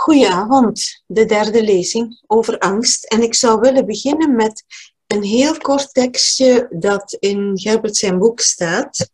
Goedenavond, 0.00 1.02
de 1.06 1.24
derde 1.24 1.62
lezing 1.62 2.22
over 2.26 2.58
angst. 2.58 3.04
En 3.04 3.22
ik 3.22 3.34
zou 3.34 3.60
willen 3.60 3.86
beginnen 3.86 4.36
met 4.36 4.64
een 5.06 5.22
heel 5.22 5.56
kort 5.58 5.94
tekstje 5.94 6.66
dat 6.70 7.12
in 7.12 7.58
Gerbert 7.58 7.96
zijn 7.96 8.18
boek 8.18 8.40
staat. 8.40 9.10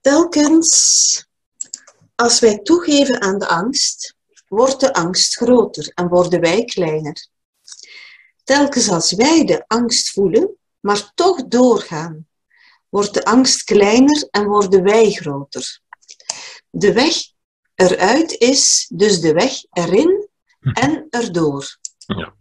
Telkens 0.00 1.26
als 2.14 2.40
wij 2.40 2.58
toegeven 2.58 3.20
aan 3.20 3.38
de 3.38 3.46
angst, 3.46 4.14
wordt 4.48 4.80
de 4.80 4.94
angst 4.94 5.36
groter 5.36 5.92
en 5.94 6.08
worden 6.08 6.40
wij 6.40 6.64
kleiner. 6.64 7.28
Telkens 8.44 8.88
als 8.88 9.12
wij 9.12 9.44
de 9.44 9.64
angst 9.66 10.10
voelen, 10.10 10.56
maar 10.80 11.12
toch 11.14 11.44
doorgaan, 11.46 12.28
wordt 12.88 13.14
de 13.14 13.24
angst 13.24 13.64
kleiner 13.64 14.28
en 14.30 14.44
worden 14.44 14.82
wij 14.82 15.10
groter. 15.10 15.80
De 16.70 16.92
weg 16.92 17.14
eruit 17.80 18.32
is 18.38 18.86
dus 18.92 19.20
de 19.20 19.32
weg 19.32 19.52
erin 19.70 20.28
en 20.60 21.06
erdoor. 21.10 21.78
Ja. 21.98 22.34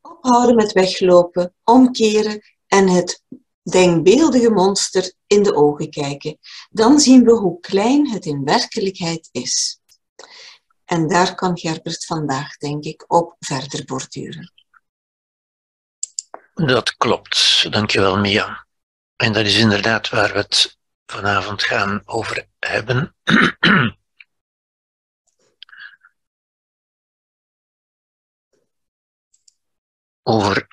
Ophouden 0.00 0.56
met 0.56 0.72
weglopen, 0.72 1.54
omkeren 1.64 2.42
en 2.66 2.88
het 2.88 3.22
denkbeeldige 3.62 4.50
monster 4.50 5.12
in 5.26 5.42
de 5.42 5.54
ogen 5.54 5.90
kijken. 5.90 6.38
Dan 6.70 7.00
zien 7.00 7.24
we 7.24 7.32
hoe 7.32 7.60
klein 7.60 8.10
het 8.10 8.26
in 8.26 8.44
werkelijkheid 8.44 9.28
is. 9.32 9.80
En 10.84 11.08
daar 11.08 11.34
kan 11.34 11.58
Gerbert 11.58 12.04
vandaag, 12.04 12.56
denk 12.56 12.84
ik, 12.84 13.04
op 13.06 13.36
verder 13.38 13.84
borduren. 13.84 14.52
Dat 16.54 16.96
klopt, 16.96 17.66
dankjewel 17.70 18.16
Mia. 18.16 18.66
En 19.16 19.32
dat 19.32 19.46
is 19.46 19.58
inderdaad 19.58 20.08
waar 20.08 20.32
we 20.32 20.38
het 20.38 20.78
vanavond 21.06 21.62
gaan 21.62 22.02
over 22.04 22.48
hebben. 22.58 23.14
over 30.28 30.66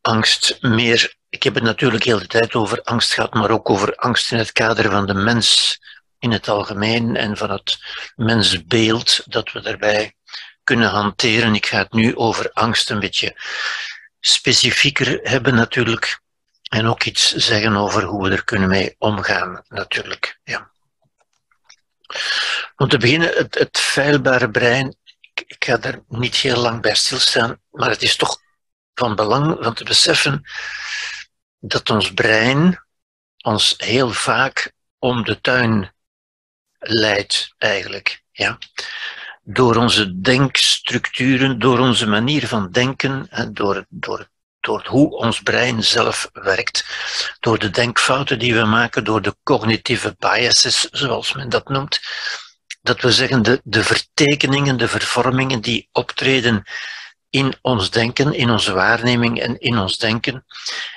angst 0.00 0.58
meer. 0.60 1.16
Ik 1.28 1.42
heb 1.42 1.54
het 1.54 1.62
natuurlijk 1.62 2.04
heel 2.04 2.18
de 2.18 2.26
tijd 2.26 2.54
over 2.54 2.82
angst 2.82 3.12
gehad, 3.12 3.34
maar 3.34 3.50
ook 3.50 3.70
over 3.70 3.94
angst 3.94 4.32
in 4.32 4.38
het 4.38 4.52
kader 4.52 4.90
van 4.90 5.06
de 5.06 5.14
mens 5.14 5.78
in 6.18 6.30
het 6.32 6.48
algemeen 6.48 7.16
en 7.16 7.36
van 7.36 7.50
het 7.50 7.78
mensbeeld 8.16 9.32
dat 9.32 9.52
we 9.52 9.60
daarbij 9.60 10.14
kunnen 10.64 10.88
hanteren. 10.88 11.54
Ik 11.54 11.66
ga 11.66 11.78
het 11.78 11.92
nu 11.92 12.16
over 12.16 12.50
angst 12.52 12.90
een 12.90 13.00
beetje 13.00 13.36
specifieker 14.20 15.20
hebben 15.22 15.54
natuurlijk. 15.54 16.20
En 16.68 16.86
ook 16.86 17.04
iets 17.04 17.34
zeggen 17.34 17.76
over 17.76 18.02
hoe 18.02 18.28
we 18.28 18.30
er 18.30 18.44
kunnen 18.44 18.68
mee 18.68 18.94
omgaan, 18.98 19.62
natuurlijk. 19.68 20.38
Ja. 20.44 20.70
Om 22.76 22.88
te 22.88 22.98
beginnen, 22.98 23.32
het, 23.34 23.54
het 23.54 23.78
feilbare 23.78 24.50
brein. 24.50 24.96
Ik, 25.20 25.44
ik 25.46 25.64
ga 25.64 25.76
daar 25.76 26.00
niet 26.08 26.36
heel 26.36 26.56
lang 26.56 26.82
bij 26.82 26.94
stilstaan, 26.94 27.60
maar 27.70 27.90
het 27.90 28.02
is 28.02 28.16
toch 28.16 28.46
van 28.98 29.14
belang 29.14 29.56
van 29.60 29.74
te 29.74 29.84
beseffen 29.84 30.42
dat 31.60 31.90
ons 31.90 32.12
brein 32.12 32.86
ons 33.42 33.74
heel 33.76 34.10
vaak 34.10 34.72
om 34.98 35.24
de 35.24 35.40
tuin 35.40 35.92
leidt, 36.78 37.54
eigenlijk. 37.58 38.22
Ja? 38.32 38.58
Door 39.42 39.76
onze 39.76 40.20
denkstructuren, 40.20 41.58
door 41.58 41.78
onze 41.78 42.06
manier 42.06 42.46
van 42.46 42.70
denken, 42.70 43.28
door, 43.52 43.84
door, 43.88 44.28
door 44.60 44.86
hoe 44.86 45.16
ons 45.16 45.42
brein 45.42 45.84
zelf 45.84 46.28
werkt, 46.32 46.84
door 47.40 47.58
de 47.58 47.70
denkfouten 47.70 48.38
die 48.38 48.54
we 48.54 48.64
maken, 48.64 49.04
door 49.04 49.22
de 49.22 49.36
cognitieve 49.42 50.14
biases, 50.18 50.88
zoals 50.90 51.32
men 51.32 51.48
dat 51.48 51.68
noemt. 51.68 52.00
Dat 52.82 53.00
we 53.00 53.12
zeggen, 53.12 53.42
de, 53.42 53.60
de 53.64 53.84
vertekeningen, 53.84 54.76
de 54.76 54.88
vervormingen 54.88 55.60
die 55.60 55.88
optreden 55.92 56.64
in 57.30 57.54
ons 57.62 57.90
denken, 57.90 58.34
in 58.34 58.50
onze 58.50 58.72
waarneming 58.72 59.40
en 59.40 59.58
in 59.58 59.78
ons 59.78 59.98
denken. 59.98 60.44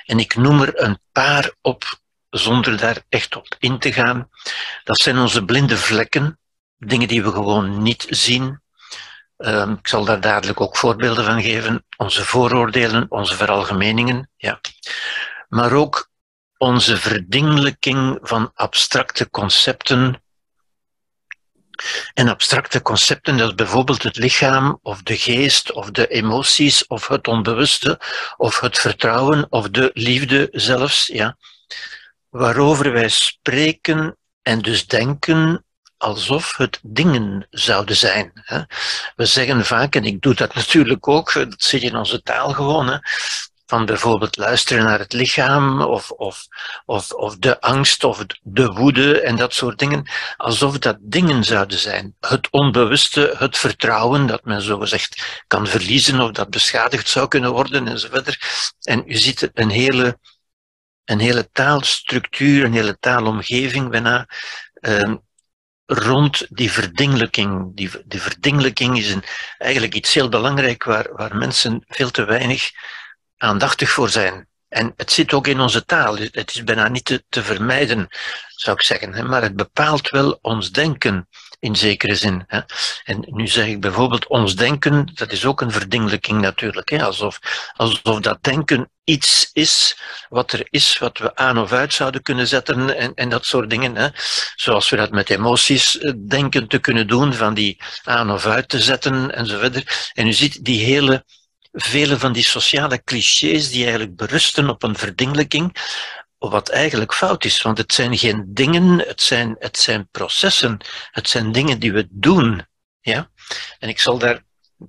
En 0.04 0.18
ik 0.18 0.36
noem 0.36 0.60
er 0.62 0.82
een 0.82 0.98
paar 1.12 1.52
op, 1.60 2.00
zonder 2.30 2.76
daar 2.76 3.02
echt 3.08 3.36
op 3.36 3.46
in 3.58 3.78
te 3.78 3.92
gaan. 3.92 4.28
Dat 4.84 5.00
zijn 5.00 5.18
onze 5.18 5.44
blinde 5.44 5.76
vlekken, 5.76 6.38
dingen 6.78 7.08
die 7.08 7.22
we 7.22 7.30
gewoon 7.30 7.82
niet 7.82 8.06
zien. 8.08 8.60
Ehm, 9.36 9.72
ik 9.72 9.88
zal 9.88 10.04
daar 10.04 10.20
dadelijk 10.20 10.60
ook 10.60 10.76
voorbeelden 10.76 11.24
van 11.24 11.42
geven. 11.42 11.84
Onze 11.96 12.24
vooroordelen, 12.24 13.06
onze 13.08 13.36
veralgemeningen, 13.36 14.30
ja. 14.36 14.60
Maar 15.48 15.72
ook 15.72 16.10
onze 16.56 16.96
verdingelijking 16.96 18.18
van 18.22 18.50
abstracte 18.54 19.30
concepten 19.30 20.21
en 22.14 22.28
abstracte 22.28 22.82
concepten, 22.82 23.36
dat 23.36 23.48
is 23.48 23.54
bijvoorbeeld 23.54 24.02
het 24.02 24.16
lichaam 24.16 24.78
of 24.82 25.02
de 25.02 25.16
geest 25.16 25.72
of 25.72 25.90
de 25.90 26.06
emoties 26.06 26.86
of 26.86 27.08
het 27.08 27.28
onbewuste 27.28 28.00
of 28.36 28.60
het 28.60 28.78
vertrouwen 28.78 29.46
of 29.50 29.68
de 29.68 29.90
liefde 29.94 30.48
zelfs, 30.52 31.06
ja, 31.06 31.36
waarover 32.28 32.92
wij 32.92 33.08
spreken 33.08 34.16
en 34.42 34.58
dus 34.58 34.86
denken 34.86 35.64
alsof 35.96 36.56
het 36.56 36.78
dingen 36.82 37.46
zouden 37.50 37.96
zijn. 37.96 38.32
We 39.16 39.26
zeggen 39.26 39.64
vaak, 39.64 39.94
en 39.94 40.04
ik 40.04 40.20
doe 40.20 40.34
dat 40.34 40.54
natuurlijk 40.62 41.08
ook, 41.08 41.32
dat 41.32 41.62
zit 41.62 41.82
in 41.82 41.96
onze 41.96 42.22
taal 42.22 42.52
gewoon, 42.52 43.02
van 43.72 43.86
bijvoorbeeld 43.86 44.36
luisteren 44.36 44.84
naar 44.84 44.98
het 44.98 45.12
lichaam 45.12 45.80
of, 45.80 46.10
of, 46.10 46.46
of, 46.84 47.10
of 47.10 47.36
de 47.36 47.60
angst 47.60 48.04
of 48.04 48.24
de 48.42 48.66
woede 48.66 49.20
en 49.20 49.36
dat 49.36 49.54
soort 49.54 49.78
dingen, 49.78 50.10
alsof 50.36 50.78
dat 50.78 50.96
dingen 51.00 51.44
zouden 51.44 51.78
zijn. 51.78 52.14
Het 52.20 52.50
onbewuste, 52.50 53.34
het 53.38 53.58
vertrouwen 53.58 54.26
dat 54.26 54.44
men 54.44 54.62
zo 54.62 54.78
gezegd 54.78 55.42
kan 55.46 55.66
verliezen 55.66 56.20
of 56.20 56.30
dat 56.30 56.50
beschadigd 56.50 57.08
zou 57.08 57.28
kunnen 57.28 57.52
worden 57.52 57.88
enzovoort. 57.88 58.38
En 58.80 59.02
u 59.06 59.14
ziet 59.14 59.50
een 59.54 59.70
hele, 59.70 60.18
een 61.04 61.20
hele 61.20 61.50
taalstructuur, 61.52 62.64
een 62.64 62.72
hele 62.72 62.98
taalomgeving 62.98 63.90
bijna, 63.90 64.26
eh, 64.74 65.14
rond 65.86 66.46
die 66.48 66.72
verdingelijking. 66.72 67.76
Die, 67.76 67.90
die 68.04 68.22
verdingelijking 68.22 68.98
is 68.98 69.16
eigenlijk 69.58 69.94
iets 69.94 70.14
heel 70.14 70.28
belangrijk 70.28 70.84
waar, 70.84 71.08
waar 71.12 71.36
mensen 71.36 71.84
veel 71.88 72.10
te 72.10 72.24
weinig 72.24 72.70
aandachtig 73.42 73.90
voor 73.90 74.08
zijn. 74.08 74.48
En 74.68 74.92
het 74.96 75.12
zit 75.12 75.32
ook 75.32 75.46
in 75.46 75.60
onze 75.60 75.84
taal. 75.84 76.16
Het 76.16 76.50
is 76.54 76.64
bijna 76.64 76.88
niet 76.88 77.04
te, 77.04 77.24
te 77.28 77.42
vermijden, 77.42 78.08
zou 78.48 78.76
ik 78.76 78.82
zeggen. 78.82 79.28
Maar 79.28 79.42
het 79.42 79.56
bepaalt 79.56 80.10
wel 80.10 80.38
ons 80.42 80.70
denken 80.70 81.28
in 81.60 81.76
zekere 81.76 82.14
zin. 82.14 82.46
En 83.04 83.24
nu 83.26 83.46
zeg 83.46 83.66
ik 83.66 83.80
bijvoorbeeld 83.80 84.26
ons 84.28 84.56
denken, 84.56 85.10
dat 85.14 85.32
is 85.32 85.44
ook 85.44 85.60
een 85.60 85.70
verdingelijking 85.70 86.40
natuurlijk. 86.40 86.92
Alsof, 86.92 87.38
alsof 87.76 88.20
dat 88.20 88.42
denken 88.42 88.90
iets 89.04 89.50
is 89.52 89.98
wat 90.28 90.52
er 90.52 90.66
is, 90.70 90.98
wat 90.98 91.18
we 91.18 91.36
aan 91.36 91.58
of 91.58 91.72
uit 91.72 91.92
zouden 91.92 92.22
kunnen 92.22 92.46
zetten 92.46 92.96
en, 92.96 93.14
en 93.14 93.28
dat 93.28 93.46
soort 93.46 93.70
dingen. 93.70 94.12
Zoals 94.54 94.90
we 94.90 94.96
dat 94.96 95.10
met 95.10 95.30
emoties 95.30 95.98
eh, 95.98 96.12
denken 96.28 96.68
te 96.68 96.78
kunnen 96.78 97.06
doen, 97.06 97.34
van 97.34 97.54
die 97.54 97.80
aan 98.02 98.30
of 98.30 98.46
uit 98.46 98.68
te 98.68 98.80
zetten 98.80 99.34
enzovoort. 99.34 100.10
En 100.12 100.26
u 100.26 100.32
ziet 100.32 100.64
die 100.64 100.84
hele 100.84 101.24
vele 101.72 102.18
van 102.18 102.32
die 102.32 102.44
sociale 102.44 103.02
clichés 103.04 103.70
die 103.70 103.82
eigenlijk 103.82 104.16
berusten 104.16 104.68
op 104.68 104.82
een 104.82 104.96
verdingelijking, 104.96 105.76
wat 106.38 106.68
eigenlijk 106.68 107.14
fout 107.14 107.44
is, 107.44 107.62
want 107.62 107.78
het 107.78 107.92
zijn 107.92 108.18
geen 108.18 108.44
dingen, 108.46 108.98
het 108.98 109.22
zijn, 109.22 109.56
het 109.58 109.78
zijn 109.78 110.08
processen, 110.10 110.80
het 111.10 111.28
zijn 111.28 111.52
dingen 111.52 111.78
die 111.78 111.92
we 111.92 112.06
doen. 112.10 112.66
Ja? 113.00 113.30
En 113.78 113.88
ik 113.88 114.00
zal 114.00 114.18
daar 114.18 114.42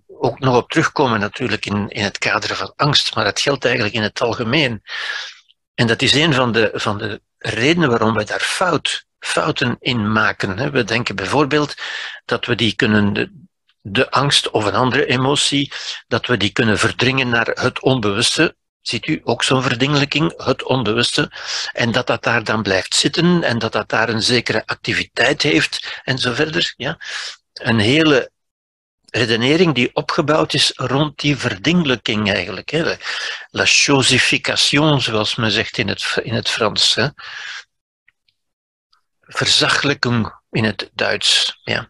ook 0.07 0.39
nog 0.39 0.55
op 0.55 0.69
terugkomen 0.69 1.19
natuurlijk 1.19 1.65
in, 1.65 1.89
in 1.89 2.03
het 2.03 2.17
kader 2.17 2.55
van 2.55 2.73
angst, 2.75 3.15
maar 3.15 3.25
het 3.25 3.39
geldt 3.39 3.65
eigenlijk 3.65 3.95
in 3.95 4.01
het 4.01 4.21
algemeen. 4.21 4.81
En 5.73 5.87
dat 5.87 6.01
is 6.01 6.13
een 6.13 6.33
van 6.33 6.51
de, 6.51 6.71
van 6.73 6.97
de 6.97 7.21
redenen 7.37 7.89
waarom 7.89 8.13
we 8.13 8.23
daar 8.23 8.39
fout, 8.39 9.05
fouten 9.19 9.75
in 9.79 10.11
maken. 10.11 10.71
We 10.71 10.83
denken 10.83 11.15
bijvoorbeeld 11.15 11.75
dat 12.25 12.45
we 12.45 12.55
die 12.55 12.75
kunnen 12.75 13.47
de 13.85 14.11
angst 14.11 14.49
of 14.49 14.65
een 14.65 14.75
andere 14.75 15.05
emotie, 15.05 15.71
dat 16.07 16.25
we 16.25 16.37
die 16.37 16.51
kunnen 16.51 16.77
verdringen 16.77 17.29
naar 17.29 17.47
het 17.47 17.81
onbewuste. 17.81 18.55
Ziet 18.81 19.07
u 19.07 19.21
ook 19.23 19.43
zo'n 19.43 19.61
verdingelijking, 19.61 20.43
het 20.43 20.63
onbewuste, 20.63 21.31
en 21.71 21.91
dat 21.91 22.07
dat 22.07 22.23
daar 22.23 22.43
dan 22.43 22.61
blijft 22.61 22.95
zitten 22.95 23.43
en 23.43 23.59
dat 23.59 23.71
dat 23.71 23.89
daar 23.89 24.09
een 24.09 24.21
zekere 24.21 24.63
activiteit 24.65 25.41
heeft 25.41 26.01
en 26.03 26.17
zo 26.17 26.33
verder. 26.33 26.73
Ja? 26.77 26.97
Een 27.53 27.79
hele 27.79 28.31
redenering 29.05 29.73
die 29.73 29.95
opgebouwd 29.95 30.53
is 30.53 30.71
rond 30.75 31.19
die 31.19 31.37
verdingelijking 31.37 32.31
eigenlijk. 32.31 32.69
Hè? 32.69 32.95
La 33.49 33.65
chosification, 33.65 35.01
zoals 35.01 35.35
men 35.35 35.51
zegt 35.51 35.77
in 35.77 35.87
het, 35.87 36.19
in 36.23 36.33
het 36.33 36.49
Frans. 36.49 36.95
Hè? 36.95 37.07
Verzachelijking 39.21 40.39
in 40.51 40.63
het 40.63 40.89
Duits. 40.93 41.59
Ja. 41.63 41.89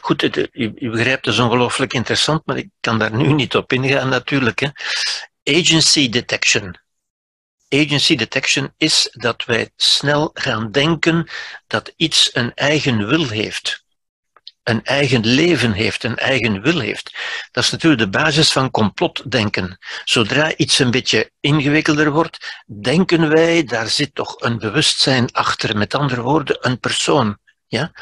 Goed, 0.00 0.22
u, 0.52 0.90
begrijpt, 0.90 1.24
dat 1.24 1.34
is 1.34 1.40
ongelooflijk 1.40 1.92
interessant, 1.92 2.46
maar 2.46 2.56
ik 2.56 2.68
kan 2.80 2.98
daar 2.98 3.14
nu 3.14 3.32
niet 3.42 3.56
op 3.56 3.72
ingaan 3.72 4.08
natuurlijk. 4.08 4.60
Hè. 4.60 4.68
Agency 5.58 6.08
detection. 6.08 6.76
Agency 7.68 8.16
detection 8.16 8.72
is 8.76 9.08
dat 9.12 9.44
wij 9.44 9.70
snel 9.76 10.30
gaan 10.34 10.70
denken 10.70 11.28
dat 11.66 11.92
iets 11.96 12.30
een 12.32 12.54
eigen 12.54 13.06
wil 13.06 13.28
heeft. 13.28 13.86
een 14.62 14.84
eigen 14.84 15.26
leven 15.26 15.72
heeft, 15.72 16.04
een 16.04 16.16
eigen 16.16 16.62
wil 16.62 16.78
heeft. 16.78 17.14
Dat 17.50 17.64
is 17.64 17.70
natuurlijk 17.70 18.02
de 18.02 18.18
basis 18.18 18.52
van 18.52 18.70
complotdenken. 18.70 19.78
Zodra 20.04 20.56
iets 20.56 20.78
een 20.78 20.90
beetje 20.90 21.30
ingewikkelder 21.40 22.10
wordt, 22.10 22.62
denken 22.80 23.28
wij, 23.28 23.64
daar 23.64 23.88
zit 23.88 24.14
toch 24.14 24.40
een 24.40 24.58
bewustzijn 24.58 25.32
achter. 25.32 25.76
Met 25.76 25.94
andere 25.94 26.22
woorden, 26.22 26.56
een 26.60 26.80
persoon. 26.80 27.38
Ja? 27.68 27.92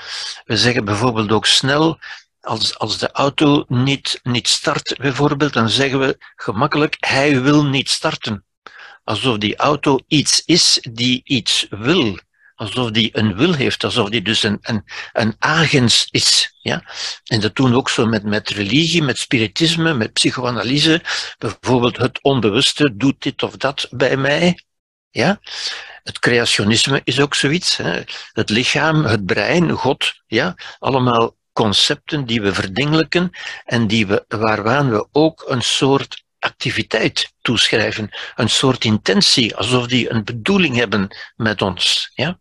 We 0.45 0.57
zeggen 0.57 0.85
bijvoorbeeld 0.85 1.33
ook 1.33 1.47
snel, 1.47 1.99
als, 2.41 2.79
als 2.79 2.99
de 2.99 3.11
auto 3.11 3.65
niet, 3.69 4.21
niet 4.23 4.49
start 4.49 4.97
bijvoorbeeld, 4.99 5.53
dan 5.53 5.69
zeggen 5.69 5.99
we 5.99 6.17
gemakkelijk, 6.37 6.97
hij 7.01 7.43
wil 7.43 7.65
niet 7.65 7.91
starten. 7.91 8.45
Alsof 9.05 9.39
die 9.39 9.57
auto 9.57 9.99
iets 10.07 10.43
is 10.45 10.79
die 10.91 11.21
iets 11.25 11.67
wil 11.71 12.19
alsof 12.57 12.91
die 12.91 13.11
een 13.13 13.37
wil 13.37 13.55
heeft, 13.55 13.85
alsof 13.85 14.09
die 14.09 14.23
dus 14.23 14.43
een, 14.43 14.59
een, 14.63 14.85
een 15.13 15.35
agens 15.39 16.09
is. 16.11 16.55
Ja? 16.61 16.85
En 17.25 17.41
dat 17.41 17.57
doen 17.57 17.71
we 17.71 17.77
ook 17.77 17.91
zo 17.91 18.07
met, 18.07 18.25
met 18.25 18.49
religie, 18.49 19.03
met 19.03 19.19
spiritisme, 19.19 19.95
met 19.95 20.13
psychoanalyse. 20.13 21.03
Bijvoorbeeld 21.39 21.97
het 21.97 22.23
onbewuste 22.23 22.97
doet 22.97 23.23
dit 23.23 23.43
of 23.43 23.57
dat 23.57 23.87
bij 23.91 24.17
mij. 24.17 24.61
Ja? 25.17 25.41
Het 26.03 26.19
creationisme 26.19 27.01
is 27.05 27.21
ook 27.21 27.35
zoiets. 27.35 27.77
Hè? 27.77 28.03
Het 28.33 28.51
lichaam, 28.51 29.05
het 29.05 29.27
brein, 29.27 29.71
God, 29.71 30.23
ja? 30.27 30.57
allemaal 30.79 31.37
concepten 31.53 32.27
die 32.27 32.43
we 32.43 32.55
verdingelijken 32.55 33.31
en 33.65 33.87
die 33.87 34.07
we, 34.07 34.25
waaraan 34.29 34.91
we 34.91 35.07
ook 35.13 35.45
een 35.47 35.63
soort 35.63 36.25
activiteit 36.39 37.33
toeschrijven, 37.41 38.09
een 38.35 38.51
soort 38.51 38.85
intentie, 38.85 39.57
alsof 39.57 39.87
die 39.87 40.11
een 40.11 40.25
bedoeling 40.25 40.77
hebben 40.77 41.17
met 41.37 41.63
ons. 41.63 42.11
Ja? 42.15 42.39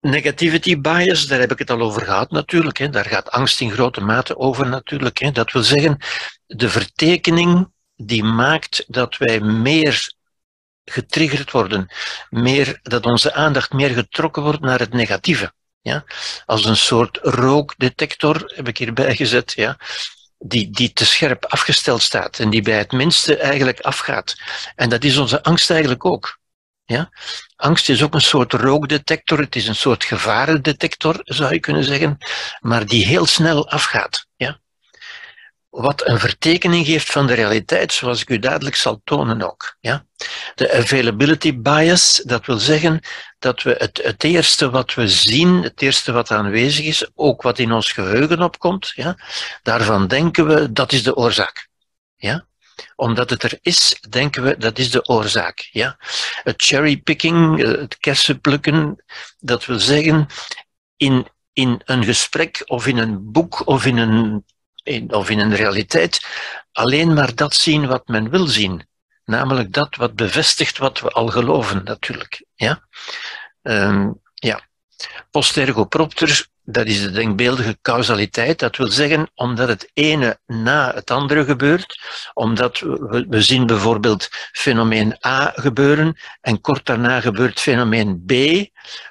Negativity 0.00 0.80
bias, 0.80 1.26
daar 1.26 1.40
heb 1.40 1.50
ik 1.50 1.58
het 1.58 1.70
al 1.70 1.80
over 1.80 2.02
gehad 2.02 2.30
natuurlijk. 2.30 2.78
Hè. 2.78 2.88
Daar 2.88 3.04
gaat 3.04 3.30
angst 3.30 3.60
in 3.60 3.70
grote 3.70 4.00
mate 4.00 4.36
over 4.36 4.68
natuurlijk. 4.68 5.18
Hè. 5.18 5.30
Dat 5.30 5.52
wil 5.52 5.62
zeggen, 5.62 5.98
de 6.46 6.68
vertekening 6.68 7.70
die 7.96 8.24
maakt 8.24 8.84
dat 8.86 9.16
wij 9.16 9.40
meer 9.40 10.12
getriggerd 10.84 11.50
worden, 11.50 11.92
meer, 12.30 12.78
dat 12.82 13.06
onze 13.06 13.34
aandacht 13.34 13.72
meer 13.72 13.90
getrokken 13.90 14.42
wordt 14.42 14.60
naar 14.60 14.78
het 14.78 14.92
negatieve. 14.92 15.52
Ja? 15.80 16.04
Als 16.46 16.64
een 16.64 16.76
soort 16.76 17.18
rookdetector, 17.22 18.52
heb 18.54 18.68
ik 18.68 18.78
hierbij 18.78 19.16
gezet, 19.16 19.52
ja? 19.52 19.76
die, 20.38 20.70
die 20.70 20.92
te 20.92 21.04
scherp 21.04 21.44
afgesteld 21.44 22.02
staat 22.02 22.38
en 22.38 22.50
die 22.50 22.62
bij 22.62 22.78
het 22.78 22.92
minste 22.92 23.36
eigenlijk 23.36 23.80
afgaat. 23.80 24.36
En 24.74 24.88
dat 24.88 25.04
is 25.04 25.16
onze 25.16 25.42
angst 25.42 25.70
eigenlijk 25.70 26.04
ook. 26.04 26.40
Ja? 26.84 27.10
Angst 27.56 27.88
is 27.88 28.02
ook 28.02 28.14
een 28.14 28.20
soort 28.20 28.52
rookdetector, 28.52 29.38
het 29.38 29.56
is 29.56 29.66
een 29.68 29.74
soort 29.74 30.04
gevarendetector, 30.04 31.20
zou 31.24 31.52
je 31.52 31.60
kunnen 31.60 31.84
zeggen, 31.84 32.18
maar 32.60 32.86
die 32.86 33.06
heel 33.06 33.26
snel 33.26 33.70
afgaat. 33.70 34.26
Ja? 34.36 34.60
Wat 35.72 36.08
een 36.08 36.18
vertekening 36.18 36.86
geeft 36.86 37.12
van 37.12 37.26
de 37.26 37.34
realiteit, 37.34 37.92
zoals 37.92 38.20
ik 38.20 38.30
u 38.30 38.38
duidelijk 38.38 38.76
zal 38.76 39.00
tonen 39.04 39.42
ook. 39.42 39.76
Ja? 39.80 40.06
De 40.54 40.72
availability 40.72 41.58
bias, 41.58 42.22
dat 42.24 42.46
wil 42.46 42.58
zeggen 42.58 43.00
dat 43.38 43.62
we 43.62 43.74
het, 43.78 44.00
het 44.02 44.24
eerste 44.24 44.70
wat 44.70 44.94
we 44.94 45.08
zien, 45.08 45.62
het 45.62 45.82
eerste 45.82 46.12
wat 46.12 46.30
aanwezig 46.30 46.84
is, 46.84 47.10
ook 47.14 47.42
wat 47.42 47.58
in 47.58 47.72
ons 47.72 47.92
geheugen 47.92 48.42
opkomt, 48.42 48.92
ja, 48.94 49.18
daarvan 49.62 50.06
denken 50.06 50.46
we 50.46 50.72
dat 50.72 50.92
is 50.92 51.02
de 51.02 51.16
oorzaak. 51.16 51.68
Ja? 52.16 52.46
Omdat 52.96 53.30
het 53.30 53.42
er 53.42 53.58
is, 53.62 53.96
denken 54.08 54.42
we 54.42 54.56
dat 54.58 54.78
is 54.78 54.90
de 54.90 55.06
oorzaak. 55.06 55.68
Ja? 55.70 55.96
Het 56.42 56.62
cherrypicking, 56.62 57.62
eh, 57.62 57.70
het 57.70 57.98
kersenplukken, 57.98 59.04
dat 59.38 59.64
wil 59.64 59.78
zeggen 59.78 60.26
in, 60.96 61.26
in 61.52 61.80
een 61.84 62.04
gesprek 62.04 62.62
of 62.64 62.86
in 62.86 62.98
een 62.98 63.32
boek 63.32 63.66
of 63.66 63.86
in 63.86 63.96
een, 63.96 64.44
of 65.08 65.30
in 65.30 65.38
een 65.38 65.54
realiteit 65.54 66.26
alleen 66.72 67.14
maar 67.14 67.34
dat 67.34 67.54
zien 67.54 67.86
wat 67.86 68.08
men 68.08 68.30
wil 68.30 68.46
zien. 68.46 68.86
Namelijk 69.24 69.72
dat 69.72 69.96
wat 69.96 70.14
bevestigt 70.14 70.78
wat 70.78 71.00
we 71.00 71.10
al 71.10 71.26
geloven, 71.26 71.84
natuurlijk. 71.84 72.44
Ja? 72.54 72.86
Um, 73.62 74.20
ja. 74.34 74.60
Postergopropter 75.30 76.46
dat 76.72 76.86
is 76.86 77.00
de 77.00 77.10
denkbeeldige 77.10 77.78
causaliteit. 77.82 78.58
Dat 78.58 78.76
wil 78.76 78.90
zeggen, 78.90 79.30
omdat 79.34 79.68
het 79.68 79.90
ene 79.94 80.38
na 80.46 80.94
het 80.94 81.10
andere 81.10 81.44
gebeurt, 81.44 82.00
omdat 82.34 82.78
we, 82.78 83.42
zien 83.42 83.66
bijvoorbeeld 83.66 84.28
fenomeen 84.52 85.16
A 85.26 85.52
gebeuren 85.54 86.16
en 86.40 86.60
kort 86.60 86.86
daarna 86.86 87.20
gebeurt 87.20 87.60
fenomeen 87.60 88.22
B, 88.26 88.32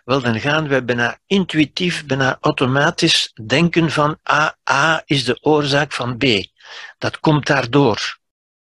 wel 0.03 0.21
dan 0.21 0.39
gaan 0.39 0.67
we 0.67 0.83
bijna 0.83 1.19
intuïtief, 1.27 2.05
bijna 2.05 2.37
automatisch 2.41 3.31
denken 3.45 3.91
van 3.91 4.17
A, 4.31 4.55
A 4.71 5.01
is 5.05 5.23
de 5.23 5.37
oorzaak 5.41 5.91
van 5.91 6.17
B. 6.17 6.23
Dat 6.97 7.19
komt 7.19 7.45
daardoor. 7.45 8.19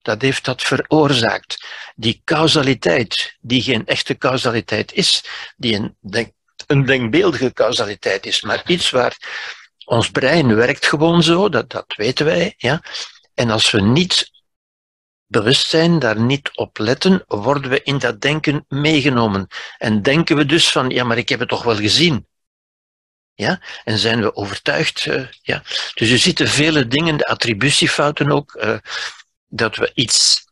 Dat 0.01 0.21
heeft 0.21 0.45
dat 0.45 0.61
veroorzaakt. 0.61 1.65
Die 1.95 2.21
causaliteit, 2.25 3.37
die 3.41 3.61
geen 3.61 3.85
echte 3.85 4.17
causaliteit 4.17 4.93
is, 4.93 5.23
die 5.57 5.75
een 5.75 5.97
denk, 6.01 6.31
een 6.73 6.85
denkbeeldige 6.85 7.53
causaliteit 7.53 8.25
is, 8.25 8.41
maar 8.41 8.63
iets 8.65 8.89
waar 8.89 9.17
ons 9.85 10.09
brein 10.09 10.55
werkt 10.55 10.85
gewoon 10.85 11.23
zo, 11.23 11.49
dat, 11.49 11.69
dat 11.69 11.93
weten 11.95 12.25
wij. 12.25 12.53
Ja? 12.57 12.83
En 13.33 13.49
als 13.49 13.71
we 13.71 13.81
niet 13.81 14.31
bewust 15.25 15.67
zijn, 15.67 15.99
daar 15.99 16.19
niet 16.19 16.49
op 16.53 16.77
letten, 16.77 17.23
worden 17.27 17.69
we 17.69 17.83
in 17.83 17.97
dat 17.97 18.21
denken 18.21 18.65
meegenomen. 18.67 19.47
En 19.77 20.01
denken 20.01 20.35
we 20.35 20.45
dus 20.45 20.71
van, 20.71 20.89
ja, 20.89 21.03
maar 21.03 21.17
ik 21.17 21.29
heb 21.29 21.39
het 21.39 21.49
toch 21.49 21.63
wel 21.63 21.75
gezien. 21.75 22.27
Ja? 23.33 23.61
En 23.83 23.97
zijn 23.97 24.21
we 24.21 24.35
overtuigd? 24.35 25.05
Uh, 25.05 25.27
ja? 25.41 25.61
Dus 25.93 26.09
je 26.09 26.17
ziet 26.17 26.37
de 26.37 26.47
vele 26.47 26.87
dingen, 26.87 27.17
de 27.17 27.27
attributiefouten 27.27 28.31
ook, 28.31 28.53
uh, 28.53 28.77
dat 29.47 29.75
we 29.75 29.91
iets 29.93 30.45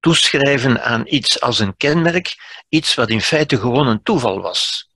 toeschrijven 0.00 0.82
aan 0.84 1.02
iets 1.06 1.40
als 1.40 1.58
een 1.58 1.76
kenmerk, 1.76 2.34
iets 2.68 2.94
wat 2.94 3.08
in 3.08 3.20
feite 3.20 3.58
gewoon 3.58 3.86
een 3.86 4.02
toeval 4.02 4.40
was. 4.40 4.89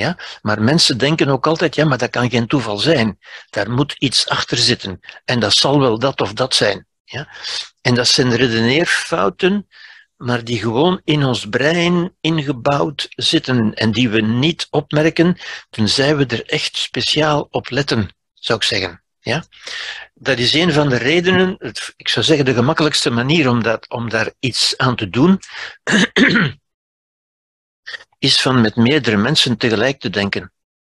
Ja? 0.00 0.18
Maar 0.42 0.62
mensen 0.62 0.98
denken 0.98 1.28
ook 1.28 1.46
altijd, 1.46 1.74
ja, 1.74 1.84
maar 1.84 1.98
dat 1.98 2.10
kan 2.10 2.30
geen 2.30 2.46
toeval 2.46 2.78
zijn. 2.78 3.18
Daar 3.50 3.70
moet 3.70 3.94
iets 3.98 4.28
achter 4.28 4.56
zitten. 4.56 5.00
En 5.24 5.40
dat 5.40 5.52
zal 5.52 5.80
wel 5.80 5.98
dat 5.98 6.20
of 6.20 6.32
dat 6.32 6.54
zijn. 6.54 6.86
Ja? 7.04 7.28
En 7.80 7.94
dat 7.94 8.08
zijn 8.08 8.36
redeneerfouten, 8.36 9.68
maar 10.16 10.44
die 10.44 10.58
gewoon 10.58 11.00
in 11.04 11.24
ons 11.24 11.48
brein 11.48 12.16
ingebouwd 12.20 13.06
zitten 13.08 13.74
en 13.74 13.92
die 13.92 14.08
we 14.08 14.20
niet 14.20 14.66
opmerken, 14.70 15.38
tenzij 15.70 16.16
we 16.16 16.26
er 16.26 16.46
echt 16.46 16.76
speciaal 16.76 17.46
op 17.50 17.70
letten, 17.70 18.14
zou 18.34 18.58
ik 18.58 18.64
zeggen. 18.64 19.02
Ja? 19.20 19.44
Dat 20.14 20.38
is 20.38 20.54
een 20.54 20.72
van 20.72 20.88
de 20.88 20.96
redenen, 20.96 21.56
ik 21.96 22.08
zou 22.08 22.24
zeggen 22.24 22.44
de 22.44 22.54
gemakkelijkste 22.54 23.10
manier 23.10 23.48
om, 23.48 23.62
dat, 23.62 23.88
om 23.88 24.08
daar 24.08 24.32
iets 24.38 24.76
aan 24.76 24.96
te 24.96 25.08
doen, 25.08 25.38
is 28.20 28.40
van 28.40 28.60
met 28.60 28.76
meerdere 28.76 29.16
mensen 29.16 29.56
tegelijk 29.56 30.00
te 30.00 30.10
denken. 30.10 30.52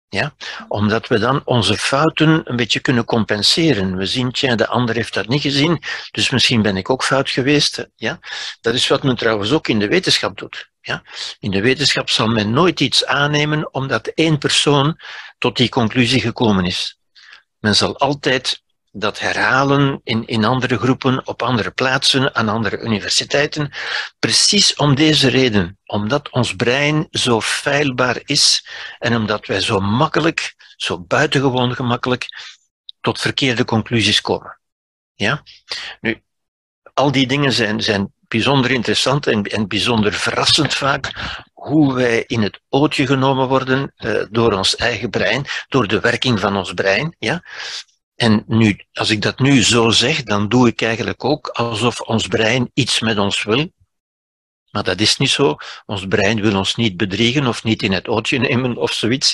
Ja? 0.09 0.35
Omdat 0.67 1.07
we 1.07 1.19
dan 1.19 1.41
onze 1.45 1.77
fouten 1.77 2.41
een 2.43 2.55
beetje 2.55 2.79
kunnen 2.79 3.05
compenseren. 3.05 3.97
We 3.97 4.05
zien, 4.05 4.31
tja, 4.31 4.55
de 4.55 4.67
ander 4.67 4.95
heeft 4.95 5.13
dat 5.13 5.27
niet 5.27 5.41
gezien, 5.41 5.81
dus 6.11 6.29
misschien 6.29 6.61
ben 6.61 6.77
ik 6.77 6.89
ook 6.89 7.03
fout 7.03 7.29
geweest. 7.29 7.87
Ja? 7.95 8.19
Dat 8.61 8.73
is 8.73 8.87
wat 8.87 9.03
men 9.03 9.15
trouwens 9.15 9.51
ook 9.51 9.67
in 9.67 9.79
de 9.79 9.87
wetenschap 9.87 10.37
doet. 10.37 10.69
Ja? 10.81 11.03
In 11.39 11.51
de 11.51 11.61
wetenschap 11.61 12.09
zal 12.09 12.27
men 12.27 12.51
nooit 12.51 12.79
iets 12.79 13.05
aannemen 13.05 13.73
omdat 13.73 14.07
één 14.07 14.37
persoon 14.37 14.99
tot 15.37 15.57
die 15.57 15.69
conclusie 15.69 16.21
gekomen 16.21 16.65
is. 16.65 16.99
Men 17.59 17.75
zal 17.75 17.97
altijd 17.97 18.63
dat 18.91 19.19
herhalen 19.19 20.01
in, 20.03 20.27
in 20.27 20.45
andere 20.45 20.77
groepen, 20.77 21.27
op 21.27 21.41
andere 21.41 21.71
plaatsen, 21.71 22.35
aan 22.35 22.49
andere 22.49 22.79
universiteiten. 22.79 23.71
Precies 24.19 24.75
om 24.75 24.95
deze 24.95 25.29
reden. 25.29 25.79
Omdat 25.85 26.29
ons 26.29 26.55
brein 26.55 27.07
zo 27.11 27.41
feilbaar 27.41 28.21
is 28.23 28.67
en 28.99 29.15
omdat 29.15 29.45
wij 29.45 29.61
zo 29.61 29.79
makkelijk, 29.79 30.55
zo 30.75 30.99
buitengewoon 30.99 31.75
gemakkelijk, 31.75 32.25
tot 33.01 33.19
verkeerde 33.19 33.65
conclusies 33.65 34.21
komen. 34.21 34.59
Ja? 35.13 35.43
Nu, 36.01 36.21
al 36.93 37.11
die 37.11 37.27
dingen 37.27 37.51
zijn, 37.51 37.81
zijn 37.81 38.13
bijzonder 38.27 38.71
interessant 38.71 39.27
en, 39.27 39.43
en 39.43 39.67
bijzonder 39.67 40.13
verrassend 40.13 40.73
vaak 40.73 41.11
hoe 41.53 41.93
wij 41.93 42.23
in 42.27 42.41
het 42.41 42.61
ootje 42.69 43.05
genomen 43.05 43.47
worden 43.47 43.93
uh, 43.97 44.23
door 44.29 44.53
ons 44.53 44.75
eigen 44.75 45.09
brein, 45.09 45.45
door 45.67 45.87
de 45.87 45.99
werking 45.99 46.39
van 46.39 46.55
ons 46.55 46.73
brein. 46.73 47.15
Ja? 47.19 47.43
En 48.21 48.43
nu, 48.47 48.79
als 48.93 49.09
ik 49.09 49.21
dat 49.21 49.39
nu 49.39 49.63
zo 49.63 49.89
zeg, 49.89 50.23
dan 50.23 50.49
doe 50.49 50.67
ik 50.67 50.81
eigenlijk 50.81 51.23
ook 51.23 51.47
alsof 51.47 52.01
ons 52.01 52.27
brein 52.27 52.71
iets 52.73 52.99
met 52.99 53.17
ons 53.17 53.43
wil. 53.43 53.71
Maar 54.71 54.83
dat 54.83 54.99
is 54.99 55.17
niet 55.17 55.29
zo. 55.29 55.55
Ons 55.85 56.07
brein 56.07 56.41
wil 56.41 56.57
ons 56.57 56.75
niet 56.75 56.97
bedriegen 56.97 57.47
of 57.47 57.63
niet 57.63 57.83
in 57.83 57.91
het 57.91 58.07
ootje 58.07 58.39
nemen 58.39 58.77
of 58.77 58.93
zoiets. 58.93 59.33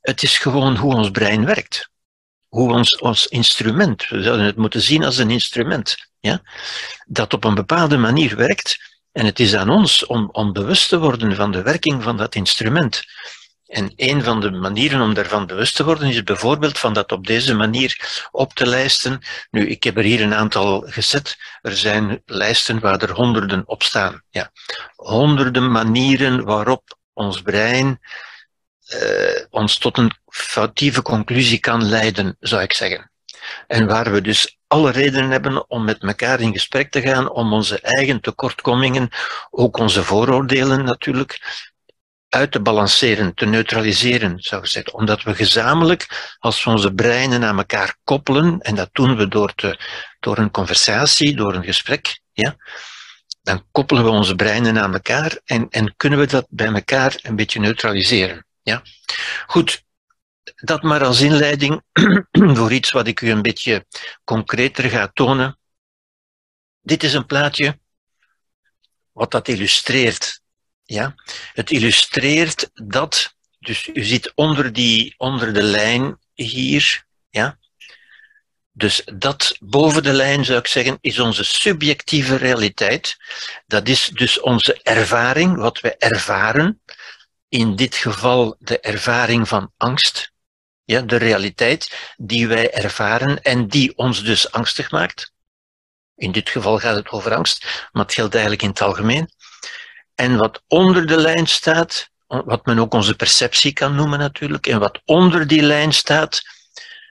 Het 0.00 0.22
is 0.22 0.38
gewoon 0.38 0.76
hoe 0.76 0.94
ons 0.94 1.10
brein 1.10 1.44
werkt. 1.44 1.90
Hoe 2.48 2.72
ons, 2.72 2.98
ons 2.98 3.26
instrument, 3.26 4.08
we 4.08 4.22
zouden 4.22 4.46
het 4.46 4.56
moeten 4.56 4.80
zien 4.80 5.04
als 5.04 5.16
een 5.16 5.30
instrument, 5.30 5.96
ja, 6.20 6.42
dat 7.06 7.34
op 7.34 7.44
een 7.44 7.54
bepaalde 7.54 7.96
manier 7.96 8.36
werkt. 8.36 8.78
En 9.12 9.24
het 9.24 9.40
is 9.40 9.54
aan 9.54 9.70
ons 9.70 10.06
om, 10.06 10.28
om 10.32 10.52
bewust 10.52 10.88
te 10.88 10.98
worden 10.98 11.36
van 11.36 11.52
de 11.52 11.62
werking 11.62 12.02
van 12.02 12.16
dat 12.16 12.34
instrument. 12.34 13.02
En 13.66 13.92
een 13.96 14.22
van 14.22 14.40
de 14.40 14.50
manieren 14.50 15.00
om 15.00 15.14
daarvan 15.14 15.46
bewust 15.46 15.76
te 15.76 15.84
worden 15.84 16.08
is 16.08 16.22
bijvoorbeeld 16.22 16.78
van 16.78 16.92
dat 16.92 17.12
op 17.12 17.26
deze 17.26 17.54
manier 17.54 18.26
op 18.30 18.52
te 18.52 18.66
lijsten. 18.66 19.20
Nu, 19.50 19.68
ik 19.68 19.84
heb 19.84 19.96
er 19.96 20.04
hier 20.04 20.22
een 20.22 20.34
aantal 20.34 20.84
gezet. 20.86 21.36
Er 21.62 21.76
zijn 21.76 22.22
lijsten 22.24 22.80
waar 22.80 23.02
er 23.02 23.10
honderden 23.10 23.62
op 23.66 23.82
staan. 23.82 24.22
Ja. 24.30 24.50
Honderden 24.96 25.70
manieren 25.70 26.44
waarop 26.44 26.98
ons 27.12 27.42
brein 27.42 28.00
uh, 28.94 29.44
ons 29.50 29.78
tot 29.78 29.98
een 29.98 30.12
foutieve 30.26 31.02
conclusie 31.02 31.58
kan 31.58 31.84
leiden, 31.84 32.36
zou 32.40 32.62
ik 32.62 32.72
zeggen. 32.72 33.10
En 33.66 33.86
waar 33.86 34.12
we 34.12 34.20
dus 34.20 34.58
alle 34.66 34.90
redenen 34.90 35.30
hebben 35.30 35.70
om 35.70 35.84
met 35.84 36.02
elkaar 36.02 36.40
in 36.40 36.52
gesprek 36.52 36.90
te 36.90 37.00
gaan, 37.00 37.30
om 37.30 37.52
onze 37.52 37.80
eigen 37.80 38.20
tekortkomingen, 38.20 39.08
ook 39.50 39.76
onze 39.76 40.04
vooroordelen 40.04 40.84
natuurlijk, 40.84 41.64
uit 42.36 42.52
te 42.52 42.60
balanceren, 42.60 43.34
te 43.34 43.46
neutraliseren, 43.46 44.40
zou 44.40 44.62
ik 44.62 44.68
zeggen. 44.68 44.94
Omdat 44.94 45.22
we 45.22 45.34
gezamenlijk, 45.34 46.34
als 46.38 46.64
we 46.64 46.70
onze 46.70 46.92
breinen 46.92 47.44
aan 47.44 47.58
elkaar 47.58 47.96
koppelen, 48.04 48.60
en 48.60 48.74
dat 48.74 48.88
doen 48.92 49.16
we 49.16 49.28
door, 49.28 49.54
te, 49.54 49.80
door 50.20 50.38
een 50.38 50.50
conversatie, 50.50 51.36
door 51.36 51.54
een 51.54 51.64
gesprek, 51.64 52.20
ja, 52.32 52.56
dan 53.42 53.66
koppelen 53.70 54.04
we 54.04 54.10
onze 54.10 54.34
breinen 54.34 54.78
aan 54.78 54.92
elkaar 54.92 55.40
en, 55.44 55.66
en 55.70 55.94
kunnen 55.96 56.18
we 56.18 56.26
dat 56.26 56.46
bij 56.50 56.72
elkaar 56.72 57.18
een 57.22 57.36
beetje 57.36 57.60
neutraliseren. 57.60 58.46
Ja? 58.62 58.82
Goed, 59.46 59.84
dat 60.54 60.82
maar 60.82 61.04
als 61.04 61.20
inleiding 61.20 61.82
voor 62.56 62.72
iets 62.72 62.90
wat 62.90 63.06
ik 63.06 63.20
u 63.20 63.30
een 63.30 63.42
beetje 63.42 63.86
concreter 64.24 64.90
ga 64.90 65.10
tonen. 65.12 65.58
Dit 66.80 67.02
is 67.02 67.14
een 67.14 67.26
plaatje 67.26 67.78
wat 69.12 69.30
dat 69.30 69.48
illustreert. 69.48 70.40
Ja? 70.86 71.14
Het 71.52 71.70
illustreert 71.70 72.70
dat, 72.74 73.34
dus 73.58 73.88
u 73.94 74.04
ziet 74.04 74.32
onder, 74.34 74.72
die, 74.72 75.14
onder 75.16 75.52
de 75.54 75.62
lijn 75.62 76.18
hier, 76.34 77.04
ja? 77.30 77.58
dus 78.76 79.02
dat 79.14 79.56
boven 79.60 80.02
de 80.02 80.12
lijn 80.12 80.44
zou 80.44 80.58
ik 80.58 80.66
zeggen 80.66 80.98
is 81.00 81.18
onze 81.18 81.44
subjectieve 81.44 82.36
realiteit. 82.36 83.16
Dat 83.66 83.88
is 83.88 84.10
dus 84.12 84.40
onze 84.40 84.80
ervaring, 84.82 85.56
wat 85.56 85.80
we 85.80 85.96
ervaren. 85.96 86.80
In 87.48 87.76
dit 87.76 87.94
geval 87.94 88.56
de 88.58 88.80
ervaring 88.80 89.48
van 89.48 89.72
angst. 89.76 90.32
Ja, 90.84 91.00
de 91.00 91.16
realiteit 91.16 92.12
die 92.16 92.48
wij 92.48 92.72
ervaren 92.72 93.42
en 93.42 93.68
die 93.68 93.96
ons 93.96 94.24
dus 94.24 94.52
angstig 94.52 94.90
maakt. 94.90 95.32
In 96.16 96.32
dit 96.32 96.48
geval 96.48 96.78
gaat 96.78 96.96
het 96.96 97.10
over 97.10 97.34
angst, 97.34 97.88
maar 97.92 98.04
het 98.04 98.14
geldt 98.14 98.34
eigenlijk 98.34 98.62
in 98.62 98.68
het 98.68 98.80
algemeen. 98.80 99.30
En 100.16 100.36
wat 100.36 100.62
onder 100.68 101.06
de 101.06 101.16
lijn 101.16 101.46
staat, 101.46 102.10
wat 102.26 102.66
men 102.66 102.78
ook 102.78 102.94
onze 102.94 103.16
perceptie 103.16 103.72
kan 103.72 103.94
noemen 103.94 104.18
natuurlijk, 104.18 104.66
en 104.66 104.78
wat 104.78 105.00
onder 105.04 105.46
die 105.46 105.62
lijn 105.62 105.92
staat, 105.92 106.42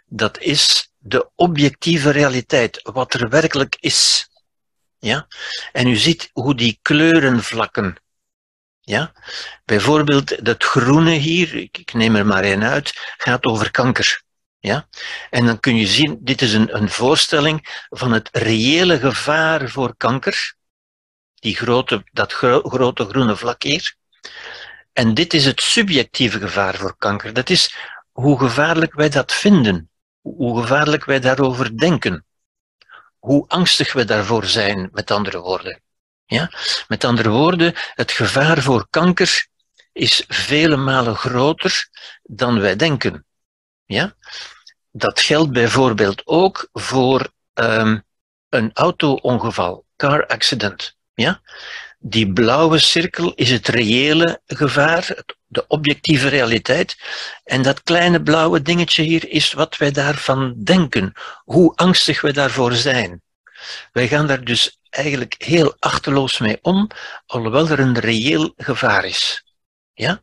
dat 0.05 0.39
is 0.39 0.91
de 0.97 1.29
objectieve 1.35 2.09
realiteit, 2.09 2.79
wat 2.83 3.13
er 3.13 3.29
werkelijk 3.29 3.77
is. 3.79 4.29
Ja? 4.99 5.27
En 5.71 5.87
u 5.87 5.95
ziet 5.95 6.29
hoe 6.33 6.55
die 6.55 6.79
kleurenvlakken 6.81 7.97
ja? 8.85 9.11
Bijvoorbeeld 9.65 10.45
dat 10.45 10.63
groene 10.63 11.11
hier, 11.11 11.55
ik 11.55 11.93
neem 11.93 12.15
er 12.15 12.25
maar 12.25 12.43
één 12.43 12.63
uit, 12.63 13.13
gaat 13.17 13.45
over 13.45 13.71
kanker. 13.71 14.23
Ja? 14.59 14.87
En 15.29 15.45
dan 15.45 15.59
kun 15.59 15.75
je 15.75 15.87
zien, 15.87 16.17
dit 16.21 16.41
is 16.41 16.53
een, 16.53 16.75
een 16.75 16.89
voorstelling 16.89 17.85
van 17.89 18.11
het 18.11 18.29
reële 18.31 18.99
gevaar 18.99 19.69
voor 19.69 19.95
kanker. 19.97 20.55
Die 21.45 21.55
grote, 21.55 22.03
dat 22.11 22.33
grote 22.33 23.05
groene 23.05 23.35
vlak 23.35 23.63
hier. 23.63 23.95
En 24.93 25.13
dit 25.13 25.33
is 25.33 25.45
het 25.45 25.61
subjectieve 25.61 26.39
gevaar 26.39 26.75
voor 26.75 26.95
kanker. 26.97 27.33
Dat 27.33 27.49
is 27.49 27.75
hoe 28.11 28.39
gevaarlijk 28.39 28.93
wij 28.93 29.09
dat 29.09 29.33
vinden. 29.33 29.89
Hoe 30.21 30.61
gevaarlijk 30.61 31.05
wij 31.05 31.19
daarover 31.19 31.77
denken. 31.77 32.25
Hoe 33.19 33.47
angstig 33.47 33.93
we 33.93 34.05
daarvoor 34.05 34.45
zijn, 34.45 34.89
met 34.91 35.11
andere 35.11 35.39
woorden. 35.39 35.81
Ja? 36.25 36.51
Met 36.87 37.03
andere 37.03 37.29
woorden, 37.29 37.73
het 37.75 38.11
gevaar 38.11 38.61
voor 38.61 38.87
kanker 38.89 39.47
is 39.91 40.23
vele 40.27 40.75
malen 40.75 41.15
groter 41.15 41.89
dan 42.23 42.59
wij 42.59 42.75
denken. 42.75 43.25
Ja? 43.85 44.15
Dat 44.91 45.19
geldt 45.19 45.51
bijvoorbeeld 45.51 46.21
ook 46.27 46.69
voor 46.71 47.31
um, 47.53 48.03
een 48.49 48.71
auto-ongeval, 48.73 49.85
car 49.95 50.27
accident. 50.27 50.94
Ja? 51.15 51.41
Die 51.99 52.33
blauwe 52.33 52.79
cirkel 52.79 53.33
is 53.33 53.49
het 53.49 53.67
reële 53.67 54.41
gevaar, 54.45 55.23
de 55.47 55.67
objectieve 55.67 56.27
realiteit. 56.27 56.97
En 57.43 57.61
dat 57.61 57.83
kleine 57.83 58.21
blauwe 58.21 58.61
dingetje 58.61 59.03
hier 59.03 59.29
is 59.29 59.53
wat 59.53 59.77
wij 59.77 59.91
daarvan 59.91 60.53
denken, 60.63 61.13
hoe 61.43 61.75
angstig 61.75 62.21
we 62.21 62.33
daarvoor 62.33 62.73
zijn. 62.73 63.21
Wij 63.91 64.07
gaan 64.07 64.27
daar 64.27 64.43
dus 64.43 64.79
eigenlijk 64.89 65.35
heel 65.37 65.75
achterloos 65.79 66.37
mee 66.37 66.59
om, 66.61 66.87
alhoewel 67.25 67.69
er 67.69 67.79
een 67.79 67.99
reëel 67.99 68.53
gevaar 68.57 69.05
is. 69.05 69.43
Ja? 69.93 70.21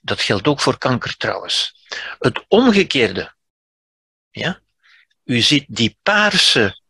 Dat 0.00 0.20
geldt 0.20 0.46
ook 0.46 0.60
voor 0.60 0.78
kanker 0.78 1.16
trouwens. 1.16 1.86
Het 2.18 2.44
omgekeerde. 2.48 3.34
Ja? 4.30 4.60
U 5.24 5.40
ziet 5.40 5.64
die 5.68 5.98
paarse 6.02 6.80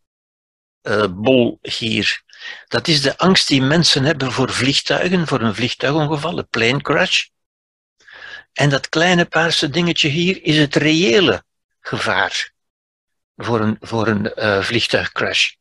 uh, 0.82 1.06
bol 1.10 1.58
hier. 1.62 2.22
Dat 2.68 2.88
is 2.88 3.02
de 3.02 3.18
angst 3.18 3.48
die 3.48 3.62
mensen 3.62 4.04
hebben 4.04 4.32
voor 4.32 4.52
vliegtuigen, 4.52 5.26
voor 5.26 5.40
een 5.40 5.54
vliegtuigongeval, 5.54 6.38
een 6.38 6.48
plane 6.48 6.82
crash. 6.82 7.26
En 8.52 8.68
dat 8.68 8.88
kleine 8.88 9.24
paarse 9.24 9.68
dingetje 9.68 10.08
hier 10.08 10.44
is 10.44 10.58
het 10.58 10.74
reële 10.74 11.44
gevaar 11.80 12.52
voor 13.36 13.60
een, 13.60 13.76
voor 13.80 14.06
een 14.06 14.32
uh, 14.36 14.62
vliegtuigcrash. 14.62 15.52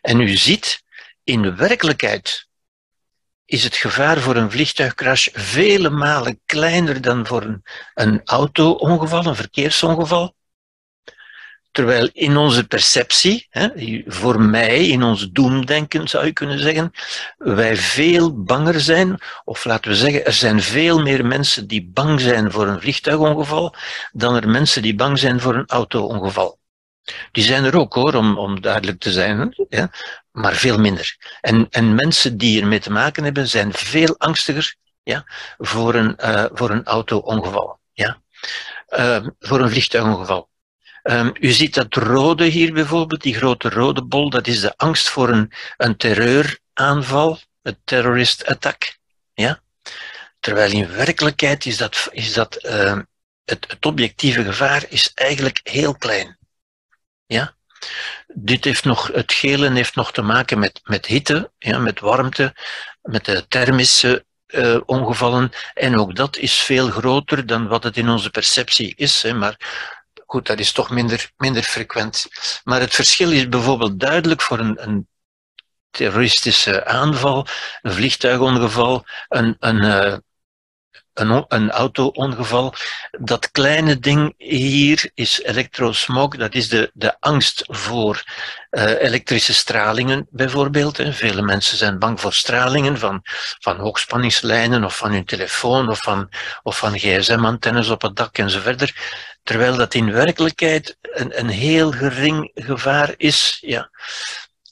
En 0.00 0.20
u 0.20 0.36
ziet, 0.36 0.82
in 1.24 1.42
de 1.42 1.54
werkelijkheid 1.54 2.48
is 3.44 3.64
het 3.64 3.76
gevaar 3.76 4.20
voor 4.20 4.36
een 4.36 4.50
vliegtuigcrash 4.50 5.28
vele 5.32 5.90
malen 5.90 6.40
kleiner 6.46 7.00
dan 7.00 7.26
voor 7.26 7.42
een, 7.42 7.62
een 7.94 8.20
auto-ongeval, 8.24 9.26
een 9.26 9.36
verkeersongeval. 9.36 10.35
Terwijl 11.76 12.08
in 12.12 12.36
onze 12.36 12.66
perceptie, 12.66 13.46
hè, 13.50 13.68
voor 14.06 14.40
mij, 14.40 14.88
in 14.88 15.02
ons 15.02 15.30
doemdenken 15.30 16.08
zou 16.08 16.26
je 16.26 16.32
kunnen 16.32 16.58
zeggen, 16.58 16.92
wij 17.36 17.76
veel 17.76 18.42
banger 18.42 18.80
zijn, 18.80 19.18
of 19.44 19.64
laten 19.64 19.90
we 19.90 19.96
zeggen, 19.96 20.24
er 20.24 20.32
zijn 20.32 20.62
veel 20.62 21.02
meer 21.02 21.26
mensen 21.26 21.66
die 21.66 21.90
bang 21.92 22.20
zijn 22.20 22.52
voor 22.52 22.66
een 22.66 22.80
vliegtuigongeval 22.80 23.74
dan 24.12 24.34
er 24.34 24.48
mensen 24.48 24.82
die 24.82 24.94
bang 24.94 25.18
zijn 25.18 25.40
voor 25.40 25.54
een 25.54 25.66
auto-ongeval. 25.66 26.58
Die 27.32 27.44
zijn 27.44 27.64
er 27.64 27.76
ook 27.76 27.94
hoor, 27.94 28.14
om, 28.14 28.38
om 28.38 28.60
duidelijk 28.60 29.00
te 29.00 29.12
zijn, 29.12 29.54
maar 30.32 30.54
veel 30.54 30.78
minder. 30.78 31.16
En, 31.40 31.66
en 31.70 31.94
mensen 31.94 32.36
die 32.36 32.60
ermee 32.60 32.80
te 32.80 32.92
maken 32.92 33.24
hebben, 33.24 33.48
zijn 33.48 33.72
veel 33.72 34.14
angstiger 34.18 34.74
ja, 35.02 35.24
voor 35.58 35.94
een, 35.94 36.16
uh, 36.24 36.44
een 36.52 36.84
auto-ongeval. 36.84 37.78
Ja. 37.92 38.20
Uh, 38.98 39.26
voor 39.38 39.60
een 39.60 39.70
vliegtuigongeval. 39.70 40.48
Um, 41.08 41.32
u 41.40 41.50
ziet 41.50 41.74
dat 41.74 41.94
rode 41.94 42.44
hier 42.44 42.72
bijvoorbeeld, 42.72 43.22
die 43.22 43.34
grote 43.34 43.68
rode 43.68 44.02
bol, 44.02 44.30
dat 44.30 44.46
is 44.46 44.60
de 44.60 44.76
angst 44.76 45.08
voor 45.08 45.28
een, 45.28 45.52
een 45.76 45.96
terreuraanval, 45.96 47.40
een 47.62 47.78
terrorist 47.84 48.46
attack. 48.46 48.98
Ja? 49.34 49.60
Terwijl 50.40 50.72
in 50.72 50.92
werkelijkheid 50.92 51.66
is 51.66 51.76
dat, 51.76 52.08
is 52.12 52.32
dat 52.32 52.64
uh, 52.64 52.98
het, 53.44 53.66
het 53.68 53.86
objectieve 53.86 54.44
gevaar 54.44 54.84
is 54.88 55.10
eigenlijk 55.14 55.60
heel 55.62 55.94
klein. 55.94 56.38
Ja? 57.26 57.54
Dit 58.26 58.64
heeft 58.64 58.84
nog, 58.84 59.06
het 59.06 59.32
gele 59.32 59.72
heeft 59.72 59.94
nog 59.94 60.12
te 60.12 60.22
maken 60.22 60.58
met, 60.58 60.80
met 60.84 61.06
hitte, 61.06 61.50
ja, 61.58 61.78
met 61.78 62.00
warmte, 62.00 62.54
met 63.02 63.24
de 63.24 63.46
thermische 63.48 64.24
uh, 64.46 64.80
ongevallen. 64.86 65.50
En 65.74 65.98
ook 65.98 66.16
dat 66.16 66.36
is 66.36 66.54
veel 66.54 66.90
groter 66.90 67.46
dan 67.46 67.68
wat 67.68 67.82
het 67.82 67.96
in 67.96 68.08
onze 68.08 68.30
perceptie 68.30 68.94
is. 68.96 69.22
Hè, 69.22 69.34
maar 69.34 69.56
goed, 70.26 70.46
dat 70.46 70.58
is 70.58 70.72
toch 70.72 70.90
minder, 70.90 71.30
minder 71.36 71.62
frequent. 71.62 72.26
Maar 72.64 72.80
het 72.80 72.94
verschil 72.94 73.32
is 73.32 73.48
bijvoorbeeld 73.48 74.00
duidelijk 74.00 74.42
voor 74.42 74.58
een, 74.58 74.82
een 74.82 75.08
terroristische 75.90 76.84
aanval, 76.84 77.46
een 77.82 77.92
vliegtuigongeval, 77.92 79.06
een, 79.28 79.56
een, 79.58 79.84
uh, 79.84 80.16
een, 81.12 81.44
een 81.48 81.70
auto-ongeval. 81.70 82.74
Dat 83.10 83.50
kleine 83.50 83.98
ding 83.98 84.34
hier 84.36 85.10
is 85.14 85.42
elektrosmog, 85.42 86.36
dat 86.36 86.54
is 86.54 86.68
de, 86.68 86.90
de 86.94 87.16
angst 87.20 87.64
voor 87.66 88.22
uh, 88.70 89.02
elektrische 89.02 89.54
stralingen 89.54 90.26
bijvoorbeeld. 90.30 90.96
Hè. 90.96 91.12
Vele 91.12 91.42
mensen 91.42 91.78
zijn 91.78 91.98
bang 91.98 92.20
voor 92.20 92.32
stralingen 92.32 92.98
van, 92.98 93.20
van 93.60 93.76
hoogspanningslijnen 93.76 94.84
of 94.84 94.96
van 94.96 95.12
hun 95.12 95.24
telefoon 95.24 95.88
of 95.88 96.02
van, 96.02 96.28
of 96.62 96.78
van 96.78 96.98
gsm-antennes 96.98 97.88
op 97.88 98.02
het 98.02 98.16
dak 98.16 98.38
enzovoort. 98.38 98.92
Terwijl 99.46 99.76
dat 99.76 99.94
in 99.94 100.12
werkelijkheid 100.12 100.96
een, 101.00 101.38
een 101.38 101.48
heel 101.48 101.90
gering 101.90 102.50
gevaar 102.54 103.14
is. 103.16 103.58
Ja 103.60 103.90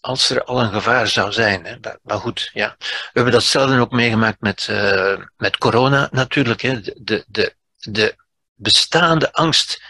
als 0.04 0.30
er 0.30 0.44
al 0.44 0.60
een 0.60 0.72
gevaar 0.72 1.08
zou 1.08 1.32
zijn. 1.32 1.64
Hè. 1.64 1.76
Maar 2.02 2.18
goed, 2.18 2.50
ja. 2.52 2.76
We 2.78 3.10
hebben 3.12 3.32
datzelfde 3.32 3.80
ook 3.80 3.90
meegemaakt 3.90 4.40
met, 4.40 4.66
uh, 4.70 5.18
met 5.36 5.58
corona 5.58 6.08
natuurlijk. 6.10 6.60
Hè. 6.60 6.80
De, 6.80 7.24
de, 7.26 7.54
de 7.78 8.16
bestaande 8.54 9.32
angst 9.32 9.82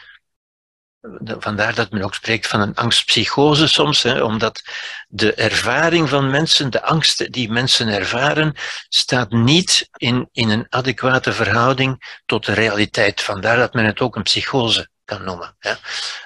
Vandaar 1.38 1.74
dat 1.74 1.90
men 1.90 2.02
ook 2.02 2.14
spreekt 2.14 2.46
van 2.46 2.60
een 2.60 2.74
angstpsychose 2.74 3.68
soms, 3.68 4.02
hè, 4.02 4.22
omdat 4.22 4.62
de 5.08 5.34
ervaring 5.34 6.08
van 6.08 6.30
mensen, 6.30 6.70
de 6.70 6.82
angst 6.82 7.32
die 7.32 7.50
mensen 7.50 7.88
ervaren, 7.88 8.54
staat 8.88 9.30
niet 9.30 9.88
in, 9.96 10.28
in 10.32 10.50
een 10.50 10.66
adequate 10.68 11.32
verhouding 11.32 12.20
tot 12.26 12.46
de 12.46 12.52
realiteit. 12.52 13.22
Vandaar 13.22 13.56
dat 13.56 13.74
men 13.74 13.84
het 13.84 14.00
ook 14.00 14.16
een 14.16 14.22
psychose 14.22 14.88
kan 15.04 15.24
noemen. 15.24 15.56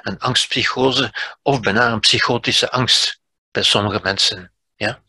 Een 0.02 0.18
angstpsychose 0.18 1.12
of 1.42 1.60
bijna 1.60 1.92
een 1.92 2.00
psychotische 2.00 2.70
angst 2.70 3.20
bij 3.50 3.62
sommige 3.62 4.00
mensen. 4.02 4.52
Ja. 4.76 5.02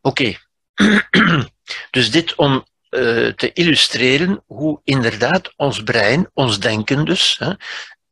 Oké. 0.00 0.38
dus 1.90 2.10
dit 2.10 2.34
om 2.34 2.66
te 3.36 3.50
illustreren 3.52 4.42
hoe 4.46 4.80
inderdaad 4.84 5.52
ons 5.56 5.82
brein, 5.82 6.30
ons 6.34 6.60
denken 6.60 7.04
dus, 7.04 7.36
hè, 7.38 7.52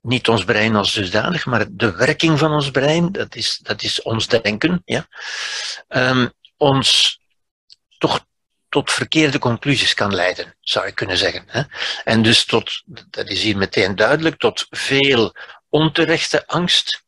niet 0.00 0.28
ons 0.28 0.44
brein 0.44 0.76
als 0.76 0.92
dusdanig, 0.92 1.46
maar 1.46 1.66
de 1.70 1.92
werking 1.96 2.38
van 2.38 2.52
ons 2.52 2.70
brein, 2.70 3.12
dat 3.12 3.34
is, 3.34 3.58
dat 3.62 3.82
is 3.82 4.02
ons 4.02 4.26
denken, 4.26 4.82
ja, 4.84 5.06
um, 5.88 6.32
ons 6.56 7.20
toch 7.98 8.26
tot 8.68 8.92
verkeerde 8.92 9.38
conclusies 9.38 9.94
kan 9.94 10.14
leiden, 10.14 10.56
zou 10.60 10.86
ik 10.86 10.94
kunnen 10.94 11.16
zeggen. 11.16 11.44
Hè. 11.46 11.62
En 12.04 12.22
dus 12.22 12.44
tot, 12.44 12.82
dat 12.86 13.28
is 13.28 13.42
hier 13.42 13.56
meteen 13.56 13.96
duidelijk, 13.96 14.38
tot 14.38 14.66
veel 14.70 15.34
onterechte 15.68 16.46
angst, 16.46 17.04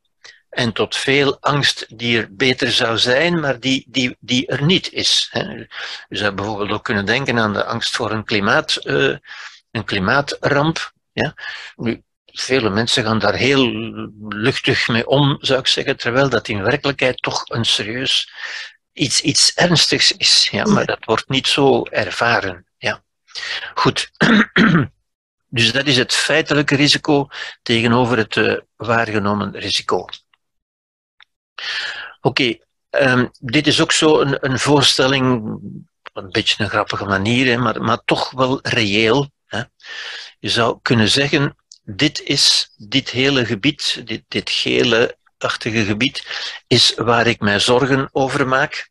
en 0.50 0.72
tot 0.72 0.96
veel 0.96 1.36
angst 1.40 1.86
die 1.88 2.18
er 2.18 2.34
beter 2.34 2.72
zou 2.72 2.98
zijn, 2.98 3.40
maar 3.40 3.60
die, 3.60 3.84
die, 3.88 4.16
die 4.20 4.46
er 4.46 4.62
niet 4.62 4.92
is. 4.92 5.28
Je 5.32 5.68
zou 6.08 6.34
bijvoorbeeld 6.34 6.70
ook 6.70 6.84
kunnen 6.84 7.06
denken 7.06 7.38
aan 7.38 7.52
de 7.52 7.64
angst 7.64 7.96
voor 7.96 8.10
een, 8.10 8.24
klimaat, 8.24 8.78
uh, 8.84 9.16
een 9.70 9.84
klimaatramp. 9.84 10.92
Ja? 11.12 11.34
Nu, 11.76 12.02
vele 12.26 12.70
mensen 12.70 13.04
gaan 13.04 13.18
daar 13.18 13.34
heel 13.34 13.70
luchtig 14.28 14.88
mee 14.88 15.06
om, 15.06 15.38
zou 15.40 15.60
ik 15.60 15.66
zeggen, 15.66 15.96
terwijl 15.96 16.28
dat 16.28 16.48
in 16.48 16.62
werkelijkheid 16.62 17.22
toch 17.22 17.42
een 17.48 17.64
serieus 17.64 18.32
iets, 18.92 19.20
iets 19.20 19.54
ernstigs 19.54 20.16
is. 20.16 20.48
Ja? 20.50 20.64
Maar 20.64 20.86
dat 20.86 21.04
wordt 21.04 21.28
niet 21.28 21.46
zo 21.46 21.84
ervaren. 21.84 22.66
Ja. 22.78 23.02
Goed. 23.74 24.10
Dus 25.52 25.72
dat 25.72 25.86
is 25.86 25.96
het 25.96 26.14
feitelijke 26.14 26.76
risico 26.76 27.28
tegenover 27.62 28.16
het 28.16 28.36
uh, 28.36 28.58
waargenomen 28.76 29.58
risico. 29.58 30.06
Oké, 32.20 32.58
ehm, 32.90 33.26
dit 33.38 33.66
is 33.66 33.80
ook 33.80 33.92
zo 33.92 34.20
een, 34.20 34.36
een, 34.40 34.58
voorstelling, 34.58 35.42
op 36.02 36.10
een 36.12 36.30
beetje 36.30 36.64
een 36.64 36.70
grappige 36.70 37.04
manier, 37.04 37.46
hè, 37.46 37.56
maar, 37.56 37.82
maar 37.82 38.04
toch 38.04 38.30
wel 38.30 38.58
reëel. 38.62 39.30
Hè. 39.46 39.62
Je 40.38 40.48
zou 40.48 40.78
kunnen 40.82 41.08
zeggen, 41.08 41.56
dit 41.82 42.22
is 42.22 42.74
dit 42.76 43.10
hele 43.10 43.44
gebied, 43.44 44.02
dit, 44.04 44.24
dit 44.28 44.50
gele-achtige 44.50 45.84
gebied, 45.84 46.24
is 46.66 46.94
waar 46.94 47.26
ik 47.26 47.40
mij 47.40 47.60
zorgen 47.60 48.08
over 48.12 48.48
maak. 48.48 48.90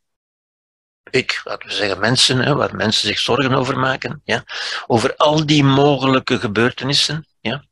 Ik, 1.10 1.40
laten 1.44 1.68
we 1.68 1.74
zeggen 1.74 1.98
mensen, 1.98 2.38
hè, 2.38 2.54
waar 2.54 2.76
mensen 2.76 3.08
zich 3.08 3.18
zorgen 3.18 3.52
over 3.52 3.78
maken, 3.78 4.20
ja, 4.24 4.44
over 4.86 5.16
al 5.16 5.46
die 5.46 5.64
mogelijke 5.64 6.38
gebeurtenissen. 6.38 7.26
Ja. 7.40 7.64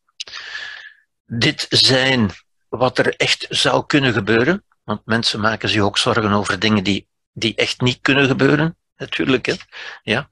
Dit 1.26 1.66
zijn 1.68 2.30
wat 2.68 2.98
er 2.98 3.16
echt 3.16 3.46
zou 3.48 3.86
kunnen 3.86 4.12
gebeuren. 4.12 4.64
Want 4.88 5.06
mensen 5.06 5.40
maken 5.40 5.68
zich 5.68 5.82
ook 5.82 5.98
zorgen 5.98 6.32
over 6.32 6.58
dingen 6.58 6.84
die, 6.84 7.08
die 7.32 7.54
echt 7.54 7.80
niet 7.80 7.98
kunnen 8.00 8.26
gebeuren, 8.26 8.76
natuurlijk. 8.96 9.46
Hè? 9.46 9.54
Ja. 10.02 10.30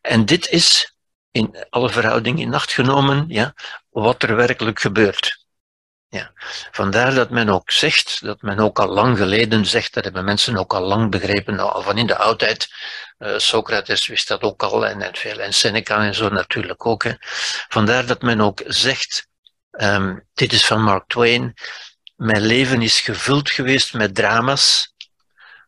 En 0.00 0.24
dit 0.24 0.48
is 0.48 0.96
in 1.30 1.66
alle 1.70 1.90
verhoudingen 1.90 2.42
in 2.42 2.54
acht 2.54 2.72
genomen 2.72 3.24
ja, 3.28 3.54
wat 3.90 4.22
er 4.22 4.36
werkelijk 4.36 4.80
gebeurt. 4.80 5.44
Ja. 6.08 6.32
Vandaar 6.70 7.14
dat 7.14 7.30
men 7.30 7.48
ook 7.48 7.70
zegt, 7.70 8.24
dat 8.24 8.42
men 8.42 8.58
ook 8.58 8.78
al 8.78 8.88
lang 8.88 9.18
geleden 9.18 9.66
zegt, 9.66 9.94
dat 9.94 10.04
hebben 10.04 10.24
mensen 10.24 10.56
ook 10.56 10.74
al 10.74 10.82
lang 10.82 11.10
begrepen, 11.10 11.54
nou, 11.54 11.72
al 11.72 11.82
van 11.82 11.98
in 11.98 12.06
de 12.06 12.16
oudheid. 12.16 12.68
Uh, 13.18 13.38
Socrates 13.38 14.06
wist 14.06 14.28
dat 14.28 14.42
ook 14.42 14.62
al 14.62 14.86
en, 14.86 15.02
en, 15.02 15.16
veel, 15.16 15.38
en 15.38 15.54
Seneca 15.54 16.04
en 16.04 16.14
zo 16.14 16.28
natuurlijk 16.28 16.86
ook. 16.86 17.04
Hè. 17.04 17.12
Vandaar 17.68 18.06
dat 18.06 18.22
men 18.22 18.40
ook 18.40 18.62
zegt, 18.66 19.28
um, 19.70 20.26
dit 20.34 20.52
is 20.52 20.66
van 20.66 20.82
Mark 20.82 21.08
Twain, 21.08 21.54
mijn 22.20 22.42
leven 22.42 22.82
is 22.82 23.00
gevuld 23.00 23.50
geweest 23.50 23.94
met 23.94 24.14
drama's 24.14 24.94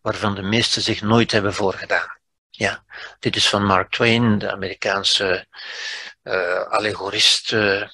waarvan 0.01 0.35
de 0.35 0.43
meesten 0.43 0.83
zich 0.83 1.03
nooit 1.03 1.33
hebben 1.33 1.55
voorgedaan. 1.55 2.19
Ja, 2.51 2.85
dit 3.19 3.37
is 3.37 3.49
van 3.49 3.65
Mark 3.65 3.91
Twain, 3.91 4.39
de 4.39 4.53
Amerikaanse 4.53 5.47
uh, 6.23 6.63
allegorist, 6.63 7.53
uh, 7.53 7.89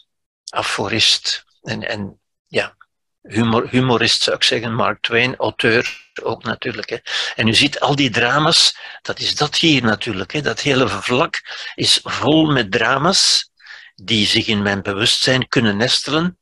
aforist 0.51 1.45
en, 1.63 1.89
en 1.89 2.21
ja, 2.47 2.77
humor, 3.23 3.69
humorist 3.69 4.23
zou 4.23 4.37
ik 4.37 4.43
zeggen, 4.43 4.75
Mark 4.75 5.03
Twain, 5.03 5.37
auteur 5.37 6.11
ook 6.23 6.45
natuurlijk. 6.45 6.89
Hè. 6.89 6.97
En 7.35 7.49
u 7.49 7.55
ziet 7.55 7.81
al 7.81 7.97
die 7.97 8.11
drama's, 8.11 8.79
dat 9.03 9.19
is 9.19 9.35
dat 9.35 9.57
hier 9.57 9.83
natuurlijk. 9.83 10.33
Hè. 10.33 10.41
Dat 10.41 10.61
hele 10.61 10.89
vlak 10.89 11.41
is 11.75 12.01
vol 12.03 12.53
met 12.53 12.73
drama's 12.73 13.51
die 13.95 14.27
zich 14.27 14.47
in 14.47 14.63
mijn 14.63 14.83
bewustzijn 14.83 15.49
kunnen 15.49 15.77
nestelen 15.77 16.38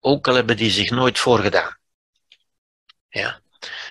ook 0.00 0.28
al 0.28 0.34
hebben 0.34 0.56
die 0.56 0.70
zich 0.70 0.90
nooit 0.90 1.18
voorgedaan. 1.18 1.78
Ja. 3.08 3.40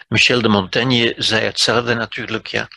Michel 0.07 0.41
de 0.41 0.47
Montaigne 0.47 1.13
zei 1.17 1.45
hetzelfde 1.45 1.93
natuurlijk. 1.93 2.47
Ja. 2.47 2.67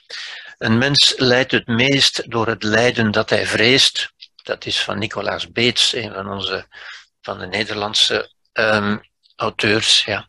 Een 0.59 0.79
mens 0.79 1.15
lijdt 1.17 1.53
het 1.53 1.67
meest 1.67 2.31
door 2.31 2.47
het 2.47 2.63
lijden 2.63 3.11
dat 3.11 3.31
hij 3.31 3.47
vreest. 3.47 4.13
Dat 4.43 4.67
is 4.67 4.81
van 4.81 4.99
Nicolaas 4.99 5.51
Beets, 5.53 5.95
een 5.95 6.13
van 6.13 6.31
onze 6.31 6.67
van 7.21 7.39
de 7.39 7.47
Nederlandse 7.47 8.33
um, 8.53 9.01
auteurs. 9.37 10.05
Ja. 10.05 10.29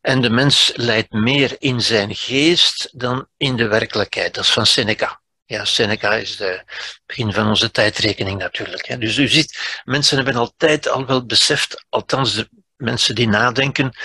En 0.00 0.20
de 0.20 0.30
mens 0.30 0.72
lijdt 0.74 1.12
meer 1.12 1.56
in 1.58 1.80
zijn 1.80 2.14
geest 2.14 2.88
dan 2.92 3.28
in 3.36 3.56
de 3.56 3.68
werkelijkheid. 3.68 4.34
Dat 4.34 4.44
is 4.44 4.50
van 4.50 4.66
Seneca. 4.66 5.22
Ja, 5.46 5.64
Seneca 5.64 6.14
is 6.14 6.38
het 6.38 6.64
begin 7.06 7.32
van 7.32 7.48
onze 7.48 7.70
tijdrekening 7.70 8.38
natuurlijk. 8.38 8.86
Hè. 8.86 8.98
Dus 8.98 9.16
u 9.16 9.28
ziet, 9.28 9.80
mensen 9.84 10.16
hebben 10.16 10.36
altijd 10.36 10.88
al 10.88 11.06
wel 11.06 11.26
beseft, 11.26 11.84
althans 11.88 12.34
de 12.34 12.48
mensen 12.76 13.14
die 13.14 13.28
nadenken, 13.28 13.96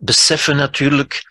beseffen 0.00 0.56
natuurlijk 0.56 1.22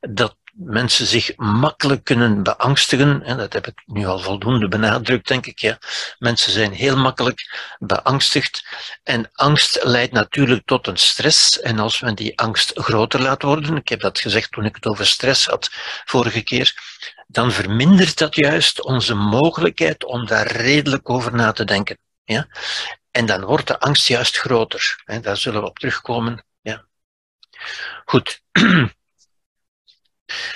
dat 0.00 0.36
mensen 0.58 1.06
zich 1.06 1.36
makkelijk 1.36 2.04
kunnen 2.04 2.42
beangstigen. 2.42 3.22
En 3.22 3.36
dat 3.36 3.52
heb 3.52 3.66
ik 3.66 3.82
nu 3.86 4.06
al 4.06 4.18
voldoende 4.18 4.68
benadrukt, 4.68 5.28
denk 5.28 5.46
ik. 5.46 5.58
Ja. 5.58 5.78
Mensen 6.18 6.52
zijn 6.52 6.72
heel 6.72 6.96
makkelijk 6.96 7.72
beangstigd. 7.78 8.64
En 9.02 9.30
angst 9.32 9.78
leidt 9.82 10.12
natuurlijk 10.12 10.66
tot 10.66 10.86
een 10.86 10.96
stress. 10.96 11.60
En 11.60 11.78
als 11.78 12.00
men 12.00 12.14
die 12.14 12.38
angst 12.38 12.72
groter 12.74 13.20
laat 13.20 13.42
worden, 13.42 13.76
ik 13.76 13.88
heb 13.88 14.00
dat 14.00 14.20
gezegd 14.20 14.52
toen 14.52 14.64
ik 14.64 14.74
het 14.74 14.86
over 14.86 15.06
stress 15.06 15.46
had 15.46 15.70
vorige 16.04 16.42
keer, 16.42 16.74
dan 17.30 17.52
vermindert 17.52 18.18
dat 18.18 18.34
juist 18.34 18.82
onze 18.82 19.14
mogelijkheid 19.14 20.04
om 20.04 20.26
daar 20.26 20.46
redelijk 20.46 21.10
over 21.10 21.34
na 21.34 21.52
te 21.52 21.64
denken. 21.64 21.98
Ja? 22.24 22.48
En 23.10 23.26
dan 23.26 23.44
wordt 23.44 23.66
de 23.66 23.80
angst 23.80 24.06
juist 24.06 24.36
groter. 24.36 25.02
Hè? 25.04 25.20
Daar 25.20 25.36
zullen 25.36 25.60
we 25.60 25.68
op 25.68 25.78
terugkomen. 25.78 26.44
Ja. 26.60 26.84
Goed. 28.04 28.42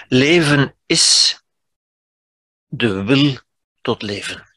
Leven 0.09 0.75
is 0.87 1.37
de 2.67 3.03
wil 3.03 3.39
tot 3.81 4.03
leven. 4.03 4.51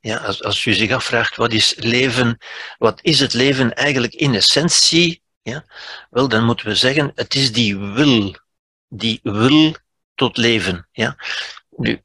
Ja, 0.00 0.16
als, 0.16 0.42
als 0.42 0.64
u 0.64 0.72
zich 0.72 0.90
afvraagt 0.90 1.36
wat 1.36 1.52
is 1.52 1.74
leven, 1.76 2.38
wat 2.78 2.98
is 3.02 3.20
het 3.20 3.32
leven 3.32 3.74
eigenlijk 3.74 4.14
in 4.14 4.34
essentie, 4.34 5.22
ja, 5.42 5.64
wel 6.10 6.28
dan 6.28 6.44
moeten 6.44 6.66
we 6.66 6.74
zeggen, 6.74 7.12
het 7.14 7.34
is 7.34 7.52
die 7.52 7.78
wil, 7.78 8.36
die 8.88 9.20
wil 9.22 9.76
tot 10.22 10.36
leven. 10.36 10.88
Ja? 10.92 11.16
Nu, 11.76 12.02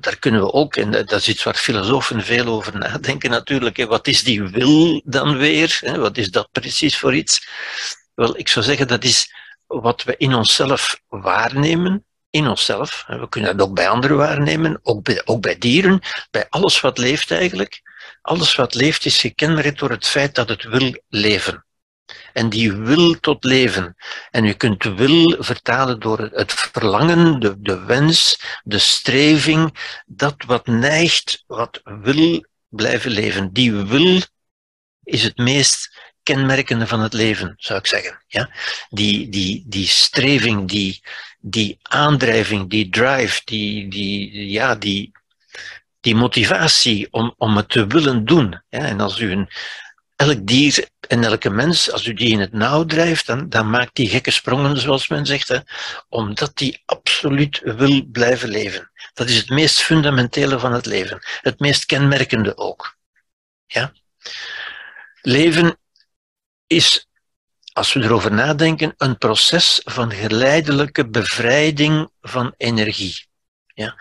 daar 0.00 0.18
kunnen 0.18 0.40
we 0.40 0.52
ook, 0.52 0.76
en 0.76 0.90
dat 0.90 1.12
is 1.12 1.28
iets 1.28 1.42
waar 1.42 1.54
filosofen 1.54 2.22
veel 2.22 2.46
over 2.46 2.78
nadenken 2.78 3.30
natuurlijk, 3.30 3.84
wat 3.84 4.06
is 4.06 4.22
die 4.22 4.42
wil 4.42 5.02
dan 5.04 5.36
weer? 5.36 5.80
Wat 5.96 6.16
is 6.16 6.30
dat 6.30 6.48
precies 6.52 6.98
voor 6.98 7.14
iets? 7.14 7.48
Wel, 8.14 8.38
ik 8.38 8.48
zou 8.48 8.64
zeggen, 8.64 8.88
dat 8.88 9.04
is 9.04 9.34
wat 9.66 10.02
we 10.02 10.14
in 10.16 10.34
onszelf 10.34 11.00
waarnemen, 11.08 12.04
in 12.30 12.46
onszelf. 12.46 13.04
We 13.06 13.28
kunnen 13.28 13.56
dat 13.56 13.68
ook 13.68 13.74
bij 13.74 13.88
anderen 13.88 14.16
waarnemen, 14.16 14.80
ook 14.82 15.02
bij, 15.02 15.22
ook 15.24 15.40
bij 15.40 15.58
dieren, 15.58 16.00
bij 16.30 16.46
alles 16.48 16.80
wat 16.80 16.98
leeft 16.98 17.30
eigenlijk. 17.30 17.82
Alles 18.22 18.54
wat 18.54 18.74
leeft 18.74 19.04
is 19.04 19.20
gekenmerkt 19.20 19.78
door 19.78 19.90
het 19.90 20.06
feit 20.06 20.34
dat 20.34 20.48
het 20.48 20.64
wil 20.64 21.02
leven. 21.08 21.64
En 22.32 22.48
die 22.48 22.72
wil 22.72 23.20
tot 23.20 23.44
leven. 23.44 23.96
En 24.30 24.44
u 24.44 24.52
kunt 24.52 24.84
wil 24.84 25.36
vertalen 25.38 26.00
door 26.00 26.18
het 26.18 26.52
verlangen, 26.52 27.40
de, 27.40 27.60
de 27.60 27.84
wens, 27.84 28.40
de 28.62 28.78
streving, 28.78 29.74
dat 30.06 30.34
wat 30.46 30.66
neigt, 30.66 31.44
wat 31.46 31.80
wil 31.84 32.44
blijven 32.68 33.10
leven. 33.10 33.52
Die 33.52 33.72
wil 33.72 34.22
is 35.04 35.22
het 35.22 35.36
meest 35.36 35.98
kenmerkende 36.22 36.86
van 36.86 37.00
het 37.00 37.12
leven, 37.12 37.54
zou 37.56 37.78
ik 37.78 37.86
zeggen. 37.86 38.22
Ja? 38.26 38.50
Die, 38.90 39.28
die, 39.28 39.64
die 39.66 39.86
streving, 39.86 40.68
die, 40.68 41.02
die 41.40 41.78
aandrijving, 41.82 42.70
die 42.70 42.88
drive, 42.88 43.40
die, 43.44 43.88
die, 43.88 44.50
ja, 44.50 44.74
die, 44.74 45.12
die 46.00 46.14
motivatie 46.14 47.08
om, 47.10 47.34
om 47.36 47.56
het 47.56 47.68
te 47.68 47.86
willen 47.86 48.24
doen. 48.24 48.62
En 48.68 49.00
als 49.00 49.18
u 49.18 49.32
een, 49.32 49.48
elk 50.20 50.46
dier 50.46 50.88
en 51.08 51.24
elke 51.24 51.50
mens, 51.50 51.90
als 51.92 52.06
u 52.06 52.14
die 52.14 52.28
in 52.28 52.40
het 52.40 52.52
nauw 52.52 52.84
drijft, 52.84 53.26
dan, 53.26 53.48
dan 53.48 53.70
maakt 53.70 53.94
die 53.94 54.08
gekke 54.08 54.30
sprongen, 54.30 54.78
zoals 54.78 55.08
men 55.08 55.26
zegt, 55.26 55.48
hè, 55.48 55.58
omdat 56.08 56.56
die 56.56 56.82
absoluut 56.84 57.60
wil 57.64 58.02
blijven 58.12 58.48
leven. 58.48 58.90
Dat 59.14 59.28
is 59.28 59.36
het 59.36 59.48
meest 59.48 59.80
fundamentele 59.80 60.58
van 60.58 60.72
het 60.72 60.86
leven. 60.86 61.18
Het 61.40 61.60
meest 61.60 61.84
kenmerkende 61.84 62.56
ook. 62.56 62.96
Ja? 63.66 63.92
Leven 65.20 65.78
is, 66.66 67.08
als 67.72 67.92
we 67.92 68.02
erover 68.02 68.32
nadenken, 68.32 68.94
een 68.96 69.18
proces 69.18 69.80
van 69.84 70.12
geleidelijke 70.12 71.08
bevrijding 71.08 72.10
van 72.20 72.54
energie. 72.56 73.26
Ja? 73.66 73.96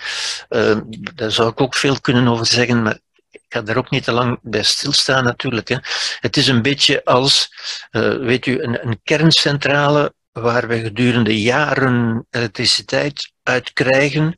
Uh, 0.50 0.80
daar 1.14 1.32
zou 1.32 1.50
ik 1.50 1.62
ook 1.62 1.76
veel 1.76 2.02
kunnen 2.02 2.28
over 2.28 2.46
zeggen, 2.46 2.82
maar 2.82 3.00
ga 3.50 3.62
daar 3.62 3.78
ook 3.78 3.90
niet 3.90 4.04
te 4.04 4.12
lang 4.12 4.40
bij 4.42 4.64
stilstaan 4.64 5.24
natuurlijk. 5.24 5.68
Hè. 5.68 5.78
Het 6.20 6.38
is 6.38 6.48
een 6.48 6.62
beetje 6.62 7.06
als, 7.06 7.50
uh, 7.92 8.18
weet 8.18 8.46
u, 8.46 8.62
een, 8.62 8.88
een 8.88 9.00
kerncentrale 9.04 10.14
waar 10.32 10.68
we 10.68 10.80
gedurende 10.80 11.42
jaren 11.42 12.28
elektriciteit 12.30 13.32
uit 13.44 13.74
krijgen. 13.74 14.38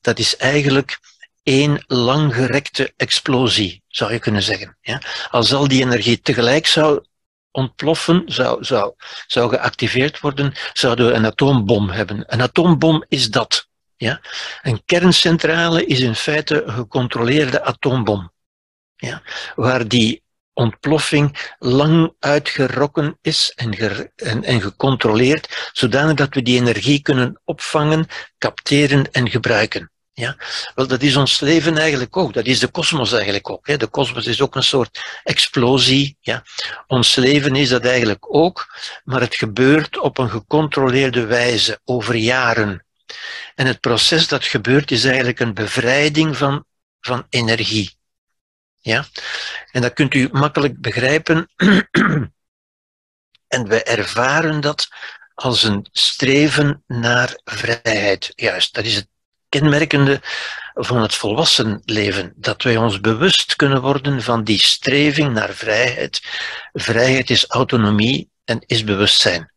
Dat 0.00 0.18
is 0.18 0.36
eigenlijk 0.36 0.98
één 1.42 1.84
langgerekte 1.86 2.92
explosie, 2.96 3.82
zou 3.88 4.12
je 4.12 4.18
kunnen 4.18 4.42
zeggen. 4.42 4.76
Ja? 4.80 5.02
Als 5.30 5.54
al 5.54 5.68
die 5.68 5.82
energie 5.82 6.20
tegelijk 6.20 6.66
zou 6.66 7.04
ontploffen, 7.50 8.22
zou, 8.26 8.64
zou, 8.64 8.94
zou 9.26 9.50
geactiveerd 9.50 10.20
worden, 10.20 10.54
zouden 10.72 11.06
we 11.06 11.12
een 11.12 11.26
atoombom 11.26 11.90
hebben. 11.90 12.24
Een 12.26 12.42
atoombom 12.42 13.04
is 13.08 13.30
dat. 13.30 13.68
Ja? 13.96 14.20
Een 14.62 14.82
kerncentrale 14.84 15.86
is 15.86 16.00
in 16.00 16.14
feite 16.14 16.62
een 16.62 16.72
gecontroleerde 16.72 17.62
atoombom. 17.62 18.34
Ja? 18.96 19.22
Waar 19.54 19.88
die 19.88 20.24
ontploffing 20.52 21.54
lang 21.58 22.14
uitgerokken 22.18 23.18
is 23.22 23.52
en, 23.54 23.72
en, 24.16 24.44
en 24.44 24.60
gecontroleerd, 24.60 25.70
zodanig 25.72 26.14
dat 26.14 26.34
we 26.34 26.42
die 26.42 26.60
energie 26.60 27.02
kunnen 27.02 27.40
opvangen, 27.44 28.06
capteren 28.38 29.10
en 29.12 29.30
gebruiken. 29.30 29.90
Ja, 30.12 30.36
wel, 30.74 30.86
dat 30.86 31.02
is 31.02 31.16
ons 31.16 31.40
leven 31.40 31.78
eigenlijk 31.78 32.16
ook. 32.16 32.32
Dat 32.32 32.46
is 32.46 32.58
de 32.58 32.68
kosmos 32.68 33.12
eigenlijk 33.12 33.50
ook. 33.50 33.66
Hè. 33.66 33.76
De 33.76 33.86
kosmos 33.86 34.26
is 34.26 34.40
ook 34.40 34.54
een 34.54 34.62
soort 34.62 35.20
explosie. 35.24 36.16
Ja. 36.20 36.42
Ons 36.86 37.14
leven 37.14 37.54
is 37.54 37.68
dat 37.68 37.84
eigenlijk 37.84 38.34
ook, 38.34 38.66
maar 39.04 39.20
het 39.20 39.34
gebeurt 39.34 39.98
op 39.98 40.18
een 40.18 40.30
gecontroleerde 40.30 41.26
wijze, 41.26 41.80
over 41.84 42.14
jaren. 42.14 42.86
En 43.54 43.66
het 43.66 43.80
proces 43.80 44.28
dat 44.28 44.44
gebeurt 44.44 44.90
is 44.90 45.04
eigenlijk 45.04 45.40
een 45.40 45.54
bevrijding 45.54 46.36
van, 46.36 46.64
van 47.00 47.26
energie. 47.28 47.95
Ja? 48.86 49.04
En 49.70 49.82
dat 49.82 49.92
kunt 49.92 50.14
u 50.14 50.28
makkelijk 50.32 50.80
begrijpen. 50.80 51.50
en 53.56 53.68
we 53.68 53.82
ervaren 53.82 54.60
dat 54.60 54.88
als 55.34 55.62
een 55.62 55.88
streven 55.92 56.84
naar 56.86 57.40
vrijheid. 57.44 58.32
Juist, 58.34 58.74
dat 58.74 58.84
is 58.84 58.94
het 58.94 59.08
kenmerkende 59.48 60.20
van 60.74 61.02
het 61.02 61.14
volwassen 61.14 61.82
leven. 61.84 62.32
Dat 62.36 62.62
wij 62.62 62.76
ons 62.76 63.00
bewust 63.00 63.56
kunnen 63.56 63.80
worden 63.80 64.22
van 64.22 64.44
die 64.44 64.58
streving 64.58 65.32
naar 65.32 65.54
vrijheid. 65.54 66.20
Vrijheid 66.72 67.30
is 67.30 67.46
autonomie 67.46 68.30
en 68.44 68.62
is 68.66 68.84
bewustzijn. 68.84 69.52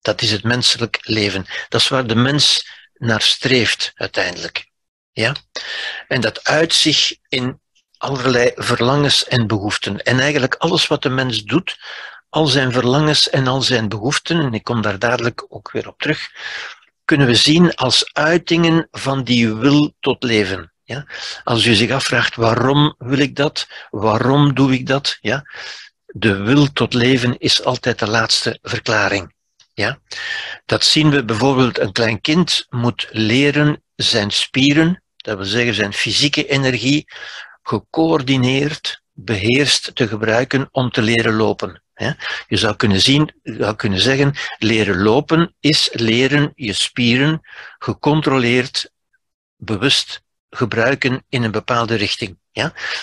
Dat 0.00 0.22
is 0.22 0.30
het 0.30 0.44
menselijk 0.44 0.98
leven. 1.02 1.46
Dat 1.68 1.80
is 1.80 1.88
waar 1.88 2.06
de 2.06 2.14
mens 2.14 2.68
naar 2.94 3.22
streeft 3.22 3.92
uiteindelijk. 3.94 4.66
Ja? 5.12 5.34
En 6.08 6.20
dat 6.20 6.44
uit 6.44 6.74
zich 6.74 7.16
in 7.28 7.60
allerlei 8.00 8.52
verlangens 8.54 9.24
en 9.24 9.46
behoeften. 9.46 10.02
En 10.02 10.20
eigenlijk 10.20 10.54
alles 10.54 10.86
wat 10.86 11.02
de 11.02 11.08
mens 11.08 11.44
doet, 11.44 11.78
al 12.28 12.46
zijn 12.46 12.72
verlangens 12.72 13.30
en 13.30 13.46
al 13.46 13.62
zijn 13.62 13.88
behoeften, 13.88 14.40
en 14.40 14.54
ik 14.54 14.64
kom 14.64 14.82
daar 14.82 14.98
dadelijk 14.98 15.46
ook 15.48 15.70
weer 15.70 15.88
op 15.88 15.98
terug, 15.98 16.30
kunnen 17.04 17.26
we 17.26 17.34
zien 17.34 17.74
als 17.74 18.10
uitingen 18.12 18.88
van 18.90 19.24
die 19.24 19.54
wil 19.54 19.94
tot 20.00 20.22
leven. 20.22 20.72
Ja? 20.84 21.06
Als 21.44 21.66
u 21.66 21.74
zich 21.74 21.90
afvraagt 21.90 22.36
waarom 22.36 22.94
wil 22.98 23.18
ik 23.18 23.36
dat, 23.36 23.68
waarom 23.90 24.54
doe 24.54 24.72
ik 24.72 24.86
dat, 24.86 25.18
ja? 25.20 25.44
de 26.06 26.36
wil 26.36 26.72
tot 26.72 26.94
leven 26.94 27.38
is 27.38 27.64
altijd 27.64 27.98
de 27.98 28.08
laatste 28.08 28.58
verklaring. 28.62 29.34
Ja? 29.74 29.98
Dat 30.66 30.84
zien 30.84 31.10
we 31.10 31.24
bijvoorbeeld, 31.24 31.78
een 31.78 31.92
klein 31.92 32.20
kind 32.20 32.66
moet 32.68 33.08
leren 33.10 33.82
zijn 33.96 34.30
spieren, 34.30 35.02
dat 35.16 35.36
wil 35.36 35.46
zeggen 35.46 35.74
zijn 35.74 35.92
fysieke 35.92 36.46
energie, 36.46 37.06
gecoördineerd, 37.70 39.02
beheerst 39.12 39.94
te 39.94 40.08
gebruiken 40.08 40.68
om 40.70 40.90
te 40.90 41.02
leren 41.02 41.34
lopen. 41.34 41.82
Je 42.48 42.56
zou 42.56 42.76
kunnen, 42.76 43.00
zien, 43.00 43.34
zou 43.42 43.76
kunnen 43.76 44.00
zeggen, 44.00 44.34
leren 44.58 45.02
lopen 45.02 45.54
is 45.60 45.88
leren 45.92 46.52
je 46.54 46.72
spieren 46.72 47.40
gecontroleerd, 47.78 48.92
bewust 49.56 50.22
gebruiken 50.50 51.24
in 51.28 51.42
een 51.42 51.50
bepaalde 51.50 51.94
richting. 51.94 52.38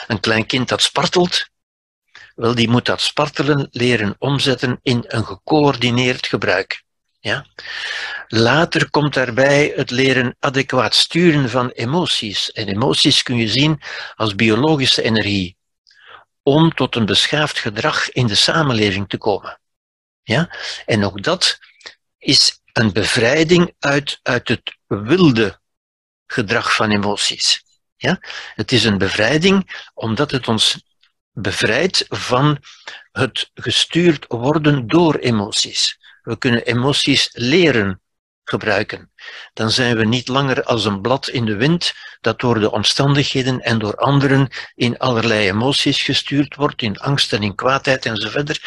Een 0.07 0.19
klein 0.19 0.45
kind 0.45 0.69
dat 0.69 0.81
spartelt, 0.81 1.49
wel, 2.35 2.55
die 2.55 2.69
moet 2.69 2.85
dat 2.85 3.01
spartelen 3.01 3.67
leren 3.71 4.15
omzetten 4.19 4.79
in 4.81 5.03
een 5.07 5.25
gecoördineerd 5.25 6.27
gebruik. 6.27 6.83
Ja? 7.19 7.45
Later 8.27 8.89
komt 8.89 9.13
daarbij 9.13 9.73
het 9.75 9.91
leren 9.91 10.35
adequaat 10.39 10.95
sturen 10.95 11.49
van 11.49 11.69
emoties. 11.69 12.51
En 12.51 12.67
emoties 12.67 13.23
kun 13.23 13.37
je 13.37 13.47
zien 13.47 13.81
als 14.15 14.35
biologische 14.35 15.01
energie, 15.01 15.57
om 16.43 16.73
tot 16.73 16.95
een 16.95 17.05
beschaafd 17.05 17.59
gedrag 17.59 18.11
in 18.11 18.27
de 18.27 18.35
samenleving 18.35 19.09
te 19.09 19.17
komen. 19.17 19.59
Ja? 20.23 20.55
En 20.85 21.05
ook 21.05 21.23
dat 21.23 21.59
is 22.17 22.61
een 22.73 22.93
bevrijding 22.93 23.75
uit, 23.79 24.19
uit 24.23 24.47
het 24.47 24.77
wilde 24.87 25.59
gedrag 26.27 26.75
van 26.75 26.91
emoties. 26.91 27.63
Ja? 27.95 28.19
Het 28.55 28.71
is 28.71 28.83
een 28.83 28.97
bevrijding 28.97 29.89
omdat 29.93 30.31
het 30.31 30.47
ons 30.47 30.85
bevrijdt 31.31 32.05
van 32.09 32.63
het 33.11 33.51
gestuurd 33.53 34.25
worden 34.27 34.87
door 34.87 35.15
emoties. 35.15 35.97
We 36.27 36.37
kunnen 36.37 36.63
emoties 36.65 37.29
leren 37.33 38.01
gebruiken. 38.43 39.11
Dan 39.53 39.71
zijn 39.71 39.97
we 39.97 40.05
niet 40.05 40.27
langer 40.27 40.63
als 40.63 40.85
een 40.85 41.01
blad 41.01 41.27
in 41.27 41.45
de 41.45 41.55
wind 41.55 41.93
dat 42.21 42.39
door 42.39 42.59
de 42.59 42.71
omstandigheden 42.71 43.59
en 43.59 43.79
door 43.79 43.95
anderen 43.95 44.49
in 44.75 44.97
allerlei 44.97 45.47
emoties 45.47 46.01
gestuurd 46.01 46.55
wordt, 46.55 46.81
in 46.81 46.99
angst 46.99 47.33
en 47.33 47.43
in 47.43 47.55
kwaadheid 47.55 48.05
enzovoort. 48.05 48.61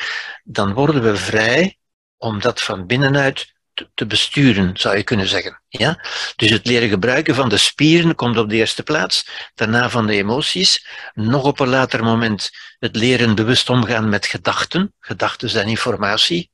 Dan 0.45 0.73
worden 0.73 1.03
we 1.03 1.17
vrij 1.17 1.79
om 2.17 2.41
dat 2.41 2.63
van 2.63 2.87
binnenuit 2.87 3.53
te 3.95 4.07
besturen, 4.07 4.77
zou 4.77 4.97
je 4.97 5.03
kunnen 5.03 5.29
zeggen. 5.29 5.63
Ja? 5.69 6.05
Dus 6.37 6.51
het 6.51 6.67
leren 6.67 6.89
gebruiken 6.89 7.35
van 7.35 7.49
de 7.49 7.59
spieren 7.59 8.15
komt 8.15 8.39
op 8.39 8.49
de 8.49 8.57
eerste 8.57 8.83
plaats, 8.83 9.51
daarna 9.55 9.91
van 9.91 10.07
de 10.07 10.15
emoties, 10.15 10.87
nog 11.15 11.45
op 11.45 11.61
een 11.61 11.69
later 11.69 12.05
moment 12.05 12.51
het 12.79 12.97
leren 12.97 13.35
bewust 13.35 13.71
omgaan 13.71 14.09
met 14.09 14.27
gedachten. 14.27 14.95
Gedachten 15.01 15.49
zijn 15.51 15.69
informatie, 15.69 16.51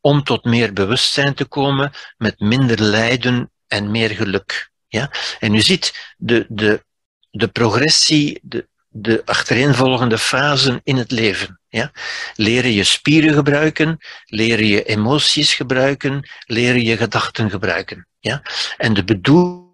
om 0.00 0.24
tot 0.24 0.44
meer 0.44 0.72
bewustzijn 0.72 1.34
te 1.34 1.44
komen 1.44 1.92
met 2.16 2.40
minder 2.40 2.82
lijden 2.82 3.50
en 3.66 3.90
meer 3.90 4.10
geluk. 4.10 4.70
Ja? 4.88 5.10
En 5.38 5.54
u 5.54 5.60
ziet 5.60 6.14
de, 6.16 6.46
de, 6.48 6.84
de 7.30 7.48
progressie, 7.48 8.38
de, 8.42 8.68
de 8.88 9.22
achtereenvolgende 9.24 10.18
fasen 10.18 10.80
in 10.84 10.96
het 10.96 11.10
leven. 11.10 11.60
Ja? 11.68 11.92
Leren 12.34 12.72
je 12.72 12.84
spieren 12.84 13.34
gebruiken, 13.34 13.98
leren 14.24 14.66
je 14.66 14.84
emoties 14.84 15.54
gebruiken, 15.54 16.28
leren 16.46 16.82
je 16.82 16.96
gedachten 16.96 17.50
gebruiken. 17.50 18.06
Ja? 18.18 18.42
En 18.76 18.94
de 18.94 19.04
bedoeling, 19.04 19.70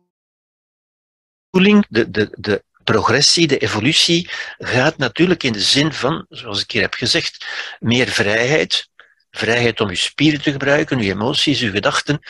de, 1.88 2.10
de, 2.10 2.28
de 2.38 2.64
progressie, 2.84 3.46
de 3.46 3.58
evolutie, 3.58 4.30
gaat 4.58 4.96
natuurlijk 4.96 5.42
in 5.42 5.52
de 5.52 5.60
zin 5.60 5.92
van, 5.92 6.26
zoals 6.28 6.62
ik 6.62 6.70
hier 6.70 6.82
heb 6.82 6.94
gezegd, 6.94 7.46
meer 7.78 8.08
vrijheid, 8.08 8.88
vrijheid 9.36 9.80
om 9.80 9.90
je 9.90 9.96
spieren 9.96 10.42
te 10.42 10.50
gebruiken, 10.50 11.02
je 11.02 11.12
emoties, 11.12 11.60
je 11.60 11.70
gedachten, 11.70 12.20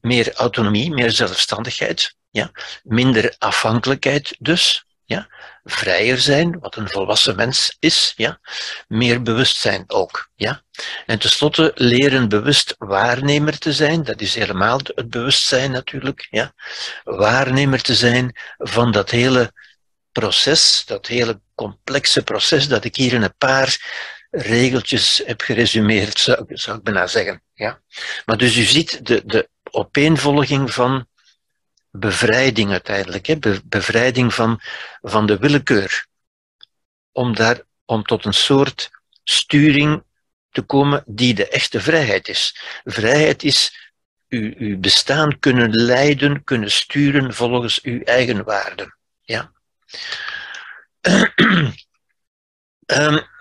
meer 0.00 0.34
autonomie, 0.34 0.90
meer 0.90 1.10
zelfstandigheid, 1.10 2.14
ja? 2.30 2.50
minder 2.82 3.34
afhankelijkheid 3.38 4.36
dus, 4.38 4.84
ja? 5.04 5.28
vrijer 5.64 6.18
zijn, 6.18 6.58
wat 6.58 6.76
een 6.76 6.88
volwassen 6.88 7.36
mens 7.36 7.76
is, 7.78 8.12
ja? 8.16 8.40
meer 8.88 9.22
bewustzijn 9.22 9.84
ook. 9.86 10.30
Ja? 10.34 10.62
En 11.06 11.18
tenslotte 11.18 11.72
leren 11.74 12.28
bewust 12.28 12.74
waarnemer 12.78 13.58
te 13.58 13.72
zijn, 13.72 14.02
dat 14.02 14.20
is 14.20 14.34
helemaal 14.34 14.80
het 14.84 15.10
bewustzijn 15.10 15.70
natuurlijk, 15.70 16.26
ja? 16.30 16.52
waarnemer 17.04 17.82
te 17.82 17.94
zijn 17.94 18.36
van 18.58 18.92
dat 18.92 19.10
hele 19.10 19.52
proces, 20.12 20.82
dat 20.86 21.06
hele 21.06 21.40
complexe 21.54 22.22
proces 22.22 22.68
dat 22.68 22.84
ik 22.84 22.96
hier 22.96 23.12
in 23.12 23.22
een 23.22 23.36
paar 23.38 23.78
regeltjes 24.30 25.22
heb 25.26 25.40
geresumeerd, 25.40 26.18
zou, 26.18 26.44
zou 26.48 26.78
ik 26.78 26.82
bijna 26.82 27.06
zeggen. 27.06 27.42
Ja? 27.54 27.80
Maar 28.24 28.36
dus 28.36 28.56
u 28.56 28.62
ziet 28.62 29.06
de, 29.06 29.22
de 29.26 29.48
opeenvolging 29.70 30.72
van 30.72 31.06
bevrijding 31.90 32.70
uiteindelijk, 32.70 33.26
hè? 33.26 33.36
bevrijding 33.64 34.34
van, 34.34 34.60
van 35.00 35.26
de 35.26 35.38
willekeur. 35.38 36.06
Om, 37.12 37.34
daar, 37.34 37.62
om 37.84 38.02
tot 38.02 38.24
een 38.24 38.34
soort 38.34 38.90
sturing 39.24 40.02
te 40.50 40.62
komen 40.62 41.02
die 41.06 41.34
de 41.34 41.48
echte 41.48 41.80
vrijheid 41.80 42.28
is. 42.28 42.60
Vrijheid 42.84 43.42
is 43.42 43.90
uw, 44.28 44.78
bestaan 44.78 45.38
kunnen 45.38 45.70
leiden, 45.70 46.44
kunnen 46.44 46.70
sturen 46.70 47.34
volgens 47.34 47.80
uw 47.82 48.00
eigen 48.02 48.44
waarden. 48.44 48.96
Ja. 49.22 49.52
um, 52.86 53.22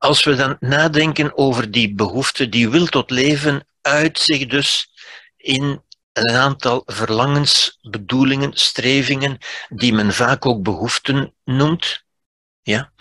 als 0.00 0.24
we 0.24 0.34
dan 0.34 0.56
nadenken 0.60 1.36
over 1.36 1.70
die 1.70 1.94
behoefte, 1.94 2.48
die 2.48 2.68
wil 2.68 2.86
tot 2.86 3.10
leven, 3.10 3.66
uit 3.80 4.18
zich 4.18 4.46
dus 4.46 4.90
in 5.36 5.82
een 6.12 6.36
aantal 6.36 6.82
verlangens, 6.86 7.78
bedoelingen, 7.82 8.50
strevingen, 8.54 9.38
die 9.68 9.92
men 9.92 10.12
vaak 10.12 10.46
ook 10.46 10.62
behoeften 10.62 11.34
noemt. 11.44 12.04
Ja? 12.62 12.92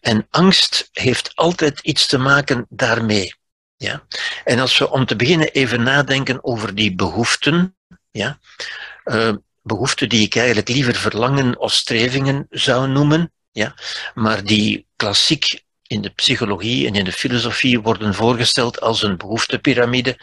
En 0.00 0.26
angst 0.30 0.88
heeft 0.92 1.32
altijd 1.34 1.80
iets 1.80 2.06
te 2.06 2.18
maken 2.18 2.66
daarmee. 2.68 3.34
Ja? 3.76 4.06
En 4.44 4.58
als 4.58 4.78
we 4.78 4.90
om 4.90 5.06
te 5.06 5.16
beginnen 5.16 5.52
even 5.52 5.82
nadenken 5.82 6.44
over 6.44 6.74
die 6.74 6.94
behoeften, 6.94 7.76
ja? 8.10 8.38
Uh, 9.04 9.32
behoeften 9.62 10.08
die 10.08 10.24
ik 10.24 10.36
eigenlijk 10.36 10.68
liever 10.68 10.94
verlangen 10.94 11.58
of 11.58 11.72
strevingen 11.72 12.46
zou 12.50 12.88
noemen, 12.88 13.32
ja? 13.50 13.74
maar 14.14 14.44
die 14.44 14.86
klassiek 14.96 15.66
in 15.88 16.00
de 16.00 16.10
psychologie 16.10 16.86
en 16.86 16.94
in 16.94 17.04
de 17.04 17.12
filosofie 17.12 17.80
worden 17.80 18.14
voorgesteld 18.14 18.80
als 18.80 19.02
een 19.02 19.16
behoeftepiramide. 19.16 20.18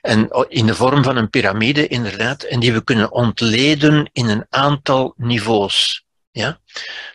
En 0.00 0.46
in 0.48 0.66
de 0.66 0.74
vorm 0.74 1.02
van 1.02 1.16
een 1.16 1.30
piramide, 1.30 1.86
inderdaad, 1.88 2.42
en 2.42 2.60
die 2.60 2.72
we 2.72 2.84
kunnen 2.84 3.12
ontleden 3.12 4.10
in 4.12 4.28
een 4.28 4.46
aantal 4.50 5.14
niveaus. 5.16 6.04
Ja? 6.30 6.60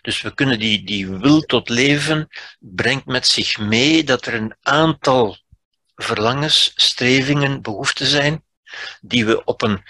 Dus 0.02 0.22
we 0.22 0.34
kunnen 0.34 0.60
die, 0.60 0.86
die 0.86 1.08
wil 1.08 1.42
tot 1.42 1.70
leven 1.70 2.28
brengt 2.60 3.06
met 3.06 3.28
zich 3.28 3.58
mee 3.58 4.04
dat 4.04 4.26
er 4.26 4.34
een 4.34 4.56
aantal 4.62 5.38
verlangens, 5.96 6.72
strevingen, 6.76 7.62
behoeften 7.62 8.06
zijn, 8.06 8.44
die 9.02 9.26
we 9.26 9.44
op 9.44 9.62
een, 9.62 9.84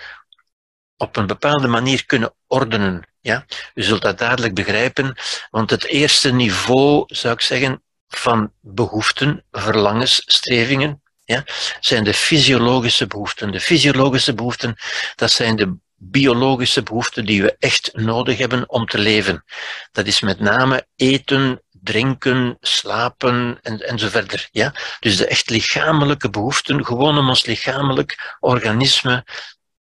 op 0.98 1.16
een 1.16 1.28
bepaalde 1.28 1.68
manier 1.68 2.06
kunnen 2.06 2.34
ordenen. 2.48 3.08
Ja? 3.22 3.46
U 3.74 3.84
zult 3.84 4.02
dat 4.02 4.18
dadelijk 4.18 4.54
begrijpen, 4.54 5.18
want 5.50 5.70
het 5.70 5.86
eerste 5.86 6.32
niveau, 6.32 7.04
zou 7.08 7.34
ik 7.34 7.42
zeggen, 7.42 7.84
van 8.10 8.52
behoeften, 8.62 9.44
verlangens, 9.52 10.22
strevingen, 10.26 11.02
ja, 11.24 11.44
zijn 11.80 12.04
de 12.04 12.14
fysiologische 12.14 13.08
behoeften. 13.08 13.52
De 13.52 13.60
fysiologische 13.60 14.34
behoeften, 14.34 14.76
dat 15.16 15.32
zijn 15.32 15.56
de 15.56 15.76
biologische 15.96 16.84
behoeften 16.84 17.26
die 17.26 17.42
we 17.42 17.56
echt 17.60 17.90
nodig 17.94 18.38
hebben 18.38 18.70
om 18.70 18.86
te 18.86 18.98
leven. 18.98 19.44
Dat 19.92 20.08
is 20.08 20.20
met 20.20 20.40
name 20.40 20.88
eten, 20.96 21.62
drinken, 21.72 22.58
slapen 22.62 23.60
en, 23.62 23.80
en 23.80 24.00
zo 24.00 24.08
verder. 24.08 24.48
Ja? 24.52 24.74
Dus 25.00 25.18
de 25.18 25.28
echt 25.28 25.50
lichamelijke 25.50 26.30
behoeften, 26.30 26.86
gewoon 26.86 27.18
om 27.18 27.30
ons 27.30 27.46
lichamelijk 27.46 28.38
organisme 28.40 29.26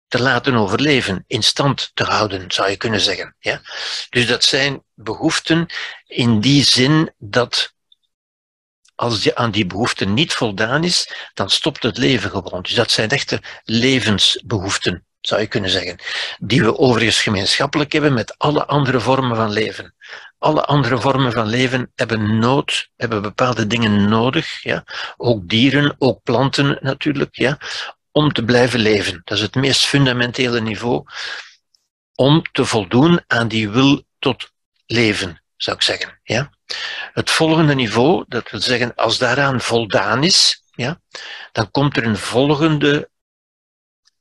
te 0.08 0.22
laten 0.22 0.54
overleven, 0.54 1.24
in 1.26 1.42
stand 1.42 1.90
te 1.94 2.04
houden, 2.04 2.50
zou 2.50 2.70
je 2.70 2.76
kunnen 2.76 3.00
zeggen. 3.00 3.36
Ja? 3.38 3.60
Dus 4.10 4.26
dat 4.26 4.44
zijn 4.44 4.82
behoeften 4.94 5.66
in 6.06 6.40
die 6.40 6.64
zin 6.64 7.12
dat 7.18 7.74
als 8.96 9.22
je 9.22 9.34
aan 9.34 9.50
die 9.50 9.66
behoeften 9.66 10.14
niet 10.14 10.32
voldaan 10.32 10.84
is, 10.84 11.12
dan 11.34 11.50
stopt 11.50 11.82
het 11.82 11.98
leven 11.98 12.30
gewoon. 12.30 12.62
Dus 12.62 12.74
dat 12.74 12.90
zijn 12.90 13.08
echte 13.08 13.42
levensbehoeften, 13.64 15.06
zou 15.20 15.40
je 15.40 15.46
kunnen 15.46 15.70
zeggen. 15.70 15.98
Die 16.38 16.62
we 16.62 16.78
overigens 16.78 17.22
gemeenschappelijk 17.22 17.92
hebben 17.92 18.14
met 18.14 18.38
alle 18.38 18.66
andere 18.66 19.00
vormen 19.00 19.36
van 19.36 19.50
leven. 19.50 19.94
Alle 20.38 20.64
andere 20.64 21.00
vormen 21.00 21.32
van 21.32 21.46
leven 21.46 21.92
hebben 21.94 22.38
nood, 22.38 22.90
hebben 22.96 23.22
bepaalde 23.22 23.66
dingen 23.66 24.08
nodig, 24.08 24.62
ja. 24.62 24.84
Ook 25.16 25.48
dieren, 25.48 25.94
ook 25.98 26.22
planten 26.22 26.78
natuurlijk, 26.80 27.34
ja. 27.36 27.58
Om 28.12 28.32
te 28.32 28.44
blijven 28.44 28.80
leven. 28.80 29.20
Dat 29.24 29.36
is 29.36 29.42
het 29.42 29.54
meest 29.54 29.84
fundamentele 29.84 30.60
niveau. 30.60 31.04
Om 32.14 32.42
te 32.52 32.64
voldoen 32.64 33.20
aan 33.26 33.48
die 33.48 33.70
wil 33.70 34.02
tot 34.18 34.50
leven, 34.86 35.42
zou 35.56 35.76
ik 35.76 35.82
zeggen, 35.82 36.20
ja. 36.22 36.54
Het 37.12 37.30
volgende 37.30 37.74
niveau, 37.74 38.24
dat 38.28 38.50
wil 38.50 38.60
zeggen, 38.60 38.94
als 38.94 39.18
daaraan 39.18 39.60
voldaan 39.60 40.24
is, 40.24 40.62
ja, 40.74 41.00
dan 41.52 41.70
komt 41.70 41.96
er 41.96 42.04
een 42.04 42.16
volgende 42.16 43.10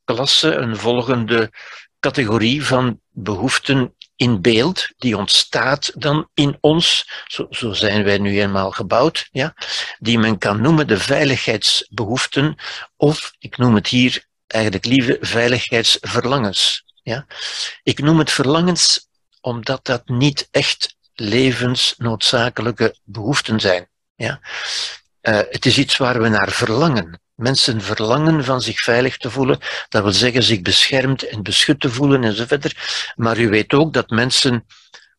klasse, 0.04 0.56
een 0.56 0.78
volgende 0.78 1.52
categorie 2.00 2.66
van 2.66 3.00
behoeften 3.10 3.96
in 4.16 4.42
beeld, 4.42 4.88
die 4.98 5.18
ontstaat 5.18 5.92
dan 6.02 6.30
in 6.34 6.58
ons, 6.60 7.10
zo, 7.28 7.48
zo 7.50 7.74
zijn 7.74 8.04
wij 8.04 8.18
nu 8.18 8.42
eenmaal 8.42 8.72
gebouwd, 8.72 9.28
ja, 9.32 9.54
die 10.00 10.20
men 10.20 10.38
kan 10.38 10.62
noemen 10.62 10.88
de 10.88 11.00
veiligheidsbehoeften, 11.00 12.56
of 12.96 13.34
ik 13.40 13.58
noem 13.58 13.76
het 13.76 13.88
hier 13.88 14.26
eigenlijk 14.48 14.86
lieve 14.86 15.18
veiligheidsverlangens. 15.22 16.84
Ja. 17.04 17.26
Ik 17.84 18.00
noem 18.00 18.20
het 18.20 18.32
verlangens 18.32 19.08
omdat 19.42 19.86
dat 19.86 20.08
niet 20.08 20.48
echt 20.52 20.95
levensnoodzakelijke 21.16 22.96
behoeften 23.04 23.60
zijn. 23.60 23.88
Ja? 24.16 24.40
Uh, 25.22 25.40
het 25.50 25.66
is 25.66 25.78
iets 25.78 25.98
waar 25.98 26.22
we 26.22 26.30
naar 26.30 26.52
verlangen. 26.52 27.20
Mensen 27.36 27.82
verlangen 27.82 28.44
van 28.44 28.62
zich 28.62 28.80
veilig 28.80 29.18
te 29.18 29.30
voelen, 29.30 29.60
dat 29.90 30.04
wil 30.04 30.12
zeggen 30.12 30.44
zich 30.44 30.62
beschermd 30.62 31.28
en 31.28 31.44
beschut 31.44 31.80
te 31.80 31.90
voelen 31.90 32.24
enzovoort. 32.24 32.76
Maar 33.16 33.38
u 33.38 33.50
weet 33.50 33.74
ook 33.74 33.94
dat 33.94 34.10
mensen, 34.10 34.66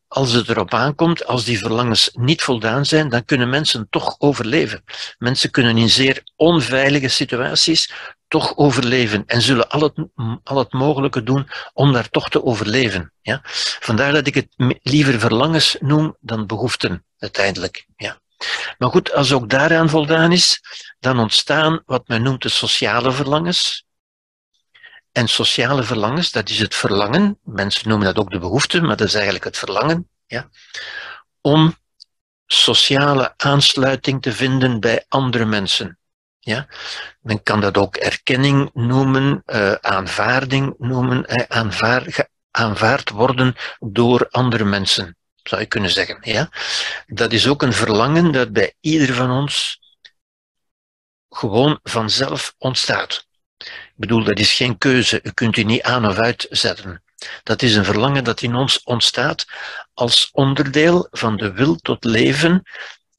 als 0.07 0.31
het 0.31 0.49
erop 0.49 0.73
aankomt, 0.73 1.25
als 1.25 1.45
die 1.45 1.59
verlangens 1.59 2.09
niet 2.13 2.41
voldaan 2.41 2.85
zijn, 2.85 3.09
dan 3.09 3.25
kunnen 3.25 3.49
mensen 3.49 3.87
toch 3.89 4.15
overleven. 4.19 4.83
Mensen 5.17 5.51
kunnen 5.51 5.77
in 5.77 5.89
zeer 5.89 6.23
onveilige 6.35 7.07
situaties 7.07 7.91
toch 8.27 8.57
overleven 8.57 9.23
en 9.25 9.41
zullen 9.41 9.69
al 9.69 9.81
het, 9.81 9.93
al 10.43 10.57
het 10.57 10.73
mogelijke 10.73 11.23
doen 11.23 11.49
om 11.73 11.93
daar 11.93 12.09
toch 12.09 12.29
te 12.29 12.43
overleven. 12.43 13.13
Ja? 13.21 13.39
Vandaar 13.79 14.13
dat 14.13 14.27
ik 14.27 14.35
het 14.35 14.47
liever 14.81 15.19
verlangens 15.19 15.75
noem 15.79 16.17
dan 16.19 16.45
behoeften 16.45 17.05
uiteindelijk. 17.19 17.85
Ja. 17.95 18.19
Maar 18.77 18.89
goed, 18.89 19.13
als 19.13 19.31
ook 19.31 19.49
daaraan 19.49 19.89
voldaan 19.89 20.31
is, 20.31 20.61
dan 20.99 21.19
ontstaan 21.19 21.81
wat 21.85 22.07
men 22.07 22.21
noemt 22.21 22.41
de 22.41 22.49
sociale 22.49 23.11
verlangens. 23.11 23.85
En 25.11 25.27
sociale 25.27 25.83
verlangens, 25.83 26.31
dat 26.31 26.49
is 26.49 26.59
het 26.59 26.75
verlangen, 26.75 27.39
mensen 27.43 27.89
noemen 27.89 28.07
dat 28.07 28.17
ook 28.17 28.31
de 28.31 28.39
behoefte, 28.39 28.81
maar 28.81 28.97
dat 28.97 29.07
is 29.07 29.13
eigenlijk 29.13 29.43
het 29.43 29.57
verlangen, 29.57 30.09
ja, 30.25 30.49
om 31.41 31.75
sociale 32.45 33.33
aansluiting 33.37 34.21
te 34.21 34.33
vinden 34.33 34.79
bij 34.79 35.05
andere 35.07 35.45
mensen. 35.45 35.97
Ja? 36.47 36.67
Men 37.21 37.43
kan 37.43 37.61
dat 37.61 37.77
ook 37.77 37.95
erkenning 37.95 38.69
noemen, 38.73 39.43
uh, 39.45 39.71
aanvaarding 39.71 40.75
noemen, 40.77 41.25
eh, 41.25 41.57
aanvaard, 41.57 42.27
aanvaard 42.51 43.09
worden 43.09 43.55
door 43.79 44.27
andere 44.29 44.63
mensen, 44.63 45.17
zou 45.43 45.61
je 45.61 45.67
kunnen 45.67 45.89
zeggen. 45.89 46.17
Ja? 46.21 46.49
Dat 47.07 47.31
is 47.31 47.47
ook 47.47 47.61
een 47.61 47.73
verlangen 47.73 48.31
dat 48.31 48.51
bij 48.51 48.73
ieder 48.79 49.15
van 49.15 49.31
ons 49.31 49.79
gewoon 51.29 51.79
vanzelf 51.83 52.55
ontstaat. 52.57 53.27
Ik 53.57 53.93
bedoel, 53.95 54.23
dat 54.23 54.39
is 54.39 54.53
geen 54.53 54.77
keuze. 54.77 55.19
U 55.23 55.31
kunt 55.31 55.57
u 55.57 55.63
niet 55.63 55.81
aan 55.81 56.07
of 56.07 56.17
uitzetten. 56.17 57.03
Dat 57.43 57.61
is 57.61 57.75
een 57.75 57.85
verlangen 57.85 58.23
dat 58.23 58.41
in 58.41 58.55
ons 58.55 58.83
ontstaat 58.83 59.45
als 59.93 60.29
onderdeel 60.31 61.07
van 61.11 61.37
de 61.37 61.51
wil 61.51 61.75
tot 61.75 62.03
leven 62.03 62.63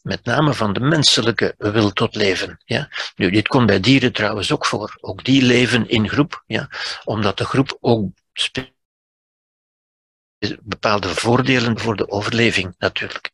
met 0.08 0.24
name 0.24 0.54
van 0.54 0.72
de 0.72 0.80
menselijke 0.80 1.54
wil 1.58 1.92
tot 1.92 2.14
leven. 2.14 2.60
Ja? 2.64 2.88
Nu, 3.16 3.30
dit 3.30 3.48
komt 3.48 3.66
bij 3.66 3.80
dieren 3.80 4.12
trouwens 4.12 4.52
ook 4.52 4.66
voor. 4.66 4.96
Ook 5.00 5.24
die 5.24 5.42
leven 5.42 5.88
in 5.88 6.08
groep, 6.08 6.42
ja? 6.46 6.68
omdat 7.04 7.38
de 7.38 7.44
groep 7.44 7.76
ook 7.80 8.10
bepaalde 10.60 11.08
voordelen 11.08 11.78
voor 11.78 11.96
de 11.96 12.10
overleving 12.10 12.74
natuurlijk. 12.78 13.30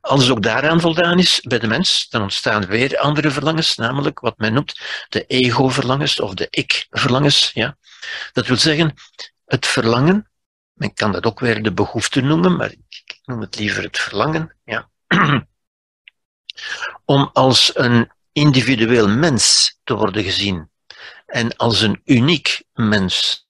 Als 0.00 0.30
ook 0.30 0.42
daaraan 0.42 0.80
voldaan 0.80 1.18
is 1.18 1.40
bij 1.40 1.58
de 1.58 1.66
mens, 1.66 2.08
dan 2.08 2.22
ontstaan 2.22 2.66
weer 2.66 2.98
andere 2.98 3.30
verlangens, 3.30 3.76
namelijk 3.76 4.20
wat 4.20 4.38
men 4.38 4.52
noemt 4.52 4.80
de 5.08 5.24
ego-verlangens 5.26 6.20
of 6.20 6.34
de 6.34 6.46
ik-verlangens. 6.50 7.50
Ja? 7.52 7.76
Dat 8.32 8.46
wil 8.46 8.56
zeggen, 8.56 8.94
het 9.44 9.66
verlangen, 9.66 10.30
men 10.72 10.94
kan 10.94 11.12
dat 11.12 11.24
ook 11.24 11.40
weer 11.40 11.62
de 11.62 11.72
behoefte 11.72 12.20
noemen, 12.20 12.56
maar 12.56 12.70
ik 12.70 13.20
noem 13.24 13.40
het 13.40 13.58
liever 13.58 13.82
het 13.82 13.98
verlangen. 13.98 14.56
Ja? 14.64 14.88
om 17.04 17.30
als 17.32 17.70
een 17.74 18.10
individueel 18.32 19.08
mens 19.08 19.76
te 19.84 19.94
worden 19.94 20.24
gezien 20.24 20.70
en 21.26 21.56
als 21.56 21.80
een 21.80 22.00
uniek 22.04 22.62
mens. 22.72 23.44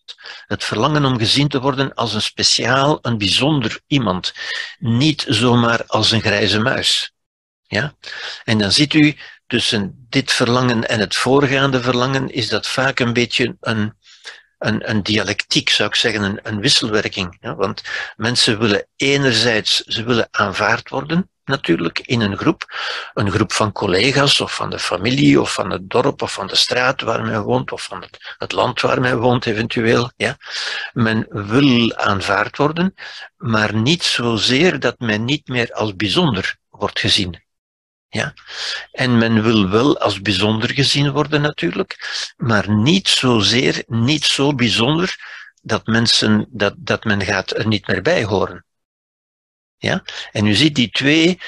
Het 0.46 0.64
verlangen 0.64 1.05
om 1.05 1.18
gezien 1.18 1.49
te 1.49 1.61
worden 1.61 1.94
als 1.94 2.14
een 2.14 2.23
speciaal, 2.23 2.99
een 3.03 3.18
bijzonder 3.18 3.81
iemand, 3.87 4.33
niet 4.79 5.25
zomaar 5.29 5.85
als 5.87 6.11
een 6.11 6.20
grijze 6.20 6.59
muis. 6.59 7.12
Ja? 7.66 7.94
En 8.44 8.59
dan 8.59 8.73
ziet 8.73 8.94
u 8.94 9.16
tussen 9.46 10.07
dit 10.09 10.33
verlangen 10.33 10.88
en 10.88 11.01
het 11.01 11.14
voorgaande 11.14 11.83
verlangen 11.83 12.31
is 12.31 12.49
dat 12.49 12.66
vaak 12.66 12.99
een 12.99 13.12
beetje 13.12 13.57
een, 13.61 13.96
een, 14.61 14.90
een 14.90 15.03
dialectiek, 15.03 15.68
zou 15.68 15.88
ik 15.88 15.94
zeggen, 15.94 16.23
een, 16.23 16.40
een 16.42 16.61
wisselwerking. 16.61 17.37
Ja? 17.40 17.55
Want 17.55 17.83
mensen 18.16 18.59
willen 18.59 18.87
enerzijds, 18.96 19.77
ze 19.77 20.05
willen 20.05 20.29
aanvaard 20.31 20.88
worden, 20.88 21.31
natuurlijk, 21.44 21.99
in 21.99 22.20
een 22.20 22.37
groep. 22.37 22.75
Een 23.14 23.31
groep 23.31 23.53
van 23.53 23.73
collega's, 23.73 24.40
of 24.40 24.55
van 24.55 24.70
de 24.70 24.79
familie, 24.79 25.40
of 25.40 25.53
van 25.53 25.70
het 25.70 25.90
dorp, 25.90 26.23
of 26.23 26.33
van 26.33 26.46
de 26.46 26.57
straat 26.57 27.01
waar 27.01 27.23
men 27.23 27.42
woont, 27.42 27.73
of 27.73 27.83
van 27.83 28.01
het, 28.01 28.35
het 28.38 28.53
land 28.53 28.81
waar 28.81 29.01
men 29.01 29.18
woont 29.18 29.46
eventueel. 29.46 30.11
Ja. 30.16 30.37
Men 30.92 31.27
wil 31.29 31.94
aanvaard 31.94 32.57
worden, 32.57 32.94
maar 33.37 33.75
niet 33.75 34.03
zozeer 34.03 34.81
dat 34.81 34.99
men 34.99 35.25
niet 35.25 35.49
meer 35.49 35.73
als 35.73 35.96
bijzonder 35.96 36.57
wordt 36.68 37.01
gezien. 37.01 37.49
Ja? 38.11 38.35
En 38.92 39.18
men 39.18 39.42
wil 39.42 39.68
wel 39.68 39.99
als 39.99 40.20
bijzonder 40.20 40.70
gezien 40.70 41.11
worden 41.11 41.40
natuurlijk, 41.40 42.33
maar 42.37 42.70
niet 42.70 43.09
zozeer, 43.09 43.83
niet 43.87 44.25
zo 44.25 44.55
bijzonder 44.55 45.16
dat, 45.62 45.87
mensen, 45.87 46.46
dat, 46.49 46.75
dat 46.77 47.05
men 47.05 47.23
gaat 47.23 47.57
er 47.57 47.66
niet 47.66 47.87
meer 47.87 48.03
bij 48.03 48.25
horen. 48.25 48.64
Ja? 49.77 50.03
En 50.33 50.46
u 50.46 50.55
ziet, 50.55 50.75
die 50.75 50.90
twee 50.90 51.40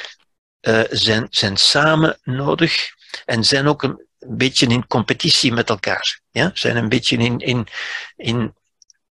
uh, 0.60 0.82
zijn, 0.90 1.26
zijn 1.30 1.56
samen 1.56 2.18
nodig 2.22 2.90
en 3.24 3.44
zijn 3.44 3.66
ook 3.66 3.82
een, 3.82 4.06
beetje 4.26 4.66
in 4.66 4.86
competitie 4.86 5.52
met 5.52 5.68
elkaar. 5.68 6.20
Ja? 6.30 6.50
Zijn 6.54 6.76
een 6.76 6.88
beetje 6.88 7.16
in, 7.16 7.38
in, 7.38 7.68
in 8.16 8.54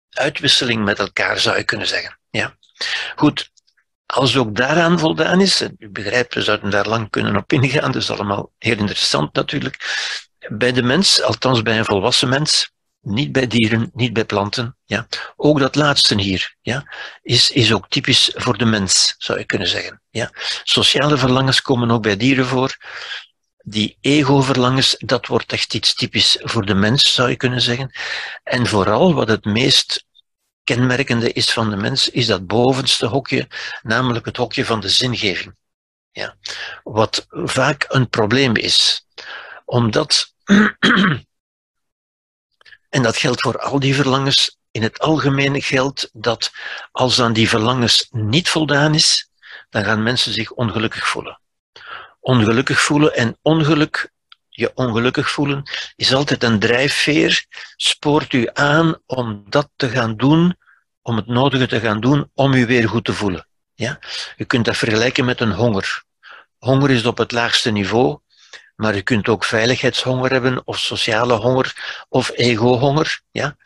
uitwisseling 0.09 0.83
met 0.83 0.99
elkaar, 0.99 1.39
zou 1.39 1.57
je 1.57 1.63
kunnen 1.63 1.87
zeggen. 1.87 2.19
Ja? 2.29 2.57
Goed, 3.15 3.51
als 4.07 4.37
ook 4.37 4.55
daaraan 4.55 4.99
voldaan 4.99 5.41
is, 5.41 5.61
en 5.61 5.75
u 5.79 5.89
begrijpt, 5.89 6.33
we 6.33 6.41
zouden 6.41 6.69
daar 6.69 6.87
lang 6.87 7.09
kunnen 7.09 7.35
op 7.35 7.53
ingaan, 7.53 7.91
dus 7.91 8.11
allemaal 8.11 8.51
heel 8.57 8.77
interessant 8.77 9.33
natuurlijk. 9.33 10.05
Bij 10.49 10.71
de 10.71 10.83
mens, 10.83 11.21
althans 11.21 11.61
bij 11.61 11.77
een 11.77 11.85
volwassen 11.85 12.29
mens, 12.29 12.71
niet 13.01 13.31
bij 13.31 13.47
dieren, 13.47 13.91
niet 13.93 14.13
bij 14.13 14.25
planten. 14.25 14.77
Ja. 14.85 15.07
Ook 15.35 15.59
dat 15.59 15.75
laatste 15.75 16.21
hier 16.21 16.55
ja, 16.61 16.93
is, 17.21 17.51
is 17.51 17.73
ook 17.73 17.89
typisch 17.89 18.31
voor 18.35 18.57
de 18.57 18.65
mens, 18.65 19.15
zou 19.17 19.39
je 19.39 19.45
kunnen 19.45 19.67
zeggen. 19.67 20.01
Ja. 20.09 20.31
Sociale 20.63 21.17
verlangens 21.17 21.61
komen 21.61 21.91
ook 21.91 22.01
bij 22.01 22.17
dieren 22.17 22.45
voor. 22.45 22.77
Die 23.57 23.97
ego-verlangens, 24.01 24.95
dat 24.97 25.27
wordt 25.27 25.51
echt 25.51 25.73
iets 25.73 25.93
typisch 25.93 26.37
voor 26.41 26.65
de 26.65 26.73
mens, 26.73 27.13
zou 27.13 27.29
je 27.29 27.35
kunnen 27.35 27.61
zeggen. 27.61 27.91
En 28.43 28.67
vooral 28.67 29.13
wat 29.13 29.27
het 29.27 29.45
meest 29.45 30.05
kenmerkende 30.67 31.31
is 31.31 31.53
van 31.53 31.69
de 31.69 31.75
mens, 31.75 32.09
is 32.09 32.25
dat 32.25 32.47
bovenste 32.47 33.05
hokje, 33.05 33.47
namelijk 33.81 34.25
het 34.25 34.37
hokje 34.37 34.65
van 34.65 34.79
de 34.79 34.89
zingeving. 34.89 35.55
Ja. 36.11 36.35
Wat 36.83 37.25
vaak 37.29 37.85
een 37.87 38.09
probleem 38.09 38.55
is, 38.55 39.05
omdat 39.65 40.33
En 42.89 43.03
dat 43.03 43.17
geldt 43.17 43.41
voor 43.41 43.59
al 43.59 43.79
die 43.79 43.95
verlangens. 43.95 44.57
In 44.71 44.83
het 44.83 44.99
algemeen 44.99 45.61
geldt 45.61 46.09
dat 46.13 46.51
als 46.91 47.21
aan 47.21 47.33
die 47.33 47.49
verlangens 47.49 48.07
niet 48.11 48.49
voldaan 48.49 48.93
is, 48.93 49.29
dan 49.69 49.83
gaan 49.83 50.03
mensen 50.03 50.33
zich 50.33 50.51
ongelukkig 50.51 51.07
voelen. 51.07 51.41
Ongelukkig 52.19 52.81
voelen 52.81 53.15
en 53.15 53.37
ongeluk, 53.41 54.11
je 54.57 54.71
ongelukkig 54.73 55.29
voelen, 55.29 55.63
is 55.95 56.13
altijd 56.13 56.43
een 56.43 56.59
drijfveer, 56.59 57.45
spoort 57.75 58.33
u 58.33 58.49
aan 58.53 58.97
om 59.05 59.43
dat 59.49 59.69
te 59.75 59.89
gaan 59.89 60.15
doen, 60.15 60.57
om 61.01 61.15
het 61.15 61.27
nodige 61.27 61.67
te 61.67 61.79
gaan 61.79 61.99
doen 61.99 62.31
om 62.33 62.53
u 62.53 62.65
weer 62.65 62.89
goed 62.89 63.05
te 63.05 63.13
voelen. 63.13 63.47
Ja? 63.73 63.99
U 64.37 64.43
kunt 64.43 64.65
dat 64.65 64.77
vergelijken 64.77 65.25
met 65.25 65.41
een 65.41 65.51
honger. 65.51 66.03
Honger 66.57 66.89
is 66.89 67.05
op 67.05 67.17
het 67.17 67.31
laagste 67.31 67.71
niveau, 67.71 68.19
maar 68.75 68.95
je 68.95 69.01
kunt 69.01 69.27
ook 69.27 69.43
veiligheidshonger 69.43 70.31
hebben, 70.31 70.61
of 70.65 70.79
sociale 70.79 71.33
honger, 71.33 71.73
of 72.09 72.31
ego-honger, 72.33 73.21
ja? 73.31 73.57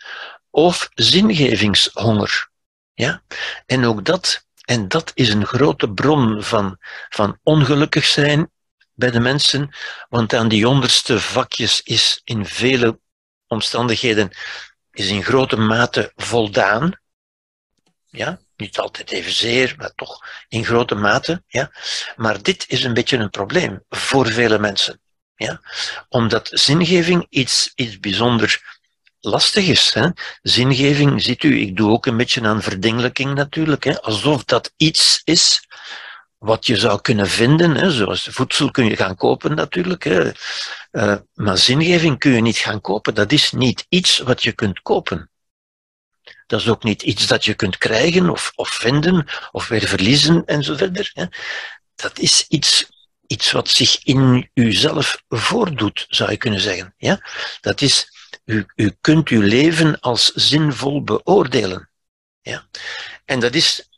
of 0.50 0.90
zingevingshonger. 0.94 2.50
Ja? 2.94 3.22
En 3.66 3.86
ook 3.86 4.06
dat, 4.06 4.46
en 4.66 4.88
dat 4.88 5.12
is 5.14 5.30
een 5.30 5.46
grote 5.46 5.90
bron 5.90 6.44
van, 6.44 6.78
van 7.10 7.40
ongelukkig 7.44 8.06
zijn 8.06 8.50
bij 9.02 9.12
de 9.12 9.20
mensen, 9.20 9.76
want 10.10 10.34
aan 10.34 10.48
die 10.48 10.68
onderste 10.68 11.20
vakjes 11.20 11.82
is 11.84 12.22
in 12.24 12.46
vele 12.46 13.00
omstandigheden 13.48 14.32
is 14.92 15.08
in 15.08 15.24
grote 15.24 15.58
mate 15.58 16.12
voldaan. 16.16 17.00
Ja, 18.10 18.40
niet 18.56 18.80
altijd 18.80 19.12
evenzeer, 19.12 19.76
maar 19.78 19.94
toch 19.96 20.26
in 20.48 20.66
grote 20.66 20.96
mate. 20.96 21.44
Ja? 21.48 21.72
Maar 22.16 22.42
dit 22.42 22.66
is 22.68 22.84
een 22.84 22.94
beetje 22.94 23.18
een 23.18 23.30
probleem 23.30 23.84
voor 23.90 24.28
vele 24.28 24.60
mensen. 24.60 25.02
Ja? 25.36 25.62
Omdat 26.10 26.50
zingeving 26.52 27.26
iets, 27.30 27.72
iets 27.76 28.00
bijzonder 28.00 28.80
lastig 29.20 29.68
is. 29.68 29.94
Hè? 29.94 30.10
Zingeving, 30.42 31.22
ziet 31.22 31.44
u, 31.44 31.60
ik 31.60 31.76
doe 31.76 31.92
ook 31.92 32.06
een 32.06 32.18
beetje 32.18 32.42
aan 32.42 32.62
verdingelijking 32.62 33.34
natuurlijk, 33.34 33.84
hè? 33.84 34.02
alsof 34.02 34.44
dat 34.44 34.74
iets 34.78 35.22
is 35.24 35.68
wat 36.42 36.66
je 36.66 36.76
zou 36.76 37.02
kunnen 37.02 37.28
vinden, 37.28 37.76
hè? 37.76 37.92
zoals 37.92 38.28
voedsel 38.32 38.72
kun 38.72 38.86
je 38.86 38.96
gaan 38.96 39.16
kopen 39.16 39.56
natuurlijk, 39.56 40.04
hè? 40.04 40.32
Uh, 40.92 41.16
maar 41.34 41.58
zingeving 41.58 42.20
kun 42.20 42.32
je 42.32 42.42
niet 42.42 42.58
gaan 42.58 42.82
kopen, 42.82 43.14
dat 43.14 43.32
is 43.32 43.52
niet 43.52 43.86
iets 43.90 44.20
wat 44.20 44.44
je 44.44 44.52
kunt 44.52 44.82
kopen. 44.82 45.32
Dat 46.48 46.60
is 46.60 46.68
ook 46.68 46.84
niet 46.84 47.02
iets 47.02 47.28
dat 47.28 47.46
je 47.46 47.54
kunt 47.54 47.78
krijgen 47.78 48.30
of, 48.30 48.52
of 48.56 48.70
vinden 48.70 49.28
of 49.52 49.68
weer 49.68 49.88
verliezen 49.88 50.46
en 50.46 50.64
zo 50.64 50.76
verder. 50.76 51.12
Hè. 51.14 51.26
Dat 51.96 52.20
is 52.20 52.46
iets, 52.48 52.90
iets 53.28 53.52
wat 53.52 53.70
zich 53.70 54.04
in 54.04 54.50
uzelf 54.54 55.24
voordoet, 55.30 56.06
zou 56.10 56.32
je 56.32 56.38
kunnen 56.38 56.62
zeggen. 56.62 56.94
Ja? 56.98 57.28
Dat 57.60 57.82
is, 57.82 58.08
u, 58.46 58.66
u 58.76 58.92
kunt 59.02 59.30
uw 59.30 59.42
leven 59.42 60.00
als 60.00 60.32
zinvol 60.32 61.04
beoordelen. 61.04 61.90
Ja? 62.42 62.68
En 63.26 63.40
dat 63.40 63.56
is 63.56 63.91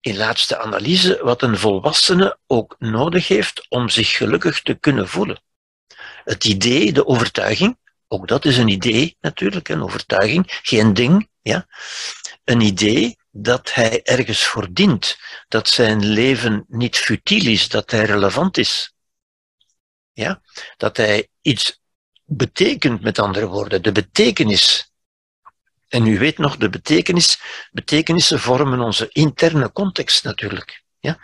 in 0.00 0.16
laatste 0.16 0.58
analyse 0.58 1.18
wat 1.22 1.42
een 1.42 1.58
volwassene 1.58 2.38
ook 2.46 2.76
nodig 2.78 3.28
heeft 3.28 3.66
om 3.68 3.88
zich 3.88 4.10
gelukkig 4.10 4.62
te 4.62 4.74
kunnen 4.74 5.08
voelen. 5.08 5.42
Het 6.24 6.44
idee, 6.44 6.92
de 6.92 7.06
overtuiging, 7.06 7.78
ook 8.08 8.28
dat 8.28 8.44
is 8.44 8.56
een 8.56 8.68
idee 8.68 9.16
natuurlijk, 9.20 9.68
een 9.68 9.82
overtuiging, 9.82 10.58
geen 10.62 10.94
ding, 10.94 11.28
ja? 11.42 11.66
Een 12.44 12.60
idee 12.60 13.18
dat 13.30 13.74
hij 13.74 14.02
ergens 14.02 14.46
voor 14.46 14.72
dient, 14.72 15.18
dat 15.48 15.68
zijn 15.68 16.04
leven 16.04 16.64
niet 16.68 16.96
futiel 16.96 17.46
is, 17.46 17.68
dat 17.68 17.90
hij 17.90 18.04
relevant 18.04 18.56
is. 18.56 18.94
Ja? 20.12 20.40
Dat 20.76 20.96
hij 20.96 21.28
iets 21.40 21.80
betekent, 22.24 23.00
met 23.02 23.18
andere 23.18 23.46
woorden, 23.46 23.82
de 23.82 23.92
betekenis. 23.92 24.92
En 25.88 26.06
u 26.06 26.18
weet 26.18 26.38
nog, 26.38 26.56
de 26.56 26.68
betekenis, 26.68 27.40
betekenissen 27.70 28.40
vormen 28.40 28.80
onze 28.80 29.08
interne 29.12 29.72
context 29.72 30.24
natuurlijk. 30.24 30.82
Ja? 31.00 31.18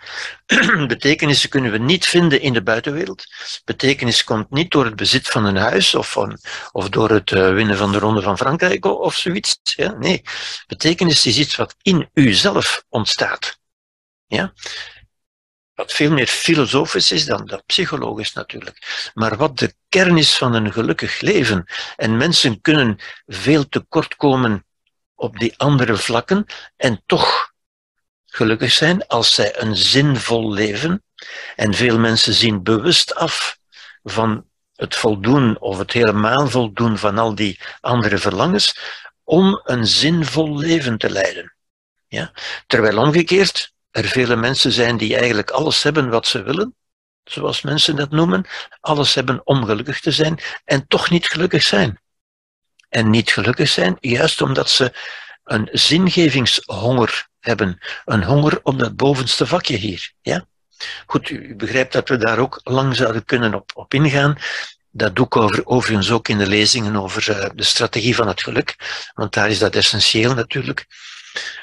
Betekenissen 0.87 1.49
kunnen 1.49 1.71
we 1.71 1.77
niet 1.77 2.05
vinden 2.05 2.41
in 2.41 2.53
de 2.53 2.63
buitenwereld. 2.63 3.25
Betekenis 3.65 4.23
komt 4.23 4.49
niet 4.49 4.71
door 4.71 4.85
het 4.85 4.95
bezit 4.95 5.27
van 5.27 5.45
een 5.45 5.55
huis 5.55 5.95
of, 5.95 6.11
van, 6.11 6.37
of 6.71 6.89
door 6.89 7.09
het 7.09 7.31
uh, 7.31 7.53
winnen 7.53 7.77
van 7.77 7.91
de 7.91 7.99
Ronde 7.99 8.21
van 8.21 8.37
Frankrijk 8.37 8.85
of 8.85 9.15
zoiets. 9.15 9.59
Ja? 9.63 9.91
Nee, 9.91 10.21
betekenis 10.67 11.25
is 11.25 11.37
iets 11.37 11.55
wat 11.55 11.75
in 11.81 12.09
uzelf 12.13 12.83
ontstaat. 12.89 13.59
Ja? 14.27 14.53
Wat 15.75 15.91
veel 15.93 16.11
meer 16.11 16.27
filosofisch 16.27 17.11
is 17.11 17.25
dan 17.25 17.45
dat 17.45 17.65
psychologisch 17.65 18.33
natuurlijk. 18.33 19.09
Maar 19.13 19.37
wat 19.37 19.57
de 19.57 19.75
kern 19.89 20.17
is 20.17 20.37
van 20.37 20.53
een 20.53 20.73
gelukkig 20.73 21.21
leven. 21.21 21.65
En 21.95 22.17
mensen 22.17 22.61
kunnen 22.61 22.99
veel 23.25 23.69
tekort 23.69 24.15
komen 24.15 24.65
op 25.15 25.39
die 25.39 25.53
andere 25.57 25.97
vlakken 25.97 26.45
en 26.77 27.03
toch 27.05 27.53
gelukkig 28.25 28.71
zijn 28.71 29.07
als 29.07 29.33
zij 29.33 29.59
een 29.59 29.75
zinvol 29.75 30.53
leven. 30.53 31.03
En 31.55 31.73
veel 31.73 31.99
mensen 31.99 32.33
zien 32.33 32.63
bewust 32.63 33.15
af 33.15 33.57
van 34.03 34.45
het 34.75 34.95
voldoen 34.95 35.59
of 35.59 35.77
het 35.77 35.91
helemaal 35.91 36.47
voldoen 36.47 36.97
van 36.97 37.17
al 37.17 37.35
die 37.35 37.59
andere 37.81 38.17
verlangens 38.17 38.77
om 39.23 39.61
een 39.63 39.87
zinvol 39.87 40.57
leven 40.57 40.97
te 40.97 41.09
leiden. 41.09 41.55
Ja? 42.07 42.31
Terwijl 42.67 42.97
omgekeerd 42.97 43.73
er 43.95 44.07
vele 44.07 44.35
mensen 44.35 44.71
zijn 44.71 44.97
die 44.97 45.15
eigenlijk 45.15 45.49
alles 45.49 45.83
hebben 45.83 46.09
wat 46.09 46.27
ze 46.27 46.43
willen, 46.43 46.75
zoals 47.23 47.61
mensen 47.61 47.95
dat 47.95 48.09
noemen, 48.09 48.45
alles 48.79 49.13
hebben 49.13 49.41
om 49.43 49.65
gelukkig 49.65 49.99
te 49.99 50.11
zijn 50.11 50.39
en 50.65 50.87
toch 50.87 51.09
niet 51.09 51.27
gelukkig 51.27 51.63
zijn. 51.63 51.99
En 52.89 53.09
niet 53.09 53.31
gelukkig 53.31 53.69
zijn, 53.69 53.97
juist 53.99 54.41
omdat 54.41 54.69
ze 54.69 54.93
een 55.43 55.69
zingevingshonger 55.71 57.27
hebben. 57.39 57.79
Een 58.05 58.23
honger 58.23 58.59
op 58.63 58.79
dat 58.79 58.95
bovenste 58.95 59.47
vakje 59.47 59.77
hier. 59.77 60.11
Ja? 60.21 60.45
Goed, 61.05 61.29
u 61.29 61.55
begrijpt 61.55 61.93
dat 61.93 62.09
we 62.09 62.17
daar 62.17 62.39
ook 62.39 62.59
lang 62.63 62.95
zouden 62.95 63.25
kunnen 63.25 63.53
op, 63.53 63.71
op 63.73 63.93
ingaan. 63.93 64.37
Dat 64.91 65.15
doe 65.15 65.25
ik 65.25 65.35
over, 65.35 65.65
overigens 65.65 66.11
ook 66.11 66.27
in 66.27 66.37
de 66.37 66.47
lezingen 66.47 66.95
over 66.95 67.29
uh, 67.29 67.49
de 67.55 67.63
strategie 67.63 68.15
van 68.15 68.27
het 68.27 68.43
geluk, 68.43 68.75
want 69.13 69.33
daar 69.33 69.49
is 69.49 69.59
dat 69.59 69.75
essentieel 69.75 70.33
natuurlijk. 70.33 70.87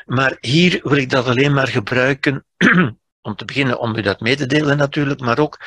Maar 0.07 0.37
hier 0.41 0.81
wil 0.83 0.97
ik 0.97 1.11
dat 1.11 1.27
alleen 1.27 1.53
maar 1.53 1.69
gebruiken, 1.69 2.47
om 3.23 3.37
te 3.37 3.45
beginnen 3.45 3.79
om 3.79 3.97
u 3.97 4.03
dat 4.03 4.21
mee 4.21 4.37
te 4.37 4.47
delen 4.47 4.77
natuurlijk, 4.77 5.21
maar 5.21 5.39
ook 5.39 5.61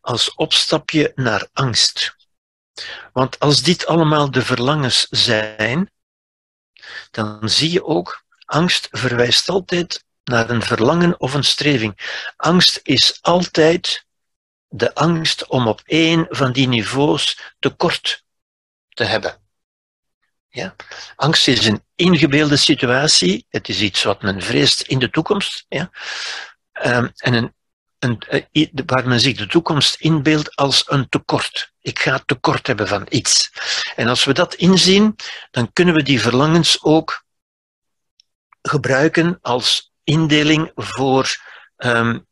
als 0.00 0.34
opstapje 0.34 1.12
naar 1.14 1.48
angst. 1.52 2.16
Want 3.12 3.38
als 3.38 3.62
dit 3.62 3.86
allemaal 3.86 4.30
de 4.30 4.42
verlangens 4.42 5.06
zijn, 5.10 5.90
dan 7.10 7.48
zie 7.48 7.72
je 7.72 7.84
ook, 7.84 8.24
angst 8.44 8.88
verwijst 8.90 9.48
altijd 9.48 10.04
naar 10.24 10.50
een 10.50 10.62
verlangen 10.62 11.20
of 11.20 11.34
een 11.34 11.44
streving. 11.44 12.22
Angst 12.36 12.80
is 12.82 13.18
altijd 13.20 14.06
de 14.68 14.94
angst 14.94 15.46
om 15.46 15.66
op 15.66 15.80
één 15.84 16.26
van 16.28 16.52
die 16.52 16.68
niveaus 16.68 17.54
tekort 17.58 18.24
te 18.88 19.04
hebben. 19.04 19.39
Ja? 20.50 20.74
Angst 21.16 21.48
is 21.48 21.66
een 21.66 21.84
ingebeelde 21.94 22.56
situatie, 22.56 23.46
het 23.48 23.68
is 23.68 23.80
iets 23.80 24.02
wat 24.02 24.22
men 24.22 24.42
vreest 24.42 24.80
in 24.80 24.98
de 24.98 25.10
toekomst. 25.10 25.64
Ja? 25.68 25.90
Um, 26.84 27.10
en 27.16 27.34
een, 27.34 27.54
een, 27.98 28.18
eh, 28.52 28.66
waar 28.86 29.08
men 29.08 29.20
zich 29.20 29.36
de 29.36 29.46
toekomst 29.46 29.94
inbeeldt 30.00 30.56
als 30.56 30.84
een 30.86 31.08
tekort. 31.08 31.72
Ik 31.80 31.98
ga 31.98 32.22
tekort 32.26 32.66
hebben 32.66 32.88
van 32.88 33.06
iets. 33.08 33.50
En 33.96 34.08
als 34.08 34.24
we 34.24 34.32
dat 34.32 34.54
inzien, 34.54 35.16
dan 35.50 35.72
kunnen 35.72 35.94
we 35.94 36.02
die 36.02 36.20
verlangens 36.20 36.82
ook 36.82 37.24
gebruiken 38.62 39.38
als 39.40 39.92
indeling 40.04 40.72
voor, 40.74 41.36
um, 41.76 42.26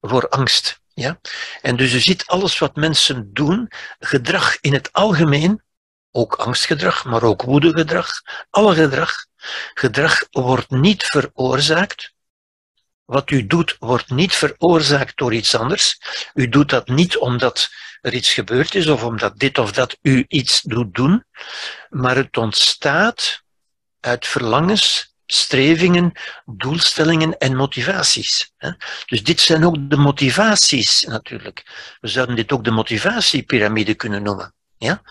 voor 0.00 0.28
angst. 0.28 0.80
Ja? 0.94 1.20
En 1.60 1.76
dus 1.76 1.92
je 1.92 2.00
ziet 2.00 2.26
alles 2.26 2.58
wat 2.58 2.76
mensen 2.76 3.32
doen, 3.32 3.70
gedrag 3.98 4.60
in 4.60 4.72
het 4.72 4.92
algemeen, 4.92 5.62
ook 6.12 6.34
angstgedrag, 6.34 7.04
maar 7.04 7.22
ook 7.22 7.42
woedegedrag, 7.42 8.10
alle 8.50 8.74
gedrag. 8.74 9.26
Gedrag 9.74 10.26
wordt 10.30 10.70
niet 10.70 11.04
veroorzaakt. 11.04 12.12
Wat 13.04 13.30
u 13.30 13.46
doet, 13.46 13.76
wordt 13.78 14.10
niet 14.10 14.34
veroorzaakt 14.34 15.16
door 15.16 15.34
iets 15.34 15.54
anders. 15.54 15.98
U 16.34 16.48
doet 16.48 16.70
dat 16.70 16.88
niet 16.88 17.16
omdat 17.16 17.70
er 18.00 18.14
iets 18.14 18.32
gebeurd 18.32 18.74
is 18.74 18.86
of 18.86 19.04
omdat 19.04 19.38
dit 19.38 19.58
of 19.58 19.72
dat 19.72 19.98
u 20.02 20.24
iets 20.28 20.60
doet 20.60 20.94
doen, 20.94 21.24
maar 21.88 22.16
het 22.16 22.36
ontstaat 22.36 23.42
uit 24.00 24.26
verlangens, 24.26 25.14
strevingen, 25.26 26.12
doelstellingen 26.44 27.38
en 27.38 27.56
motivaties. 27.56 28.52
Dus 29.06 29.22
dit 29.22 29.40
zijn 29.40 29.64
ook 29.64 29.90
de 29.90 29.96
motivaties 29.96 31.02
natuurlijk. 31.02 31.62
We 32.00 32.08
zouden 32.08 32.36
dit 32.36 32.52
ook 32.52 32.64
de 32.64 32.70
motivatiepyramide 32.70 33.94
kunnen 33.94 34.22
noemen. 34.22 34.54
Ja? 34.82 35.02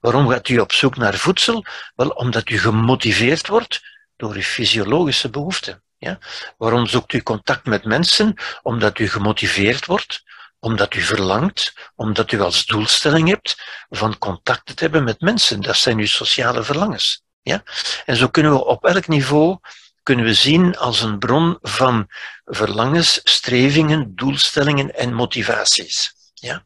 Waarom 0.00 0.28
gaat 0.28 0.48
u 0.48 0.58
op 0.58 0.72
zoek 0.72 0.96
naar 0.96 1.14
voedsel? 1.14 1.64
Wel, 1.94 2.08
omdat 2.08 2.48
u 2.48 2.58
gemotiveerd 2.58 3.48
wordt 3.48 3.80
door 4.16 4.34
uw 4.34 4.42
fysiologische 4.42 5.30
behoeften. 5.30 5.82
Ja? 5.98 6.18
Waarom 6.58 6.86
zoekt 6.86 7.12
u 7.12 7.22
contact 7.22 7.64
met 7.64 7.84
mensen? 7.84 8.34
Omdat 8.62 8.98
u 8.98 9.08
gemotiveerd 9.08 9.86
wordt, 9.86 10.22
omdat 10.58 10.94
u 10.94 11.00
verlangt, 11.00 11.90
omdat 11.94 12.32
u 12.32 12.40
als 12.40 12.66
doelstelling 12.66 13.28
hebt 13.28 13.56
van 13.88 14.18
contact 14.18 14.76
te 14.76 14.82
hebben 14.82 15.04
met 15.04 15.20
mensen. 15.20 15.60
Dat 15.60 15.76
zijn 15.76 15.98
uw 15.98 16.06
sociale 16.06 16.62
verlangens. 16.62 17.22
Ja? 17.42 17.62
En 18.04 18.16
zo 18.16 18.28
kunnen 18.28 18.52
we 18.52 18.64
op 18.64 18.84
elk 18.84 19.08
niveau 19.08 19.58
kunnen 20.02 20.24
we 20.24 20.34
zien 20.34 20.76
als 20.76 21.00
een 21.00 21.18
bron 21.18 21.58
van 21.60 22.06
verlangens, 22.44 23.20
strevingen, 23.24 24.14
doelstellingen 24.14 24.94
en 24.94 25.14
motivaties. 25.14 26.14
Ja? 26.34 26.64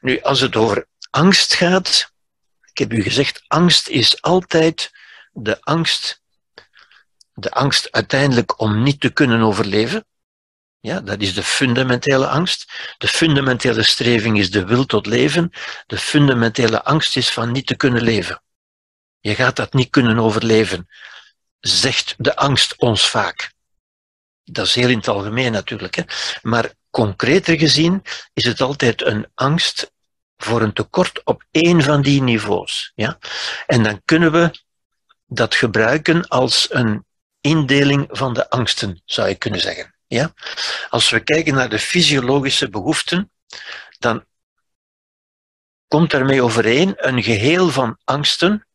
Nu, 0.00 0.20
als 0.20 0.40
het 0.40 0.56
over 0.56 0.86
angst 1.10 1.54
gaat, 1.54 2.12
ik 2.70 2.78
heb 2.78 2.92
u 2.92 3.02
gezegd, 3.02 3.44
angst 3.46 3.88
is 3.88 4.22
altijd 4.22 4.90
de 5.32 5.60
angst, 5.60 6.22
de 7.32 7.50
angst 7.50 7.92
uiteindelijk 7.92 8.60
om 8.60 8.82
niet 8.82 9.00
te 9.00 9.10
kunnen 9.10 9.40
overleven. 9.40 10.06
Ja, 10.80 11.00
dat 11.00 11.20
is 11.20 11.34
de 11.34 11.42
fundamentele 11.42 12.26
angst. 12.26 12.72
De 12.98 13.08
fundamentele 13.08 13.82
streving 13.82 14.38
is 14.38 14.50
de 14.50 14.64
wil 14.64 14.86
tot 14.86 15.06
leven. 15.06 15.50
De 15.86 15.98
fundamentele 15.98 16.82
angst 16.82 17.16
is 17.16 17.30
van 17.30 17.52
niet 17.52 17.66
te 17.66 17.76
kunnen 17.76 18.02
leven. 18.02 18.42
Je 19.20 19.34
gaat 19.34 19.56
dat 19.56 19.72
niet 19.72 19.90
kunnen 19.90 20.18
overleven, 20.18 20.88
zegt 21.60 22.14
de 22.18 22.36
angst 22.36 22.76
ons 22.76 23.10
vaak. 23.10 23.52
Dat 24.44 24.66
is 24.66 24.74
heel 24.74 24.88
in 24.88 24.98
het 24.98 25.08
algemeen 25.08 25.52
natuurlijk. 25.52 25.94
Hè? 25.94 26.02
Maar 26.42 26.72
concreter 26.90 27.58
gezien 27.58 28.02
is 28.32 28.44
het 28.44 28.60
altijd 28.60 29.02
een 29.02 29.26
angst 29.34 29.92
voor 30.36 30.62
een 30.62 30.72
tekort 30.72 31.24
op 31.24 31.44
één 31.50 31.82
van 31.82 32.02
die 32.02 32.22
niveaus. 32.22 32.92
Ja? 32.94 33.18
En 33.66 33.82
dan 33.82 34.02
kunnen 34.04 34.32
we 34.32 34.62
dat 35.26 35.54
gebruiken 35.54 36.28
als 36.28 36.66
een 36.70 37.04
indeling 37.40 38.06
van 38.10 38.34
de 38.34 38.50
angsten, 38.50 39.02
zou 39.04 39.28
je 39.28 39.34
kunnen 39.34 39.60
zeggen. 39.60 39.94
Ja? 40.06 40.34
Als 40.88 41.10
we 41.10 41.20
kijken 41.20 41.54
naar 41.54 41.68
de 41.68 41.78
fysiologische 41.78 42.68
behoeften, 42.68 43.30
dan 43.98 44.24
komt 45.88 46.10
daarmee 46.10 46.42
overeen 46.42 46.94
een 46.96 47.22
geheel 47.22 47.70
van 47.70 47.98
angsten 48.04 48.66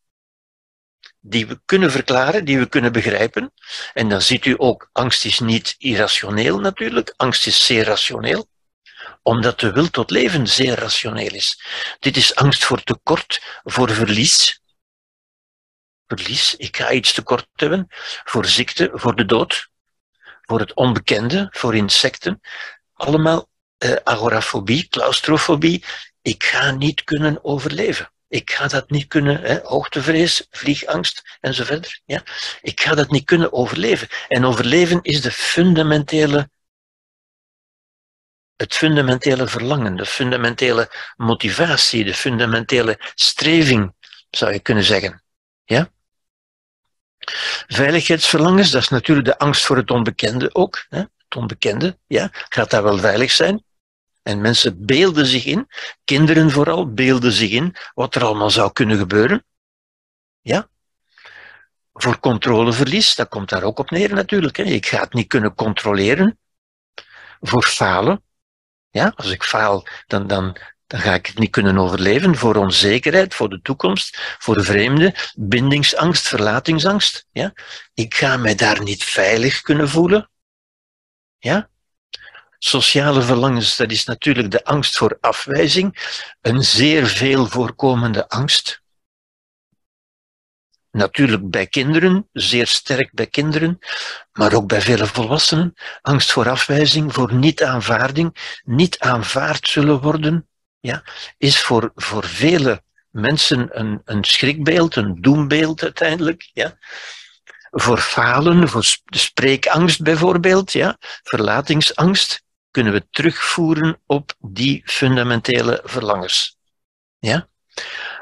die 1.19 1.47
we 1.47 1.61
kunnen 1.65 1.91
verklaren, 1.91 2.45
die 2.45 2.59
we 2.59 2.65
kunnen 2.65 2.91
begrijpen. 2.91 3.53
En 3.93 4.09
dan 4.09 4.21
ziet 4.21 4.45
u 4.45 4.55
ook, 4.57 4.89
angst 4.91 5.25
is 5.25 5.39
niet 5.39 5.75
irrationeel 5.77 6.59
natuurlijk, 6.59 7.13
angst 7.17 7.47
is 7.47 7.65
zeer 7.65 7.85
rationeel 7.85 8.47
omdat 9.21 9.59
de 9.59 9.71
wil 9.71 9.89
tot 9.89 10.09
leven 10.09 10.47
zeer 10.47 10.79
rationeel 10.79 11.33
is. 11.33 11.61
Dit 11.99 12.17
is 12.17 12.35
angst 12.35 12.63
voor 12.63 12.83
tekort, 12.83 13.59
voor 13.63 13.91
verlies. 13.91 14.61
Verlies, 16.07 16.55
ik 16.55 16.77
ga 16.77 16.91
iets 16.91 17.13
tekort 17.13 17.47
hebben, 17.55 17.87
voor 18.23 18.45
ziekte, 18.45 18.89
voor 18.93 19.15
de 19.15 19.25
dood, 19.25 19.69
voor 20.41 20.59
het 20.59 20.73
onbekende, 20.73 21.47
voor 21.51 21.75
insecten. 21.75 22.41
Allemaal 22.93 23.49
eh, 23.77 23.95
agorafobie, 24.03 24.87
claustrofobie. 24.87 25.85
Ik 26.21 26.43
ga 26.43 26.71
niet 26.71 27.03
kunnen 27.03 27.43
overleven. 27.43 28.11
Ik 28.27 28.51
ga 28.51 28.67
dat 28.67 28.89
niet 28.89 29.07
kunnen, 29.07 29.41
hè, 29.41 29.59
hoogtevrees, 29.63 30.47
vliegangst 30.49 31.37
en 31.39 31.53
zo 31.53 31.63
verder. 31.63 32.01
Ja? 32.05 32.23
Ik 32.61 32.81
ga 32.81 32.95
dat 32.95 33.09
niet 33.09 33.25
kunnen 33.25 33.53
overleven. 33.53 34.07
En 34.27 34.45
overleven 34.45 35.01
is 35.01 35.21
de 35.21 35.31
fundamentele 35.31 36.49
het 38.61 38.75
fundamentele 38.75 39.47
verlangen, 39.47 39.95
de 39.95 40.05
fundamentele 40.05 40.91
motivatie, 41.15 42.03
de 42.03 42.13
fundamentele 42.13 42.99
streving, 43.15 43.93
zou 44.29 44.53
je 44.53 44.59
kunnen 44.59 44.83
zeggen. 44.83 45.23
Ja? 45.63 45.91
Veiligheidsverlangens, 47.67 48.71
dat 48.71 48.81
is 48.81 48.89
natuurlijk 48.89 49.27
de 49.27 49.37
angst 49.37 49.65
voor 49.65 49.77
het 49.77 49.91
onbekende 49.91 50.55
ook. 50.55 50.85
Hè? 50.89 50.97
Het 50.97 51.35
onbekende, 51.35 51.97
ja, 52.07 52.29
gaat 52.31 52.69
dat 52.69 52.83
wel 52.83 52.97
veilig 52.97 53.31
zijn? 53.31 53.63
En 54.23 54.41
mensen 54.41 54.85
beelden 54.85 55.25
zich 55.25 55.45
in, 55.45 55.67
kinderen 56.03 56.51
vooral, 56.51 56.93
beelden 56.93 57.31
zich 57.31 57.51
in 57.51 57.75
wat 57.93 58.15
er 58.15 58.23
allemaal 58.23 58.49
zou 58.49 58.71
kunnen 58.71 58.97
gebeuren. 58.97 59.45
Ja? 60.41 60.69
Voor 61.93 62.19
controleverlies, 62.19 63.15
dat 63.15 63.29
komt 63.29 63.49
daar 63.49 63.63
ook 63.63 63.79
op 63.79 63.89
neer 63.89 64.13
natuurlijk. 64.13 64.57
Hè? 64.57 64.63
Ik 64.63 64.85
ga 64.85 64.99
het 64.99 65.13
niet 65.13 65.27
kunnen 65.27 65.55
controleren. 65.55 66.39
Voor 67.39 67.63
falen, 67.63 68.23
ja, 68.91 69.13
als 69.15 69.31
ik 69.31 69.43
faal, 69.43 69.87
dan, 70.07 70.27
dan, 70.27 70.57
dan 70.87 70.99
ga 70.99 71.13
ik 71.13 71.25
het 71.25 71.37
niet 71.37 71.49
kunnen 71.49 71.77
overleven 71.77 72.35
voor 72.35 72.55
onzekerheid, 72.55 73.33
voor 73.33 73.49
de 73.49 73.61
toekomst, 73.61 74.35
voor 74.39 74.55
de 74.55 74.63
vreemde, 74.63 75.15
bindingsangst, 75.35 76.27
verlatingsangst. 76.27 77.25
Ja? 77.31 77.53
Ik 77.93 78.13
ga 78.13 78.37
mij 78.37 78.55
daar 78.55 78.83
niet 78.83 79.03
veilig 79.03 79.61
kunnen 79.61 79.89
voelen. 79.89 80.29
Ja? 81.37 81.69
Sociale 82.57 83.21
verlangens, 83.21 83.75
dat 83.75 83.91
is 83.91 84.03
natuurlijk 84.03 84.51
de 84.51 84.63
angst 84.63 84.97
voor 84.97 85.17
afwijzing, 85.19 86.15
een 86.41 86.63
zeer 86.63 87.07
veel 87.07 87.47
voorkomende 87.47 88.29
angst. 88.29 88.80
Natuurlijk 90.91 91.49
bij 91.49 91.67
kinderen, 91.67 92.29
zeer 92.33 92.67
sterk 92.67 93.11
bij 93.13 93.27
kinderen, 93.27 93.79
maar 94.31 94.53
ook 94.53 94.67
bij 94.67 94.81
vele 94.81 95.07
volwassenen. 95.07 95.73
Angst 96.01 96.31
voor 96.31 96.49
afwijzing, 96.49 97.13
voor 97.13 97.33
niet-aanvaarding, 97.33 98.59
niet 98.63 98.99
aanvaard 98.99 99.67
zullen 99.67 100.01
worden, 100.01 100.47
ja, 100.79 101.03
is 101.37 101.61
voor, 101.61 101.91
voor 101.95 102.23
vele 102.23 102.83
mensen 103.09 103.79
een, 103.79 104.01
een 104.05 104.23
schrikbeeld, 104.23 104.95
een 104.95 105.21
doembeeld 105.21 105.83
uiteindelijk. 105.83 106.49
Ja. 106.53 106.77
Voor 107.71 107.97
falen, 107.97 108.69
voor 108.69 108.85
spreekangst 109.05 110.01
bijvoorbeeld, 110.01 110.71
ja, 110.71 110.97
verlatingsangst, 111.23 112.43
kunnen 112.71 112.93
we 112.93 113.07
terugvoeren 113.09 114.01
op 114.05 114.33
die 114.39 114.81
fundamentele 114.85 115.81
verlangers. 115.83 116.57
Ja? 117.19 117.47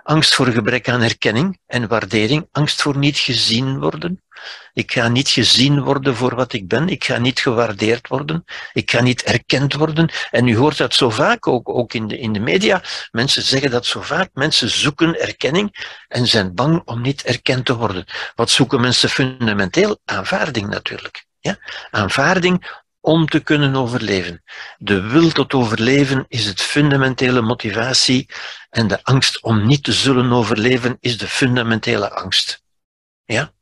Angst 0.10 0.36
voor 0.36 0.47
gebrek 0.47 0.89
aan 0.89 1.01
herkenning 1.01 1.60
en 1.66 1.88
waardering. 1.88 2.47
Angst 2.51 2.82
voor 2.82 2.97
niet 2.97 3.18
gezien 3.18 3.80
worden. 3.80 4.24
Ik 4.74 4.91
ga 4.91 5.07
niet 5.07 5.30
gezien 5.30 5.82
worden 5.82 6.16
voor 6.16 6.36
wat 6.36 6.53
ik 6.53 6.68
ben. 6.68 6.88
Ik 6.88 7.03
ga 7.03 7.18
niet 7.18 7.39
gewaardeerd 7.39 8.07
worden. 8.07 8.43
Ik 8.74 8.91
ga 8.91 9.01
niet 9.01 9.24
erkend 9.24 9.74
worden. 9.74 10.10
En 10.32 10.47
u 10.47 10.57
hoort 10.57 10.78
dat 10.78 10.93
zo 10.93 11.10
vaak, 11.10 11.47
ook, 11.47 11.70
ook 11.70 11.93
in, 11.93 12.07
de, 12.07 12.18
in 12.18 12.34
de 12.34 12.39
media. 12.39 12.82
Mensen 13.12 13.43
zeggen 13.43 13.72
dat 13.72 13.86
zo 13.86 14.01
vaak. 14.01 14.30
Mensen 14.34 14.70
zoeken 14.70 15.20
erkenning 15.20 15.97
en 16.07 16.28
zijn 16.28 16.55
bang 16.55 16.82
om 16.86 17.01
niet 17.01 17.24
erkend 17.24 17.66
te 17.66 17.76
worden. 17.76 18.05
Wat 18.36 18.49
zoeken 18.49 18.82
mensen 18.82 19.10
fundamenteel? 19.10 19.99
Aanvaarding 20.05 20.68
natuurlijk. 20.68 21.26
Ja? 21.39 21.57
Aanvaarding 21.91 22.79
om 23.02 23.28
te 23.28 23.39
kunnen 23.39 23.76
overleven. 23.76 24.43
De 24.78 25.02
wil 25.02 25.32
tot 25.32 25.54
overleven 25.54 26.26
is 26.28 26.45
het 26.45 26.62
fundamentele 26.62 27.41
motivatie 27.41 28.30
en 28.70 28.88
de 28.88 29.04
angst 29.04 29.41
om 29.41 29.68
niet 29.68 29.84
te 29.84 29.93
zullen 29.93 30.32
overleven 30.32 30.97
is 31.00 31.18
de 31.18 31.28
fundamentele 31.28 32.12
angst. 32.12 32.64
Ja? 33.26 33.54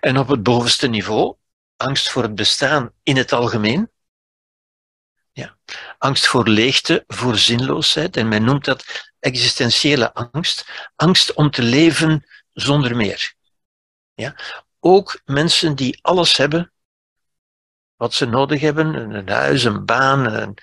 En 0.00 0.18
op 0.18 0.28
het 0.28 0.42
bovenste 0.42 0.86
niveau, 0.86 1.36
angst 1.76 2.10
voor 2.10 2.22
het 2.22 2.34
bestaan 2.34 2.92
in 3.02 3.16
het 3.16 3.32
algemeen. 3.32 3.90
Ja. 5.32 5.56
Angst 5.98 6.26
voor 6.26 6.48
leegte, 6.48 7.04
voor 7.06 7.38
zinloosheid. 7.38 8.16
En 8.16 8.28
men 8.28 8.44
noemt 8.44 8.64
dat 8.64 9.12
existentiële 9.20 10.12
angst. 10.12 10.66
Angst 10.96 11.32
om 11.32 11.50
te 11.50 11.62
leven 11.62 12.26
zonder 12.52 12.96
meer. 12.96 13.34
Ja. 14.14 14.36
Ook 14.80 15.20
mensen 15.24 15.74
die 15.74 15.98
alles 16.02 16.36
hebben 16.36 16.73
wat 17.96 18.14
ze 18.14 18.26
nodig 18.26 18.60
hebben: 18.60 19.14
een 19.14 19.28
huis, 19.28 19.64
een 19.64 19.84
baan, 19.84 20.54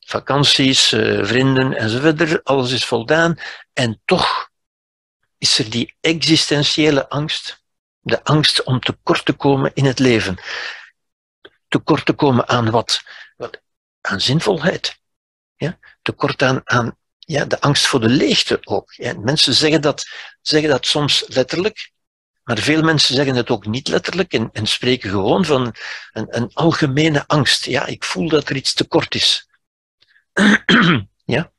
vakanties, 0.00 0.92
eh, 0.92 1.24
vrienden 1.24 1.72
enzovoort. 1.72 2.44
Alles 2.44 2.72
is 2.72 2.84
voldaan. 2.84 3.38
En 3.72 4.00
toch 4.04 4.50
is 5.38 5.58
er 5.58 5.70
die 5.70 5.96
existentiële 6.00 7.08
angst. 7.08 7.62
De 8.00 8.24
angst 8.24 8.62
om 8.62 8.80
tekort 8.80 9.24
te 9.24 9.32
komen 9.32 9.70
in 9.74 9.84
het 9.84 9.98
leven. 9.98 10.38
Tekort 11.68 12.06
te 12.06 12.12
komen 12.12 12.48
aan 12.48 12.70
wat? 12.70 13.02
aan 14.00 14.20
zinvolheid. 14.20 14.98
Ja? 15.56 15.78
Tekort 16.02 16.42
aan, 16.42 16.60
aan 16.64 16.96
ja, 17.18 17.44
de 17.44 17.60
angst 17.60 17.86
voor 17.86 18.00
de 18.00 18.08
leegte 18.08 18.58
ook. 18.64 18.96
Mensen 19.18 19.54
zeggen 19.54 19.80
dat, 19.80 20.08
zeggen 20.40 20.70
dat 20.70 20.86
soms 20.86 21.24
letterlijk, 21.26 21.92
maar 22.50 22.58
veel 22.58 22.82
mensen 22.82 23.14
zeggen 23.14 23.34
het 23.34 23.50
ook 23.50 23.66
niet 23.66 23.88
letterlijk 23.88 24.32
en, 24.32 24.50
en 24.52 24.66
spreken 24.66 25.10
gewoon 25.10 25.44
van 25.44 25.74
een, 26.12 26.26
een 26.28 26.50
algemene 26.52 27.24
angst. 27.26 27.64
Ja, 27.64 27.86
ik 27.86 28.04
voel 28.04 28.28
dat 28.28 28.48
er 28.48 28.56
iets 28.56 28.74
tekort 28.74 29.14
is. 29.14 29.48
ja? 31.24 31.52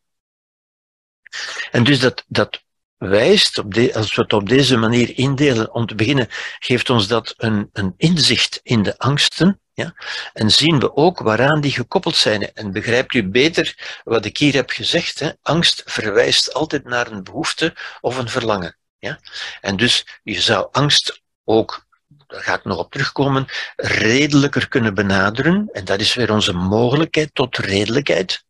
En 1.71 1.83
dus 1.83 1.99
dat, 1.99 2.23
dat 2.27 2.63
wijst, 2.97 3.57
op 3.57 3.73
de, 3.73 3.95
als 3.95 4.15
we 4.15 4.21
het 4.21 4.33
op 4.33 4.49
deze 4.49 4.77
manier 4.77 5.17
indelen, 5.17 5.73
om 5.73 5.85
te 5.85 5.95
beginnen, 5.95 6.27
geeft 6.59 6.89
ons 6.89 7.07
dat 7.07 7.33
een, 7.37 7.69
een 7.73 7.93
inzicht 7.97 8.59
in 8.63 8.83
de 8.83 8.97
angsten. 8.97 9.61
Ja? 9.73 9.93
En 10.33 10.51
zien 10.51 10.79
we 10.79 10.95
ook 10.95 11.19
waaraan 11.19 11.61
die 11.61 11.71
gekoppeld 11.71 12.15
zijn. 12.15 12.53
En 12.53 12.71
begrijpt 12.71 13.13
u 13.13 13.29
beter 13.29 13.99
wat 14.03 14.25
ik 14.25 14.37
hier 14.37 14.53
heb 14.53 14.69
gezegd? 14.69 15.19
Hè? 15.19 15.31
Angst 15.41 15.83
verwijst 15.85 16.53
altijd 16.53 16.83
naar 16.83 17.11
een 17.11 17.23
behoefte 17.23 17.75
of 18.01 18.17
een 18.17 18.29
verlangen. 18.29 18.79
Ja? 19.01 19.19
En 19.61 19.77
dus 19.77 20.19
je 20.23 20.41
zou 20.41 20.67
angst 20.71 21.21
ook 21.43 21.89
daar 22.27 22.43
ga 22.43 22.53
ik 22.53 22.63
nog 22.63 22.77
op 22.77 22.91
terugkomen, 22.91 23.45
redelijker 23.75 24.67
kunnen 24.67 24.93
benaderen. 24.93 25.69
En 25.71 25.85
dat 25.85 25.99
is 25.99 26.13
weer 26.13 26.31
onze 26.31 26.53
mogelijkheid 26.53 27.29
tot 27.33 27.57
redelijkheid. 27.57 28.45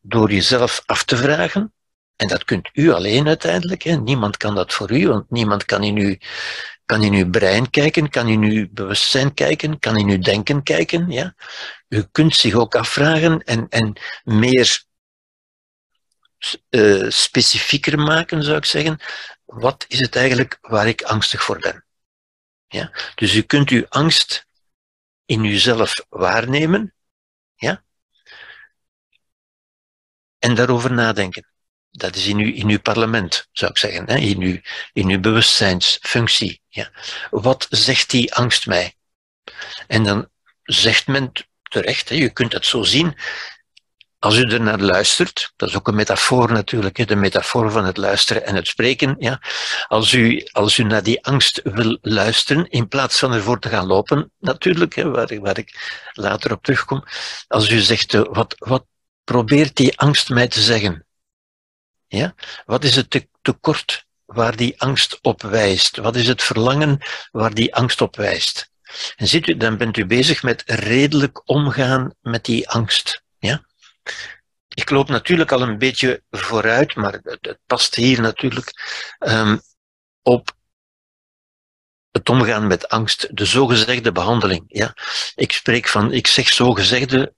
Door 0.00 0.32
jezelf 0.32 0.82
af 0.86 1.04
te 1.04 1.16
vragen, 1.16 1.72
en 2.16 2.28
dat 2.28 2.44
kunt 2.44 2.70
u 2.72 2.90
alleen 2.90 3.26
uiteindelijk. 3.26 3.82
Hè. 3.82 3.96
Niemand 3.96 4.36
kan 4.36 4.54
dat 4.54 4.72
voor 4.72 4.90
u, 4.90 5.08
want 5.08 5.30
niemand 5.30 5.64
kan 5.64 5.82
in, 5.82 5.96
u, 5.96 6.18
kan 6.86 7.02
in 7.02 7.12
uw 7.12 7.30
brein 7.30 7.70
kijken, 7.70 8.10
kan 8.10 8.28
in 8.28 8.42
uw 8.42 8.66
bewustzijn 8.70 9.34
kijken, 9.34 9.78
kan 9.78 9.96
in 9.96 10.08
uw 10.08 10.18
denken 10.18 10.62
kijken. 10.62 11.10
Ja. 11.10 11.34
U 11.88 12.02
kunt 12.12 12.36
zich 12.36 12.54
ook 12.54 12.74
afvragen 12.74 13.40
en, 13.40 13.66
en 13.68 13.92
meer 14.24 14.84
uh, 16.70 17.10
specifieker 17.10 17.98
maken, 17.98 18.42
zou 18.42 18.56
ik 18.56 18.64
zeggen. 18.64 18.98
Wat 19.54 19.84
is 19.88 19.98
het 19.98 20.16
eigenlijk 20.16 20.58
waar 20.60 20.88
ik 20.88 21.02
angstig 21.02 21.42
voor 21.42 21.58
ben? 21.58 21.84
Ja. 22.66 22.92
Dus 23.14 23.34
u 23.34 23.42
kunt 23.42 23.70
uw 23.70 23.86
angst 23.88 24.46
in 25.24 25.44
uzelf 25.44 25.92
waarnemen. 26.08 26.94
Ja. 27.54 27.84
En 30.38 30.54
daarover 30.54 30.92
nadenken 30.92 31.54
dat 31.96 32.16
is 32.16 32.26
in 32.26 32.38
uw, 32.38 32.52
in 32.52 32.68
uw 32.68 32.80
parlement, 32.80 33.48
zou 33.52 33.70
ik 33.70 33.78
zeggen, 33.78 34.06
hè? 34.06 34.16
In, 34.16 34.40
uw, 34.40 34.60
in 34.92 35.08
uw 35.08 35.20
bewustzijnsfunctie. 35.20 36.60
Ja. 36.68 36.90
Wat 37.30 37.66
zegt 37.70 38.10
die 38.10 38.34
angst 38.34 38.66
mij? 38.66 38.94
En 39.86 40.04
dan 40.04 40.28
zegt 40.62 41.06
men 41.06 41.32
terecht, 41.62 42.08
hè, 42.08 42.14
je 42.14 42.30
kunt 42.30 42.52
het 42.52 42.66
zo 42.66 42.82
zien, 42.82 43.18
als 44.24 44.36
u 44.36 44.42
er 44.42 44.60
naar 44.60 44.78
luistert, 44.78 45.52
dat 45.56 45.68
is 45.68 45.76
ook 45.76 45.88
een 45.88 45.94
metafoor 45.94 46.52
natuurlijk, 46.52 47.08
de 47.08 47.16
metafoor 47.16 47.70
van 47.70 47.84
het 47.84 47.96
luisteren 47.96 48.46
en 48.46 48.54
het 48.54 48.66
spreken. 48.66 49.16
Ja. 49.18 49.40
Als, 49.86 50.12
u, 50.12 50.46
als 50.52 50.78
u 50.78 50.82
naar 50.82 51.02
die 51.02 51.24
angst 51.24 51.60
wil 51.64 51.98
luisteren, 52.00 52.70
in 52.70 52.88
plaats 52.88 53.18
van 53.18 53.32
ervoor 53.32 53.58
te 53.58 53.68
gaan 53.68 53.86
lopen, 53.86 54.32
natuurlijk, 54.38 54.94
waar, 54.94 55.30
ik, 55.30 55.40
waar 55.40 55.58
ik 55.58 56.00
later 56.12 56.52
op 56.52 56.62
terugkom, 56.62 57.04
als 57.48 57.70
u 57.70 57.78
zegt, 57.78 58.14
eh, 58.14 58.22
wat, 58.30 58.54
wat 58.58 58.84
probeert 59.24 59.76
die 59.76 59.98
angst 59.98 60.28
mij 60.28 60.48
te 60.48 60.60
zeggen? 60.60 61.06
Ja? 62.06 62.34
Wat 62.64 62.84
is 62.84 62.96
het 62.96 63.26
tekort 63.42 64.04
waar 64.24 64.56
die 64.56 64.80
angst 64.80 65.18
op 65.22 65.42
wijst? 65.42 65.96
Wat 65.96 66.16
is 66.16 66.28
het 66.28 66.42
verlangen 66.42 66.98
waar 67.30 67.54
die 67.54 67.74
angst 67.74 68.00
op 68.00 68.16
wijst? 68.16 68.70
En 69.16 69.28
ziet 69.28 69.48
u, 69.48 69.56
dan 69.56 69.76
bent 69.76 69.96
u 69.96 70.06
bezig 70.06 70.42
met 70.42 70.62
redelijk 70.66 71.48
omgaan 71.48 72.14
met 72.20 72.44
die 72.44 72.68
angst. 72.68 73.22
Ja? 73.38 73.62
Ik 74.68 74.90
loop 74.90 75.08
natuurlijk 75.08 75.52
al 75.52 75.62
een 75.62 75.78
beetje 75.78 76.22
vooruit, 76.30 76.94
maar 76.94 77.12
het, 77.12 77.58
past 77.66 77.94
hier 77.94 78.20
natuurlijk 78.20 78.72
um, 79.18 79.60
op 80.22 80.56
het 82.10 82.28
omgaan 82.28 82.66
met 82.66 82.88
angst, 82.88 83.36
de 83.36 83.44
zogezegde 83.44 84.12
behandeling. 84.12 84.64
Ja? 84.66 84.94
Ik 85.34 85.52
spreek 85.52 85.88
van, 85.88 86.12
ik 86.12 86.26
zeg 86.26 86.48
zogezegde 86.48 87.34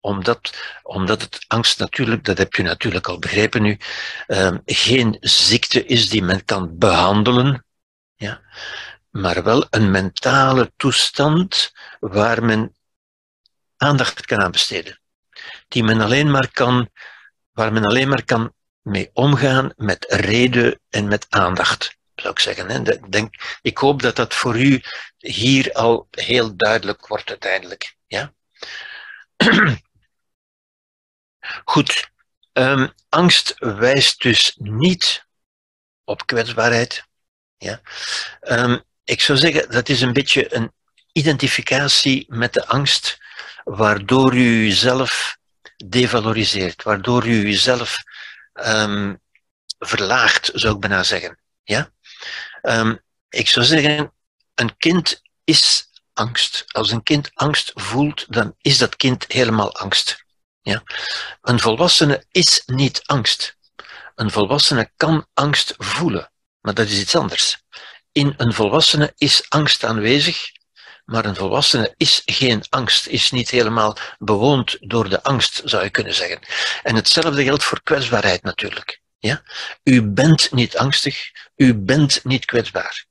omdat, 0.00 0.56
omdat 0.82 1.22
het 1.22 1.44
angst 1.46 1.78
natuurlijk, 1.78 2.24
dat 2.24 2.38
heb 2.38 2.54
je 2.54 2.62
natuurlijk 2.62 3.06
al 3.06 3.18
begrepen 3.18 3.62
nu, 3.62 3.78
um, 4.26 4.62
geen 4.64 5.16
ziekte 5.20 5.84
is 5.84 6.08
die 6.08 6.22
men 6.22 6.44
kan 6.44 6.78
behandelen, 6.78 7.66
ja, 8.14 8.40
maar 9.10 9.42
wel 9.42 9.66
een 9.70 9.90
mentale 9.90 10.72
toestand 10.76 11.72
waar 12.00 12.44
men 12.44 12.76
aandacht 13.76 14.26
kan 14.26 14.40
aan 14.40 14.50
besteden. 14.50 15.00
Die 15.68 15.84
men 15.84 16.00
alleen 16.00 16.30
maar 16.30 16.50
kan, 16.50 16.90
waar 17.52 17.72
men 17.72 17.84
alleen 17.84 18.08
maar 18.08 18.24
kan 18.24 18.54
mee 18.82 19.10
omgaan 19.12 19.72
met 19.76 20.06
reden 20.08 20.80
en 20.88 21.08
met 21.08 21.26
aandacht, 21.28 21.96
zou 22.14 22.32
ik 22.32 22.38
zeggen. 22.38 23.10
Denk, 23.10 23.58
ik 23.62 23.78
hoop 23.78 24.02
dat 24.02 24.16
dat 24.16 24.34
voor 24.34 24.60
u 24.60 24.82
hier 25.16 25.72
al 25.72 26.08
heel 26.10 26.56
duidelijk 26.56 27.06
wordt 27.06 27.28
uiteindelijk. 27.28 27.96
Ja? 28.06 28.32
Goed, 31.64 32.10
um, 32.52 32.92
angst 33.08 33.54
wijst 33.58 34.22
dus 34.22 34.56
niet 34.58 35.26
op 36.04 36.26
kwetsbaarheid. 36.26 37.04
Ja. 37.56 37.80
Um, 38.40 38.82
ik 39.04 39.20
zou 39.20 39.38
zeggen, 39.38 39.70
dat 39.70 39.88
is 39.88 40.00
een 40.00 40.12
beetje 40.12 40.54
een 40.54 40.72
identificatie 41.12 42.24
met 42.28 42.52
de 42.52 42.66
angst, 42.66 43.18
waardoor 43.64 44.34
u 44.34 44.64
jezelf 44.64 45.35
devaloriseert, 45.84 46.82
waardoor 46.82 47.26
u 47.26 47.48
jezelf 47.48 47.96
um, 48.54 49.20
verlaagt, 49.78 50.50
zou 50.54 50.74
ik 50.74 50.80
bijna 50.80 51.02
zeggen. 51.02 51.38
Ja? 51.62 51.90
Um, 52.62 53.00
ik 53.28 53.48
zou 53.48 53.66
zeggen, 53.66 54.12
een 54.54 54.76
kind 54.76 55.22
is 55.44 55.88
angst. 56.12 56.64
Als 56.66 56.90
een 56.90 57.02
kind 57.02 57.30
angst 57.34 57.72
voelt, 57.74 58.32
dan 58.32 58.54
is 58.60 58.78
dat 58.78 58.96
kind 58.96 59.24
helemaal 59.28 59.76
angst. 59.76 60.24
Ja? 60.62 60.82
Een 61.40 61.60
volwassene 61.60 62.24
is 62.30 62.62
niet 62.66 63.02
angst. 63.04 63.56
Een 64.14 64.30
volwassene 64.30 64.90
kan 64.96 65.26
angst 65.34 65.74
voelen, 65.78 66.32
maar 66.60 66.74
dat 66.74 66.86
is 66.86 67.00
iets 67.00 67.16
anders. 67.16 67.58
In 68.12 68.34
een 68.36 68.52
volwassene 68.52 69.12
is 69.16 69.46
angst 69.48 69.84
aanwezig, 69.84 70.50
maar 71.06 71.24
een 71.24 71.34
volwassene 71.34 71.94
is 71.96 72.22
geen 72.24 72.64
angst, 72.68 73.06
is 73.06 73.30
niet 73.30 73.50
helemaal 73.50 73.96
bewoond 74.18 74.76
door 74.80 75.08
de 75.08 75.22
angst, 75.22 75.62
zou 75.64 75.84
je 75.84 75.90
kunnen 75.90 76.14
zeggen. 76.14 76.38
En 76.82 76.94
hetzelfde 76.94 77.44
geldt 77.44 77.64
voor 77.64 77.82
kwetsbaarheid 77.82 78.42
natuurlijk. 78.42 79.00
Ja? 79.18 79.42
U 79.82 80.02
bent 80.02 80.52
niet 80.52 80.76
angstig, 80.76 81.30
u 81.56 81.74
bent 81.74 82.24
niet 82.24 82.44
kwetsbaar. 82.44 83.06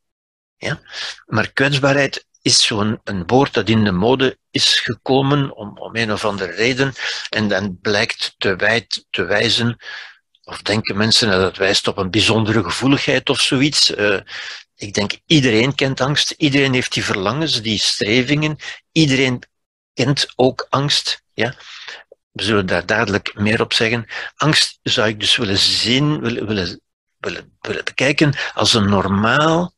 Ja? 0.58 0.82
Maar 1.26 1.52
kwetsbaarheid 1.52 2.26
is 2.42 2.66
zo'n 2.66 3.00
een 3.04 3.28
woord 3.28 3.54
dat 3.54 3.70
in 3.70 3.84
de 3.84 3.92
mode 3.92 4.38
is 4.52 4.80
gekomen 4.80 5.56
om, 5.56 5.78
om 5.78 5.96
een 5.96 6.12
of 6.12 6.26
andere 6.26 6.52
reden 6.52 6.94
en 7.30 7.48
dan 7.48 7.78
blijkt 7.82 8.36
te, 8.38 8.56
wijd, 8.56 9.06
te 9.10 9.24
wijzen, 9.24 9.78
of 10.44 10.62
denken 10.62 10.98
mensen 10.98 11.30
dat 11.30 11.42
het 11.42 11.58
wijst 11.58 11.88
op 11.88 11.98
een 11.98 12.12
bijzondere 12.12 12.64
gevoeligheid 12.64 13.30
of 13.30 13.42
zoiets. 13.42 13.96
Uh, 13.96 14.20
ik 14.76 14.94
denk 14.94 15.12
iedereen 15.26 15.76
kent 15.76 16.02
angst, 16.02 16.32
iedereen 16.32 16.74
heeft 16.74 16.94
die 16.94 17.04
verlangens, 17.04 17.62
die 17.62 17.80
strevingen, 17.80 18.58
iedereen 18.92 19.44
kent 19.94 20.34
ook 20.36 20.68
angst. 20.70 21.24
Ja? 21.34 21.56
We 22.32 22.44
zullen 22.44 22.66
daar 22.66 22.86
dadelijk 22.86 23.34
meer 23.34 23.62
op 23.62 23.74
zeggen. 23.74 24.08
Angst 24.36 24.80
zou 24.84 25.08
ik 25.08 25.20
dus 25.20 25.36
willen 25.36 25.58
zien, 25.58 26.20
willen, 26.20 26.48
willen, 26.48 26.82
willen, 27.18 27.58
willen 27.62 27.84
bekijken 27.84 28.34
als 28.54 28.74
een 28.74 28.90
normaal 28.90 29.74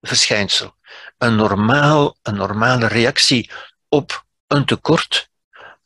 verschijnsel 0.00 0.78
een, 1.18 1.36
normaal, 1.36 2.16
een 2.22 2.34
normale 2.34 2.86
reactie 2.86 3.50
op 3.88 4.24
een 4.46 4.64
tekort 4.64 5.28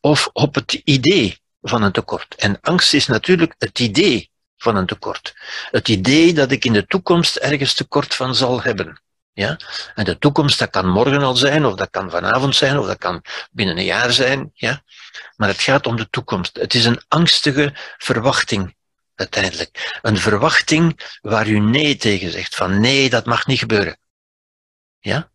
of 0.00 0.30
op 0.32 0.54
het 0.54 0.72
idee 0.72 1.38
van 1.62 1.82
een 1.82 1.92
tekort. 1.92 2.34
En 2.34 2.60
angst 2.60 2.94
is 2.94 3.06
natuurlijk 3.06 3.54
het 3.58 3.78
idee 3.78 4.30
van 4.56 4.76
een 4.76 4.86
tekort. 4.86 5.34
Het 5.70 5.88
idee 5.88 6.34
dat 6.34 6.50
ik 6.50 6.64
in 6.64 6.72
de 6.72 6.86
toekomst 6.86 7.36
ergens 7.36 7.74
tekort 7.74 8.14
van 8.14 8.34
zal 8.34 8.62
hebben. 8.62 9.02
Ja? 9.32 9.58
En 9.94 10.04
de 10.04 10.18
toekomst, 10.18 10.58
dat 10.58 10.70
kan 10.70 10.88
morgen 10.88 11.22
al 11.22 11.36
zijn, 11.36 11.64
of 11.64 11.74
dat 11.74 11.90
kan 11.90 12.10
vanavond 12.10 12.56
zijn, 12.56 12.78
of 12.78 12.86
dat 12.86 12.98
kan 12.98 13.22
binnen 13.50 13.78
een 13.78 13.84
jaar 13.84 14.12
zijn. 14.12 14.50
Ja? 14.54 14.82
Maar 15.36 15.48
het 15.48 15.62
gaat 15.62 15.86
om 15.86 15.96
de 15.96 16.10
toekomst. 16.10 16.56
Het 16.56 16.74
is 16.74 16.84
een 16.84 17.02
angstige 17.08 17.72
verwachting, 17.98 18.76
uiteindelijk. 19.14 19.98
Een 20.02 20.18
verwachting 20.18 21.16
waar 21.20 21.46
u 21.46 21.58
nee 21.58 21.96
tegen 21.96 22.30
zegt, 22.30 22.54
van 22.54 22.80
nee, 22.80 23.10
dat 23.10 23.26
mag 23.26 23.46
niet 23.46 23.58
gebeuren. 23.58 23.98
Ja? 24.98 25.30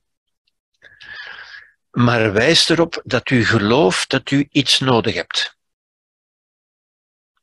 Maar 1.91 2.33
wijst 2.33 2.69
erop 2.69 3.01
dat 3.03 3.29
u 3.29 3.45
gelooft 3.45 4.09
dat 4.09 4.31
u 4.31 4.47
iets 4.51 4.79
nodig 4.79 5.13
hebt. 5.13 5.57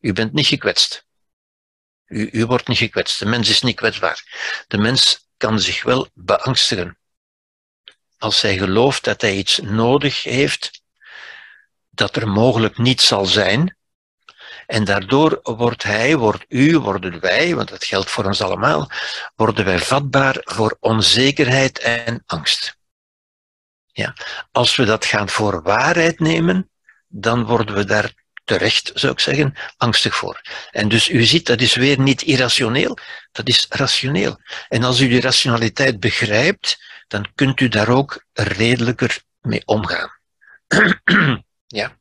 U 0.00 0.12
bent 0.12 0.32
niet 0.32 0.46
gekwetst. 0.46 1.05
U, 2.07 2.46
wordt 2.46 2.68
niet 2.68 2.78
gekwetst. 2.78 3.18
De 3.18 3.26
mens 3.26 3.48
is 3.48 3.62
niet 3.62 3.76
kwetsbaar. 3.76 4.24
De 4.68 4.78
mens 4.78 5.28
kan 5.36 5.61
zich 5.61 5.82
wel 5.82 6.09
beangstigen. 6.14 6.98
Als 8.18 8.42
hij 8.42 8.57
gelooft 8.57 9.04
dat 9.04 9.20
hij 9.20 9.34
iets 9.34 9.59
nodig 9.59 10.22
heeft 10.22 10.84
dat 11.96 12.16
er 12.16 12.28
mogelijk 12.28 12.78
niet 12.78 13.00
zal 13.00 13.26
zijn. 13.26 13.76
En 14.66 14.84
daardoor 14.84 15.40
wordt 15.42 15.82
hij, 15.82 16.16
wordt 16.16 16.44
u, 16.48 16.78
worden 16.78 17.20
wij, 17.20 17.54
want 17.54 17.68
dat 17.68 17.84
geldt 17.84 18.11
voor 18.11 18.24
ons 18.24 18.40
allemaal, 18.40 18.90
worden 19.34 19.64
wij 19.64 19.78
vatbaar 19.78 20.36
voor 20.40 20.76
onzekerheid 20.80 21.78
en 21.78 22.22
angst. 22.26 22.78
Ja. 23.92 24.14
Als 24.52 24.76
we 24.76 24.84
dat 24.84 25.04
gaan 25.04 25.28
voor 25.28 25.62
waarheid 25.62 26.18
nemen, 26.18 26.70
dan 27.07 27.44
worden 27.44 27.74
we 27.74 27.84
daar 27.84 28.25
terecht, 28.47 28.90
zou 28.94 29.12
ik 29.12 29.20
zeggen, 29.20 29.55
angstig 29.76 30.16
voor. 30.16 30.40
En 30.70 30.88
dus 30.88 31.09
u 31.09 31.24
ziet, 31.24 31.47
dat 31.47 31.61
is 31.61 31.74
weer 31.74 32.01
niet 32.01 32.22
irrationeel, 32.22 32.99
dat 33.32 33.49
is 33.49 33.66
rationeel. 33.68 34.40
En 34.68 34.84
als 34.84 35.01
u 35.01 35.09
die 35.09 35.20
rationaliteit 35.20 36.01
begrijpt, 36.01 36.78
dan 37.09 37.28
kunt 37.34 37.61
u 37.61 37.68
daar 37.68 37.88
ook 37.88 38.24
redelijker 38.32 39.22
mee 39.40 39.62
omgaan. 39.64 40.11
ja. 41.66 41.97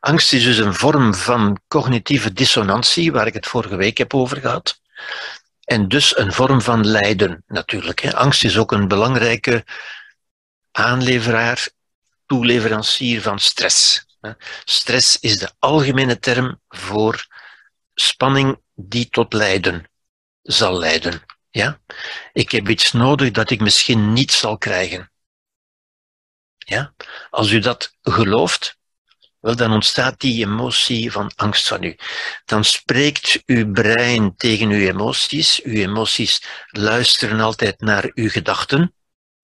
Angst 0.00 0.32
is 0.32 0.44
dus 0.44 0.58
een 0.58 0.74
vorm 0.74 1.14
van 1.14 1.60
cognitieve 1.68 2.32
dissonantie, 2.32 3.12
waar 3.12 3.26
ik 3.26 3.34
het 3.34 3.46
vorige 3.46 3.76
week 3.76 3.98
heb 3.98 4.14
over 4.14 4.36
gehad. 4.36 4.80
En 5.64 5.88
dus 5.88 6.16
een 6.16 6.32
vorm 6.32 6.62
van 6.62 6.86
lijden, 6.86 7.44
natuurlijk. 7.46 8.14
Angst 8.14 8.44
is 8.44 8.58
ook 8.58 8.72
een 8.72 8.88
belangrijke 8.88 9.64
aanleveraar, 10.70 11.68
toeleverancier 12.26 13.22
van 13.22 13.38
stress. 13.38 14.06
Stress 14.64 15.18
is 15.18 15.38
de 15.38 15.50
algemene 15.58 16.18
term 16.18 16.60
voor 16.68 17.26
spanning 17.94 18.60
die 18.74 19.08
tot 19.08 19.32
lijden 19.32 19.90
zal 20.42 20.78
leiden. 20.78 21.24
Ja? 21.50 21.80
Ik 22.32 22.50
heb 22.50 22.68
iets 22.68 22.92
nodig 22.92 23.30
dat 23.30 23.50
ik 23.50 23.60
misschien 23.60 24.12
niet 24.12 24.32
zal 24.32 24.58
krijgen. 24.58 25.10
Ja? 26.58 26.94
Als 27.30 27.50
u 27.50 27.58
dat 27.58 27.96
gelooft, 28.02 28.78
wel, 29.40 29.56
dan 29.56 29.72
ontstaat 29.72 30.20
die 30.20 30.46
emotie 30.46 31.12
van 31.12 31.32
angst 31.36 31.68
van 31.68 31.82
u. 31.82 31.96
Dan 32.44 32.64
spreekt 32.64 33.42
uw 33.46 33.70
brein 33.70 34.36
tegen 34.36 34.70
uw 34.70 34.88
emoties. 34.88 35.62
Uw 35.62 35.74
emoties 35.74 36.42
luisteren 36.66 37.40
altijd 37.40 37.80
naar 37.80 38.10
uw 38.14 38.28
gedachten 38.28 38.92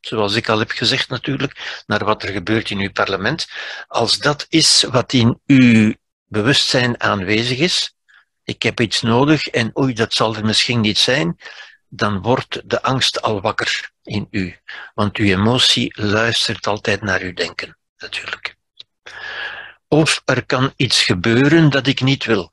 zoals 0.07 0.35
ik 0.35 0.49
al 0.49 0.59
heb 0.59 0.71
gezegd 0.71 1.09
natuurlijk, 1.09 1.83
naar 1.87 2.05
wat 2.05 2.23
er 2.23 2.33
gebeurt 2.33 2.71
in 2.71 2.79
uw 2.79 2.93
parlement. 2.93 3.47
Als 3.87 4.19
dat 4.19 4.47
is 4.49 4.83
wat 4.83 5.13
in 5.13 5.41
uw 5.47 5.95
bewustzijn 6.25 7.01
aanwezig 7.01 7.59
is, 7.59 7.95
ik 8.45 8.63
heb 8.63 8.81
iets 8.81 9.03
nodig 9.03 9.47
en 9.47 9.79
oei, 9.79 9.93
dat 9.93 10.15
zal 10.15 10.37
er 10.37 10.45
misschien 10.45 10.81
niet 10.81 10.99
zijn, 10.99 11.39
dan 11.89 12.23
wordt 12.23 12.71
de 12.71 12.83
angst 12.83 13.23
al 13.23 13.41
wakker 13.41 13.91
in 14.03 14.27
u. 14.31 14.59
Want 14.95 15.17
uw 15.17 15.27
emotie 15.27 16.01
luistert 16.03 16.67
altijd 16.67 17.03
naar 17.03 17.21
uw 17.21 17.33
denken, 17.33 17.79
natuurlijk. 17.97 18.57
Of 19.89 20.23
er 20.25 20.47
kan 20.47 20.73
iets 20.77 21.03
gebeuren 21.03 21.71
dat 21.71 21.87
ik 21.87 22.01
niet 22.01 22.25
wil. 22.25 22.53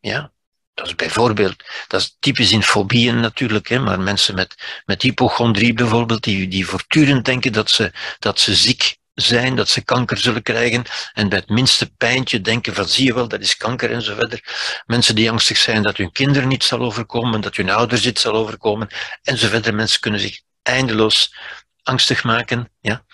Ja, 0.00 0.32
dat 0.74 0.86
is 0.86 0.94
bijvoorbeeld, 0.94 1.64
dat 1.88 2.00
is 2.00 2.16
typisch 2.20 2.52
in 2.52 2.62
fobieën 2.62 3.20
natuurlijk, 3.20 3.68
hè, 3.68 3.78
maar 3.78 4.00
mensen 4.00 4.34
met, 4.34 4.82
met 4.84 5.02
hypochondrie 5.02 5.72
bijvoorbeeld, 5.72 6.22
die, 6.22 6.48
die 6.48 6.66
voortdurend 6.66 7.24
denken 7.24 7.52
dat 7.52 7.70
ze, 7.70 7.92
dat 8.18 8.40
ze 8.40 8.54
ziek 8.54 8.96
zijn, 9.14 9.56
dat 9.56 9.68
ze 9.68 9.84
kanker 9.84 10.18
zullen 10.18 10.42
krijgen 10.42 10.84
en 11.12 11.28
bij 11.28 11.38
het 11.38 11.48
minste 11.48 11.90
pijntje 11.96 12.40
denken 12.40 12.74
van 12.74 12.88
zie 12.88 13.04
je 13.04 13.14
wel, 13.14 13.28
dat 13.28 13.40
is 13.40 13.56
kanker 13.56 13.90
en 13.90 14.02
zo 14.02 14.14
verder. 14.14 14.40
Mensen 14.86 15.14
die 15.14 15.30
angstig 15.30 15.56
zijn 15.56 15.82
dat 15.82 15.96
hun 15.96 16.12
kinderen 16.12 16.48
niet 16.48 16.64
zal 16.64 16.80
overkomen, 16.80 17.40
dat 17.40 17.56
hun 17.56 17.70
ouders 17.70 18.06
iets 18.06 18.22
zal 18.22 18.34
overkomen 18.34 18.88
en 19.22 19.38
zo 19.38 19.48
verder. 19.48 19.74
Mensen 19.74 20.00
kunnen 20.00 20.20
zich 20.20 20.40
eindeloos 20.62 21.34
angstig 21.82 22.24
maken. 22.24 22.70
Ja. 22.80 23.04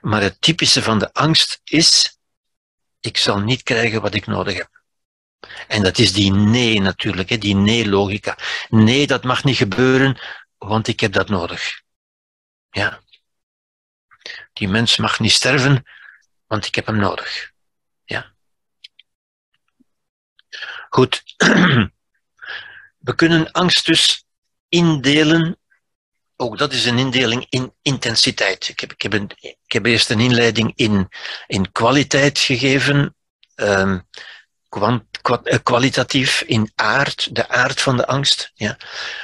Maar 0.00 0.22
het 0.22 0.40
typische 0.40 0.82
van 0.82 0.98
de 0.98 1.12
angst 1.12 1.60
is, 1.64 2.18
ik 3.00 3.16
zal 3.16 3.38
niet 3.38 3.62
krijgen 3.62 4.00
wat 4.00 4.14
ik 4.14 4.26
nodig 4.26 4.56
heb. 4.56 4.79
En 5.68 5.82
dat 5.82 5.98
is 5.98 6.12
die 6.12 6.32
nee 6.32 6.80
natuurlijk, 6.80 7.28
hè, 7.28 7.38
die 7.38 7.54
nee-logica. 7.54 8.38
Nee, 8.68 9.06
dat 9.06 9.24
mag 9.24 9.44
niet 9.44 9.56
gebeuren, 9.56 10.20
want 10.58 10.88
ik 10.88 11.00
heb 11.00 11.12
dat 11.12 11.28
nodig. 11.28 11.82
Ja. 12.70 13.00
Die 14.52 14.68
mens 14.68 14.96
mag 14.96 15.20
niet 15.20 15.32
sterven, 15.32 15.84
want 16.46 16.66
ik 16.66 16.74
heb 16.74 16.86
hem 16.86 16.96
nodig. 16.96 17.50
Ja. 18.04 18.32
Goed. 20.88 21.22
We 22.98 23.14
kunnen 23.14 23.52
angst 23.52 23.86
dus 23.86 24.24
indelen. 24.68 25.58
Ook 26.36 26.58
dat 26.58 26.72
is 26.72 26.84
een 26.84 26.98
indeling 26.98 27.46
in 27.48 27.74
intensiteit. 27.82 28.68
Ik 28.68 28.80
heb, 28.80 28.92
ik 28.92 29.02
heb, 29.02 29.12
een, 29.12 29.30
ik 29.40 29.72
heb 29.72 29.86
eerst 29.86 30.10
een 30.10 30.20
inleiding 30.20 30.72
in, 30.74 31.08
in 31.46 31.72
kwaliteit 31.72 32.38
gegeven. 32.38 33.14
Um, 33.54 34.08
eh, 34.70 35.58
kwalitatief 35.62 36.40
in 36.40 36.72
aard, 36.74 37.34
de 37.34 37.48
aard 37.48 37.80
van 37.80 37.96
de 37.96 38.06
angst. 38.06 38.50
Ja. 38.54 38.78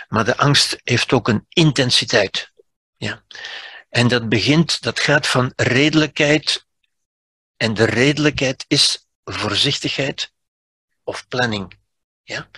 Maar 0.09 0.25
de 0.25 0.37
angst 0.37 0.77
heeft 0.85 1.13
ook 1.13 1.29
een 1.29 1.47
intensiteit. 1.49 2.53
Ja. 2.97 3.23
En 3.89 4.09
dat 4.09 4.29
begint, 4.29 4.83
dat 4.83 5.01
gaat 5.01 5.27
van 5.27 5.53
redelijkheid. 5.57 6.67
En 7.57 7.75
de 7.75 7.85
redelijkheid 7.85 8.65
is 8.69 9.07
voorzichtigheid 9.25 10.33
of 11.05 11.29
planning. 11.29 11.79
Ja. 12.23 12.49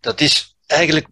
Dat 0.00 0.20
is 0.20 0.56
eigenlijk, 0.66 1.06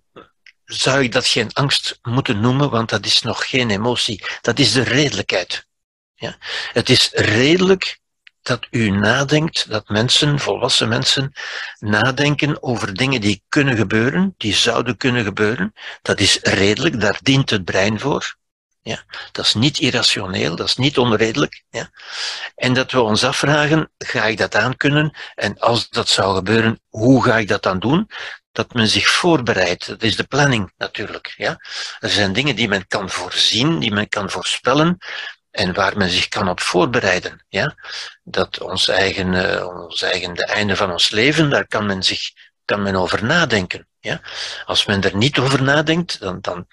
zou 0.64 1.02
ik 1.02 1.12
dat 1.12 1.26
geen 1.26 1.52
angst 1.52 1.98
moeten 2.02 2.40
noemen, 2.40 2.70
want 2.70 2.88
dat 2.88 3.06
is 3.06 3.22
nog 3.22 3.48
geen 3.48 3.70
emotie. 3.70 4.24
Dat 4.40 4.58
is 4.58 4.72
de 4.72 4.82
redelijkheid. 4.82 5.66
Ja. 6.14 6.36
Het 6.72 6.88
is 6.88 7.10
redelijk 7.12 8.00
dat 8.46 8.66
u 8.70 8.90
nadenkt, 8.90 9.70
dat 9.70 9.88
mensen, 9.88 10.38
volwassen 10.38 10.88
mensen, 10.88 11.32
nadenken 11.78 12.62
over 12.62 12.94
dingen 12.94 13.20
die 13.20 13.42
kunnen 13.48 13.76
gebeuren, 13.76 14.34
die 14.36 14.54
zouden 14.54 14.96
kunnen 14.96 15.24
gebeuren. 15.24 15.72
Dat 16.02 16.20
is 16.20 16.38
redelijk, 16.42 17.00
daar 17.00 17.18
dient 17.22 17.50
het 17.50 17.64
brein 17.64 18.00
voor. 18.00 18.36
Ja, 18.82 19.04
dat 19.32 19.44
is 19.44 19.54
niet 19.54 19.78
irrationeel, 19.78 20.56
dat 20.56 20.66
is 20.66 20.76
niet 20.76 20.98
onredelijk. 20.98 21.62
Ja. 21.70 21.90
En 22.54 22.74
dat 22.74 22.92
we 22.92 23.00
ons 23.00 23.24
afvragen, 23.24 23.90
ga 23.98 24.24
ik 24.24 24.38
dat 24.38 24.54
aankunnen? 24.54 25.16
En 25.34 25.58
als 25.58 25.88
dat 25.88 26.08
zou 26.08 26.34
gebeuren, 26.34 26.80
hoe 26.88 27.24
ga 27.24 27.38
ik 27.38 27.48
dat 27.48 27.62
dan 27.62 27.78
doen? 27.78 28.10
Dat 28.52 28.74
men 28.74 28.88
zich 28.88 29.08
voorbereidt. 29.08 29.86
Dat 29.86 30.02
is 30.02 30.16
de 30.16 30.24
planning 30.24 30.72
natuurlijk. 30.76 31.34
Ja. 31.36 31.60
Er 31.98 32.10
zijn 32.10 32.32
dingen 32.32 32.56
die 32.56 32.68
men 32.68 32.86
kan 32.86 33.10
voorzien, 33.10 33.78
die 33.78 33.92
men 33.92 34.08
kan 34.08 34.30
voorspellen, 34.30 34.98
en 35.56 35.74
waar 35.74 35.96
men 35.96 36.10
zich 36.10 36.28
kan 36.28 36.48
op 36.48 36.60
voorbereiden. 36.60 37.44
Ja? 37.48 37.74
Dat 38.24 38.60
ons 38.60 38.88
eigen, 38.88 39.32
uh, 39.32 39.66
ons 39.66 40.02
eigen, 40.02 40.34
de 40.34 40.44
einde 40.44 40.76
van 40.76 40.92
ons 40.92 41.10
leven, 41.10 41.50
daar 41.50 41.66
kan 41.66 41.86
men, 41.86 42.02
zich, 42.02 42.30
kan 42.64 42.82
men 42.82 42.96
over 42.96 43.24
nadenken. 43.24 43.88
Ja? 44.00 44.20
Als 44.64 44.84
men 44.84 45.02
er 45.02 45.16
niet 45.16 45.38
over 45.38 45.62
nadenkt, 45.62 46.20
dan, 46.20 46.40
dan 46.40 46.66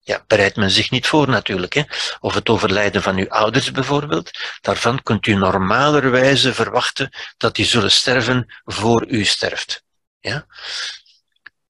ja, 0.00 0.24
bereidt 0.26 0.56
men 0.56 0.70
zich 0.70 0.90
niet 0.90 1.06
voor 1.06 1.28
natuurlijk. 1.28 1.74
Hè? 1.74 1.82
Of 2.20 2.34
het 2.34 2.48
overlijden 2.48 3.02
van 3.02 3.16
uw 3.16 3.28
ouders 3.28 3.70
bijvoorbeeld, 3.70 4.30
daarvan 4.60 5.02
kunt 5.02 5.26
u 5.26 5.34
normalerwijze 5.34 6.54
verwachten 6.54 7.10
dat 7.36 7.54
die 7.54 7.66
zullen 7.66 7.92
sterven 7.92 8.54
voor 8.64 9.06
u 9.06 9.24
sterft. 9.24 9.84
Ja? 10.20 10.46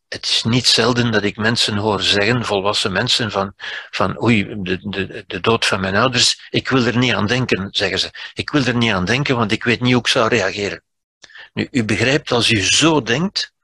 Het 0.08 0.26
is 0.26 0.42
niet 0.42 0.66
zelden 0.66 1.12
dat 1.12 1.22
ik 1.22 1.36
mensen 1.36 1.76
hoor 1.76 2.02
zeggen, 2.02 2.44
volwassen 2.44 2.92
mensen, 2.92 3.30
van, 3.30 3.54
van 3.90 4.22
oei, 4.22 4.62
de, 4.62 4.78
de, 4.88 5.24
de 5.26 5.40
dood 5.40 5.66
van 5.66 5.80
mijn 5.80 5.96
ouders, 5.96 6.46
ik 6.50 6.68
wil 6.68 6.86
er 6.86 6.96
niet 6.96 7.14
aan 7.14 7.26
denken, 7.26 7.68
zeggen 7.70 7.98
ze. 7.98 8.30
Ik 8.34 8.50
wil 8.50 8.64
er 8.64 8.76
niet 8.76 8.92
aan 8.92 9.04
denken, 9.04 9.36
want 9.36 9.52
ik 9.52 9.64
weet 9.64 9.80
niet 9.80 9.92
hoe 9.92 10.00
ik 10.00 10.08
zou 10.08 10.28
reageren. 10.28 10.82
Nu, 11.52 11.68
u 11.70 11.84
begrijpt, 11.84 12.30
als 12.30 12.50
u 12.50 12.60
zo 12.60 13.02
denkt, 13.02 13.54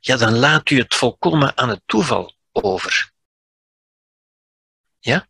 ja, 0.00 0.16
dan 0.16 0.38
laat 0.38 0.70
u 0.70 0.78
het 0.78 0.94
volkomen 0.94 1.56
aan 1.56 1.68
het 1.68 1.82
toeval 1.86 2.34
over. 2.52 3.12
Ja? 4.98 5.26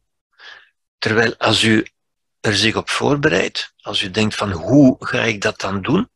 Terwijl 0.98 1.36
als 1.36 1.62
u 1.62 1.86
er 2.40 2.56
zich 2.56 2.76
op 2.76 2.90
voorbereidt, 2.90 3.74
als 3.80 4.02
u 4.02 4.10
denkt 4.10 4.34
van 4.34 4.50
hoe 4.52 4.96
ga 4.98 5.22
ik 5.22 5.40
dat 5.40 5.60
dan 5.60 5.82
doen, 5.82 6.10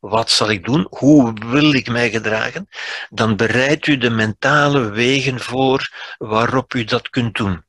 wat 0.00 0.30
zal 0.30 0.50
ik 0.50 0.64
doen, 0.64 0.86
hoe 0.90 1.32
wil 1.46 1.72
ik 1.72 1.88
mij 1.88 2.10
gedragen, 2.10 2.68
dan 3.08 3.36
bereidt 3.36 3.86
u 3.86 3.98
de 3.98 4.10
mentale 4.10 4.90
wegen 4.90 5.40
voor 5.40 5.90
waarop 6.18 6.74
u 6.74 6.84
dat 6.84 7.10
kunt 7.10 7.36
doen. 7.36 7.64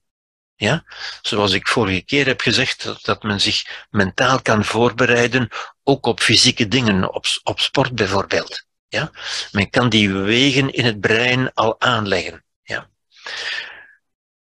Ja? 0.56 0.84
Zoals 1.22 1.54
ik 1.54 1.68
vorige 1.68 2.02
keer 2.02 2.26
heb 2.26 2.42
gezegd, 2.42 3.06
dat, 3.06 3.24
men 3.24 3.42
zich 3.42 3.86
mentaal 3.90 4.42
kan 4.42 4.66
voorbereiden, 4.66 5.50
ook 5.84 6.06
op 6.06 6.20
fysieke 6.20 6.68
dingen, 6.68 7.14
op, 7.14 7.26
op 7.44 7.60
sport 7.60 7.96
bijvoorbeeld. 7.96 8.66
Ja? 8.88 9.12
Men 9.52 9.70
kan 9.70 9.90
die 9.90 10.14
wegen 10.14 10.74
in 10.74 10.86
het 10.86 11.00
brein 11.00 11.54
al 11.54 11.80
aanleggen. 11.80 12.44
Ja? 12.64 12.90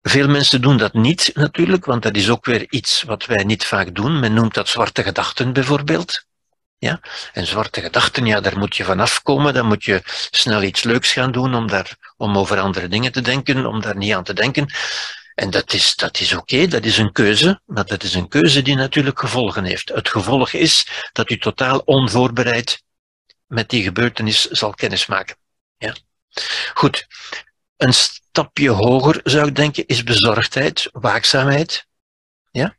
Veel 0.01 0.27
mensen 0.27 0.61
doen 0.61 0.77
dat 0.77 0.93
niet 0.93 1.31
natuurlijk, 1.33 1.85
want 1.85 2.03
dat 2.03 2.15
is 2.15 2.29
ook 2.29 2.45
weer 2.45 2.65
iets 2.69 3.03
wat 3.03 3.25
wij 3.25 3.43
niet 3.43 3.65
vaak 3.65 3.95
doen. 3.95 4.19
Men 4.19 4.33
noemt 4.33 4.53
dat 4.53 4.69
zwarte 4.69 5.03
gedachten 5.03 5.53
bijvoorbeeld. 5.53 6.26
Ja? 6.77 6.99
En 7.33 7.45
zwarte 7.45 7.81
gedachten, 7.81 8.25
ja, 8.25 8.39
daar 8.39 8.57
moet 8.57 8.75
je 8.75 8.83
vanaf 8.83 9.21
komen. 9.21 9.53
Dan 9.53 9.65
moet 9.65 9.83
je 9.83 10.01
snel 10.31 10.61
iets 10.63 10.83
leuks 10.83 11.11
gaan 11.13 11.31
doen 11.31 11.55
om, 11.55 11.67
daar, 11.67 12.13
om 12.17 12.37
over 12.37 12.59
andere 12.59 12.87
dingen 12.87 13.11
te 13.11 13.21
denken, 13.21 13.65
om 13.65 13.81
daar 13.81 13.97
niet 13.97 14.13
aan 14.13 14.23
te 14.23 14.33
denken. 14.33 14.73
En 15.35 15.49
dat 15.49 15.73
is, 15.73 15.95
dat 15.95 16.19
is 16.19 16.33
oké, 16.33 16.67
dat 16.67 16.85
is 16.85 16.97
een 16.97 17.11
keuze, 17.11 17.61
maar 17.65 17.85
dat 17.85 18.03
is 18.03 18.13
een 18.13 18.27
keuze 18.27 18.61
die 18.61 18.75
natuurlijk 18.75 19.19
gevolgen 19.19 19.63
heeft. 19.63 19.89
Het 19.89 20.09
gevolg 20.09 20.53
is 20.53 20.87
dat 21.11 21.29
u 21.29 21.37
totaal 21.37 21.79
onvoorbereid 21.79 22.83
met 23.47 23.69
die 23.69 23.83
gebeurtenis 23.83 24.45
zal 24.45 24.71
kennismaken. 24.71 25.35
Ja? 25.77 25.95
Goed, 26.73 27.07
een 27.77 27.93
stapje 27.93 28.69
hoger 28.69 29.19
zou 29.23 29.47
ik 29.47 29.55
denken 29.55 29.85
is 29.85 30.03
bezorgdheid, 30.03 30.89
waakzaamheid. 30.91 31.85
Ja? 32.51 32.77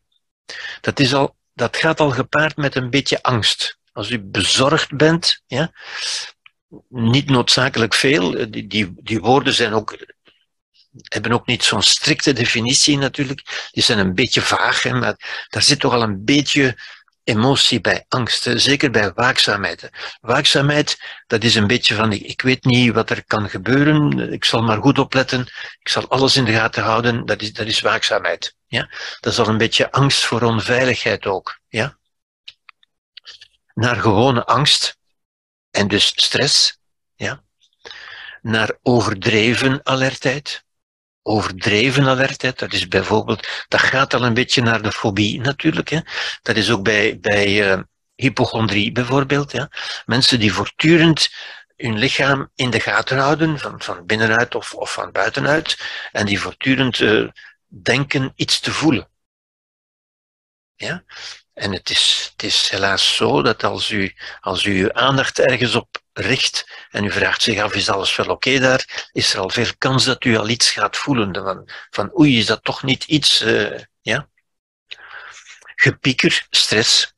Dat, 0.80 1.01
is 1.01 1.14
al, 1.14 1.36
dat 1.55 1.76
gaat 1.76 2.01
al 2.01 2.11
gepaard 2.11 2.57
met 2.57 2.74
een 2.74 2.90
beetje 2.90 3.22
angst. 3.22 3.78
Als 3.99 4.11
u 4.11 4.20
bezorgd 4.20 4.96
bent, 4.96 5.42
ja, 5.46 5.72
niet 6.88 7.30
noodzakelijk 7.30 7.94
veel, 7.94 8.51
die, 8.51 8.94
die, 9.03 9.20
woorden 9.20 9.53
zijn 9.53 9.72
ook 9.72 9.96
hebben 11.09 11.32
ook 11.32 11.46
niet 11.46 11.64
zo'n 11.64 11.82
strikte 11.82 12.32
definitie 12.32 12.99
natuurlijk. 12.99 13.68
Die 13.70 13.82
zijn 13.82 13.99
een 13.99 14.14
beetje 14.14 14.40
vaag, 14.40 14.82
hè, 14.82 14.92
maar 14.92 15.46
daar 15.49 15.62
zit 15.62 15.80
toch 15.80 15.92
al 15.92 16.03
een 16.03 16.24
beetje 16.24 16.78
emotie 17.24 17.80
bij 17.80 18.05
angst, 18.09 18.51
zeker 18.55 18.90
bij 18.90 19.12
waakzaamheid. 19.12 19.90
Waakzaamheid, 20.20 20.99
dat 21.26 21.44
is 21.44 21.55
een 21.55 21.66
beetje 21.66 21.94
van, 21.94 22.12
ik 22.12 22.42
weet 22.42 22.64
niet 22.64 22.92
wat 22.92 23.11
er 23.11 23.24
kan 23.24 23.49
gebeuren, 23.49 24.32
ik 24.32 24.44
zal 24.44 24.62
maar 24.62 24.80
goed 24.80 24.99
opletten, 24.99 25.40
ik 25.80 25.88
zal 25.88 26.09
alles 26.09 26.36
in 26.36 26.44
de 26.44 26.53
gaten 26.53 26.82
houden, 26.82 27.26
dat 27.26 27.42
is, 27.42 27.53
dat 27.53 27.66
is 27.66 27.80
waakzaamheid. 27.80 28.55
Ja? 28.66 28.90
Dat 29.20 29.32
is 29.32 29.38
al 29.38 29.49
een 29.49 29.59
beetje 29.59 29.92
angst 29.92 30.24
voor 30.24 30.42
onveiligheid 30.42 31.26
ook. 31.26 31.59
Ja? 31.68 31.97
Naar 33.79 33.97
gewone 33.97 34.45
angst, 34.45 34.99
en 35.70 35.89
dus 35.89 36.07
stress, 36.07 36.79
ja? 37.14 37.43
naar 38.43 38.79
overdreven 38.83 39.81
alertheid, 39.87 40.64
overdreven 41.22 42.07
alertheid. 42.07 42.59
Dat 42.59 42.72
is 42.72 42.89
bijvoorbeeld, 42.89 43.49
dat 43.68 43.81
gaat 43.81 44.14
al 44.14 44.24
een 44.24 44.35
beetje 44.35 44.62
naar 44.62 44.83
de 44.83 44.93
fobie 44.93 45.41
natuurlijk. 45.41 45.89
Hè. 45.89 46.01
Dat 46.43 46.57
is 46.57 46.70
ook 46.70 46.83
bij, 46.83 47.18
bij 47.20 47.72
uh, 47.72 47.83
hypochondrie 48.14 48.93
bijvoorbeeld. 48.93 49.53
Ja. 49.53 49.70
Mensen 50.07 50.39
die 50.39 50.53
voortdurend 50.53 51.29
hun 51.76 51.99
lichaam 51.99 52.51
in 52.55 52.70
de 52.70 52.81
gaten 52.81 53.18
houden, 53.18 53.59
van, 53.59 53.83
van 53.83 54.07
binnenuit 54.07 54.55
of, 54.55 54.74
of 54.74 54.93
van 54.93 55.12
buitenuit, 55.12 55.79
en 56.12 56.26
die 56.26 56.41
voortdurend 56.41 56.99
uh, 56.99 57.29
denken 57.66 58.33
iets 58.35 58.61
te 58.61 58.72
voelen. 58.72 59.09
Ja? 60.74 61.05
En 61.59 61.73
het 61.73 61.91
is, 61.91 62.29
het 62.33 62.43
is 62.43 62.69
helaas 62.69 63.17
zo 63.17 63.43
dat 63.43 63.65
als 63.65 63.91
u, 63.91 64.15
als 64.41 64.65
u 64.65 64.83
uw 64.83 64.93
aandacht 64.93 65.39
ergens 65.39 65.75
op 65.75 66.03
richt 66.13 66.87
en 66.91 67.05
u 67.05 67.11
vraagt 67.11 67.43
zich 67.43 67.61
af, 67.61 67.75
is 67.75 67.89
alles 67.89 68.17
wel 68.17 68.27
oké 68.27 68.59
daar, 68.59 69.09
is 69.13 69.35
er 69.35 69.41
al 69.41 69.51
veel 69.51 69.71
kans 69.79 70.05
dat 70.05 70.25
u 70.25 70.37
al 70.37 70.49
iets 70.49 70.71
gaat 70.71 70.97
voelen. 70.97 71.35
Van, 71.35 71.69
van 71.91 72.19
oei, 72.19 72.39
is 72.39 72.47
dat 72.47 72.65
toch 72.65 72.83
niet 72.83 73.05
iets, 73.05 73.43
uh, 73.43 73.79
ja? 74.01 74.29
Gepieker, 75.75 76.47
stress, 76.51 77.15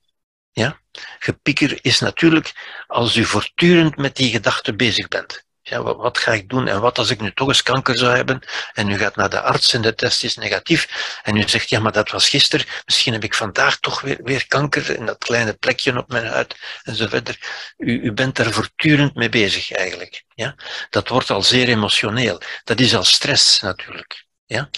ja? 0.52 0.80
Gepieker 1.18 1.78
is 1.82 2.00
natuurlijk 2.00 2.52
als 2.86 3.16
u 3.16 3.24
voortdurend 3.24 3.96
met 3.96 4.16
die 4.16 4.30
gedachte 4.30 4.74
bezig 4.74 5.08
bent 5.08 5.44
ja, 5.70 5.82
wat, 5.82 5.96
wat, 5.96 6.18
ga 6.18 6.32
ik 6.32 6.48
doen 6.48 6.68
en 6.68 6.80
wat 6.80 6.98
als 6.98 7.10
ik 7.10 7.20
nu 7.20 7.32
toch 7.32 7.48
eens 7.48 7.62
kanker 7.62 7.98
zou 7.98 8.16
hebben 8.16 8.40
en 8.72 8.90
u 8.90 8.98
gaat 8.98 9.16
naar 9.16 9.30
de 9.30 9.40
arts 9.40 9.74
en 9.74 9.82
de 9.82 9.94
test 9.94 10.24
is 10.24 10.36
negatief 10.36 11.20
en 11.22 11.36
u 11.36 11.48
zegt, 11.48 11.68
ja, 11.68 11.80
maar 11.80 11.92
dat 11.92 12.10
was 12.10 12.28
gisteren, 12.28 12.66
misschien 12.84 13.12
heb 13.12 13.24
ik 13.24 13.34
vandaag 13.34 13.78
toch 13.78 14.00
weer, 14.00 14.18
weer 14.22 14.46
kanker 14.46 14.96
in 14.96 15.06
dat 15.06 15.18
kleine 15.18 15.54
plekje 15.54 15.98
op 15.98 16.08
mijn 16.08 16.26
huid 16.26 16.56
en 16.82 16.94
zo 16.94 17.08
verder. 17.08 17.38
U, 17.76 18.00
u 18.02 18.12
bent 18.12 18.36
daar 18.36 18.52
voortdurend 18.52 19.14
mee 19.14 19.28
bezig 19.28 19.72
eigenlijk. 19.72 20.24
Ja? 20.34 20.54
Dat 20.90 21.08
wordt 21.08 21.30
al 21.30 21.42
zeer 21.42 21.68
emotioneel. 21.68 22.40
Dat 22.64 22.80
is 22.80 22.94
al 22.94 23.04
stress 23.04 23.60
natuurlijk. 23.60 24.24
Ja? 24.46 24.70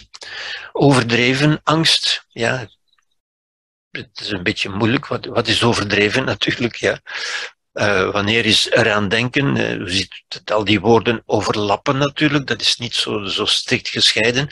Overdreven 0.73 1.61
angst, 1.65 2.25
ja, 2.29 2.69
het 3.91 4.21
is 4.21 4.31
een 4.31 4.43
beetje 4.43 4.69
moeilijk. 4.69 5.07
Wat, 5.07 5.27
wat 5.27 5.49
is 5.49 5.63
overdreven 5.63 6.25
natuurlijk? 6.33 6.77
Ja. 6.77 7.01
Uh, 7.75 8.11
wanneer 8.11 8.47
is 8.47 8.71
eraan 8.71 9.09
denken? 9.09 9.57
Uh, 9.57 9.75
u 9.75 9.91
ziet 9.91 10.23
al 10.45 10.65
die 10.65 10.81
woorden 10.81 11.23
overlappen 11.27 11.99
natuurlijk, 11.99 12.47
dat 12.47 12.61
is 12.61 12.77
niet 12.77 12.95
zo, 12.95 13.25
zo 13.25 13.45
strikt 13.45 13.89
gescheiden. 13.89 14.51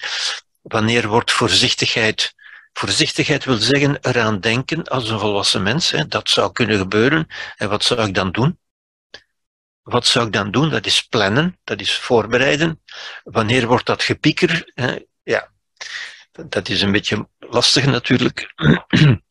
Wanneer 0.62 1.09
wordt 1.09 1.33
voorzichtigheid 1.33 2.35
Voorzichtigheid 2.73 3.45
wil 3.45 3.57
zeggen 3.57 3.99
eraan 4.01 4.41
denken 4.41 4.85
als 4.85 5.09
een 5.09 5.18
volwassen 5.18 5.62
mens. 5.62 5.91
Hè. 5.91 6.07
Dat 6.07 6.29
zou 6.29 6.53
kunnen 6.53 6.79
gebeuren. 6.79 7.27
En 7.57 7.68
wat 7.68 7.85
zou 7.85 8.09
ik 8.09 8.14
dan 8.14 8.31
doen? 8.31 8.59
Wat 9.83 10.07
zou 10.07 10.27
ik 10.27 10.33
dan 10.33 10.51
doen? 10.51 10.71
Dat 10.71 10.87
is 10.87 11.03
plannen, 11.03 11.59
dat 11.64 11.81
is 11.81 11.99
voorbereiden. 11.99 12.83
Wanneer 13.25 13.66
wordt 13.66 13.87
dat 13.87 14.03
gepieker? 14.03 14.71
Hè? 14.75 14.99
Ja, 15.23 15.51
dat 16.33 16.68
is 16.68 16.83
een 16.83 16.93
beetje 16.93 17.29
lastig 17.39 17.87
natuurlijk. 17.87 18.53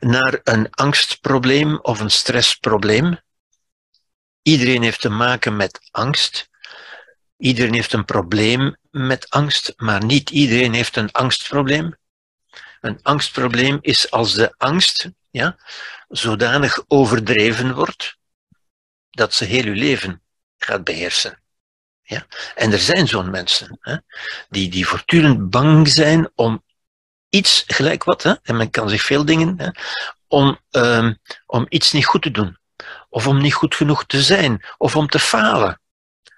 naar 0.00 0.40
een 0.42 0.70
angstprobleem 0.70 1.78
of 1.78 2.00
een 2.00 2.10
stressprobleem. 2.10 3.18
Iedereen 4.42 4.82
heeft 4.82 5.00
te 5.00 5.08
maken 5.08 5.56
met 5.56 5.88
angst. 5.90 6.48
Iedereen 7.36 7.74
heeft 7.74 7.92
een 7.92 8.04
probleem 8.04 8.76
met 8.90 9.30
angst, 9.30 9.72
maar 9.76 10.04
niet 10.04 10.30
iedereen 10.30 10.72
heeft 10.72 10.96
een 10.96 11.12
angstprobleem. 11.12 11.96
Een 12.80 12.98
angstprobleem 13.02 13.78
is 13.80 14.10
als 14.10 14.34
de 14.34 14.54
angst 14.56 15.10
ja, 15.30 15.56
zodanig 16.08 16.84
overdreven 16.88 17.74
wordt 17.74 18.16
dat 19.10 19.34
ze 19.34 19.44
heel 19.44 19.64
uw 19.64 19.74
leven 19.74 20.22
gaat 20.58 20.84
beheersen. 20.84 21.42
Ja? 22.02 22.26
En 22.54 22.72
er 22.72 22.78
zijn 22.78 23.08
zo'n 23.08 23.30
mensen 23.30 23.78
hè, 23.80 23.96
die, 24.48 24.70
die 24.70 24.86
voortdurend 24.86 25.50
bang 25.50 25.88
zijn 25.88 26.30
om 26.34 26.62
iets, 27.28 27.64
gelijk 27.66 28.04
wat, 28.04 28.22
hè, 28.22 28.34
en 28.42 28.56
men 28.56 28.70
kan 28.70 28.88
zich 28.88 29.02
veel 29.02 29.24
dingen, 29.24 29.54
hè, 29.56 29.68
om, 30.28 30.58
um, 30.70 31.18
om 31.46 31.66
iets 31.68 31.92
niet 31.92 32.06
goed 32.06 32.22
te 32.22 32.30
doen. 32.30 32.56
Of 33.08 33.26
om 33.26 33.40
niet 33.40 33.54
goed 33.54 33.74
genoeg 33.74 34.06
te 34.06 34.22
zijn. 34.22 34.64
Of 34.78 34.96
om 34.96 35.08
te 35.08 35.18
falen. 35.18 35.80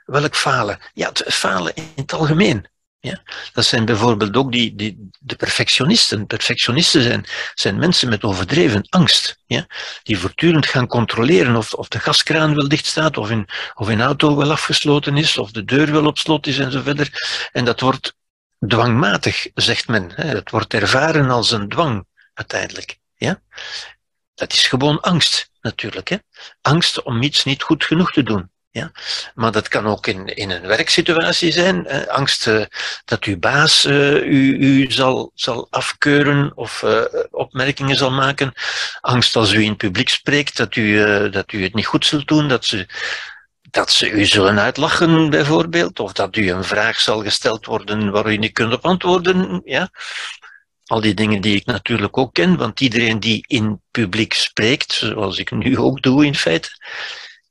Welk 0.05 0.37
falen? 0.37 0.81
Ja, 0.95 1.09
het 1.09 1.25
falen 1.27 1.75
in 1.75 1.93
het 1.97 2.13
algemeen. 2.13 2.69
Ja? 3.01 3.23
Dat 3.53 3.65
zijn 3.65 3.85
bijvoorbeeld 3.85 4.37
ook 4.37 4.53
die, 4.53 4.75
die, 4.75 5.11
de 5.19 5.37
perfectionisten. 5.37 6.27
Perfectionisten 6.27 7.03
zijn, 7.03 7.25
zijn 7.55 7.79
mensen 7.79 8.09
met 8.09 8.25
overdreven 8.25 8.87
angst. 8.89 9.39
Ja? 9.47 9.67
Die 10.03 10.19
voortdurend 10.19 10.67
gaan 10.67 10.87
controleren 10.87 11.57
of, 11.57 11.75
of 11.75 11.89
de 11.89 11.99
gaskraan 11.99 12.55
wel 12.55 12.69
dicht 12.69 12.87
staat, 12.87 13.17
of 13.17 13.31
een 13.31 13.49
of 13.75 13.89
een 13.89 14.01
auto 14.01 14.37
wel 14.37 14.51
afgesloten 14.51 15.17
is, 15.17 15.39
of 15.39 15.51
de 15.51 15.65
deur 15.65 15.93
wel 15.93 16.07
op 16.07 16.19
slot 16.19 16.47
is 16.47 16.59
en 16.59 16.73
zo 16.73 16.81
verder. 16.83 17.11
En 17.53 17.65
dat 17.65 17.81
wordt 17.81 18.15
dwangmatig, 18.67 19.47
zegt 19.55 19.89
men. 19.89 20.13
Het 20.15 20.51
wordt 20.51 20.75
ervaren 20.75 21.31
als 21.31 21.51
een 21.51 21.69
dwang, 21.69 22.07
uiteindelijk. 22.35 22.99
Ja? 23.17 23.41
Dat 24.35 24.53
is 24.53 24.67
gewoon 24.67 25.01
angst, 25.01 25.51
natuurlijk. 25.61 26.09
Hè? 26.09 26.17
Angst 26.61 27.03
om 27.03 27.23
iets 27.23 27.45
niet 27.45 27.63
goed 27.63 27.85
genoeg 27.85 28.13
te 28.13 28.23
doen. 28.23 28.51
Ja? 28.71 28.91
Maar 29.35 29.53
dat 29.53 29.69
kan 29.69 29.87
ook 29.87 30.07
in, 30.07 30.27
in 30.27 30.51
een 30.51 30.67
werksituatie 30.67 31.53
zijn. 31.53 32.09
Angst 32.09 32.47
uh, 32.47 32.65
dat 33.05 33.25
uw 33.25 33.39
baas 33.39 33.87
uh, 33.87 34.15
u, 34.15 34.57
u 34.57 34.91
zal, 34.91 35.31
zal 35.35 35.67
afkeuren 35.71 36.57
of 36.57 36.83
uh, 36.83 37.03
opmerkingen 37.31 37.97
zal 37.97 38.11
maken. 38.11 38.53
Angst 39.01 39.37
als 39.37 39.53
u 39.53 39.63
in 39.63 39.69
het 39.69 39.77
publiek 39.77 40.09
spreekt 40.09 40.57
dat 40.57 40.77
u, 40.77 41.31
dat 41.31 41.53
u 41.53 41.63
het 41.63 41.75
niet 41.75 41.87
goed 41.87 42.07
zult 42.07 42.29
doen, 42.29 42.49
dat 42.49 42.65
ze 42.65 42.89
dat 43.71 43.91
ze 43.91 44.11
u 44.11 44.25
zullen 44.25 44.59
uitlachen, 44.59 45.31
bijvoorbeeld, 45.31 46.01
of 46.01 46.13
dat 46.13 46.37
u 46.37 46.51
een 46.51 46.65
vraag 46.65 47.01
zal 47.01 47.23
gesteld 47.23 47.67
worden 47.67 48.11
waar 48.11 48.33
u 48.33 48.37
niet 48.37 48.53
kunt 48.53 48.73
op 48.73 48.85
antwoorden. 48.85 49.63
Ja? 49.65 49.91
Al 50.85 51.01
die 51.01 51.15
dingen 51.15 51.41
die 51.41 51.57
ik 51.57 51.67
natuurlijk 51.67 52.19
ook 52.19 52.35
ken, 52.35 52.57
want 52.57 52.81
iedereen 52.81 53.21
die 53.21 53.45
in 53.47 53.83
publiek 53.91 54.33
spreekt, 54.33 54.93
zoals 54.93 55.39
ik 55.39 55.51
nu 55.51 55.79
ook 55.79 56.03
doe 56.03 56.27
in 56.27 56.35
feite, 56.35 56.69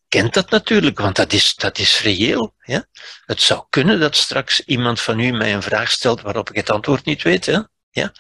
kent 0.08 0.34
dat 0.34 0.50
natuurlijk, 0.50 1.00
want 1.00 1.16
dat 1.16 1.34
is, 1.34 1.56
dat 1.56 1.78
is 1.78 2.02
reëel. 2.02 2.54
Ja? 2.62 2.86
Het 3.26 3.42
zou 3.42 3.64
kunnen 3.70 4.00
dat 4.00 4.16
straks 4.16 4.66
iemand 4.66 5.02
van 5.02 5.20
u 5.20 5.32
mij 5.32 5.54
een 5.54 5.64
vraag 5.64 5.92
stelt 5.92 6.22
waarop 6.22 6.50
ik 6.50 6.56
het 6.56 6.70
antwoord 6.70 7.06
niet 7.06 7.22
weet. 7.22 7.46
Ja? 7.92 8.12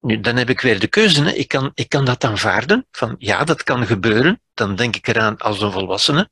Nu, 0.00 0.20
dan 0.20 0.36
heb 0.36 0.50
ik 0.50 0.60
weer 0.60 0.78
de 0.78 0.86
keuze. 0.86 1.22
Hè. 1.22 1.30
Ik, 1.30 1.48
kan, 1.48 1.70
ik 1.74 1.88
kan 1.88 2.04
dat 2.04 2.24
aanvaarden, 2.24 2.86
van 2.90 3.14
ja, 3.18 3.44
dat 3.44 3.62
kan 3.62 3.86
gebeuren. 3.86 4.40
Dan 4.54 4.76
denk 4.76 4.96
ik 4.96 5.08
eraan 5.08 5.38
als 5.38 5.60
een 5.60 5.72
volwassene. 5.72 6.30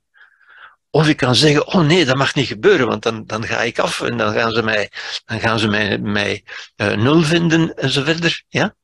Of 0.91 1.09
ik 1.09 1.16
kan 1.16 1.34
zeggen, 1.34 1.66
oh 1.66 1.80
nee, 1.80 2.05
dat 2.05 2.16
mag 2.16 2.34
niet 2.34 2.47
gebeuren, 2.47 2.86
want 2.86 3.03
dan, 3.03 3.26
dan 3.26 3.47
ga 3.47 3.62
ik 3.62 3.78
af 3.78 4.01
en 4.01 4.16
dan 4.16 4.32
gaan 4.32 4.53
ze 4.53 4.62
mij, 4.62 4.91
dan 5.24 5.41
gaan 5.41 5.59
ze 5.59 5.68
mij, 5.68 5.99
mij 5.99 6.45
uh, 6.76 6.93
nul 6.93 7.22
vinden 7.22 7.76
en 7.76 7.91
zo 7.91 8.03
verder. 8.03 8.45
Ja? 8.49 8.76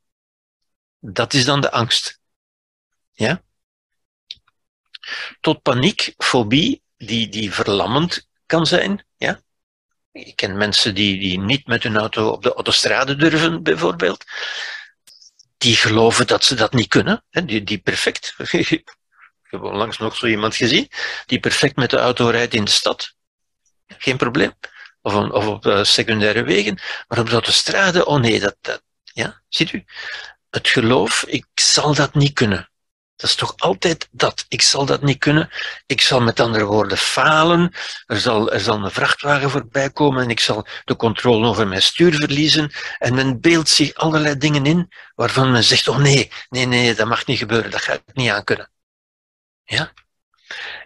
Dat 0.99 1.35
is 1.35 1.45
dan 1.45 1.61
de 1.61 1.71
angst. 1.71 2.21
Ja? 3.13 3.43
Tot 5.41 5.63
paniek, 5.63 6.15
fobie, 6.17 6.83
die, 6.97 7.29
die 7.29 7.53
verlammend 7.53 8.29
kan 8.47 8.67
zijn. 8.67 9.07
Ja? 9.17 9.41
Ik 10.13 10.37
ken 10.37 10.57
mensen 10.57 10.95
die, 10.95 11.19
die 11.19 11.39
niet 11.39 11.67
met 11.67 11.83
hun 11.83 11.97
auto 11.97 12.29
op 12.29 12.43
de 12.43 12.55
autostrade 12.55 13.17
durven, 13.17 13.63
bijvoorbeeld. 13.63 14.25
Die 15.59 15.77
geloven 15.77 16.27
dat 16.27 16.45
ze 16.45 16.55
dat 16.55 16.73
niet 16.73 16.89
kunnen. 16.89 17.25
Hè? 17.31 17.45
Die, 17.45 17.65
die 17.65 17.79
perfect. 17.79 18.37
Ik 19.47 19.53
heb 19.53 19.62
onlangs 19.62 19.99
nog 19.99 20.16
zo 20.16 20.26
iemand 20.26 20.57
gezien 20.57 20.88
die 21.26 21.40
perfect 21.40 21.76
met 21.76 21.90
de 21.90 21.99
auto 21.99 22.28
rijdt 22.28 22.55
in 22.55 22.64
de 22.64 22.70
stad. 22.70 23.14
Geen 23.86 24.16
probleem. 24.16 24.53
Of, 25.03 25.14
op 25.14 25.66
uh, 25.66 25.84
secundaire 25.84 26.42
wegen. 26.42 26.78
Maar 27.09 27.18
op 27.18 27.26
de 27.26 27.32
autostrade, 27.32 28.07
oh 28.07 28.20
nee, 28.20 28.40
dat, 28.40 28.57
dat, 28.61 28.82
ja, 29.05 29.42
ziet 29.49 29.72
u? 29.72 29.84
Het 30.51 30.68
geloof, 30.68 31.24
ik 31.26 31.47
zal 31.55 31.94
dat 31.94 32.14
niet 32.14 32.32
kunnen. 32.32 32.70
Dat 33.16 33.30
is 33.30 33.36
toch 33.36 33.55
altijd 33.57 34.09
dat. 34.11 34.44
Ik 34.49 34.62
zal 34.62 34.86
dat 34.86 35.03
niet 35.03 35.18
kunnen. 35.18 35.51
Ik 35.86 36.01
zal 36.01 36.20
met 36.20 36.40
andere 36.40 36.64
woorden 36.64 36.99
falen. 36.99 37.74
Er 38.07 38.20
zal, 38.20 38.53
er 38.53 38.61
zal 38.61 38.84
een 38.84 38.90
vrachtwagen 38.90 39.51
voorbij 39.51 39.90
komen 39.90 40.22
en 40.22 40.30
ik 40.30 40.40
zal 40.40 40.66
de 40.84 40.97
controle 40.97 41.47
over 41.47 41.68
mijn 41.68 41.82
stuur 41.82 42.14
verliezen. 42.14 42.72
En 42.99 43.14
men 43.14 43.40
beeldt 43.40 43.68
zich 43.68 43.94
allerlei 43.94 44.36
dingen 44.36 44.66
in 44.66 44.92
waarvan 45.14 45.51
men 45.51 45.64
zegt, 45.64 45.88
oh 45.88 45.99
nee, 45.99 46.30
nee, 46.49 46.66
nee, 46.66 46.94
dat 46.94 47.09
mag 47.09 47.26
niet 47.26 47.38
gebeuren, 47.38 47.70
dat 47.70 47.82
ga 47.82 47.92
ik 47.92 48.03
niet 48.12 48.30
aan 48.30 48.44
kunnen. 48.44 48.70
Ja? 49.67 49.93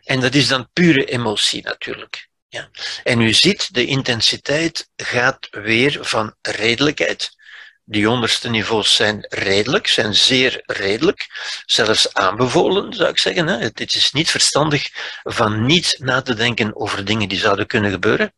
En 0.05 0.21
dat 0.21 0.35
is 0.35 0.49
dan 0.49 0.71
pure 0.73 1.05
emotie 1.05 1.63
natuurlijk. 1.63 2.29
Ja? 2.49 2.71
En 3.05 3.21
u 3.21 3.33
ziet, 3.33 3.75
de 3.75 3.87
intensiteit 3.87 4.89
gaat 4.97 5.49
weer 5.51 5.99
van 6.01 6.35
redelijkheid. 6.43 7.39
Die 7.85 8.11
onderste 8.11 8.49
niveaus 8.51 8.95
zijn 8.95 9.27
redelijk, 9.29 9.87
zijn 9.87 10.15
zeer 10.15 10.63
redelijk, 10.67 11.27
zelfs 11.67 12.15
aanbevolen 12.15 12.93
zou 12.93 13.09
ik 13.09 13.19
zeggen. 13.19 13.47
Het 13.47 13.95
is 13.95 14.13
niet 14.13 14.31
verstandig 14.31 14.89
van 15.23 15.67
niet 15.67 15.97
na 15.99 16.23
te 16.23 16.35
denken 16.35 16.77
over 16.77 17.05
dingen 17.05 17.29
die 17.29 17.39
zouden 17.39 17.67
kunnen 17.67 17.91
gebeuren. 17.91 18.33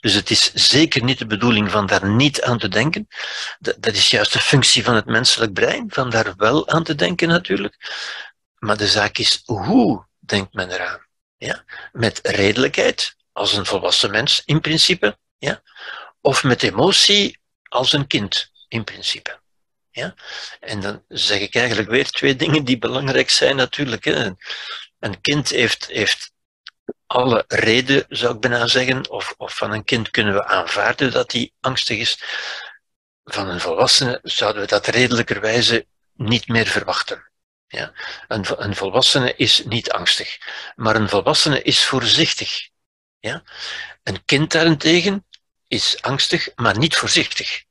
Dus 0.00 0.14
het 0.14 0.30
is 0.30 0.52
zeker 0.54 1.04
niet 1.04 1.18
de 1.18 1.26
bedoeling 1.26 1.70
van 1.70 1.86
daar 1.86 2.08
niet 2.08 2.42
aan 2.42 2.58
te 2.58 2.68
denken. 2.68 3.08
Dat 3.58 3.94
is 3.94 4.10
juist 4.10 4.32
de 4.32 4.38
functie 4.38 4.84
van 4.84 4.94
het 4.94 5.06
menselijk 5.06 5.52
brein, 5.52 5.86
van 5.88 6.10
daar 6.10 6.34
wel 6.36 6.68
aan 6.68 6.84
te 6.84 6.94
denken 6.94 7.28
natuurlijk. 7.28 7.76
Maar 8.58 8.76
de 8.76 8.88
zaak 8.88 9.18
is, 9.18 9.42
hoe 9.44 10.06
denkt 10.18 10.54
men 10.54 10.70
eraan? 10.70 11.06
Ja? 11.36 11.64
Met 11.92 12.20
redelijkheid, 12.22 13.16
als 13.32 13.52
een 13.52 13.66
volwassen 13.66 14.10
mens 14.10 14.42
in 14.44 14.60
principe, 14.60 15.18
ja? 15.38 15.62
of 16.20 16.44
met 16.44 16.62
emotie 16.62 17.38
als 17.62 17.92
een 17.92 18.06
kind 18.06 18.50
in 18.68 18.84
principe. 18.84 19.40
Ja? 19.90 20.14
En 20.60 20.80
dan 20.80 21.04
zeg 21.08 21.40
ik 21.40 21.54
eigenlijk 21.54 21.88
weer 21.88 22.10
twee 22.10 22.36
dingen 22.36 22.64
die 22.64 22.78
belangrijk 22.78 23.30
zijn 23.30 23.56
natuurlijk. 23.56 24.04
Hè. 24.04 24.30
Een 24.98 25.20
kind 25.20 25.48
heeft, 25.48 25.86
heeft 25.86 26.32
alle 27.06 27.44
reden, 27.48 28.04
zou 28.08 28.34
ik 28.34 28.40
bijna 28.40 28.66
zeggen, 28.66 29.10
of, 29.10 29.34
of 29.36 29.56
van 29.56 29.72
een 29.72 29.84
kind 29.84 30.10
kunnen 30.10 30.34
we 30.34 30.44
aanvaarden 30.44 31.12
dat 31.12 31.32
hij 31.32 31.52
angstig 31.60 31.98
is. 31.98 32.22
Van 33.24 33.48
een 33.48 33.60
volwassene 33.60 34.20
zouden 34.22 34.62
we 34.62 34.68
dat 34.68 34.86
redelijkerwijze 34.86 35.86
niet 36.12 36.48
meer 36.48 36.66
verwachten. 36.66 37.25
Ja? 37.68 37.92
Een, 38.28 38.44
een 38.64 38.76
volwassene 38.76 39.34
is 39.36 39.64
niet 39.64 39.90
angstig, 39.90 40.38
maar 40.76 40.96
een 40.96 41.08
volwassene 41.08 41.62
is 41.62 41.84
voorzichtig. 41.84 42.68
Ja? 43.18 43.42
Een 44.02 44.24
kind 44.24 44.52
daarentegen 44.52 45.26
is 45.68 46.02
angstig, 46.02 46.48
maar 46.54 46.78
niet 46.78 46.96
voorzichtig. 46.96 47.64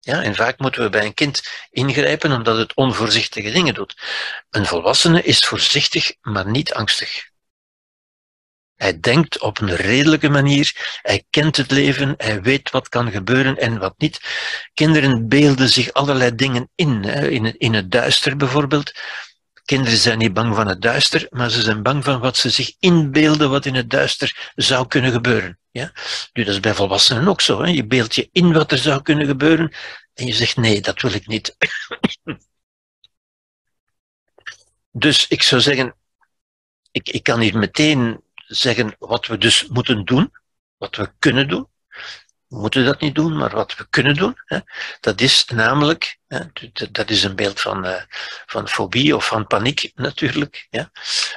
Ja, 0.00 0.22
en 0.22 0.34
vaak 0.34 0.58
moeten 0.58 0.82
we 0.82 0.88
bij 0.88 1.04
een 1.04 1.14
kind 1.14 1.42
ingrijpen 1.70 2.32
omdat 2.32 2.56
het 2.56 2.74
onvoorzichtige 2.74 3.50
dingen 3.50 3.74
doet. 3.74 3.96
Een 4.50 4.66
volwassene 4.66 5.22
is 5.22 5.38
voorzichtig, 5.38 6.14
maar 6.20 6.46
niet 6.46 6.72
angstig. 6.72 7.32
Hij 8.76 9.00
denkt 9.00 9.40
op 9.40 9.60
een 9.60 9.76
redelijke 9.76 10.28
manier, 10.28 10.98
hij 11.02 11.24
kent 11.30 11.56
het 11.56 11.70
leven, 11.70 12.14
hij 12.16 12.42
weet 12.42 12.70
wat 12.70 12.88
kan 12.88 13.10
gebeuren 13.10 13.56
en 13.56 13.78
wat 13.78 13.94
niet. 13.98 14.20
Kinderen 14.74 15.28
beelden 15.28 15.68
zich 15.68 15.92
allerlei 15.92 16.34
dingen 16.34 16.70
in, 16.74 17.04
in 17.58 17.74
het, 17.74 17.90
duister 17.90 18.36
bijvoorbeeld. 18.36 18.92
Kinderen 19.64 19.98
zijn 19.98 20.18
niet 20.18 20.32
bang 20.32 20.54
van 20.54 20.66
het 20.66 20.82
duister, 20.82 21.26
maar 21.30 21.50
ze 21.50 21.62
zijn 21.62 21.82
bang 21.82 22.04
van 22.04 22.20
wat 22.20 22.36
ze 22.36 22.50
zich 22.50 22.74
inbeelden 22.78 23.50
wat 23.50 23.66
in 23.66 23.74
het 23.74 23.90
duister 23.90 24.52
zou 24.54 24.86
kunnen 24.86 25.12
gebeuren. 25.12 25.58
Ja? 25.70 25.92
Nu, 26.32 26.44
dat 26.44 26.54
is 26.54 26.60
bij 26.60 26.74
volwassenen 26.74 27.28
ook 27.28 27.40
zo. 27.40 27.62
Hè? 27.62 27.70
Je 27.70 27.86
beeldt 27.86 28.14
je 28.14 28.28
in 28.32 28.52
wat 28.52 28.72
er 28.72 28.78
zou 28.78 29.02
kunnen 29.02 29.26
gebeuren 29.26 29.72
en 30.14 30.26
je 30.26 30.32
zegt 30.32 30.56
nee, 30.56 30.80
dat 30.80 31.00
wil 31.00 31.12
ik 31.12 31.26
niet. 31.26 31.56
dus 34.90 35.26
ik 35.28 35.42
zou 35.42 35.60
zeggen, 35.60 35.94
ik, 36.90 37.08
ik 37.08 37.22
kan 37.22 37.40
hier 37.40 37.58
meteen 37.58 38.22
zeggen 38.54 38.96
wat 38.98 39.26
we 39.26 39.38
dus 39.38 39.66
moeten 39.66 40.04
doen, 40.04 40.32
wat 40.76 40.96
we 40.96 41.12
kunnen 41.18 41.48
doen. 41.48 41.68
We 42.46 42.60
moeten 42.60 42.84
dat 42.84 43.00
niet 43.00 43.14
doen, 43.14 43.36
maar 43.36 43.54
wat 43.54 43.76
we 43.76 43.86
kunnen 43.90 44.14
doen, 44.14 44.36
hè, 44.44 44.58
dat 45.00 45.20
is 45.20 45.44
namelijk, 45.44 46.18
hè, 46.26 46.40
dat 46.90 47.10
is 47.10 47.22
een 47.22 47.36
beeld 47.36 47.60
van, 47.60 47.86
uh, 47.86 48.02
van 48.46 48.68
fobie 48.68 49.16
of 49.16 49.26
van 49.26 49.46
paniek 49.46 49.92
natuurlijk. 49.94 50.66
Ja. 50.70 50.90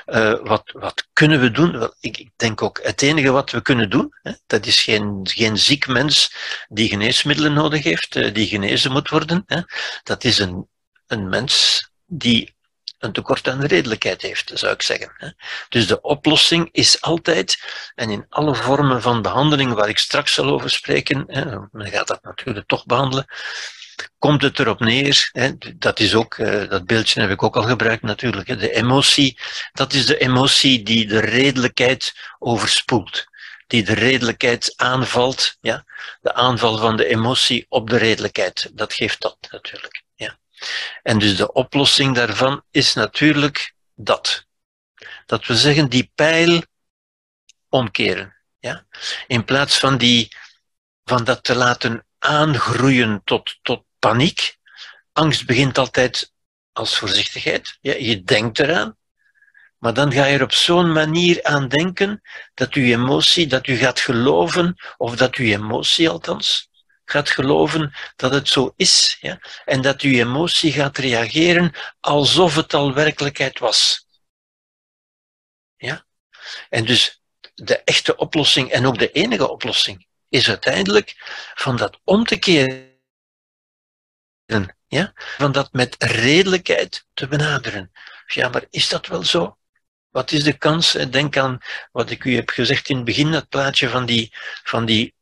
Uh, 0.05 0.39
wat, 0.43 0.71
wat 0.71 1.07
kunnen 1.13 1.39
we 1.39 1.51
doen? 1.51 1.77
Wel, 1.77 1.95
ik, 1.99 2.17
ik, 2.17 2.29
denk 2.35 2.61
ook, 2.61 2.79
het 2.83 3.01
enige 3.01 3.31
wat 3.31 3.51
we 3.51 3.61
kunnen 3.61 3.89
doen, 3.89 4.13
hè, 4.21 4.31
dat 4.47 4.65
is 4.65 4.83
geen, 4.83 5.19
geen 5.23 5.57
ziek 5.57 5.87
mens 5.87 6.35
die 6.67 6.89
geneesmiddelen 6.89 7.53
nodig 7.53 7.83
heeft, 7.83 8.15
uh, 8.15 8.33
die 8.33 8.47
genezen 8.47 8.91
moet 8.91 9.09
worden. 9.09 9.45
Dat 10.03 10.23
is 10.23 10.39
een, 10.39 10.67
een 11.07 11.29
mens 11.29 11.85
die 12.05 12.56
een 12.99 13.11
tekort 13.11 13.47
aan 13.47 13.63
redelijkheid 13.63 14.21
heeft, 14.21 14.51
zou 14.53 14.73
ik 14.73 14.81
zeggen. 14.81 15.35
Dus 15.69 15.87
de 15.87 16.01
oplossing 16.01 16.69
is 16.71 17.01
altijd, 17.01 17.57
en 17.95 18.09
in 18.09 18.25
alle 18.29 18.55
vormen 18.55 19.01
van 19.01 19.21
behandeling 19.21 19.73
waar 19.73 19.89
ik 19.89 19.97
straks 19.97 20.33
zal 20.33 20.49
over 20.49 20.69
spreken, 20.69 21.25
men 21.71 21.87
gaat 21.87 22.07
dat 22.07 22.23
natuurlijk 22.23 22.67
toch 22.67 22.85
behandelen, 22.85 23.25
komt 24.19 24.41
het 24.41 24.59
erop 24.59 24.79
neer, 24.79 25.31
dat 25.75 25.99
is 25.99 26.15
ook, 26.15 26.37
eh, 26.37 26.69
dat 26.69 26.85
beeldje 26.85 27.21
heb 27.21 27.29
ik 27.29 27.43
ook 27.43 27.55
al 27.55 27.63
gebruikt 27.63 28.03
natuurlijk, 28.03 28.59
de 28.59 28.71
emotie, 28.71 29.39
dat 29.73 29.93
is 29.93 30.05
de 30.05 30.17
emotie 30.17 30.83
die 30.83 31.07
de 31.07 31.19
redelijkheid 31.19 32.13
overspoelt 32.39 33.25
die 33.67 33.83
de 33.83 33.93
redelijkheid 33.93 34.73
aanvalt, 34.75 35.57
ja, 35.61 35.85
de 36.21 36.33
aanval 36.33 36.77
van 36.77 36.97
de 36.97 37.05
emotie 37.05 37.65
op 37.69 37.89
de 37.89 37.97
redelijkheid, 37.97 38.69
dat 38.73 38.93
geeft 38.93 39.21
dat 39.21 39.37
natuurlijk. 39.51 40.05
En 41.03 41.19
dus 41.19 41.35
de 41.35 41.51
oplossing 41.51 42.15
daarvan 42.15 42.63
is 42.71 42.93
natuurlijk 42.93 43.73
dat. 43.95 44.45
Dat 45.25 45.45
we 45.45 45.55
zeggen, 45.55 45.89
die 45.89 46.11
pijl 46.15 46.63
omkeren. 47.69 48.35
Ja? 48.59 48.85
In 49.27 49.45
plaats 49.45 49.77
van, 49.77 49.97
die, 49.97 50.35
van 51.03 51.23
dat 51.23 51.43
te 51.43 51.55
laten 51.55 52.05
aangroeien 52.19 53.21
tot, 53.23 53.57
tot 53.61 53.83
paniek. 53.99 54.57
Angst 55.13 55.45
begint 55.45 55.77
altijd 55.77 56.31
als 56.71 56.97
voorzichtigheid. 56.97 57.77
Ja, 57.81 57.93
je 57.93 58.23
denkt 58.23 58.59
eraan, 58.59 58.97
maar 59.77 59.93
dan 59.93 60.11
ga 60.11 60.25
je 60.25 60.37
er 60.37 60.43
op 60.43 60.51
zo'n 60.51 60.91
manier 60.91 61.43
aan 61.43 61.67
denken 61.67 62.21
dat 62.53 62.73
je 62.73 62.81
emotie, 62.81 63.47
dat 63.47 63.67
u 63.67 63.75
gaat 63.75 63.99
geloven, 63.99 64.75
of 64.97 65.15
dat 65.15 65.35
uw 65.35 65.45
emotie 65.45 66.09
althans, 66.09 66.69
gaat 67.09 67.29
geloven 67.29 67.93
dat 68.15 68.31
het 68.31 68.47
zo 68.47 68.73
is. 68.75 69.17
Ja? 69.21 69.39
En 69.65 69.81
dat 69.81 70.01
uw 70.01 70.11
emotie 70.11 70.71
gaat 70.71 70.97
reageren 70.97 71.73
alsof 71.99 72.55
het 72.55 72.73
al 72.73 72.93
werkelijkheid 72.93 73.59
was. 73.59 74.07
Ja? 75.75 76.05
En 76.69 76.85
dus 76.85 77.21
de 77.53 77.77
echte 77.83 78.15
oplossing 78.15 78.71
en 78.71 78.85
ook 78.85 78.99
de 78.99 79.11
enige 79.11 79.49
oplossing 79.49 80.07
is 80.29 80.49
uiteindelijk 80.49 81.15
van 81.55 81.77
dat 81.77 81.99
om 82.03 82.25
te 82.25 82.37
keren. 82.37 82.95
Ja? 84.87 85.11
Van 85.15 85.51
dat 85.51 85.71
met 85.71 85.95
redelijkheid 86.03 87.05
te 87.13 87.27
benaderen. 87.27 87.91
Ja, 88.27 88.49
maar 88.49 88.65
is 88.69 88.89
dat 88.89 89.07
wel 89.07 89.23
zo? 89.23 89.57
Wat 90.09 90.31
is 90.31 90.43
de 90.43 90.57
kans? 90.57 90.91
Denk 90.91 91.37
aan 91.37 91.57
wat 91.91 92.09
ik 92.09 92.23
u 92.23 92.35
heb 92.35 92.49
gezegd 92.49 92.89
in 92.89 92.95
het 92.95 93.05
begin, 93.05 93.31
dat 93.31 93.49
plaatje 93.49 93.89
van 93.89 94.05
die, 94.05 94.33
van 94.63 94.85
die 94.85 95.15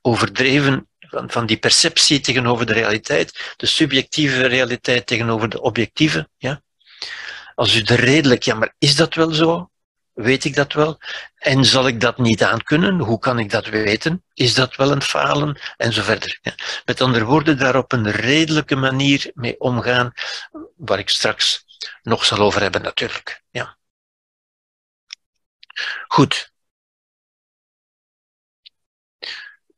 overdreven 0.00 0.89
van, 1.10 1.30
van 1.30 1.46
die 1.46 1.58
perceptie 1.58 2.20
tegenover 2.20 2.66
de 2.66 2.72
realiteit, 2.72 3.54
de 3.56 3.66
subjectieve 3.66 4.46
realiteit 4.46 5.06
tegenover 5.06 5.48
de 5.48 5.60
objectieve. 5.60 6.28
Ja? 6.36 6.62
Als 7.54 7.74
u 7.74 7.82
de 7.82 7.94
redelijk, 7.94 8.42
ja, 8.42 8.54
maar 8.54 8.74
is 8.78 8.96
dat 8.96 9.14
wel 9.14 9.32
zo? 9.32 9.70
Weet 10.12 10.44
ik 10.44 10.54
dat 10.54 10.72
wel? 10.72 10.98
En 11.34 11.64
zal 11.64 11.86
ik 11.86 12.00
dat 12.00 12.18
niet 12.18 12.42
aankunnen? 12.42 12.98
Hoe 12.98 13.18
kan 13.18 13.38
ik 13.38 13.50
dat 13.50 13.66
weten? 13.66 14.24
Is 14.34 14.54
dat 14.54 14.76
wel 14.76 14.90
een 14.90 15.02
falen? 15.02 15.60
En 15.76 15.92
zo 15.92 16.02
verder. 16.02 16.38
Ja. 16.42 16.54
Met 16.84 17.00
andere 17.00 17.24
woorden, 17.24 17.58
daar 17.58 17.76
op 17.76 17.92
een 17.92 18.10
redelijke 18.10 18.76
manier 18.76 19.30
mee 19.34 19.60
omgaan, 19.60 20.12
waar 20.76 20.98
ik 20.98 21.08
straks 21.08 21.64
nog 22.02 22.24
zal 22.24 22.38
over 22.38 22.60
hebben 22.60 22.82
natuurlijk. 22.82 23.42
Ja. 23.50 23.76
Goed. 26.08 26.52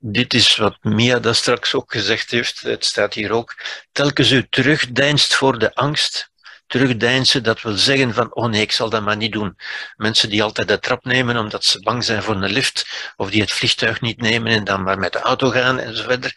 Dit 0.04 0.34
is 0.34 0.56
wat 0.56 0.76
Mia 0.80 1.18
daar 1.18 1.34
straks 1.34 1.74
ook 1.74 1.92
gezegd 1.92 2.30
heeft. 2.30 2.60
Het 2.60 2.84
staat 2.84 3.14
hier 3.14 3.30
ook. 3.32 3.54
Telkens 3.92 4.30
u 4.30 4.46
terugdeinst 4.48 5.34
voor 5.34 5.58
de 5.58 5.74
angst, 5.74 6.30
terugdeinzen, 6.66 7.42
dat 7.42 7.62
wil 7.62 7.76
zeggen 7.76 8.14
van, 8.14 8.34
oh 8.34 8.48
nee, 8.48 8.60
ik 8.60 8.72
zal 8.72 8.90
dat 8.90 9.02
maar 9.02 9.16
niet 9.16 9.32
doen. 9.32 9.56
Mensen 9.96 10.28
die 10.28 10.42
altijd 10.42 10.68
de 10.68 10.78
trap 10.78 11.04
nemen 11.04 11.36
omdat 11.36 11.64
ze 11.64 11.80
bang 11.80 12.04
zijn 12.04 12.22
voor 12.22 12.34
een 12.34 12.52
lift, 12.52 13.12
of 13.16 13.30
die 13.30 13.40
het 13.40 13.52
vliegtuig 13.52 14.00
niet 14.00 14.20
nemen 14.20 14.52
en 14.52 14.64
dan 14.64 14.82
maar 14.82 14.98
met 14.98 15.12
de 15.12 15.20
auto 15.20 15.50
gaan 15.50 15.78
en 15.78 15.96
zo 15.96 16.02
verder. 16.02 16.36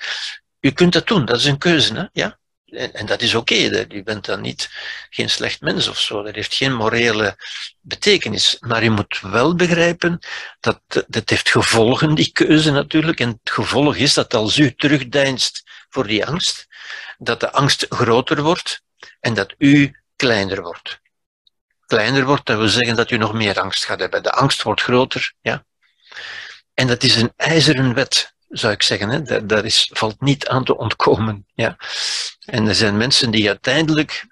U 0.60 0.72
kunt 0.72 0.94
dat 0.94 1.08
doen, 1.08 1.26
dat 1.26 1.38
is 1.38 1.46
een 1.46 1.58
keuze, 1.58 1.94
hè? 1.94 2.06
ja. 2.12 2.40
En, 2.76 3.06
dat 3.06 3.22
is 3.22 3.36
oké, 3.36 3.86
u 3.90 4.04
bent 4.04 4.26
dan 4.26 4.42
niet 4.42 4.70
geen 5.10 5.30
slecht 5.30 5.62
mens 5.62 5.88
of 5.88 6.00
zo, 6.00 6.24
dat 6.24 6.36
heeft 6.36 6.54
geen 6.54 6.74
morele 6.74 7.36
betekenis. 7.82 8.58
Maar 8.60 8.84
u 8.84 8.90
moet 8.90 9.20
wel 9.22 9.56
begrijpen 9.56 10.20
dat 10.60 10.82
dat 11.08 11.30
heeft 11.30 11.50
gevolgen, 11.50 12.16
die 12.16 12.32
keuze 12.32 12.72
natuurlijk, 12.72 13.20
en 13.20 13.30
het 13.30 13.52
gevolg 13.52 13.96
is 13.96 14.14
dat 14.14 14.34
als 14.34 14.58
u 14.58 14.76
terugdeinst 14.76 15.64
voor 15.90 16.08
die 16.08 16.26
angst, 16.26 16.68
dat 17.18 17.40
de 17.40 17.52
angst 17.52 17.86
groter 17.90 18.42
wordt 18.42 18.82
en 19.20 19.34
dat 19.34 19.54
u 19.58 19.96
kleiner 20.16 20.62
wordt. 20.62 21.00
Kleiner 21.86 22.26
wordt, 22.26 22.46
dat 22.46 22.58
wil 22.58 22.68
zeggen 22.68 22.96
dat 22.96 23.12
u 23.12 23.18
nog 23.18 23.34
meer 23.34 23.60
angst 23.60 23.86
gaat 23.86 24.00
hebben. 24.00 24.24
De 24.24 24.32
angst 24.32 24.62
wordt 24.62 24.82
groter, 24.82 25.34
ja. 25.42 25.66
En 26.74 26.88
dat 26.88 27.04
is 27.04 27.16
een 27.16 27.34
ijzeren 27.36 27.94
wet, 27.94 28.35
zou 28.58 28.74
ik 28.74 28.82
zeggen. 28.82 29.10
Hè. 29.10 29.46
Daar 29.46 29.66
is, 29.66 29.90
valt 29.94 30.22
niet 30.22 30.48
aan 30.48 30.64
te 30.64 30.78
ontkomen. 30.78 31.46
Ja. 31.54 31.78
En 32.46 32.68
er 32.68 32.76
zijn 32.76 32.98
mensen 32.98 33.32
die 33.32 33.48
uiteindelijk, 33.48 34.28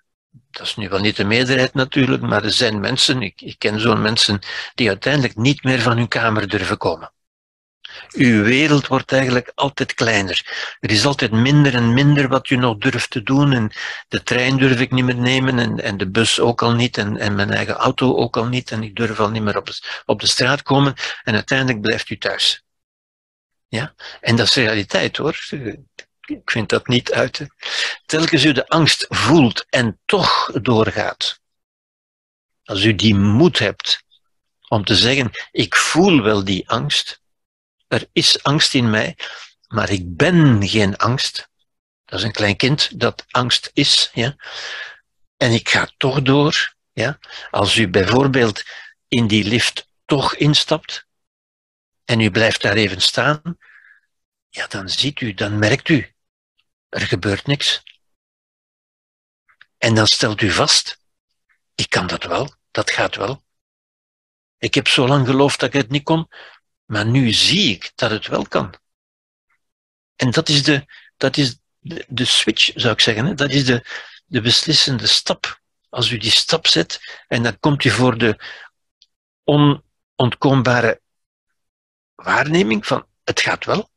dat 0.51 0.65
is 0.65 0.76
nu 0.76 0.89
wel 0.89 0.99
niet 0.99 1.15
de 1.15 1.24
meerderheid 1.24 1.74
natuurlijk, 1.74 2.21
maar 2.21 2.43
er 2.43 2.51
zijn 2.51 2.80
mensen, 2.80 3.21
ik, 3.21 3.41
ik 3.41 3.59
ken 3.59 3.80
zo'n 3.80 4.01
mensen, 4.01 4.39
die 4.76 4.88
uiteindelijk 4.88 5.36
niet 5.36 5.63
meer 5.63 5.82
van 5.82 5.97
hun 5.97 6.07
kamer 6.07 6.47
durven 6.47 6.78
komen. 6.78 7.11
Uw 8.11 8.43
wereld 8.43 8.88
wordt 8.88 9.11
eigenlijk 9.11 9.51
altijd 9.55 9.93
kleiner. 9.93 10.41
Er 10.80 10.91
is 10.91 11.05
altijd 11.05 11.32
minder 11.32 11.74
en 11.74 11.93
minder 11.93 12.28
wat 12.28 12.49
u 12.49 12.55
nog 12.55 12.78
durft 12.78 13.09
te 13.09 13.24
doen. 13.24 13.53
En 13.53 13.71
de 14.07 14.24
trein 14.24 14.57
durf 14.57 14.80
ik 14.80 14.91
niet 14.91 15.05
meer 15.05 15.15
nemen 15.15 15.59
en, 15.59 15.80
en 15.80 15.97
de 15.97 16.09
bus 16.09 16.39
ook 16.39 16.61
al 16.61 16.74
niet 16.74 16.97
en, 16.97 17.17
en 17.17 17.36
mijn 17.36 17.51
eigen 17.51 17.76
auto 17.76 18.15
ook 18.15 18.38
al 18.38 18.45
niet. 18.45 18.71
En 18.71 18.84
ik 18.84 18.95
durf 18.95 19.19
al 19.19 19.30
niet 19.30 19.43
meer 19.43 19.57
op, 19.57 19.69
op 20.05 20.19
de 20.19 20.28
straat 20.28 20.61
komen. 20.61 20.93
En 21.24 21.34
uiteindelijk 21.34 21.82
blijft 21.82 22.09
u 22.09 22.17
thuis. 22.17 22.62
Ja? 23.74 23.93
En 24.21 24.36
dat 24.36 24.47
is 24.47 24.53
realiteit 24.53 25.17
hoor. 25.17 25.39
Ik 26.26 26.51
vind 26.51 26.69
dat 26.69 26.88
niet 26.88 27.11
uit. 27.11 27.47
Telkens 28.05 28.43
u 28.43 28.51
de 28.51 28.67
angst 28.67 29.05
voelt 29.09 29.65
en 29.69 29.99
toch 30.05 30.51
doorgaat. 30.61 31.39
Als 32.63 32.84
u 32.84 32.95
die 32.95 33.15
moed 33.15 33.59
hebt 33.59 34.03
om 34.67 34.86
te 34.86 34.95
zeggen, 34.95 35.32
ik 35.51 35.76
voel 35.76 36.21
wel 36.21 36.43
die 36.43 36.69
angst, 36.69 37.21
er 37.88 38.07
is 38.11 38.43
angst 38.43 38.74
in 38.74 38.89
mij, 38.89 39.17
maar 39.67 39.89
ik 39.89 40.17
ben 40.17 40.67
geen 40.67 40.97
angst. 40.97 41.49
Dat 42.05 42.19
is 42.19 42.26
een 42.26 42.32
klein 42.32 42.55
kind 42.55 42.99
dat 42.99 43.26
angst 43.30 43.71
is. 43.74 44.09
Ja? 44.13 44.36
En 45.38 45.51
ik 45.51 45.69
ga 45.69 45.89
toch 45.97 46.21
door. 46.21 46.74
Ja? 46.91 47.19
Als 47.49 47.76
u 47.76 47.88
bijvoorbeeld 47.88 48.63
in 49.07 49.28
die 49.28 49.43
lift 49.43 49.88
toch 50.05 50.36
instapt 50.36 51.05
en 52.05 52.19
u 52.19 52.31
blijft 52.31 52.61
daar 52.61 52.75
even 52.75 53.01
staan, 53.01 53.57
ja, 54.49 54.67
dan 54.67 54.89
ziet 54.89 55.21
u, 55.21 55.33
dan 55.33 55.59
merkt 55.59 55.89
u, 55.89 56.13
er 56.89 57.01
gebeurt 57.01 57.45
niks. 57.45 57.83
En 59.77 59.95
dan 59.95 60.07
stelt 60.07 60.41
u 60.41 60.51
vast, 60.51 60.99
ik 61.75 61.89
kan 61.89 62.07
dat 62.07 62.23
wel, 62.23 62.53
dat 62.71 62.91
gaat 62.91 63.15
wel. 63.15 63.43
Ik 64.57 64.73
heb 64.73 64.87
zo 64.87 65.07
lang 65.07 65.27
geloofd 65.27 65.59
dat 65.59 65.73
ik 65.73 65.81
het 65.81 65.89
niet 65.89 66.03
kon, 66.03 66.27
maar 66.85 67.05
nu 67.05 67.31
zie 67.31 67.69
ik 67.69 67.91
dat 67.95 68.11
het 68.11 68.27
wel 68.27 68.47
kan. 68.47 68.75
En 70.15 70.31
dat 70.31 70.49
is 70.49 70.63
de, 70.63 70.85
dat 71.17 71.37
is 71.37 71.57
de, 71.79 72.05
de 72.07 72.25
switch, 72.25 72.71
zou 72.75 72.93
ik 72.93 72.99
zeggen. 72.99 73.35
Dat 73.35 73.51
is 73.51 73.65
de, 73.65 73.85
de 74.25 74.41
beslissende 74.41 75.07
stap. 75.07 75.61
Als 75.89 76.09
u 76.09 76.17
die 76.17 76.31
stap 76.31 76.67
zet 76.67 77.23
en 77.27 77.43
dan 77.43 77.59
komt 77.59 77.83
u 77.83 77.89
voor 77.89 78.17
de 78.17 78.37
onontkoombare 79.43 81.01
waarneming 82.24 82.86
van 82.86 83.05
het 83.24 83.39
gaat 83.41 83.65
wel, 83.65 83.89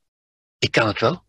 ik 0.59 0.71
kan 0.71 0.87
het 0.87 1.01
wel. 1.01 1.25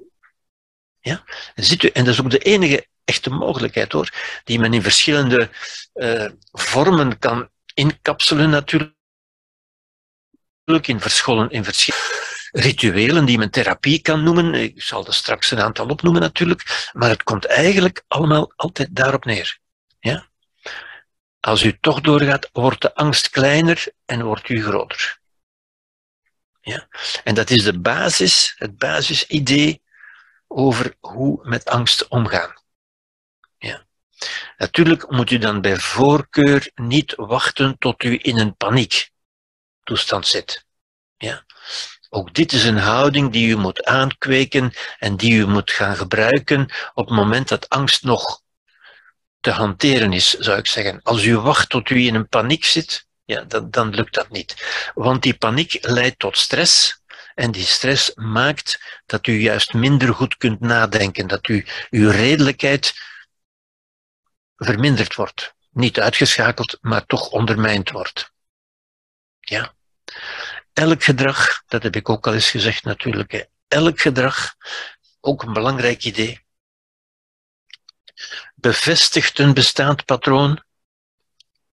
Ja? 0.99 1.23
En, 1.55 1.63
ziet 1.63 1.83
u, 1.83 1.87
en 1.87 2.03
dat 2.03 2.13
is 2.13 2.21
ook 2.21 2.29
de 2.29 2.37
enige 2.37 2.87
echte 3.03 3.29
mogelijkheid 3.29 3.91
hoor, 3.91 4.11
die 4.43 4.59
men 4.59 4.73
in 4.73 4.81
verschillende 4.81 5.49
uh, 5.93 6.29
vormen 6.51 7.19
kan 7.19 7.49
inkapselen 7.73 8.49
natuurlijk 8.49 8.95
in 10.81 10.99
verschillen, 10.99 11.49
in 11.49 11.63
verschillende 11.63 12.25
rituelen 12.51 13.25
die 13.25 13.37
men 13.37 13.51
therapie 13.51 14.01
kan 14.01 14.23
noemen. 14.23 14.53
Ik 14.53 14.81
zal 14.81 15.05
er 15.05 15.13
straks 15.13 15.51
een 15.51 15.61
aantal 15.61 15.87
opnoemen 15.87 16.21
natuurlijk, 16.21 16.89
maar 16.93 17.09
het 17.09 17.23
komt 17.23 17.45
eigenlijk 17.45 18.03
allemaal 18.07 18.53
altijd 18.55 18.95
daarop 18.95 19.25
neer. 19.25 19.59
Ja? 19.99 20.27
Als 21.39 21.63
u 21.63 21.77
toch 21.79 22.01
doorgaat, 22.01 22.49
wordt 22.51 22.81
de 22.81 22.95
angst 22.95 23.29
kleiner 23.29 23.85
en 24.05 24.23
wordt 24.23 24.49
u 24.49 24.63
groter. 24.63 25.16
Ja? 26.67 26.87
En 27.23 27.35
dat 27.35 27.49
is 27.49 27.63
de 27.63 27.79
basis, 27.79 28.53
het 28.57 28.77
basisidee 28.77 29.81
over 30.47 30.95
hoe 30.99 31.39
met 31.43 31.65
angst 31.65 32.07
omgaan. 32.07 32.53
Ja. 33.57 33.85
Natuurlijk 34.57 35.11
moet 35.11 35.31
u 35.31 35.37
dan 35.37 35.61
bij 35.61 35.77
voorkeur 35.77 36.71
niet 36.75 37.13
wachten 37.15 37.77
tot 37.77 38.03
u 38.03 38.19
in 38.21 38.37
een 38.37 38.55
paniek 38.55 39.09
toestand 39.83 40.27
zit. 40.27 40.65
Ja. 41.17 41.45
Ook 42.09 42.33
dit 42.33 42.51
is 42.51 42.63
een 42.63 42.77
houding 42.77 43.31
die 43.31 43.47
u 43.47 43.55
moet 43.55 43.83
aankweken 43.83 44.73
en 44.99 45.17
die 45.17 45.33
u 45.33 45.47
moet 45.47 45.71
gaan 45.71 45.95
gebruiken 45.95 46.61
op 46.93 47.07
het 47.07 47.15
moment 47.15 47.47
dat 47.47 47.69
angst 47.69 48.03
nog 48.03 48.41
te 49.39 49.51
hanteren 49.51 50.13
is, 50.13 50.33
zou 50.33 50.57
ik 50.57 50.67
zeggen. 50.67 50.99
Als 51.03 51.23
u 51.23 51.37
wacht 51.37 51.69
tot 51.69 51.89
u 51.89 52.05
in 52.05 52.15
een 52.15 52.27
paniek 52.27 52.65
zit, 52.65 53.06
ja, 53.27 53.43
dan, 53.43 53.71
dan 53.71 53.89
lukt 53.89 54.13
dat 54.13 54.29
niet. 54.29 54.55
Want 54.93 55.23
die 55.23 55.37
paniek 55.37 55.77
leidt 55.81 56.19
tot 56.19 56.37
stress. 56.37 57.01
En 57.35 57.51
die 57.51 57.65
stress 57.65 58.11
maakt 58.15 59.01
dat 59.05 59.27
u 59.27 59.39
juist 59.39 59.73
minder 59.73 60.13
goed 60.13 60.37
kunt 60.37 60.59
nadenken, 60.59 61.27
dat 61.27 61.47
u, 61.47 61.65
uw 61.89 62.09
redelijkheid 62.09 62.93
verminderd 64.55 65.15
wordt. 65.15 65.55
Niet 65.69 65.99
uitgeschakeld, 65.99 66.77
maar 66.81 67.05
toch 67.05 67.29
ondermijnd 67.29 67.91
wordt. 67.91 68.31
Ja. 69.39 69.73
Elk 70.73 71.03
gedrag, 71.03 71.63
dat 71.67 71.83
heb 71.83 71.95
ik 71.95 72.09
ook 72.09 72.27
al 72.27 72.33
eens 72.33 72.49
gezegd 72.49 72.83
natuurlijk, 72.83 73.49
elk 73.67 73.99
gedrag, 73.99 74.55
ook 75.19 75.43
een 75.43 75.53
belangrijk 75.53 76.03
idee, 76.03 76.45
bevestigt 78.55 79.39
een 79.39 79.53
bestaand 79.53 80.05
patroon 80.05 80.65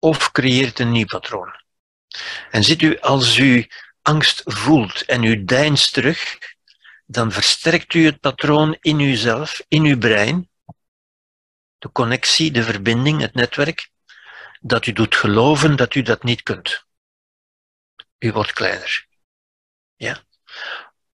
of 0.01 0.33
creëert 0.33 0.79
een 0.79 0.91
nieuw 0.91 1.07
patroon. 1.07 1.53
En 2.51 2.65
ziet 2.65 2.83
u, 2.83 3.01
als 3.01 3.37
u 3.37 3.69
angst 4.03 4.43
voelt 4.45 5.05
en 5.05 5.23
u 5.23 5.45
deinst 5.45 5.93
terug, 5.93 6.39
dan 7.07 7.33
versterkt 7.33 7.95
u 7.95 8.05
het 8.05 8.21
patroon 8.21 8.77
in 8.81 9.01
uzelf, 9.01 9.63
in 9.69 9.85
uw 9.85 9.99
brein, 9.99 10.49
de 11.79 11.93
connectie, 11.93 12.51
de 12.51 12.63
verbinding, 12.63 13.21
het 13.21 13.35
netwerk, 13.35 13.91
dat 14.61 14.87
u 14.87 14.93
doet 14.93 15.17
geloven 15.17 15.77
dat 15.77 15.95
u 15.95 16.03
dat 16.03 16.23
niet 16.23 16.43
kunt 16.43 16.89
u 18.21 18.33
wordt 18.33 18.53
kleiner. 18.53 19.07
Ja? 19.97 20.25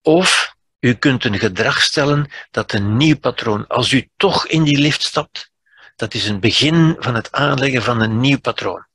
Of 0.03 0.55
u 0.81 0.95
kunt 0.95 1.25
een 1.25 1.39
gedrag 1.39 1.83
stellen 1.83 2.31
dat 2.51 2.73
een 2.73 2.97
nieuw 2.97 3.19
patroon, 3.19 3.67
als 3.67 3.93
u 3.93 4.11
toch 4.17 4.47
in 4.47 4.63
die 4.63 4.79
lift 4.79 5.03
stapt, 5.03 5.51
dat 5.97 6.15
is 6.15 6.29
een 6.29 6.41
begin 6.41 6.97
van 6.99 7.15
het 7.15 7.33
aanleggen 7.33 7.83
van 7.83 8.01
een 8.01 8.21
nieuw 8.21 8.41
patroon. 8.41 8.87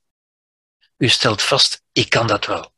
U 0.97 1.07
stelt 1.07 1.41
vast, 1.41 1.83
ik 1.91 2.09
kan 2.09 2.27
dat 2.27 2.45
wel. 2.45 2.73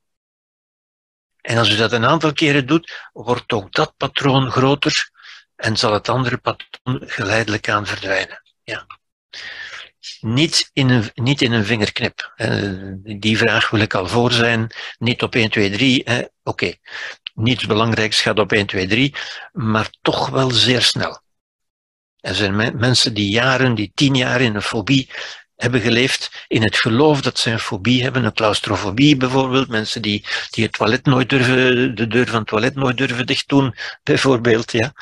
En 1.41 1.57
als 1.57 1.69
u 1.69 1.75
dat 1.75 1.91
een 1.91 2.05
aantal 2.05 2.33
keren 2.33 2.67
doet, 2.67 3.09
wordt 3.13 3.53
ook 3.53 3.71
dat 3.71 3.93
patroon 3.97 4.51
groter 4.51 5.11
en 5.55 5.77
zal 5.77 5.93
het 5.93 6.09
andere 6.09 6.37
patroon 6.37 7.01
geleidelijk 7.05 7.69
aan 7.69 7.85
verdwijnen. 7.85 8.41
Ja 8.63 8.85
niet 10.19 10.69
in 10.73 10.89
een, 10.89 11.11
niet 11.13 11.41
in 11.41 11.51
een 11.51 11.65
vingerknip. 11.65 12.33
Die 13.03 13.37
vraag 13.37 13.69
wil 13.69 13.79
ik 13.79 13.93
al 13.93 14.07
voor 14.07 14.31
zijn. 14.31 14.71
Niet 14.97 15.23
op 15.23 15.35
1, 15.35 15.49
2, 15.49 15.71
3. 15.71 16.05
Oké, 16.43 16.73
niets 17.33 17.65
belangrijks 17.65 18.21
gaat 18.21 18.39
op 18.39 18.51
1, 18.51 18.65
2, 18.65 18.87
3, 18.87 19.15
maar 19.51 19.89
toch 20.01 20.29
wel 20.29 20.51
zeer 20.51 20.81
snel. 20.81 21.22
Er 22.23 22.35
zijn 22.35 22.77
mensen 22.77 23.13
die 23.13 23.29
jaren, 23.29 23.75
die 23.75 23.91
tien 23.95 24.15
jaar 24.15 24.41
in 24.41 24.55
een 24.55 24.61
fobie 24.61 25.09
hebben 25.55 25.81
geleefd 25.81 26.45
in 26.47 26.63
het 26.63 26.77
geloof 26.77 27.21
dat 27.21 27.39
ze 27.39 27.51
een 27.51 27.59
fobie 27.59 28.03
hebben, 28.03 28.23
een 28.23 28.33
claustrofobie 28.33 29.17
bijvoorbeeld, 29.17 29.67
mensen 29.67 30.01
die, 30.01 30.25
die 30.49 30.63
het 30.63 30.73
toilet 30.73 31.05
nooit 31.05 31.29
durven, 31.29 31.95
de 31.95 32.07
deur 32.07 32.27
van 32.27 32.39
het 32.39 32.47
toilet 32.47 32.75
nooit 32.75 32.97
durven 32.97 33.25
dicht 33.25 33.47
doen, 33.47 33.75
bijvoorbeeld, 34.03 34.71
ja. 34.71 34.93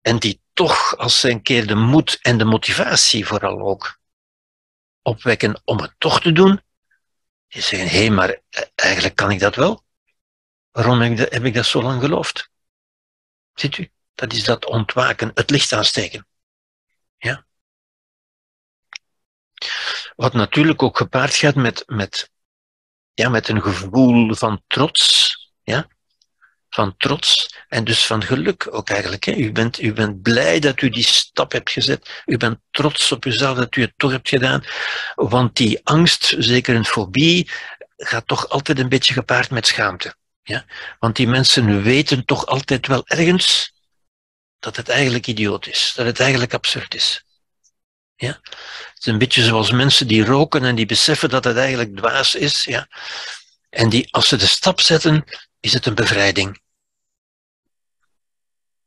En 0.00 0.18
die 0.18 0.40
toch, 0.52 0.96
als 0.96 1.20
ze 1.20 1.30
een 1.30 1.42
keer 1.42 1.66
de 1.66 1.74
moed 1.74 2.18
en 2.22 2.38
de 2.38 2.44
motivatie 2.44 3.26
vooral 3.26 3.60
ook 3.60 3.98
opwekken 5.02 5.60
om 5.64 5.80
het 5.80 5.94
toch 5.98 6.20
te 6.20 6.32
doen, 6.32 6.60
die 7.48 7.62
zeggen, 7.62 7.88
hé, 7.88 8.10
maar 8.10 8.28
eh, 8.28 8.62
eigenlijk 8.74 9.16
kan 9.16 9.30
ik 9.30 9.40
dat 9.40 9.54
wel. 9.54 9.84
Waarom 10.70 11.00
heb 11.00 11.10
ik 11.10 11.18
dat, 11.18 11.32
heb 11.32 11.44
ik 11.44 11.54
dat 11.54 11.66
zo 11.66 11.82
lang 11.82 12.00
geloofd? 12.00 12.50
Ziet 13.54 13.78
u? 13.78 13.90
Dat 14.14 14.32
is 14.32 14.44
dat 14.44 14.66
ontwaken, 14.66 15.30
het 15.34 15.50
licht 15.50 15.72
aansteken. 15.72 16.26
Ja? 17.22 17.44
Wat 20.16 20.32
natuurlijk 20.32 20.82
ook 20.82 20.96
gepaard 20.96 21.34
gaat 21.34 21.54
met, 21.54 21.82
met, 21.86 22.30
ja, 23.14 23.28
met 23.28 23.48
een 23.48 23.62
gevoel 23.62 24.34
van 24.34 24.62
trots. 24.66 25.36
Ja? 25.62 25.88
Van 26.68 26.96
trots 26.96 27.58
en 27.68 27.84
dus 27.84 28.06
van 28.06 28.22
geluk 28.22 28.68
ook 28.70 28.90
eigenlijk. 28.90 29.24
Hè. 29.24 29.32
U, 29.32 29.52
bent, 29.52 29.82
u 29.82 29.92
bent 29.92 30.22
blij 30.22 30.58
dat 30.58 30.80
u 30.82 30.88
die 30.88 31.04
stap 31.04 31.52
hebt 31.52 31.70
gezet. 31.70 32.22
U 32.26 32.36
bent 32.36 32.58
trots 32.70 33.12
op 33.12 33.24
uzelf 33.24 33.56
dat 33.56 33.76
u 33.76 33.80
het 33.80 33.92
toch 33.96 34.10
hebt 34.10 34.28
gedaan. 34.28 34.64
Want 35.14 35.56
die 35.56 35.80
angst, 35.84 36.34
zeker 36.38 36.74
een 36.74 36.84
fobie, 36.84 37.50
gaat 37.96 38.26
toch 38.26 38.48
altijd 38.48 38.78
een 38.78 38.88
beetje 38.88 39.14
gepaard 39.14 39.50
met 39.50 39.66
schaamte. 39.66 40.14
Ja? 40.42 40.64
Want 40.98 41.16
die 41.16 41.28
mensen 41.28 41.82
weten 41.82 42.24
toch 42.24 42.46
altijd 42.46 42.86
wel 42.86 43.06
ergens 43.06 43.71
dat 44.62 44.76
het 44.76 44.88
eigenlijk 44.88 45.26
idioot 45.26 45.66
is, 45.66 45.92
dat 45.96 46.06
het 46.06 46.20
eigenlijk 46.20 46.54
absurd 46.54 46.94
is. 46.94 47.24
Ja? 48.14 48.40
Het 48.42 48.98
is 48.98 49.06
een 49.06 49.18
beetje 49.18 49.42
zoals 49.42 49.70
mensen 49.70 50.06
die 50.06 50.24
roken 50.24 50.64
en 50.64 50.74
die 50.74 50.86
beseffen 50.86 51.28
dat 51.28 51.44
het 51.44 51.56
eigenlijk 51.56 51.96
dwaas 51.96 52.34
is. 52.34 52.64
Ja? 52.64 52.88
En 53.70 53.88
die, 53.88 54.12
als 54.12 54.28
ze 54.28 54.36
de 54.36 54.46
stap 54.46 54.80
zetten, 54.80 55.24
is 55.60 55.72
het 55.72 55.86
een 55.86 55.94
bevrijding. 55.94 56.60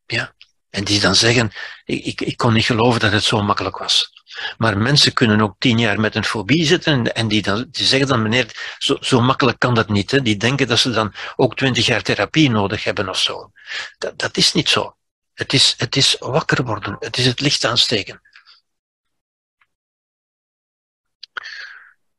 Ja? 0.06 0.34
En 0.70 0.84
die 0.84 1.00
dan 1.00 1.16
zeggen, 1.16 1.52
ik, 1.86 2.06
ik, 2.06 2.22
ik 2.22 2.38
kon 2.38 2.54
niet 2.54 2.66
geloven 2.66 3.00
dat 3.00 3.12
het 3.12 3.24
zo 3.24 3.42
makkelijk 3.42 3.78
was. 3.78 4.24
Maar 4.58 4.78
mensen 4.78 5.14
kunnen 5.14 5.42
ook 5.42 5.56
tien 5.60 5.80
jaar 5.80 6.00
met 6.00 6.16
een 6.16 6.26
fobie 6.26 6.66
zitten 6.66 7.14
en 7.14 7.28
die, 7.28 7.42
dan, 7.42 7.68
die 7.72 7.86
zeggen 7.86 8.08
dan, 8.08 8.22
meneer, 8.22 8.76
zo, 8.78 8.98
zo 9.02 9.22
makkelijk 9.22 9.60
kan 9.60 9.74
dat 9.74 9.90
niet. 9.90 10.12
Hè? 10.12 10.22
Die 10.22 10.38
denken 10.38 10.68
dat 10.68 10.80
ze 10.80 10.92
dan 10.92 11.14
ook 11.36 11.56
twintig 11.56 11.86
jaar 11.86 12.02
therapie 12.02 12.50
nodig 12.50 12.84
hebben 12.84 13.10
of 13.10 13.20
zo. 13.20 13.52
Dat, 13.98 14.20
dat 14.20 14.38
is 14.38 14.54
niet 14.54 14.70
zo. 14.70 14.96
Het 15.36 15.54
is, 15.54 15.74
het 15.78 15.96
is 15.96 16.16
wakker 16.20 16.64
worden. 16.64 16.96
Het 17.00 17.18
is 17.18 17.26
het 17.26 17.40
licht 17.40 17.64
aansteken. 17.64 18.22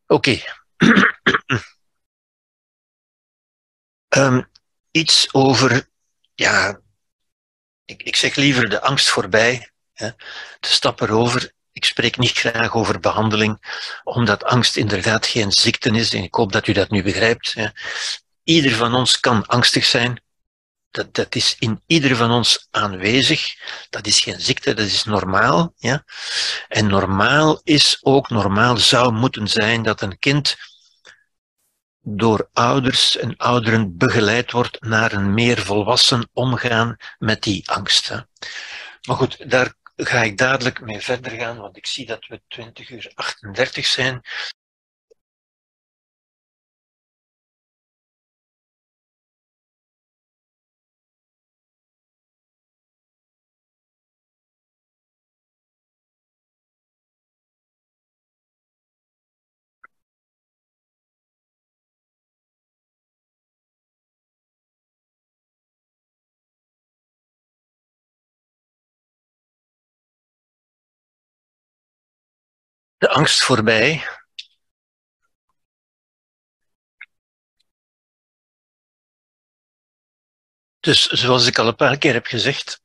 Oké. 0.06 0.40
Um, 4.08 4.48
iets 4.90 5.34
over, 5.34 5.88
ja, 6.34 6.80
ik, 7.84 8.02
ik 8.02 8.16
zeg 8.16 8.34
liever 8.34 8.68
de 8.68 8.80
angst 8.80 9.08
voorbij, 9.08 9.70
hè, 9.92 10.10
de 10.60 10.68
stap 10.68 11.00
erover. 11.00 11.52
Ik 11.72 11.84
spreek 11.84 12.18
niet 12.18 12.38
graag 12.38 12.74
over 12.74 13.00
behandeling, 13.00 13.82
omdat 14.04 14.44
angst 14.44 14.76
inderdaad 14.76 15.26
geen 15.26 15.52
ziekte 15.52 15.90
is. 15.90 16.14
En 16.14 16.22
ik 16.22 16.34
hoop 16.34 16.52
dat 16.52 16.66
u 16.66 16.72
dat 16.72 16.90
nu 16.90 17.02
begrijpt. 17.02 17.52
Hè. 17.52 17.68
Ieder 18.42 18.72
van 18.72 18.94
ons 18.94 19.20
kan 19.20 19.46
angstig 19.46 19.84
zijn 19.84 20.24
dat, 20.90 21.14
dat 21.14 21.34
is 21.34 21.56
in 21.58 21.82
ieder 21.86 22.16
van 22.16 22.30
ons 22.30 22.68
aanwezig. 22.70 23.54
Dat 23.90 24.06
is 24.06 24.20
geen 24.20 24.40
ziekte, 24.40 24.74
dat 24.74 24.86
is 24.86 25.04
normaal. 25.04 25.72
Ja? 25.76 26.04
En 26.68 26.86
normaal 26.86 27.60
is 27.64 27.98
ook, 28.02 28.28
normaal 28.28 28.76
zou 28.76 29.12
moeten 29.12 29.48
zijn 29.48 29.82
dat 29.82 30.00
een 30.00 30.18
kind 30.18 30.56
door 32.00 32.48
ouders 32.52 33.16
en 33.16 33.36
ouderen 33.36 33.96
begeleid 33.96 34.52
wordt 34.52 34.80
naar 34.80 35.12
een 35.12 35.34
meer 35.34 35.58
volwassen 35.58 36.28
omgaan 36.32 36.96
met 37.18 37.42
die 37.42 37.70
angst. 37.70 38.10
Maar 39.06 39.16
goed, 39.16 39.50
daar 39.50 39.74
ga 39.96 40.22
ik 40.22 40.38
dadelijk 40.38 40.80
mee 40.80 41.00
verder 41.00 41.32
gaan, 41.32 41.58
want 41.58 41.76
ik 41.76 41.86
zie 41.86 42.06
dat 42.06 42.26
we 42.26 42.42
20 42.48 42.90
uur 42.90 43.12
38 43.14 43.86
zijn. 43.86 44.20
De 72.98 73.08
angst 73.08 73.42
voorbij. 73.42 74.06
Dus 80.80 81.06
zoals 81.06 81.46
ik 81.46 81.58
al 81.58 81.66
een 81.66 81.76
paar 81.76 81.98
keer 81.98 82.12
heb 82.12 82.26
gezegd, 82.26 82.80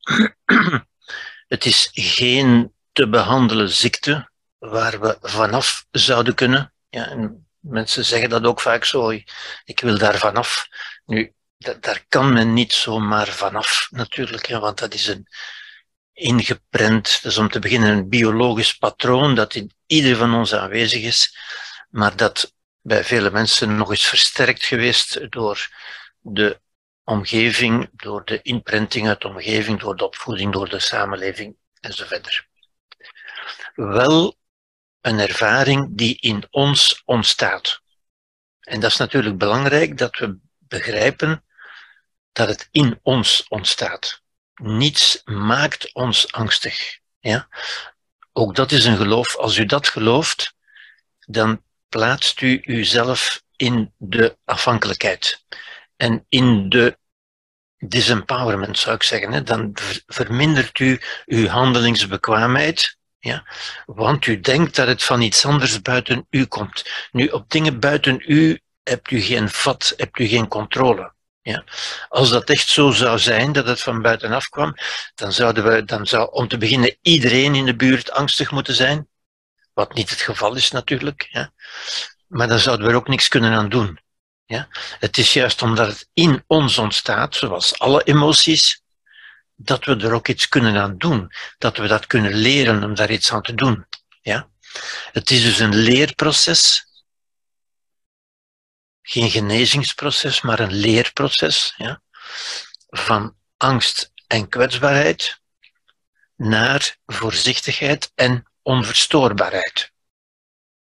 het 1.53 1.65
is 1.65 1.89
geen 1.93 2.73
te 2.91 3.09
behandelen 3.09 3.69
ziekte 3.69 4.29
waar 4.57 4.99
we 4.99 5.17
vanaf 5.21 5.85
zouden 5.91 6.35
kunnen. 6.35 6.73
Ja, 6.89 7.07
en 7.07 7.47
mensen 7.59 8.05
zeggen 8.05 8.29
dat 8.29 8.45
ook 8.45 8.61
vaak 8.61 8.85
zo, 8.85 9.09
ik 9.63 9.79
wil 9.79 9.97
daar 9.97 10.17
vanaf. 10.17 10.67
Nu, 11.05 11.33
daar 11.57 12.05
kan 12.07 12.33
men 12.33 12.53
niet 12.53 12.73
zomaar 12.73 13.27
vanaf 13.27 13.87
natuurlijk, 13.91 14.47
want 14.47 14.79
dat 14.79 14.93
is 14.93 15.07
een 15.07 15.27
ingeprent, 16.21 17.19
dus 17.21 17.37
om 17.37 17.49
te 17.49 17.59
beginnen 17.59 17.89
een 17.89 18.09
biologisch 18.09 18.77
patroon 18.77 19.35
dat 19.35 19.55
in 19.55 19.71
ieder 19.85 20.15
van 20.15 20.33
ons 20.33 20.53
aanwezig 20.53 21.01
is, 21.01 21.37
maar 21.89 22.15
dat 22.15 22.53
bij 22.81 23.03
vele 23.03 23.31
mensen 23.31 23.75
nog 23.75 23.89
eens 23.89 24.05
versterkt 24.05 24.63
geweest 24.63 25.31
door 25.31 25.69
de 26.19 26.59
omgeving, 27.03 27.89
door 27.91 28.25
de 28.25 28.41
inprenting 28.41 29.07
uit 29.07 29.21
de 29.21 29.27
omgeving, 29.27 29.79
door 29.79 29.95
de 29.95 30.05
opvoeding, 30.05 30.53
door 30.53 30.69
de 30.69 30.79
samenleving 30.79 31.55
enzovoort. 31.79 32.47
Wel 33.75 34.37
een 35.01 35.19
ervaring 35.19 35.87
die 35.91 36.17
in 36.19 36.47
ons 36.49 37.01
ontstaat. 37.05 37.81
En 38.59 38.79
dat 38.79 38.91
is 38.91 38.97
natuurlijk 38.97 39.37
belangrijk 39.37 39.97
dat 39.97 40.17
we 40.17 40.37
begrijpen 40.57 41.43
dat 42.31 42.47
het 42.47 42.67
in 42.71 42.99
ons 43.01 43.45
ontstaat. 43.47 44.20
Niets 44.61 45.21
maakt 45.25 45.93
ons 45.93 46.31
angstig. 46.31 46.99
Ja? 47.19 47.47
Ook 48.33 48.55
dat 48.55 48.71
is 48.71 48.85
een 48.85 48.97
geloof. 48.97 49.35
Als 49.35 49.57
u 49.57 49.65
dat 49.65 49.87
gelooft, 49.87 50.53
dan 51.19 51.63
plaatst 51.89 52.41
u 52.41 52.61
uzelf 52.63 53.43
in 53.55 53.93
de 53.97 54.37
afhankelijkheid 54.45 55.45
en 55.95 56.25
in 56.29 56.69
de 56.69 56.97
disempowerment, 57.77 58.77
zou 58.77 58.95
ik 58.95 59.03
zeggen. 59.03 59.31
Hè. 59.31 59.43
Dan 59.43 59.71
vermindert 60.07 60.79
u 60.79 60.99
uw 61.25 61.47
handelingsbekwaamheid, 61.47 62.97
ja, 63.19 63.45
want 63.85 64.25
u 64.25 64.39
denkt 64.39 64.75
dat 64.75 64.87
het 64.87 65.03
van 65.03 65.21
iets 65.21 65.45
anders 65.45 65.81
buiten 65.81 66.27
u 66.29 66.45
komt. 66.45 66.89
Nu, 67.11 67.27
op 67.27 67.49
dingen 67.49 67.79
buiten 67.79 68.23
u 68.27 68.59
hebt 68.83 69.11
u 69.11 69.21
geen 69.21 69.49
vat, 69.49 69.93
hebt 69.97 70.19
u 70.19 70.25
geen 70.25 70.47
controle. 70.47 71.13
Ja. 71.41 71.63
Als 72.09 72.29
dat 72.29 72.49
echt 72.49 72.67
zo 72.67 72.91
zou 72.91 73.19
zijn, 73.19 73.51
dat 73.51 73.67
het 73.67 73.81
van 73.81 74.01
buitenaf 74.01 74.49
kwam, 74.49 74.75
dan, 75.15 75.31
zouden 75.31 75.63
we, 75.63 75.85
dan 75.85 76.07
zou 76.07 76.31
om 76.31 76.47
te 76.47 76.57
beginnen 76.57 76.97
iedereen 77.01 77.55
in 77.55 77.65
de 77.65 77.75
buurt 77.75 78.11
angstig 78.11 78.51
moeten 78.51 78.75
zijn. 78.75 79.07
Wat 79.73 79.93
niet 79.93 80.09
het 80.09 80.21
geval 80.21 80.55
is 80.55 80.71
natuurlijk. 80.71 81.27
Ja. 81.29 81.53
Maar 82.27 82.47
dan 82.47 82.59
zouden 82.59 82.85
we 82.85 82.91
er 82.91 82.97
ook 82.97 83.07
niks 83.07 83.27
kunnen 83.27 83.53
aan 83.53 83.69
doen. 83.69 83.99
Ja. 84.45 84.67
Het 84.99 85.17
is 85.17 85.33
juist 85.33 85.61
omdat 85.61 85.87
het 85.87 86.09
in 86.13 86.43
ons 86.47 86.77
ontstaat, 86.77 87.35
zoals 87.35 87.79
alle 87.79 88.03
emoties, 88.03 88.81
dat 89.55 89.85
we 89.85 89.95
er 89.95 90.13
ook 90.13 90.27
iets 90.27 90.47
kunnen 90.47 90.77
aan 90.77 90.97
doen. 90.97 91.31
Dat 91.57 91.77
we 91.77 91.87
dat 91.87 92.07
kunnen 92.07 92.33
leren 92.33 92.83
om 92.83 92.95
daar 92.95 93.11
iets 93.11 93.31
aan 93.31 93.41
te 93.41 93.55
doen. 93.55 93.85
Ja. 94.21 94.49
Het 95.11 95.31
is 95.31 95.43
dus 95.43 95.59
een 95.59 95.75
leerproces 95.75 96.85
geen 99.01 99.29
genezingsproces, 99.29 100.41
maar 100.41 100.59
een 100.59 100.73
leerproces 100.73 101.73
ja, 101.77 102.01
van 102.89 103.35
angst 103.57 104.11
en 104.27 104.49
kwetsbaarheid 104.49 105.41
naar 106.35 106.97
voorzichtigheid 107.05 108.11
en 108.15 108.45
onverstoorbaarheid. 108.61 109.91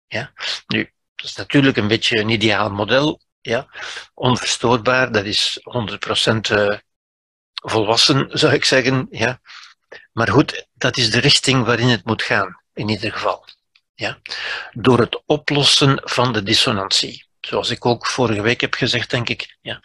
Ja? 0.06 0.32
Nu, 0.66 0.92
dat 1.14 1.26
is 1.26 1.34
natuurlijk 1.34 1.76
een 1.76 1.88
beetje 1.88 2.18
een 2.18 2.28
ideaal 2.28 2.70
model. 2.70 3.20
Ja? 3.40 3.66
Onverstoorbaar, 4.14 5.12
dat 5.12 5.24
is 5.24 5.60
100% 5.60 6.40
eh, 6.40 6.78
volwassen, 7.54 8.38
zou 8.38 8.52
ik 8.52 8.64
zeggen. 8.64 9.06
Ja? 9.10 9.40
Maar 10.12 10.28
goed, 10.28 10.66
dat 10.74 10.96
is 10.96 11.10
de 11.10 11.20
richting 11.20 11.64
waarin 11.64 11.88
het 11.88 12.04
moet 12.04 12.22
gaan, 12.22 12.60
in 12.72 12.88
ieder 12.88 13.12
geval. 13.12 13.44
Ja? 13.94 14.18
Door 14.72 14.98
het 14.98 15.22
oplossen 15.26 16.00
van 16.04 16.32
de 16.32 16.42
dissonantie. 16.42 17.26
Zoals 17.46 17.70
ik 17.70 17.86
ook 17.86 18.06
vorige 18.06 18.42
week 18.42 18.60
heb 18.60 18.74
gezegd, 18.74 19.10
denk 19.10 19.28
ik, 19.28 19.56
ja, 19.60 19.80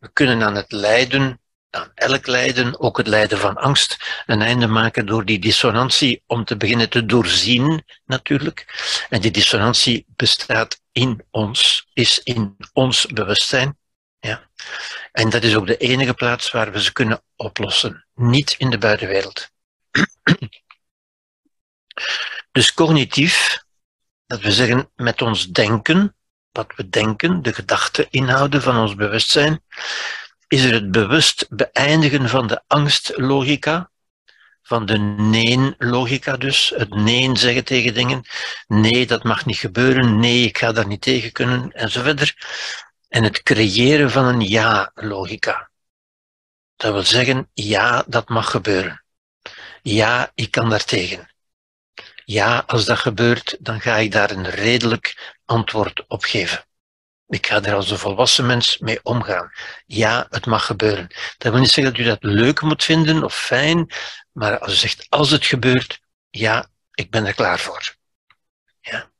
we 0.00 0.12
kunnen 0.12 0.42
aan 0.42 0.54
het 0.54 0.72
lijden, 0.72 1.40
aan 1.70 1.92
elk 1.94 2.26
lijden, 2.26 2.80
ook 2.80 2.96
het 2.96 3.06
lijden 3.06 3.38
van 3.38 3.56
angst, 3.56 4.22
een 4.26 4.42
einde 4.42 4.66
maken 4.66 5.06
door 5.06 5.24
die 5.24 5.38
dissonantie 5.38 6.22
om 6.26 6.44
te 6.44 6.56
beginnen 6.56 6.90
te 6.90 7.06
doorzien, 7.06 7.84
natuurlijk. 8.04 8.66
En 9.08 9.20
die 9.20 9.30
dissonantie 9.30 10.04
bestaat 10.08 10.80
in 10.92 11.24
ons, 11.30 11.88
is 11.92 12.20
in 12.22 12.56
ons 12.72 13.06
bewustzijn. 13.06 13.78
Ja. 14.20 14.48
En 15.12 15.30
dat 15.30 15.42
is 15.42 15.54
ook 15.54 15.66
de 15.66 15.76
enige 15.76 16.14
plaats 16.14 16.50
waar 16.50 16.72
we 16.72 16.82
ze 16.82 16.92
kunnen 16.92 17.22
oplossen, 17.36 18.06
niet 18.14 18.54
in 18.58 18.70
de 18.70 18.78
buitenwereld. 18.78 19.48
Dus 22.52 22.74
cognitief, 22.74 23.62
dat 24.26 24.40
we 24.40 24.52
zeggen 24.52 24.90
met 24.94 25.22
ons 25.22 25.46
denken, 25.46 26.14
wat 26.52 26.72
we 26.76 26.88
denken, 26.88 27.42
de 27.42 27.52
gedachte-inhouden 27.52 28.62
van 28.62 28.76
ons 28.76 28.94
bewustzijn, 28.94 29.62
is 30.48 30.64
er 30.64 30.72
het 30.72 30.90
bewust 30.90 31.46
beëindigen 31.48 32.28
van 32.28 32.46
de 32.46 32.62
angstlogica, 32.66 33.90
van 34.62 34.86
de 34.86 34.98
nee-logica 34.98 36.36
dus, 36.36 36.72
het 36.76 36.94
nee 36.94 37.36
zeggen 37.36 37.64
tegen 37.64 37.94
dingen, 37.94 38.22
nee, 38.66 39.06
dat 39.06 39.24
mag 39.24 39.46
niet 39.46 39.58
gebeuren, 39.58 40.18
nee, 40.18 40.44
ik 40.44 40.58
ga 40.58 40.72
daar 40.72 40.86
niet 40.86 41.00
tegen 41.00 41.32
kunnen, 41.32 41.72
en 41.72 41.90
zo 41.90 42.02
verder. 42.02 42.34
En 43.08 43.24
het 43.24 43.42
creëren 43.42 44.10
van 44.10 44.24
een 44.24 44.40
ja-logica. 44.40 45.70
Dat 46.76 46.92
wil 46.92 47.02
zeggen, 47.02 47.50
ja, 47.54 48.04
dat 48.06 48.28
mag 48.28 48.50
gebeuren. 48.50 49.04
Ja, 49.82 50.30
ik 50.34 50.50
kan 50.50 50.70
daar 50.70 50.84
tegen. 50.84 51.30
Ja, 52.24 52.62
als 52.66 52.84
dat 52.84 52.98
gebeurt, 52.98 53.56
dan 53.60 53.80
ga 53.80 53.96
ik 53.96 54.12
daar 54.12 54.30
een 54.30 54.50
redelijk 54.50 55.38
antwoord 55.50 56.04
op 56.08 56.24
geven. 56.24 56.64
Ik 57.26 57.46
ga 57.46 57.62
er 57.62 57.74
als 57.74 57.90
een 57.90 57.98
volwassen 57.98 58.46
mens 58.46 58.78
mee 58.78 59.00
omgaan. 59.02 59.50
Ja, 59.86 60.26
het 60.30 60.46
mag 60.46 60.66
gebeuren. 60.66 61.06
Dat 61.38 61.52
wil 61.52 61.60
niet 61.60 61.70
zeggen 61.70 61.94
dat 61.94 62.02
u 62.02 62.08
dat 62.08 62.22
leuk 62.22 62.60
moet 62.60 62.84
vinden 62.84 63.24
of 63.24 63.34
fijn, 63.34 63.92
maar 64.32 64.58
als 64.58 64.72
u 64.72 64.76
zegt, 64.76 65.06
als 65.08 65.30
het 65.30 65.46
gebeurt, 65.46 66.00
ja, 66.30 66.68
ik 66.94 67.10
ben 67.10 67.26
er 67.26 67.34
klaar 67.34 67.58
voor. 67.58 67.94
Ja. 68.80 69.10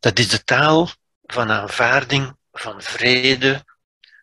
Dat 0.00 0.18
is 0.18 0.28
de 0.28 0.44
taal 0.44 0.88
van 1.22 1.50
aanvaarding, 1.50 2.36
van 2.52 2.82
vrede, 2.82 3.64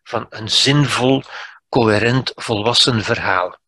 van 0.02 0.26
een 0.30 0.50
zinvol, 0.50 1.22
coherent, 1.68 2.32
volwassen 2.34 3.04
verhaal. 3.04 3.58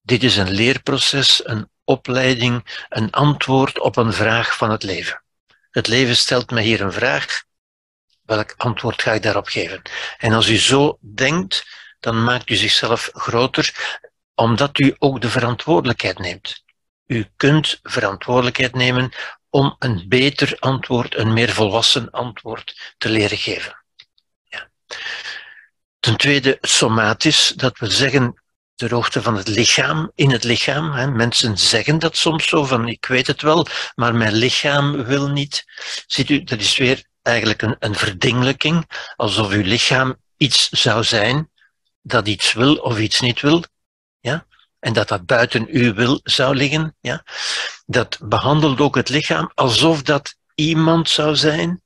Dit 0.00 0.22
is 0.22 0.36
een 0.36 0.50
leerproces, 0.50 1.46
een 1.46 1.70
opleiding, 1.84 2.84
een 2.88 3.10
antwoord 3.10 3.78
op 3.78 3.96
een 3.96 4.12
vraag 4.12 4.56
van 4.56 4.70
het 4.70 4.82
leven. 4.82 5.23
Het 5.74 5.86
leven 5.86 6.16
stelt 6.16 6.50
me 6.50 6.60
hier 6.60 6.80
een 6.80 6.92
vraag. 6.92 7.42
Welk 8.22 8.54
antwoord 8.56 9.02
ga 9.02 9.12
ik 9.12 9.22
daarop 9.22 9.46
geven? 9.46 9.82
En 10.18 10.32
als 10.32 10.48
u 10.48 10.56
zo 10.56 10.98
denkt, 11.00 11.66
dan 12.00 12.24
maakt 12.24 12.50
u 12.50 12.54
zichzelf 12.54 13.10
groter, 13.12 13.98
omdat 14.34 14.78
u 14.78 14.94
ook 14.98 15.20
de 15.20 15.28
verantwoordelijkheid 15.28 16.18
neemt. 16.18 16.64
U 17.06 17.26
kunt 17.36 17.80
verantwoordelijkheid 17.82 18.74
nemen 18.74 19.12
om 19.50 19.76
een 19.78 20.04
beter 20.08 20.56
antwoord, 20.58 21.16
een 21.16 21.32
meer 21.32 21.50
volwassen 21.50 22.10
antwoord 22.10 22.94
te 22.98 23.08
leren 23.08 23.38
geven. 23.38 23.84
Ja. 24.42 24.70
Ten 26.00 26.16
tweede, 26.16 26.58
somatisch, 26.60 27.52
dat 27.56 27.78
wil 27.78 27.90
zeggen 27.90 28.43
de 28.74 28.88
hoogte 28.88 29.22
van 29.22 29.36
het 29.36 29.48
lichaam, 29.48 30.12
in 30.14 30.30
het 30.30 30.44
lichaam. 30.44 30.92
Hè. 30.92 31.06
Mensen 31.06 31.58
zeggen 31.58 31.98
dat 31.98 32.16
soms 32.16 32.48
zo, 32.48 32.64
van 32.64 32.88
ik 32.88 33.06
weet 33.06 33.26
het 33.26 33.42
wel, 33.42 33.66
maar 33.94 34.14
mijn 34.14 34.32
lichaam 34.32 35.04
wil 35.04 35.28
niet. 35.28 35.64
Ziet 36.06 36.30
u, 36.30 36.44
dat 36.44 36.60
is 36.60 36.76
weer 36.76 37.04
eigenlijk 37.22 37.62
een, 37.62 37.76
een 37.78 37.94
verdingelijking, 37.94 38.90
alsof 39.16 39.50
uw 39.50 39.62
lichaam 39.62 40.16
iets 40.36 40.68
zou 40.68 41.04
zijn 41.04 41.50
dat 42.02 42.28
iets 42.28 42.52
wil 42.52 42.74
of 42.74 42.98
iets 42.98 43.20
niet 43.20 43.40
wil. 43.40 43.64
Ja? 44.20 44.46
En 44.78 44.92
dat 44.92 45.08
dat 45.08 45.26
buiten 45.26 45.66
uw 45.70 45.94
wil 45.94 46.20
zou 46.22 46.54
liggen. 46.54 46.96
Ja? 47.00 47.24
Dat 47.86 48.18
behandelt 48.22 48.80
ook 48.80 48.94
het 48.94 49.08
lichaam 49.08 49.50
alsof 49.54 50.02
dat 50.02 50.36
iemand 50.54 51.08
zou 51.08 51.36
zijn 51.36 51.82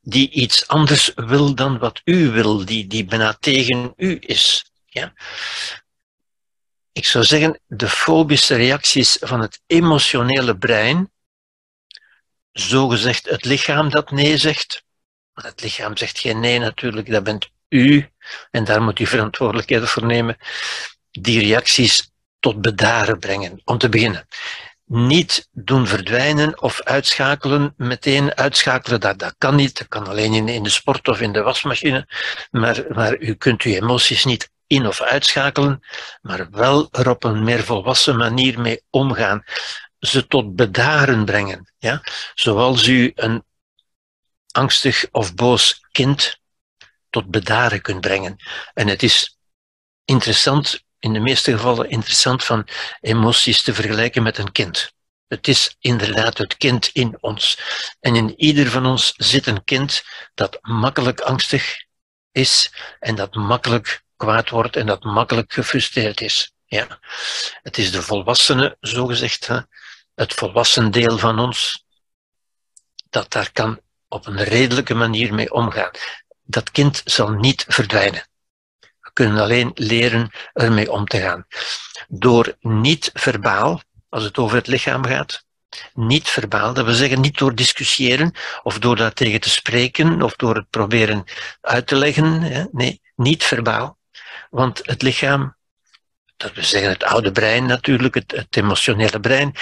die 0.00 0.30
iets 0.30 0.68
anders 0.68 1.12
wil 1.14 1.54
dan 1.54 1.78
wat 1.78 2.00
u 2.04 2.30
wil, 2.30 2.64
die, 2.64 2.86
die 2.86 3.04
bijna 3.04 3.36
tegen 3.40 3.92
u 3.96 4.16
is. 4.20 4.64
Ja? 4.86 5.12
Ik 6.92 7.06
zou 7.06 7.24
zeggen, 7.24 7.60
de 7.66 7.88
fobische 7.88 8.54
reacties 8.54 9.16
van 9.20 9.40
het 9.40 9.60
emotionele 9.66 10.58
brein, 10.58 11.10
zogezegd 12.52 13.28
het 13.28 13.44
lichaam 13.44 13.90
dat 13.90 14.10
nee 14.10 14.38
zegt, 14.38 14.84
maar 15.32 15.44
het 15.44 15.62
lichaam 15.62 15.96
zegt 15.96 16.18
geen 16.18 16.40
nee 16.40 16.58
natuurlijk, 16.58 17.10
dat 17.10 17.24
bent 17.24 17.50
u, 17.68 18.08
en 18.50 18.64
daar 18.64 18.82
moet 18.82 18.98
u 18.98 19.06
verantwoordelijkheid 19.06 19.88
voor 19.88 20.06
nemen, 20.06 20.36
die 21.10 21.40
reacties 21.40 22.10
tot 22.38 22.60
bedaren 22.60 23.18
brengen, 23.18 23.60
om 23.64 23.78
te 23.78 23.88
beginnen. 23.88 24.26
Niet 24.84 25.48
doen 25.52 25.86
verdwijnen 25.86 26.62
of 26.62 26.82
uitschakelen, 26.82 27.74
meteen 27.76 28.34
uitschakelen, 28.34 29.00
dat, 29.00 29.18
dat 29.18 29.34
kan 29.38 29.54
niet, 29.54 29.78
dat 29.78 29.88
kan 29.88 30.06
alleen 30.06 30.34
in, 30.34 30.48
in 30.48 30.62
de 30.62 30.70
sport 30.70 31.08
of 31.08 31.20
in 31.20 31.32
de 31.32 31.42
wasmachine, 31.42 32.08
maar, 32.50 32.84
maar 32.88 33.18
u 33.18 33.34
kunt 33.34 33.62
uw 33.62 33.72
emoties 33.72 34.24
niet 34.24 34.50
in- 34.70 34.86
of 34.86 35.00
uitschakelen, 35.00 35.80
maar 36.22 36.50
wel 36.50 36.88
er 36.90 37.10
op 37.10 37.24
een 37.24 37.44
meer 37.44 37.64
volwassen 37.64 38.16
manier 38.16 38.60
mee 38.60 38.82
omgaan. 38.90 39.44
Ze 39.98 40.26
tot 40.26 40.56
bedaren 40.56 41.24
brengen. 41.24 41.72
Ja? 41.78 42.02
Zoals 42.34 42.86
u 42.86 43.12
een 43.14 43.44
angstig 44.50 45.06
of 45.10 45.34
boos 45.34 45.86
kind 45.92 46.38
tot 47.10 47.30
bedaren 47.30 47.80
kunt 47.80 48.00
brengen. 48.00 48.36
En 48.74 48.88
het 48.88 49.02
is 49.02 49.38
interessant, 50.04 50.82
in 50.98 51.12
de 51.12 51.20
meeste 51.20 51.52
gevallen 51.52 51.90
interessant 51.90 52.44
van 52.44 52.68
emoties 53.00 53.62
te 53.62 53.74
vergelijken 53.74 54.22
met 54.22 54.38
een 54.38 54.52
kind. 54.52 54.92
Het 55.26 55.48
is 55.48 55.76
inderdaad 55.80 56.38
het 56.38 56.56
kind 56.56 56.86
in 56.92 57.16
ons. 57.20 57.58
En 58.00 58.16
in 58.16 58.34
ieder 58.36 58.70
van 58.70 58.86
ons 58.86 59.14
zit 59.16 59.46
een 59.46 59.64
kind 59.64 60.02
dat 60.34 60.58
makkelijk 60.60 61.20
angstig 61.20 61.84
is 62.32 62.72
en 63.00 63.14
dat 63.14 63.34
makkelijk 63.34 64.02
kwaad 64.20 64.50
wordt 64.50 64.76
en 64.76 64.86
dat 64.86 65.04
makkelijk 65.04 65.52
gefrustreerd 65.52 66.20
is. 66.20 66.52
Ja. 66.66 66.98
Het 67.62 67.78
is 67.78 67.92
de 67.92 68.02
volwassene, 68.02 68.76
zogezegd, 68.80 69.48
het 70.14 70.34
volwassen 70.34 70.90
deel 70.90 71.18
van 71.18 71.38
ons, 71.38 71.84
dat 73.10 73.30
daar 73.32 73.52
kan 73.52 73.80
op 74.08 74.26
een 74.26 74.44
redelijke 74.44 74.94
manier 74.94 75.34
mee 75.34 75.52
omgaan. 75.52 75.90
Dat 76.42 76.70
kind 76.70 77.02
zal 77.04 77.28
niet 77.30 77.64
verdwijnen. 77.68 78.28
We 78.80 79.10
kunnen 79.12 79.42
alleen 79.42 79.70
leren 79.74 80.30
ermee 80.52 80.92
om 80.92 81.06
te 81.06 81.20
gaan. 81.20 81.46
Door 82.08 82.56
niet 82.60 83.10
verbaal, 83.12 83.82
als 84.08 84.24
het 84.24 84.38
over 84.38 84.56
het 84.56 84.66
lichaam 84.66 85.04
gaat, 85.04 85.44
niet 85.94 86.28
verbaal, 86.28 86.74
dat 86.74 86.84
wil 86.84 86.94
zeggen 86.94 87.20
niet 87.20 87.38
door 87.38 87.54
discussiëren 87.54 88.34
of 88.62 88.78
door 88.78 88.96
daar 88.96 89.12
tegen 89.12 89.40
te 89.40 89.50
spreken 89.50 90.22
of 90.22 90.36
door 90.36 90.54
het 90.54 90.70
proberen 90.70 91.24
uit 91.60 91.86
te 91.86 91.96
leggen. 91.96 92.68
Nee, 92.72 93.00
niet 93.16 93.44
verbaal. 93.44 93.98
Want 94.50 94.80
het 94.82 95.02
lichaam, 95.02 95.56
dat 96.36 96.52
we 96.52 96.62
zeggen 96.62 96.90
het 96.90 97.04
oude 97.04 97.32
brein 97.32 97.66
natuurlijk, 97.66 98.14
het, 98.14 98.56
emotionele 98.56 99.20
brein, 99.20 99.54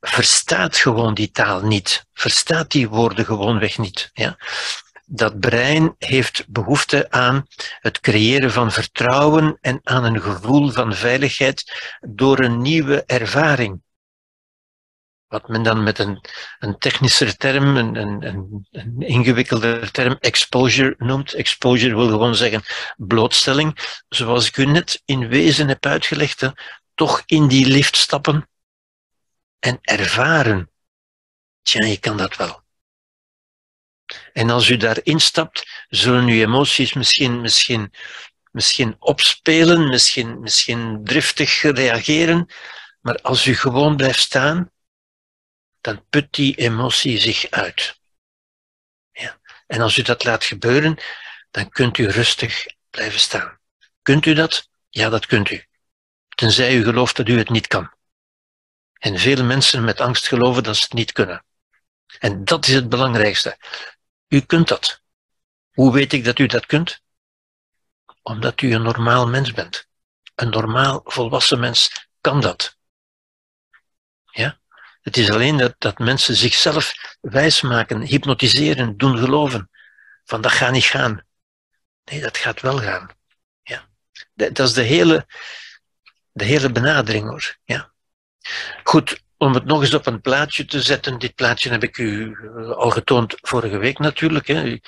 verstaat 0.00 0.76
gewoon 0.76 1.14
die 1.14 1.30
taal 1.30 1.62
niet. 1.62 2.06
Verstaat 2.12 2.70
die 2.70 2.88
woorden 2.88 3.24
gewoonweg 3.24 3.78
niet. 3.78 4.10
Ja? 4.12 4.36
dat 5.10 5.40
brein 5.40 5.94
heeft 5.98 6.44
behoefte 6.48 7.10
aan 7.10 7.46
het 7.80 8.00
creëren 8.00 8.52
van 8.52 8.72
vertrouwen 8.72 9.58
en 9.60 9.80
aan 9.82 10.04
een 10.04 10.20
gevoel 10.20 10.70
van 10.70 10.94
veiligheid 10.94 11.72
door 12.00 12.38
een 12.38 12.62
nieuwe 12.62 13.04
ervaring 13.06 13.82
wat 15.28 15.48
men 15.48 15.62
dan 15.62 15.82
met 15.82 15.98
een, 15.98 16.24
een 16.58 16.78
technischer 16.78 17.36
term, 17.36 17.76
een, 17.76 17.96
een, 17.96 18.24
een, 18.70 19.00
ingewikkelder 19.00 19.90
term, 19.90 20.16
exposure 20.20 20.94
noemt. 20.98 21.32
Exposure 21.32 21.96
wil 21.96 22.08
gewoon 22.08 22.34
zeggen 22.34 22.62
blootstelling. 22.96 24.00
Zoals 24.08 24.48
ik 24.48 24.56
u 24.56 24.64
net 24.64 25.02
in 25.04 25.28
wezen 25.28 25.68
heb 25.68 25.86
uitgelegd, 25.86 26.50
toch 26.94 27.22
in 27.26 27.48
die 27.48 27.66
lift 27.66 27.96
stappen 27.96 28.48
en 29.58 29.78
ervaren. 29.80 30.70
Tja, 31.62 31.86
je 31.86 31.98
kan 31.98 32.16
dat 32.16 32.36
wel. 32.36 32.62
En 34.32 34.50
als 34.50 34.68
u 34.68 34.76
daarin 34.76 35.20
stapt, 35.20 35.84
zullen 35.88 36.26
uw 36.26 36.42
emoties 36.42 36.92
misschien, 36.92 37.40
misschien, 37.40 37.92
misschien 38.50 38.96
opspelen, 38.98 39.88
misschien, 39.88 40.40
misschien 40.40 41.00
driftig 41.04 41.62
reageren. 41.62 42.46
Maar 43.00 43.20
als 43.20 43.46
u 43.46 43.54
gewoon 43.54 43.96
blijft 43.96 44.20
staan 44.20 44.72
dan 45.88 46.04
put 46.08 46.32
die 46.32 46.54
emotie 46.54 47.18
zich 47.18 47.50
uit. 47.50 48.00
Ja. 49.12 49.40
En 49.66 49.80
als 49.80 49.96
u 49.96 50.02
dat 50.02 50.24
laat 50.24 50.44
gebeuren, 50.44 50.98
dan 51.50 51.68
kunt 51.68 51.98
u 51.98 52.08
rustig 52.08 52.66
blijven 52.90 53.20
staan. 53.20 53.58
Kunt 54.02 54.26
u 54.26 54.34
dat? 54.34 54.68
Ja, 54.88 55.08
dat 55.08 55.26
kunt 55.26 55.50
u. 55.50 55.64
Tenzij 56.28 56.74
u 56.74 56.84
gelooft 56.84 57.16
dat 57.16 57.28
u 57.28 57.38
het 57.38 57.48
niet 57.48 57.66
kan. 57.66 57.92
En 58.98 59.18
vele 59.18 59.42
mensen 59.42 59.84
met 59.84 60.00
angst 60.00 60.28
geloven 60.28 60.62
dat 60.62 60.76
ze 60.76 60.82
het 60.82 60.92
niet 60.92 61.12
kunnen. 61.12 61.44
En 62.18 62.44
dat 62.44 62.66
is 62.66 62.74
het 62.74 62.88
belangrijkste. 62.88 63.58
U 64.28 64.40
kunt 64.40 64.68
dat. 64.68 65.00
Hoe 65.72 65.92
weet 65.92 66.12
ik 66.12 66.24
dat 66.24 66.38
u 66.38 66.46
dat 66.46 66.66
kunt? 66.66 67.00
Omdat 68.22 68.60
u 68.60 68.74
een 68.74 68.82
normaal 68.82 69.28
mens 69.28 69.52
bent. 69.52 69.88
Een 70.34 70.50
normaal 70.50 71.00
volwassen 71.04 71.60
mens 71.60 72.08
kan 72.20 72.40
dat. 72.40 72.77
Het 75.08 75.16
is 75.16 75.30
alleen 75.30 75.56
dat, 75.56 75.74
dat 75.78 75.98
mensen 75.98 76.36
zichzelf 76.36 76.92
wijsmaken, 77.20 78.00
hypnotiseren, 78.00 78.96
doen 78.96 79.18
geloven. 79.18 79.70
Van 80.24 80.40
dat 80.40 80.52
gaat 80.52 80.72
niet 80.72 80.84
gaan. 80.84 81.24
Nee, 82.04 82.20
dat 82.20 82.36
gaat 82.36 82.60
wel 82.60 82.78
gaan. 82.78 83.10
Ja. 83.62 83.88
Dat 84.34 84.58
is 84.58 84.72
de 84.72 84.82
hele, 84.82 85.26
de 86.32 86.44
hele 86.44 86.70
benadering 86.70 87.28
hoor. 87.28 87.56
Ja. 87.64 87.92
Goed, 88.82 89.22
om 89.36 89.54
het 89.54 89.64
nog 89.64 89.80
eens 89.80 89.94
op 89.94 90.06
een 90.06 90.20
plaatje 90.20 90.64
te 90.64 90.82
zetten. 90.82 91.18
Dit 91.18 91.34
plaatje 91.34 91.70
heb 91.70 91.82
ik 91.82 91.98
u 91.98 92.32
eh, 92.32 92.70
al 92.70 92.90
getoond 92.90 93.34
vorige 93.40 93.78
week 93.78 93.98
natuurlijk. 93.98 94.46
Hè. 94.46 94.80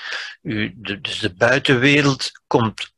U, 0.42 0.72
de, 0.76 1.00
dus 1.00 1.18
de 1.18 1.34
buitenwereld 1.34 2.30
komt 2.46 2.92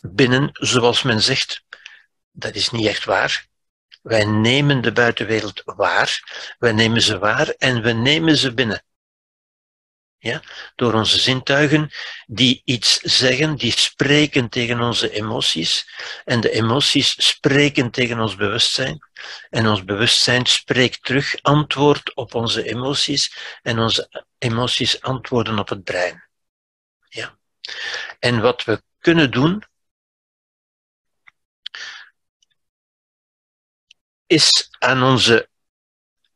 binnen, 0.00 0.48
zoals 0.52 1.02
men 1.02 1.22
zegt. 1.22 1.64
Dat 2.30 2.54
is 2.54 2.70
niet 2.70 2.86
echt 2.86 3.04
waar. 3.04 3.46
Wij 4.06 4.24
nemen 4.24 4.80
de 4.80 4.92
buitenwereld 4.92 5.62
waar, 5.64 6.22
wij 6.58 6.72
nemen 6.72 7.02
ze 7.02 7.18
waar 7.18 7.48
en 7.48 7.82
we 7.82 7.92
nemen 7.92 8.36
ze 8.36 8.54
binnen. 8.54 8.84
Ja? 10.18 10.42
Door 10.74 10.92
onze 10.92 11.18
zintuigen 11.18 11.90
die 12.26 12.62
iets 12.64 13.00
zeggen, 13.00 13.56
die 13.56 13.70
spreken 13.72 14.48
tegen 14.48 14.80
onze 14.80 15.10
emoties. 15.10 15.88
En 16.24 16.40
de 16.40 16.50
emoties 16.50 17.26
spreken 17.26 17.90
tegen 17.90 18.20
ons 18.20 18.36
bewustzijn. 18.36 18.98
En 19.50 19.66
ons 19.66 19.84
bewustzijn 19.84 20.46
spreekt 20.46 21.04
terug, 21.04 21.42
antwoord 21.42 22.14
op 22.14 22.34
onze 22.34 22.62
emoties. 22.62 23.36
En 23.62 23.78
onze 23.78 24.24
emoties 24.38 25.00
antwoorden 25.00 25.58
op 25.58 25.68
het 25.68 25.84
brein. 25.84 26.28
Ja? 27.08 27.38
En 28.18 28.40
wat 28.40 28.64
we 28.64 28.82
kunnen 28.98 29.30
doen, 29.30 29.64
is 34.26 34.68
aan, 34.78 35.02
onze, 35.02 35.48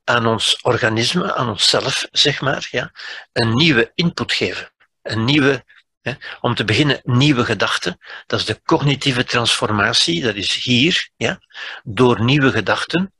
aan 0.04 0.26
ons 0.26 0.62
organisme, 0.62 1.34
aan 1.34 1.48
onszelf, 1.48 2.08
zeg 2.10 2.40
maar, 2.40 2.68
ja, 2.70 2.92
een 3.32 3.54
nieuwe 3.54 3.92
input 3.94 4.32
geven. 4.32 4.72
Een 5.02 5.24
nieuwe, 5.24 5.64
hè, 6.00 6.12
om 6.40 6.54
te 6.54 6.64
beginnen, 6.64 7.00
nieuwe 7.02 7.44
gedachten. 7.44 7.98
Dat 8.26 8.40
is 8.40 8.46
de 8.46 8.62
cognitieve 8.62 9.24
transformatie, 9.24 10.22
dat 10.22 10.34
is 10.34 10.54
hier, 10.54 11.10
ja, 11.16 11.40
door 11.82 12.24
nieuwe 12.24 12.50
gedachten. 12.50 13.12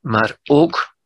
Maar 0.00 0.36
ook 0.44 0.96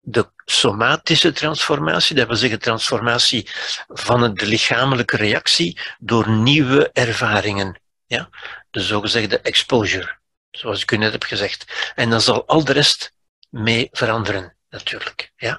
de 0.00 0.30
somatische 0.44 1.32
transformatie, 1.32 2.16
dat 2.16 2.26
wil 2.26 2.36
zeggen 2.36 2.58
transformatie 2.58 3.48
van 3.88 4.34
de 4.34 4.46
lichamelijke 4.46 5.16
reactie 5.16 5.78
door 5.98 6.28
nieuwe 6.28 6.90
ervaringen. 6.92 7.80
Ja? 8.06 8.28
De 8.70 8.80
zogezegde 8.80 9.40
exposure 9.40 10.20
zoals 10.52 10.82
ik 10.82 10.90
u 10.90 10.96
net 10.96 11.12
heb 11.12 11.22
gezegd. 11.22 11.92
En 11.94 12.10
dan 12.10 12.20
zal 12.20 12.46
al 12.46 12.64
de 12.64 12.72
rest 12.72 13.12
mee 13.48 13.88
veranderen, 13.90 14.56
natuurlijk. 14.68 15.32
Ja? 15.36 15.58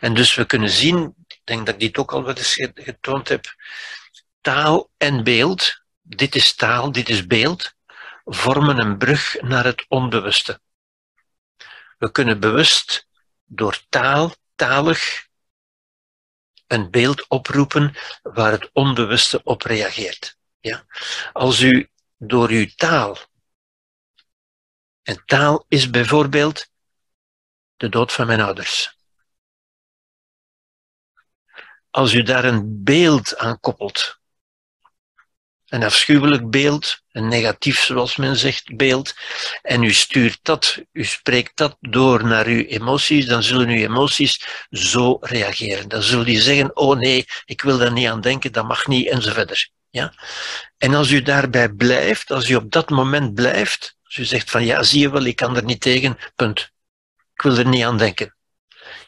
En 0.00 0.14
dus 0.14 0.34
we 0.34 0.44
kunnen 0.44 0.70
zien, 0.70 1.14
ik 1.26 1.40
denk 1.44 1.66
dat 1.66 1.74
ik 1.74 1.80
dit 1.80 1.98
ook 1.98 2.12
al 2.12 2.24
wel 2.24 2.34
eens 2.34 2.54
getoond 2.74 3.28
heb, 3.28 3.54
taal 4.40 4.90
en 4.96 5.24
beeld, 5.24 5.82
dit 6.02 6.34
is 6.34 6.54
taal, 6.54 6.92
dit 6.92 7.08
is 7.08 7.26
beeld, 7.26 7.72
vormen 8.24 8.78
een 8.78 8.98
brug 8.98 9.36
naar 9.40 9.64
het 9.64 9.84
onbewuste. 9.88 10.60
We 11.98 12.10
kunnen 12.10 12.40
bewust 12.40 13.06
door 13.44 13.78
taal, 13.88 14.34
talig, 14.54 15.26
een 16.66 16.90
beeld 16.90 17.28
oproepen 17.28 17.94
waar 18.22 18.52
het 18.52 18.70
onbewuste 18.72 19.40
op 19.42 19.62
reageert. 19.62 20.36
Ja? 20.60 20.86
Als 21.32 21.60
u 21.60 21.90
door 22.16 22.48
uw 22.48 22.66
taal 22.76 23.18
en 25.02 25.22
taal 25.24 25.64
is 25.68 25.90
bijvoorbeeld 25.90 26.70
de 27.76 27.88
dood 27.88 28.12
van 28.12 28.26
mijn 28.26 28.40
ouders. 28.40 28.96
Als 31.90 32.12
u 32.12 32.22
daar 32.22 32.44
een 32.44 32.84
beeld 32.84 33.36
aan 33.36 33.60
koppelt, 33.60 34.20
een 35.72 35.82
afschuwelijk 35.82 36.50
beeld, 36.50 37.02
een 37.12 37.28
negatief, 37.28 37.80
zoals 37.80 38.16
men 38.16 38.36
zegt, 38.36 38.76
beeld, 38.76 39.14
en 39.62 39.82
u 39.82 39.92
stuurt 39.92 40.38
dat, 40.42 40.82
u 40.92 41.04
spreekt 41.04 41.56
dat 41.56 41.76
door 41.80 42.24
naar 42.24 42.46
uw 42.46 42.64
emoties, 42.64 43.26
dan 43.26 43.42
zullen 43.42 43.68
uw 43.68 43.82
emoties 43.82 44.46
zo 44.70 45.18
reageren. 45.20 45.88
Dan 45.88 46.02
zullen 46.02 46.24
die 46.24 46.40
zeggen, 46.40 46.76
oh 46.76 46.98
nee, 46.98 47.26
ik 47.44 47.62
wil 47.62 47.78
daar 47.78 47.92
niet 47.92 48.08
aan 48.08 48.20
denken, 48.20 48.52
dat 48.52 48.66
mag 48.66 48.86
niet, 48.86 49.08
enzovoort. 49.08 49.70
Ja? 49.90 50.14
En 50.78 50.94
als 50.94 51.10
u 51.10 51.22
daarbij 51.22 51.68
blijft, 51.68 52.30
als 52.30 52.48
u 52.48 52.54
op 52.54 52.70
dat 52.70 52.90
moment 52.90 53.34
blijft, 53.34 53.96
als 54.12 54.20
u 54.20 54.24
zegt 54.30 54.50
van 54.50 54.64
ja, 54.64 54.82
zie 54.82 55.00
je 55.00 55.10
wel, 55.10 55.24
ik 55.24 55.36
kan 55.36 55.56
er 55.56 55.64
niet 55.64 55.80
tegen, 55.80 56.18
punt. 56.36 56.70
Ik 57.34 57.42
wil 57.42 57.56
er 57.56 57.66
niet 57.66 57.84
aan 57.84 57.98
denken. 57.98 58.36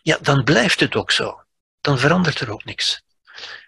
Ja, 0.02 0.18
dan 0.20 0.44
blijft 0.44 0.81
het 0.81 0.97
ook 0.97 1.10
zo. 1.10 1.44
Dan 1.81 1.98
verandert 1.98 2.40
er 2.40 2.51
ook 2.51 2.64
niks. 2.64 3.02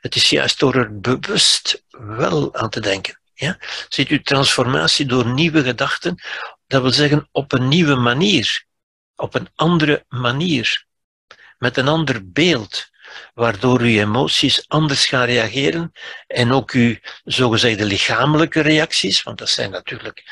Het 0.01 0.15
is 0.15 0.31
juist 0.31 0.59
door 0.59 0.75
er 0.75 1.01
bewust 1.01 1.85
wel 1.91 2.55
aan 2.55 2.71
te 2.71 2.81
denken. 2.81 3.21
Ja? 3.35 3.59
Ziet 3.89 4.11
u 4.11 4.23
transformatie 4.23 5.07
door 5.07 5.27
nieuwe 5.27 5.63
gedachten, 5.63 6.23
dat 6.67 6.83
wil 6.83 6.91
zeggen 6.91 7.29
op 7.33 7.53
een 7.53 7.69
nieuwe 7.69 7.95
manier, 7.95 8.65
op 9.17 9.35
een 9.35 9.49
andere 9.55 10.05
manier, 10.09 10.87
met 11.59 11.77
een 11.77 11.89
ander 11.89 12.31
beeld, 12.31 12.89
waardoor 13.35 13.81
uw 13.81 14.01
emoties 14.01 14.69
anders 14.69 15.07
gaan 15.07 15.25
reageren 15.25 15.93
en 16.27 16.53
ook 16.53 16.71
uw 16.71 16.97
zogezegde 17.25 17.85
lichamelijke 17.85 18.61
reacties, 18.61 19.23
want 19.23 19.39
dat 19.39 19.49
zijn 19.49 19.71
natuurlijk 19.71 20.25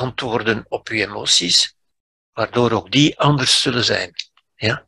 antwoorden 0.00 0.64
op 0.68 0.88
je 0.88 1.06
emoties, 1.06 1.74
waardoor 2.32 2.70
ook 2.70 2.90
die 2.90 3.18
anders 3.18 3.60
zullen 3.60 3.84
zijn. 3.84 4.12
Ja? 4.56 4.86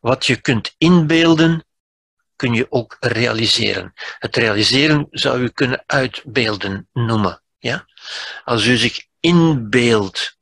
Wat 0.00 0.26
je 0.26 0.40
kunt 0.40 0.74
inbeelden, 0.78 1.64
kun 2.36 2.54
je 2.54 2.66
ook 2.70 2.96
realiseren. 3.00 3.92
Het 4.18 4.36
realiseren 4.36 5.06
zou 5.10 5.40
u 5.40 5.48
kunnen 5.48 5.84
uitbeelden 5.86 6.88
noemen. 6.92 7.42
Ja? 7.58 7.86
Als 8.44 8.64
u 8.64 8.76
zich 8.76 9.06
inbeeldt 9.20 10.38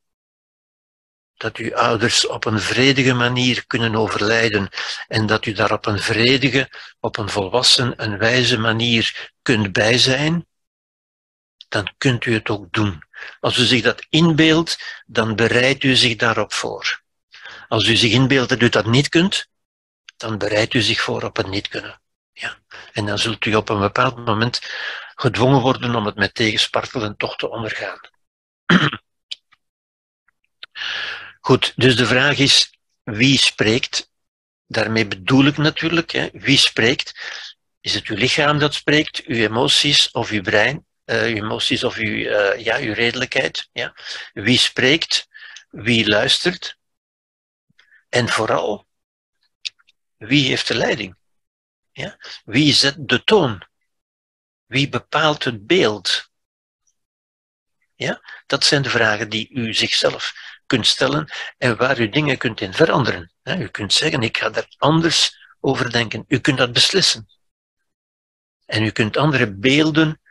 dat 1.33 1.57
uw 1.57 1.75
ouders 1.75 2.27
op 2.27 2.45
een 2.45 2.59
vredige 2.59 3.13
manier 3.13 3.67
kunnen 3.67 3.95
overlijden 3.95 4.69
en 5.07 5.25
dat 5.25 5.45
u 5.45 5.51
daar 5.51 5.71
op 5.71 5.85
een 5.85 5.99
vredige, 5.99 6.69
op 6.99 7.17
een 7.17 7.29
volwassen, 7.29 8.03
een 8.03 8.17
wijze 8.17 8.57
manier 8.59 9.31
kunt 9.41 9.71
bij 9.71 9.97
zijn, 9.97 10.45
dan 11.69 11.93
kunt 11.97 12.25
u 12.25 12.33
het 12.33 12.49
ook 12.49 12.71
doen. 12.71 13.03
Als 13.39 13.57
u 13.57 13.63
zich 13.63 13.81
dat 13.81 14.05
inbeeldt, 14.09 15.03
dan 15.05 15.35
bereidt 15.35 15.83
u 15.83 15.95
zich 15.95 16.15
daarop 16.15 16.53
voor. 16.53 17.01
Als 17.67 17.87
u 17.87 17.95
zich 17.95 18.11
inbeeldt 18.11 18.49
dat 18.49 18.61
u 18.61 18.69
dat 18.69 18.85
niet 18.85 19.09
kunt, 19.09 19.47
dan 20.17 20.37
bereidt 20.37 20.73
u 20.73 20.81
zich 20.81 21.01
voor 21.01 21.23
op 21.23 21.37
het 21.37 21.47
niet 21.47 21.67
kunnen. 21.67 22.01
Ja. 22.33 22.57
En 22.91 23.05
dan 23.05 23.19
zult 23.19 23.45
u 23.45 23.55
op 23.55 23.69
een 23.69 23.79
bepaald 23.79 24.25
moment 24.25 24.61
gedwongen 25.15 25.61
worden 25.61 25.95
om 25.95 26.05
het 26.05 26.15
met 26.15 26.33
tegenspartelen 26.33 27.17
toch 27.17 27.35
te 27.35 27.49
ondergaan. 27.49 27.99
Goed, 31.39 31.73
dus 31.75 31.95
de 31.95 32.05
vraag 32.05 32.37
is, 32.37 32.77
wie 33.03 33.37
spreekt? 33.37 34.11
Daarmee 34.67 35.07
bedoel 35.07 35.45
ik 35.45 35.57
natuurlijk, 35.57 36.11
hè, 36.11 36.29
wie 36.31 36.57
spreekt? 36.57 37.13
Is 37.81 37.93
het 37.93 38.07
uw 38.07 38.15
lichaam 38.15 38.59
dat 38.59 38.73
spreekt, 38.73 39.23
uw 39.25 39.35
emoties 39.35 40.11
of 40.11 40.29
uw 40.29 40.41
brein? 40.41 40.85
Uh, 41.05 41.21
uw 41.21 41.35
emoties 41.35 41.83
of 41.83 41.95
uw, 41.95 42.13
uh, 42.13 42.57
ja, 42.57 42.77
uw 42.77 42.93
redelijkheid. 42.93 43.69
Ja? 43.71 43.95
Wie 44.33 44.57
spreekt, 44.57 45.27
wie 45.69 46.07
luistert 46.07 46.77
en 48.09 48.29
vooral 48.29 48.87
wie 50.27 50.47
heeft 50.47 50.67
de 50.67 50.75
leiding. 50.75 51.15
Ja? 51.91 52.17
Wie 52.45 52.73
zet 52.73 52.95
de 52.97 53.23
toon? 53.23 53.67
Wie 54.65 54.89
bepaalt 54.89 55.43
het 55.43 55.67
beeld? 55.67 56.31
Ja? 57.95 58.21
Dat 58.45 58.63
zijn 58.63 58.81
de 58.81 58.89
vragen 58.89 59.29
die 59.29 59.49
u 59.49 59.73
zichzelf 59.73 60.33
kunt 60.65 60.87
stellen 60.87 61.31
en 61.57 61.77
waar 61.77 61.99
u 61.99 62.09
dingen 62.09 62.37
kunt 62.37 62.61
in 62.61 62.73
veranderen. 62.73 63.31
u 63.43 63.67
kunt 63.67 63.93
zeggen, 63.93 64.21
ik 64.21 64.37
ga 64.37 64.49
daar 64.49 64.67
anders 64.77 65.37
over 65.59 65.91
denken. 65.91 66.25
U 66.27 66.39
kunt 66.39 66.57
dat 66.57 66.73
beslissen. 66.73 67.27
En 68.65 68.83
u 68.83 68.89
kunt 68.89 69.17
andere 69.17 69.53
beelden 69.53 70.21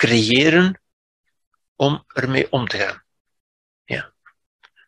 creëren 0.00 0.80
om 1.76 2.04
ermee 2.06 2.52
om 2.52 2.68
te 2.68 2.78
gaan. 2.78 3.02
Ja. 3.84 4.12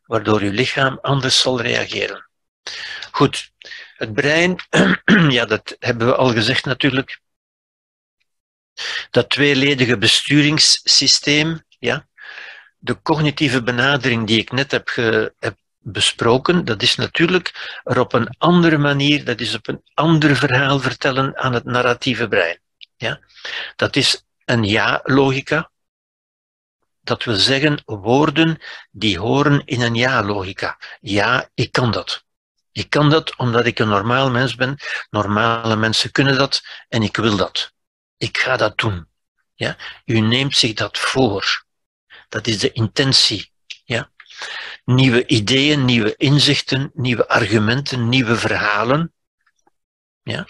Waardoor 0.06 0.40
uw 0.40 0.50
lichaam 0.50 0.98
anders 1.02 1.40
zal 1.40 1.60
reageren. 1.60 2.28
Goed, 3.10 3.52
het 3.96 4.12
brein, 4.12 4.56
ja, 5.36 5.44
dat 5.44 5.76
hebben 5.78 6.06
we 6.06 6.16
al 6.16 6.32
gezegd 6.32 6.64
natuurlijk. 6.64 7.20
Dat 9.10 9.30
tweeledige 9.30 9.98
besturingssysteem, 9.98 11.64
ja, 11.78 12.08
de 12.78 13.02
cognitieve 13.02 13.62
benadering 13.62 14.26
die 14.26 14.40
ik 14.40 14.52
net 14.52 14.70
heb, 14.70 14.88
heb 15.38 15.56
besproken, 15.78 16.64
dat 16.64 16.82
is 16.82 16.94
natuurlijk 16.94 17.80
er 17.84 18.00
op 18.00 18.12
een 18.12 18.28
andere 18.38 18.78
manier, 18.78 19.24
dat 19.24 19.40
is 19.40 19.54
op 19.54 19.68
een 19.68 19.82
ander 19.94 20.36
verhaal 20.36 20.78
vertellen 20.80 21.36
aan 21.36 21.52
het 21.52 21.64
narratieve 21.64 22.28
brein. 22.28 22.60
Ja? 22.96 23.20
Dat 23.76 23.96
is 23.96 24.24
een 24.44 24.64
ja-logica. 24.64 25.70
Dat 27.00 27.24
wil 27.24 27.34
zeggen 27.34 27.82
woorden 27.84 28.58
die 28.90 29.18
horen 29.18 29.64
in 29.64 29.80
een 29.80 29.94
ja-logica. 29.94 30.78
Ja, 31.00 31.50
ik 31.54 31.72
kan 31.72 31.90
dat. 31.90 32.24
Ik 32.72 32.90
kan 32.90 33.10
dat 33.10 33.36
omdat 33.36 33.66
ik 33.66 33.78
een 33.78 33.88
normaal 33.88 34.30
mens 34.30 34.54
ben. 34.54 34.76
Normale 35.10 35.76
mensen 35.76 36.10
kunnen 36.10 36.36
dat 36.36 36.62
en 36.88 37.02
ik 37.02 37.16
wil 37.16 37.36
dat. 37.36 37.72
Ik 38.16 38.38
ga 38.38 38.56
dat 38.56 38.78
doen. 38.78 39.08
Ja? 39.54 39.76
U 40.04 40.20
neemt 40.20 40.56
zich 40.56 40.74
dat 40.74 40.98
voor. 40.98 41.64
Dat 42.28 42.46
is 42.46 42.58
de 42.58 42.72
intentie. 42.72 43.52
Ja? 43.84 44.10
Nieuwe 44.84 45.26
ideeën, 45.26 45.84
nieuwe 45.84 46.16
inzichten, 46.16 46.90
nieuwe 46.94 47.28
argumenten, 47.28 48.08
nieuwe 48.08 48.36
verhalen. 48.36 49.12
Ja? 50.22 50.46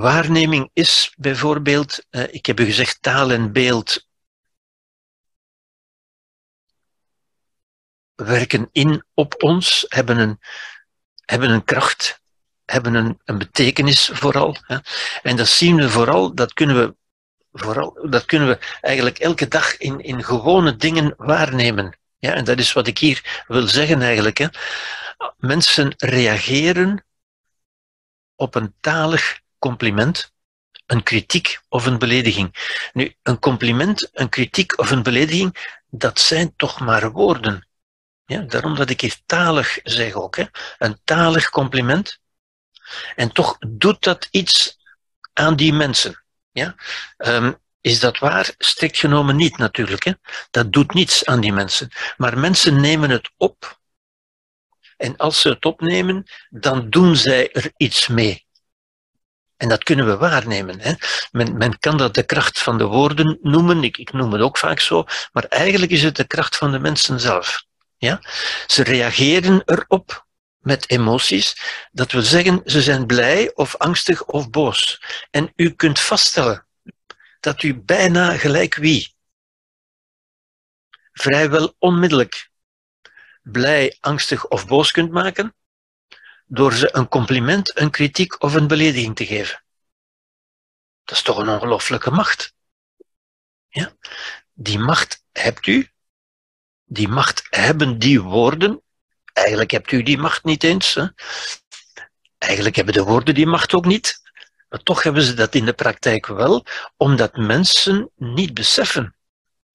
Waarneming 0.00 0.70
is 0.72 1.14
bijvoorbeeld, 1.16 2.06
eh, 2.10 2.34
ik 2.34 2.46
heb 2.46 2.60
u 2.60 2.64
gezegd, 2.64 3.02
taal 3.02 3.30
en 3.30 3.52
beeld 3.52 4.06
werken 8.14 8.68
in 8.72 9.04
op 9.14 9.42
ons, 9.42 9.84
hebben 9.88 10.18
een, 10.18 10.38
hebben 11.24 11.50
een 11.50 11.64
kracht, 11.64 12.20
hebben 12.64 12.94
een, 12.94 13.20
een 13.24 13.38
betekenis 13.38 14.10
vooral. 14.12 14.56
Hè. 14.60 14.78
En 15.22 15.36
dat 15.36 15.48
zien 15.48 15.76
we 15.76 15.90
vooral, 15.90 16.34
dat 16.34 16.52
kunnen 16.52 16.76
we, 16.76 16.96
vooral, 17.52 18.08
dat 18.10 18.24
kunnen 18.24 18.48
we 18.48 18.58
eigenlijk 18.80 19.18
elke 19.18 19.48
dag 19.48 19.76
in, 19.76 20.00
in 20.00 20.24
gewone 20.24 20.76
dingen 20.76 21.14
waarnemen. 21.16 21.98
Ja, 22.18 22.34
en 22.34 22.44
dat 22.44 22.58
is 22.58 22.72
wat 22.72 22.86
ik 22.86 22.98
hier 22.98 23.44
wil 23.46 23.66
zeggen 23.66 24.02
eigenlijk. 24.02 24.38
Hè. 24.38 24.46
Mensen 25.36 25.94
reageren 25.96 27.04
op 28.34 28.54
een 28.54 28.74
talig 28.80 29.40
compliment, 29.58 30.32
een 30.86 31.02
kritiek 31.02 31.60
of 31.68 31.86
een 31.86 31.98
belediging. 31.98 32.54
Nu, 32.92 33.14
een 33.22 33.38
compliment, 33.38 34.08
een 34.12 34.28
kritiek 34.28 34.78
of 34.78 34.90
een 34.90 35.02
belediging, 35.02 35.78
dat 35.90 36.20
zijn 36.20 36.56
toch 36.56 36.80
maar 36.80 37.12
woorden. 37.12 37.68
Ja, 38.26 38.40
daarom 38.40 38.74
dat 38.74 38.90
ik 38.90 39.00
hier 39.00 39.16
talig 39.26 39.78
zeg 39.82 40.12
ook. 40.12 40.36
Hè. 40.36 40.44
Een 40.78 41.00
talig 41.04 41.50
compliment. 41.50 42.20
En 43.16 43.32
toch 43.32 43.56
doet 43.68 44.02
dat 44.02 44.28
iets 44.30 44.78
aan 45.32 45.56
die 45.56 45.72
mensen. 45.72 46.22
Ja? 46.52 46.74
Um, 47.16 47.58
is 47.80 48.00
dat 48.00 48.18
waar? 48.18 48.54
Strikt 48.58 48.98
genomen 48.98 49.36
niet 49.36 49.56
natuurlijk. 49.56 50.04
Hè? 50.04 50.12
Dat 50.50 50.72
doet 50.72 50.94
niets 50.94 51.24
aan 51.24 51.40
die 51.40 51.52
mensen. 51.52 51.88
Maar 52.16 52.38
mensen 52.38 52.80
nemen 52.80 53.10
het 53.10 53.30
op. 53.36 53.80
En 54.96 55.16
als 55.16 55.40
ze 55.40 55.48
het 55.48 55.64
opnemen, 55.64 56.26
dan 56.50 56.90
doen 56.90 57.16
zij 57.16 57.52
er 57.52 57.72
iets 57.76 58.06
mee. 58.06 58.46
En 59.58 59.68
dat 59.68 59.84
kunnen 59.84 60.06
we 60.06 60.16
waarnemen. 60.16 60.80
Hè? 60.80 60.92
Men, 61.30 61.56
men 61.56 61.78
kan 61.78 61.96
dat 61.96 62.14
de 62.14 62.22
kracht 62.22 62.58
van 62.58 62.78
de 62.78 62.84
woorden 62.84 63.38
noemen, 63.42 63.84
ik, 63.84 63.96
ik 63.96 64.12
noem 64.12 64.32
het 64.32 64.42
ook 64.42 64.58
vaak 64.58 64.80
zo, 64.80 65.06
maar 65.32 65.44
eigenlijk 65.44 65.92
is 65.92 66.02
het 66.02 66.16
de 66.16 66.26
kracht 66.26 66.56
van 66.56 66.72
de 66.72 66.78
mensen 66.78 67.20
zelf. 67.20 67.64
Ja? 67.96 68.20
Ze 68.66 68.82
reageren 68.82 69.62
erop 69.64 70.26
met 70.58 70.90
emoties. 70.90 71.56
Dat 71.92 72.12
wil 72.12 72.22
zeggen, 72.22 72.60
ze 72.64 72.82
zijn 72.82 73.06
blij 73.06 73.54
of 73.54 73.76
angstig 73.76 74.24
of 74.24 74.50
boos. 74.50 75.02
En 75.30 75.52
u 75.56 75.70
kunt 75.70 76.00
vaststellen 76.00 76.66
dat 77.40 77.62
u 77.62 77.74
bijna 77.74 78.36
gelijk 78.36 78.74
wie 78.74 79.14
vrijwel 81.12 81.74
onmiddellijk 81.78 82.50
blij, 83.42 83.96
angstig 84.00 84.46
of 84.46 84.66
boos 84.66 84.90
kunt 84.90 85.10
maken 85.10 85.54
door 86.48 86.72
ze 86.72 86.96
een 86.96 87.08
compliment, 87.08 87.78
een 87.78 87.90
kritiek 87.90 88.42
of 88.42 88.54
een 88.54 88.66
belediging 88.66 89.16
te 89.16 89.26
geven. 89.26 89.62
Dat 91.04 91.16
is 91.16 91.22
toch 91.22 91.38
een 91.38 91.48
ongelooflijke 91.48 92.10
macht. 92.10 92.54
Ja? 93.68 93.92
Die 94.52 94.78
macht 94.78 95.24
hebt 95.32 95.66
u 95.66 95.90
die 96.88 97.08
macht 97.08 97.46
hebben 97.50 97.98
die 97.98 98.20
woorden. 98.20 98.82
Eigenlijk 99.32 99.70
hebt 99.70 99.92
u 99.92 100.02
die 100.02 100.18
macht 100.18 100.44
niet 100.44 100.64
eens. 100.64 100.94
Hè? 100.94 101.06
Eigenlijk 102.38 102.76
hebben 102.76 102.94
de 102.94 103.02
woorden 103.02 103.34
die 103.34 103.46
macht 103.46 103.74
ook 103.74 103.84
niet. 103.84 104.20
Maar 104.68 104.82
toch 104.82 105.02
hebben 105.02 105.22
ze 105.22 105.34
dat 105.34 105.54
in 105.54 105.64
de 105.64 105.72
praktijk 105.72 106.26
wel, 106.26 106.64
omdat 106.96 107.36
mensen 107.36 108.10
niet 108.16 108.54
beseffen. 108.54 109.14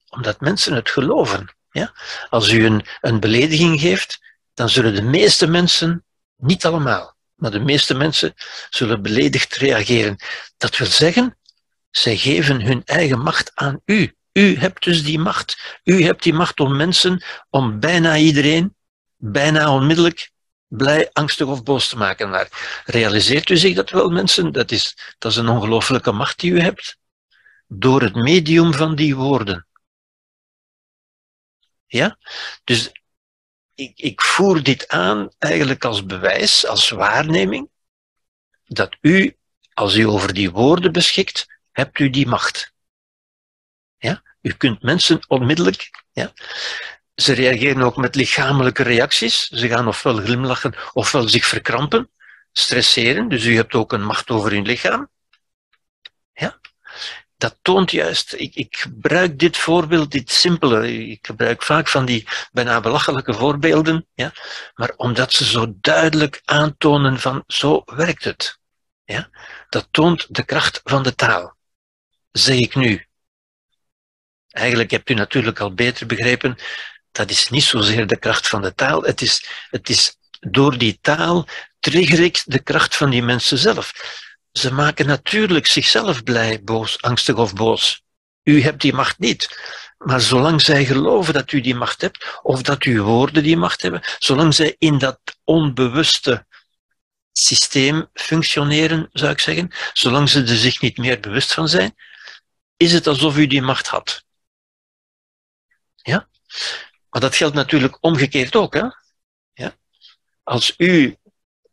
Omdat 0.09 0.39
mensen 0.39 0.73
het 0.73 0.89
geloven. 0.89 1.55
Ja? 1.71 1.93
Als 2.29 2.51
u 2.51 2.65
een, 2.65 2.85
een 3.01 3.19
belediging 3.19 3.79
geeft, 3.79 4.19
dan 4.53 4.69
zullen 4.69 4.95
de 4.95 5.01
meeste 5.01 5.47
mensen, 5.47 6.05
niet 6.43 6.65
allemaal, 6.65 7.15
maar 7.35 7.51
de 7.51 7.59
meeste 7.59 7.93
mensen 7.93 8.33
zullen 8.69 9.01
beledigd 9.01 9.55
reageren. 9.55 10.15
Dat 10.57 10.77
wil 10.77 10.87
zeggen, 10.87 11.37
zij 11.91 12.17
geven 12.17 12.61
hun 12.61 12.81
eigen 12.85 13.19
macht 13.19 13.51
aan 13.53 13.81
u. 13.85 14.15
U 14.33 14.57
hebt 14.57 14.83
dus 14.83 15.03
die 15.03 15.19
macht. 15.19 15.79
U 15.83 16.03
hebt 16.03 16.23
die 16.23 16.33
macht 16.33 16.59
om 16.59 16.75
mensen, 16.75 17.23
om 17.49 17.79
bijna 17.79 18.17
iedereen, 18.17 18.75
bijna 19.15 19.73
onmiddellijk 19.73 20.31
blij, 20.67 21.09
angstig 21.11 21.47
of 21.47 21.63
boos 21.63 21.89
te 21.89 21.97
maken. 21.97 22.29
Maar 22.29 22.47
realiseert 22.85 23.49
u 23.49 23.57
zich 23.57 23.75
dat 23.75 23.89
wel, 23.89 24.09
mensen? 24.09 24.51
Dat 24.51 24.71
is, 24.71 24.97
dat 25.17 25.31
is 25.31 25.37
een 25.37 25.49
ongelooflijke 25.49 26.11
macht 26.11 26.39
die 26.39 26.51
u 26.51 26.59
hebt. 26.59 26.97
Door 27.67 28.01
het 28.01 28.15
medium 28.15 28.73
van 28.73 28.95
die 28.95 29.15
woorden. 29.15 29.67
Ja? 31.85 32.17
Dus 32.63 32.91
ik, 33.75 33.91
ik 33.95 34.21
voer 34.21 34.63
dit 34.63 34.87
aan 34.87 35.29
eigenlijk 35.39 35.85
als 35.85 36.05
bewijs, 36.05 36.65
als 36.67 36.89
waarneming, 36.89 37.69
dat 38.65 38.97
u, 39.01 39.37
als 39.73 39.95
u 39.95 40.07
over 40.07 40.33
die 40.33 40.51
woorden 40.51 40.91
beschikt, 40.91 41.47
hebt 41.71 41.99
u 41.99 42.09
die 42.09 42.27
macht. 42.27 42.73
Ja? 43.97 44.23
U 44.41 44.53
kunt 44.53 44.81
mensen 44.81 45.19
onmiddellijk, 45.27 45.89
ja, 46.11 46.33
ze 47.15 47.33
reageren 47.33 47.81
ook 47.81 47.97
met 47.97 48.15
lichamelijke 48.15 48.83
reacties. 48.83 49.47
Ze 49.47 49.67
gaan 49.67 49.87
ofwel 49.87 50.15
glimlachen 50.15 50.75
ofwel 50.93 51.29
zich 51.29 51.45
verkrampen, 51.45 52.09
stresseren. 52.51 53.29
Dus 53.29 53.45
u 53.45 53.55
hebt 53.55 53.73
ook 53.73 53.93
een 53.93 54.05
macht 54.05 54.29
over 54.29 54.51
uw 54.51 54.61
lichaam. 54.61 55.09
Dat 57.43 57.57
toont 57.61 57.91
juist, 57.91 58.33
ik, 58.33 58.55
ik 58.55 58.75
gebruik 58.75 59.39
dit 59.39 59.57
voorbeeld, 59.57 60.11
dit 60.11 60.31
simpele, 60.31 61.07
ik 61.07 61.25
gebruik 61.25 61.63
vaak 61.63 61.87
van 61.87 62.05
die 62.05 62.27
bijna 62.51 62.79
belachelijke 62.79 63.33
voorbeelden, 63.33 64.07
ja? 64.13 64.33
maar 64.75 64.93
omdat 64.95 65.33
ze 65.33 65.45
zo 65.45 65.73
duidelijk 65.81 66.41
aantonen 66.45 67.19
van 67.19 67.43
zo 67.47 67.81
werkt 67.85 68.23
het. 68.23 68.59
Ja? 69.05 69.29
Dat 69.69 69.87
toont 69.91 70.35
de 70.35 70.43
kracht 70.43 70.81
van 70.83 71.03
de 71.03 71.15
taal. 71.15 71.55
Zeg 72.31 72.57
ik 72.57 72.75
nu, 72.75 73.07
Eigenlijk 74.49 74.91
hebt 74.91 75.09
u 75.09 75.13
natuurlijk 75.13 75.59
al 75.59 75.73
beter 75.73 76.05
begrepen, 76.05 76.57
dat 77.11 77.29
is 77.29 77.49
niet 77.49 77.63
zozeer 77.63 78.07
de 78.07 78.17
kracht 78.17 78.47
van 78.47 78.61
de 78.61 78.73
taal, 78.73 79.01
het 79.01 79.21
is, 79.21 79.45
het 79.69 79.89
is 79.89 80.17
door 80.39 80.77
die 80.77 80.97
taal 81.01 81.47
trigger 81.79 82.19
ik 82.19 82.43
de 82.45 82.59
kracht 82.59 82.95
van 82.95 83.09
die 83.09 83.23
mensen 83.23 83.57
zelf. 83.57 83.93
Ze 84.53 84.73
maken 84.73 85.05
natuurlijk 85.05 85.67
zichzelf 85.67 86.23
blij, 86.23 86.63
boos, 86.63 87.01
angstig 87.01 87.35
of 87.35 87.53
boos. 87.53 88.03
U 88.43 88.61
hebt 88.61 88.81
die 88.81 88.93
macht 88.93 89.19
niet. 89.19 89.59
Maar 89.97 90.21
zolang 90.21 90.61
zij 90.61 90.85
geloven 90.85 91.33
dat 91.33 91.51
u 91.51 91.61
die 91.61 91.75
macht 91.75 92.01
hebt, 92.01 92.39
of 92.41 92.61
dat 92.61 92.83
uw 92.83 93.03
woorden 93.03 93.43
die 93.43 93.57
macht 93.57 93.81
hebben, 93.81 94.01
zolang 94.19 94.53
zij 94.53 94.75
in 94.77 94.97
dat 94.97 95.19
onbewuste 95.43 96.45
systeem 97.31 98.09
functioneren, 98.13 99.09
zou 99.13 99.31
ik 99.31 99.39
zeggen, 99.39 99.71
zolang 99.93 100.29
ze 100.29 100.41
er 100.41 100.57
zich 100.57 100.81
niet 100.81 100.97
meer 100.97 101.19
bewust 101.19 101.53
van 101.53 101.69
zijn, 101.69 101.95
is 102.77 102.93
het 102.93 103.07
alsof 103.07 103.37
u 103.37 103.47
die 103.47 103.61
macht 103.61 103.87
had. 103.87 104.23
Ja? 105.95 106.27
Maar 107.09 107.21
dat 107.21 107.35
geldt 107.35 107.55
natuurlijk 107.55 107.97
omgekeerd 108.01 108.55
ook. 108.55 108.73
Hè? 108.73 108.85
Ja? 109.53 109.75
Als 110.43 110.73
u 110.77 111.17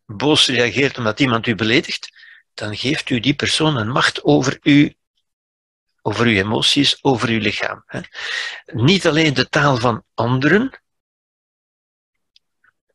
boos 0.06 0.46
reageert 0.46 0.98
omdat 0.98 1.20
iemand 1.20 1.46
u 1.46 1.54
beledigt, 1.54 2.19
dan 2.54 2.76
geeft 2.76 3.10
u 3.10 3.20
die 3.20 3.34
persoon 3.34 3.76
een 3.76 3.90
macht 3.90 4.24
over 4.24 4.58
u, 4.62 4.94
over 6.02 6.26
uw 6.26 6.36
emoties, 6.36 7.04
over 7.04 7.28
uw 7.28 7.38
lichaam. 7.38 7.84
Niet 8.66 9.06
alleen 9.06 9.34
de 9.34 9.48
taal 9.48 9.76
van 9.76 10.04
anderen, 10.14 10.80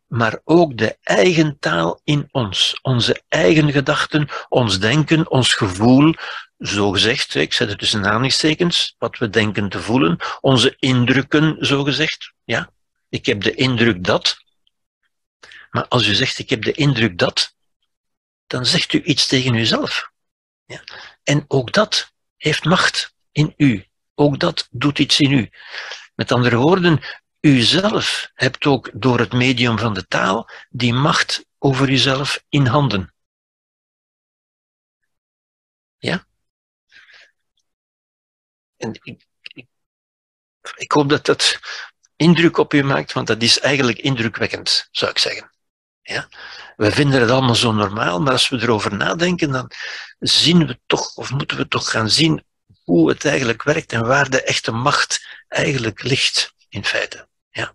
maar 0.08 0.40
ook 0.44 0.78
de 0.78 0.98
eigen 1.02 1.60
taal 1.60 2.02
in 2.04 2.28
ons. 2.32 2.80
Onze 2.82 3.24
eigen 3.28 3.72
gedachten, 3.72 4.30
ons 4.50 4.80
denken, 4.80 5.30
ons 5.30 5.54
gevoel, 5.54 6.14
zo 6.60 6.92
gezegd, 6.92 7.36
ik 7.36 7.54
zet 7.54 7.70
het 7.70 7.80
tussen 7.80 8.06
aanhalingstekens, 8.06 8.96
wat 8.98 9.18
we 9.18 9.30
denken 9.30 9.70
te 9.70 9.80
voelen, 9.80 10.18
onze 10.42 10.76
indrukken, 10.80 11.66
zo 11.66 11.84
gezegd. 11.84 12.34
Ja, 12.44 12.70
ik 13.10 13.26
heb 13.26 13.42
de 13.42 13.54
indruk 13.54 14.04
dat. 14.04 14.38
Maar 15.70 15.88
als 15.88 16.08
u 16.08 16.14
zegt, 16.14 16.40
ik 16.40 16.50
heb 16.50 16.64
de 16.64 16.72
indruk 16.72 17.18
dat, 17.18 17.55
dan 18.48 18.66
zegt 18.66 18.94
u 18.94 19.04
iets 19.04 19.28
tegen 19.28 19.54
uzelf. 19.54 20.12
Ja? 20.66 20.84
En 21.24 21.46
ook 21.48 21.72
dat 21.72 22.14
heeft 22.38 22.64
macht 22.64 23.16
in 23.32 23.54
u. 23.58 23.86
Ook 24.16 24.40
dat 24.40 24.68
doet 24.72 25.00
iets 25.00 25.20
in 25.20 25.32
u. 25.32 25.50
Met 26.16 26.32
andere 26.32 26.56
woorden, 26.56 27.04
u 27.40 27.62
zelf 27.62 28.32
hebt 28.34 28.66
ook 28.66 28.90
door 28.94 29.20
het 29.20 29.34
medium 29.34 29.78
van 29.78 29.94
de 29.94 30.08
taal 30.08 30.50
die 30.70 30.94
macht 30.94 31.46
over 31.58 31.90
uzelf 31.90 32.44
in 32.50 32.66
handen. 32.66 33.14
Ja? 35.98 36.26
En 38.78 38.94
ik, 39.02 39.26
ik, 39.42 39.68
ik 40.76 40.92
hoop 40.92 41.10
dat 41.10 41.26
dat 41.26 41.60
indruk 42.16 42.58
op 42.58 42.74
u 42.74 42.84
maakt, 42.84 43.14
want 43.14 43.28
dat 43.28 43.42
is 43.42 43.60
eigenlijk 43.60 43.98
indrukwekkend, 43.98 44.88
zou 44.92 45.12
ik 45.12 45.18
zeggen. 45.18 45.55
Ja? 46.08 46.28
We 46.76 46.92
vinden 46.92 47.22
het 47.22 47.30
allemaal 47.30 47.56
zo 47.56 47.72
normaal, 47.72 48.22
maar 48.22 48.32
als 48.32 48.50
we 48.50 48.62
erover 48.62 48.96
nadenken, 48.96 49.52
dan 49.52 49.72
zien 50.20 50.68
we 50.68 50.80
toch, 50.86 51.16
of 51.16 51.32
moeten 51.32 51.58
we 51.58 51.68
toch 51.68 51.90
gaan 51.90 52.10
zien 52.10 52.44
hoe 52.84 53.10
het 53.10 53.26
eigenlijk 53.26 53.64
werkt 53.64 53.94
en 53.94 54.06
waar 54.06 54.30
de 54.30 54.44
echte 54.44 54.72
macht 54.72 55.28
eigenlijk 55.48 56.04
ligt, 56.04 56.54
in 56.70 56.86
feite. 56.86 57.28
Ja. 57.50 57.74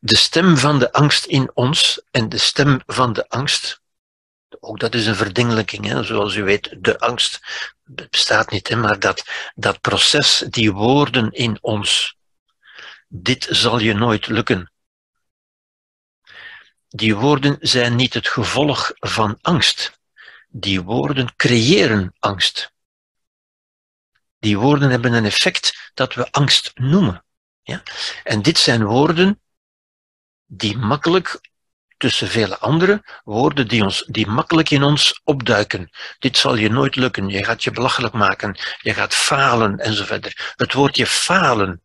De 0.00 0.16
stem 0.16 0.56
van 0.56 0.78
de 0.78 0.92
angst 0.92 1.24
in 1.24 1.50
ons 1.54 2.02
en 2.10 2.28
de 2.28 2.38
stem 2.38 2.80
van 2.86 3.12
de 3.12 3.28
angst, 3.28 3.80
ook 4.60 4.80
dat 4.80 4.94
is 4.94 5.06
een 5.06 5.16
verdingelijking, 5.16 5.86
hè? 5.86 6.02
zoals 6.02 6.34
u 6.34 6.42
weet, 6.42 6.76
de 6.78 6.98
angst 6.98 7.40
bestaat 7.84 8.50
niet, 8.50 8.68
hè? 8.68 8.76
maar 8.76 8.98
dat, 8.98 9.24
dat 9.54 9.80
proces, 9.80 10.44
die 10.50 10.72
woorden 10.72 11.32
in 11.32 11.58
ons, 11.60 12.16
dit 13.08 13.46
zal 13.50 13.78
je 13.78 13.94
nooit 13.94 14.26
lukken. 14.26 14.72
Die 16.88 17.16
woorden 17.16 17.56
zijn 17.60 17.96
niet 17.96 18.14
het 18.14 18.28
gevolg 18.28 18.92
van 18.94 19.38
angst. 19.40 20.00
Die 20.48 20.82
woorden 20.82 21.36
creëren 21.36 22.14
angst. 22.18 22.72
Die 24.38 24.58
woorden 24.58 24.90
hebben 24.90 25.12
een 25.12 25.24
effect 25.24 25.90
dat 25.94 26.14
we 26.14 26.30
angst 26.30 26.70
noemen. 26.74 27.24
Ja? 27.62 27.82
En 28.24 28.42
dit 28.42 28.58
zijn 28.58 28.84
woorden 28.84 29.40
die 30.46 30.76
makkelijk, 30.76 31.40
tussen 31.96 32.28
vele 32.28 32.58
andere 32.58 33.20
woorden 33.24 33.68
die, 33.68 33.82
ons, 33.82 34.04
die 34.06 34.26
makkelijk 34.26 34.70
in 34.70 34.82
ons 34.82 35.20
opduiken. 35.24 35.90
Dit 36.18 36.36
zal 36.36 36.54
je 36.54 36.70
nooit 36.70 36.96
lukken, 36.96 37.28
je 37.28 37.44
gaat 37.44 37.64
je 37.64 37.70
belachelijk 37.70 38.14
maken, 38.14 38.58
je 38.80 38.94
gaat 38.94 39.14
falen 39.14 39.78
enzovoort. 39.78 40.52
Het 40.56 40.72
woordje 40.72 41.06
falen 41.06 41.82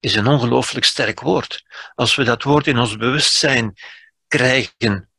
is 0.00 0.14
een 0.14 0.26
ongelooflijk 0.26 0.84
sterk 0.84 1.20
woord. 1.20 1.64
Als 1.94 2.14
we 2.14 2.24
dat 2.24 2.42
woord 2.42 2.66
in 2.66 2.78
ons 2.78 2.96
bewustzijn 2.96 3.74
krijgen, 4.28 5.10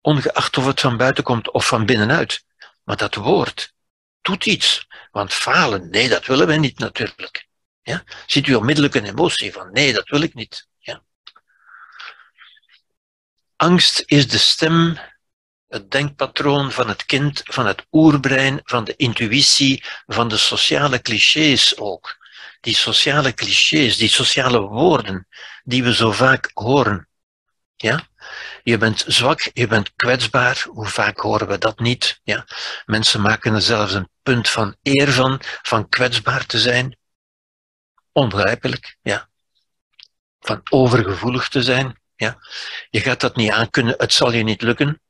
ongeacht 0.00 0.56
of 0.56 0.66
het 0.66 0.80
van 0.80 0.96
buiten 0.96 1.24
komt 1.24 1.50
of 1.50 1.66
van 1.66 1.86
binnenuit, 1.86 2.44
maar 2.84 2.96
dat 2.96 3.14
woord 3.14 3.72
doet 4.20 4.46
iets. 4.46 4.88
Want 5.10 5.32
falen, 5.32 5.90
nee, 5.90 6.08
dat 6.08 6.26
willen 6.26 6.46
wij 6.46 6.58
niet 6.58 6.78
natuurlijk. 6.78 7.48
Ja? 7.82 8.04
Ziet 8.26 8.46
u 8.46 8.54
onmiddellijk 8.54 8.94
een 8.94 9.04
emotie 9.04 9.52
van, 9.52 9.72
nee, 9.72 9.92
dat 9.92 10.08
wil 10.08 10.22
ik 10.22 10.34
niet. 10.34 10.68
Ja? 10.78 11.02
Angst 13.56 14.02
is 14.06 14.28
de 14.28 14.38
stem, 14.38 14.98
het 15.68 15.90
denkpatroon 15.90 16.72
van 16.72 16.88
het 16.88 17.04
kind, 17.04 17.40
van 17.44 17.66
het 17.66 17.86
oerbrein, 17.92 18.60
van 18.64 18.84
de 18.84 18.96
intuïtie, 18.96 19.84
van 20.06 20.28
de 20.28 20.36
sociale 20.36 21.02
clichés 21.02 21.78
ook. 21.78 22.18
Die 22.60 22.74
sociale 22.74 23.34
clichés, 23.34 23.96
die 23.96 24.08
sociale 24.08 24.60
woorden 24.60 25.26
die 25.64 25.82
we 25.82 25.94
zo 25.94 26.12
vaak 26.12 26.50
horen. 26.54 27.08
Ja? 27.80 28.08
Je 28.62 28.78
bent 28.78 29.04
zwak, 29.06 29.50
je 29.52 29.66
bent 29.66 29.94
kwetsbaar. 29.96 30.64
Hoe 30.68 30.86
vaak 30.86 31.18
horen 31.18 31.48
we 31.48 31.58
dat 31.58 31.78
niet? 31.78 32.20
Ja? 32.22 32.46
Mensen 32.84 33.20
maken 33.20 33.54
er 33.54 33.62
zelfs 33.62 33.92
een 33.92 34.08
punt 34.22 34.48
van 34.48 34.76
eer 34.82 35.12
van, 35.12 35.40
van 35.62 35.88
kwetsbaar 35.88 36.46
te 36.46 36.58
zijn. 36.58 36.96
Onbegrijpelijk, 38.12 38.96
ja. 39.02 39.28
Van 40.40 40.60
overgevoelig 40.70 41.48
te 41.48 41.62
zijn, 41.62 42.00
ja. 42.16 42.38
Je 42.90 43.00
gaat 43.00 43.20
dat 43.20 43.36
niet 43.36 43.50
aankunnen, 43.50 43.94
het 43.98 44.12
zal 44.12 44.32
je 44.32 44.42
niet 44.42 44.62
lukken. 44.62 45.00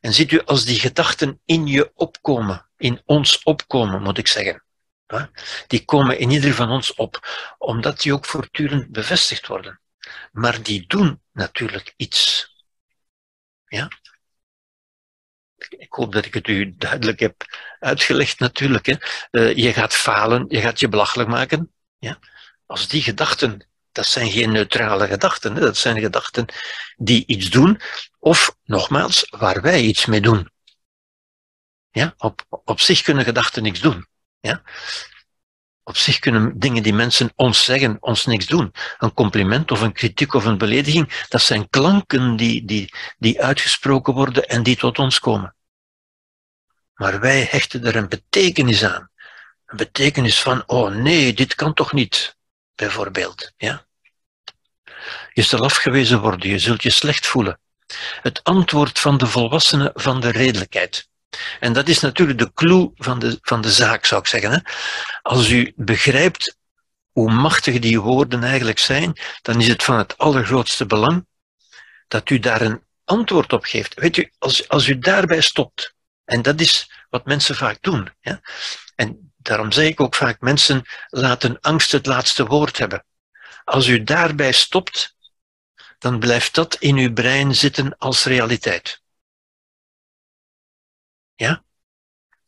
En 0.00 0.12
ziet 0.12 0.32
u, 0.32 0.44
als 0.44 0.64
die 0.64 0.78
gedachten 0.78 1.40
in 1.44 1.66
je 1.66 1.90
opkomen, 1.94 2.70
in 2.76 3.02
ons 3.04 3.42
opkomen, 3.42 4.02
moet 4.02 4.18
ik 4.18 4.26
zeggen, 4.26 4.64
die 5.66 5.84
komen 5.84 6.18
in 6.18 6.30
ieder 6.30 6.54
van 6.54 6.70
ons 6.70 6.94
op, 6.94 7.28
omdat 7.58 8.00
die 8.00 8.12
ook 8.12 8.24
voortdurend 8.24 8.90
bevestigd 8.90 9.46
worden. 9.46 9.80
Maar 10.32 10.62
die 10.62 10.86
doen 10.86 11.22
natuurlijk 11.32 11.94
iets. 11.96 12.48
Ja? 13.66 13.88
Ik 15.68 15.92
hoop 15.92 16.12
dat 16.12 16.24
ik 16.24 16.34
het 16.34 16.48
u 16.48 16.74
duidelijk 16.76 17.20
heb 17.20 17.44
uitgelegd 17.78 18.38
natuurlijk. 18.38 18.86
Hè. 18.86 18.94
Uh, 19.30 19.56
je 19.56 19.72
gaat 19.72 19.94
falen, 19.94 20.44
je 20.48 20.60
gaat 20.60 20.80
je 20.80 20.88
belachelijk 20.88 21.28
maken. 21.28 21.72
Ja? 21.98 22.18
Als 22.66 22.88
die 22.88 23.02
gedachten, 23.02 23.66
dat 23.92 24.06
zijn 24.06 24.30
geen 24.30 24.52
neutrale 24.52 25.06
gedachten, 25.06 25.54
hè. 25.54 25.60
dat 25.60 25.76
zijn 25.76 26.00
gedachten 26.00 26.46
die 26.96 27.26
iets 27.26 27.50
doen, 27.50 27.80
of 28.18 28.56
nogmaals, 28.64 29.26
waar 29.30 29.60
wij 29.62 29.80
iets 29.80 30.06
mee 30.06 30.20
doen. 30.20 30.50
Ja? 31.90 32.14
Op, 32.16 32.46
op 32.64 32.80
zich 32.80 33.02
kunnen 33.02 33.24
gedachten 33.24 33.62
niks 33.62 33.80
doen. 33.80 34.06
Ja? 34.40 34.62
Op 35.82 35.96
zich 35.96 36.18
kunnen 36.18 36.58
dingen 36.58 36.82
die 36.82 36.94
mensen 36.94 37.32
ons 37.34 37.64
zeggen, 37.64 37.96
ons 38.00 38.26
niks 38.26 38.46
doen. 38.46 38.72
Een 38.98 39.14
compliment 39.14 39.70
of 39.70 39.80
een 39.80 39.92
kritiek 39.92 40.34
of 40.34 40.44
een 40.44 40.58
belediging, 40.58 41.24
dat 41.28 41.42
zijn 41.42 41.68
klanken 41.68 42.36
die, 42.36 42.64
die, 42.64 42.94
die 43.18 43.42
uitgesproken 43.42 44.14
worden 44.14 44.48
en 44.48 44.62
die 44.62 44.76
tot 44.76 44.98
ons 44.98 45.18
komen. 45.18 45.54
Maar 46.94 47.20
wij 47.20 47.48
hechten 47.50 47.84
er 47.84 47.96
een 47.96 48.08
betekenis 48.08 48.84
aan. 48.84 49.10
Een 49.66 49.76
betekenis 49.76 50.40
van, 50.42 50.62
oh 50.66 50.94
nee, 50.94 51.34
dit 51.34 51.54
kan 51.54 51.74
toch 51.74 51.92
niet, 51.92 52.36
bijvoorbeeld. 52.74 53.52
Ja? 53.56 53.86
Je 55.32 55.42
zal 55.42 55.64
afgewezen 55.64 56.20
worden, 56.20 56.50
je 56.50 56.58
zult 56.58 56.82
je 56.82 56.90
slecht 56.90 57.26
voelen. 57.26 57.60
Het 58.22 58.42
antwoord 58.44 58.98
van 58.98 59.18
de 59.18 59.26
volwassenen 59.26 59.90
van 59.94 60.20
de 60.20 60.30
redelijkheid. 60.30 61.09
En 61.60 61.72
dat 61.72 61.88
is 61.88 62.00
natuurlijk 62.00 62.38
de 62.38 62.52
clue 62.54 62.90
van 62.94 63.18
de, 63.18 63.38
van 63.42 63.60
de 63.60 63.70
zaak, 63.70 64.04
zou 64.04 64.20
ik 64.20 64.26
zeggen. 64.26 64.50
Hè? 64.50 64.58
Als 65.22 65.50
u 65.50 65.72
begrijpt 65.76 66.56
hoe 67.10 67.32
machtig 67.32 67.78
die 67.78 68.00
woorden 68.00 68.44
eigenlijk 68.44 68.78
zijn, 68.78 69.18
dan 69.42 69.60
is 69.60 69.68
het 69.68 69.82
van 69.82 69.98
het 69.98 70.18
allergrootste 70.18 70.86
belang 70.86 71.26
dat 72.08 72.30
u 72.30 72.38
daar 72.38 72.60
een 72.60 72.82
antwoord 73.04 73.52
op 73.52 73.64
geeft. 73.64 73.94
Weet 73.94 74.16
u, 74.16 74.32
als, 74.38 74.68
als 74.68 74.88
u 74.88 74.98
daarbij 74.98 75.40
stopt, 75.40 75.94
en 76.24 76.42
dat 76.42 76.60
is 76.60 76.90
wat 77.08 77.24
mensen 77.24 77.54
vaak 77.54 77.78
doen. 77.80 78.12
Ja? 78.20 78.40
En 78.94 79.32
daarom 79.36 79.72
zeg 79.72 79.88
ik 79.88 80.00
ook 80.00 80.14
vaak, 80.14 80.40
mensen 80.40 80.82
laten 81.08 81.60
angst 81.60 81.92
het 81.92 82.06
laatste 82.06 82.46
woord 82.46 82.78
hebben. 82.78 83.04
Als 83.64 83.86
u 83.86 84.02
daarbij 84.02 84.52
stopt, 84.52 85.16
dan 85.98 86.18
blijft 86.18 86.54
dat 86.54 86.74
in 86.74 86.96
uw 86.96 87.12
brein 87.12 87.54
zitten 87.54 87.98
als 87.98 88.24
realiteit. 88.24 89.02
Ja? 91.40 91.62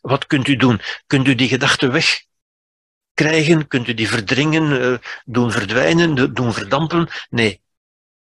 Wat 0.01 0.27
kunt 0.27 0.49
u 0.49 0.57
doen? 0.57 0.81
Kunt 1.07 1.27
u 1.27 1.35
die 1.35 1.49
gedachten 1.49 1.93
wegkrijgen? 1.93 3.69
Kunt 3.69 3.89
u 3.89 3.95
die 3.95 4.09
verdringen, 4.09 4.83
eh, 4.83 4.99
doen 5.25 5.53
verdwijnen, 5.53 6.35
doen 6.35 6.53
verdampen? 6.53 7.09
Nee. 7.31 7.63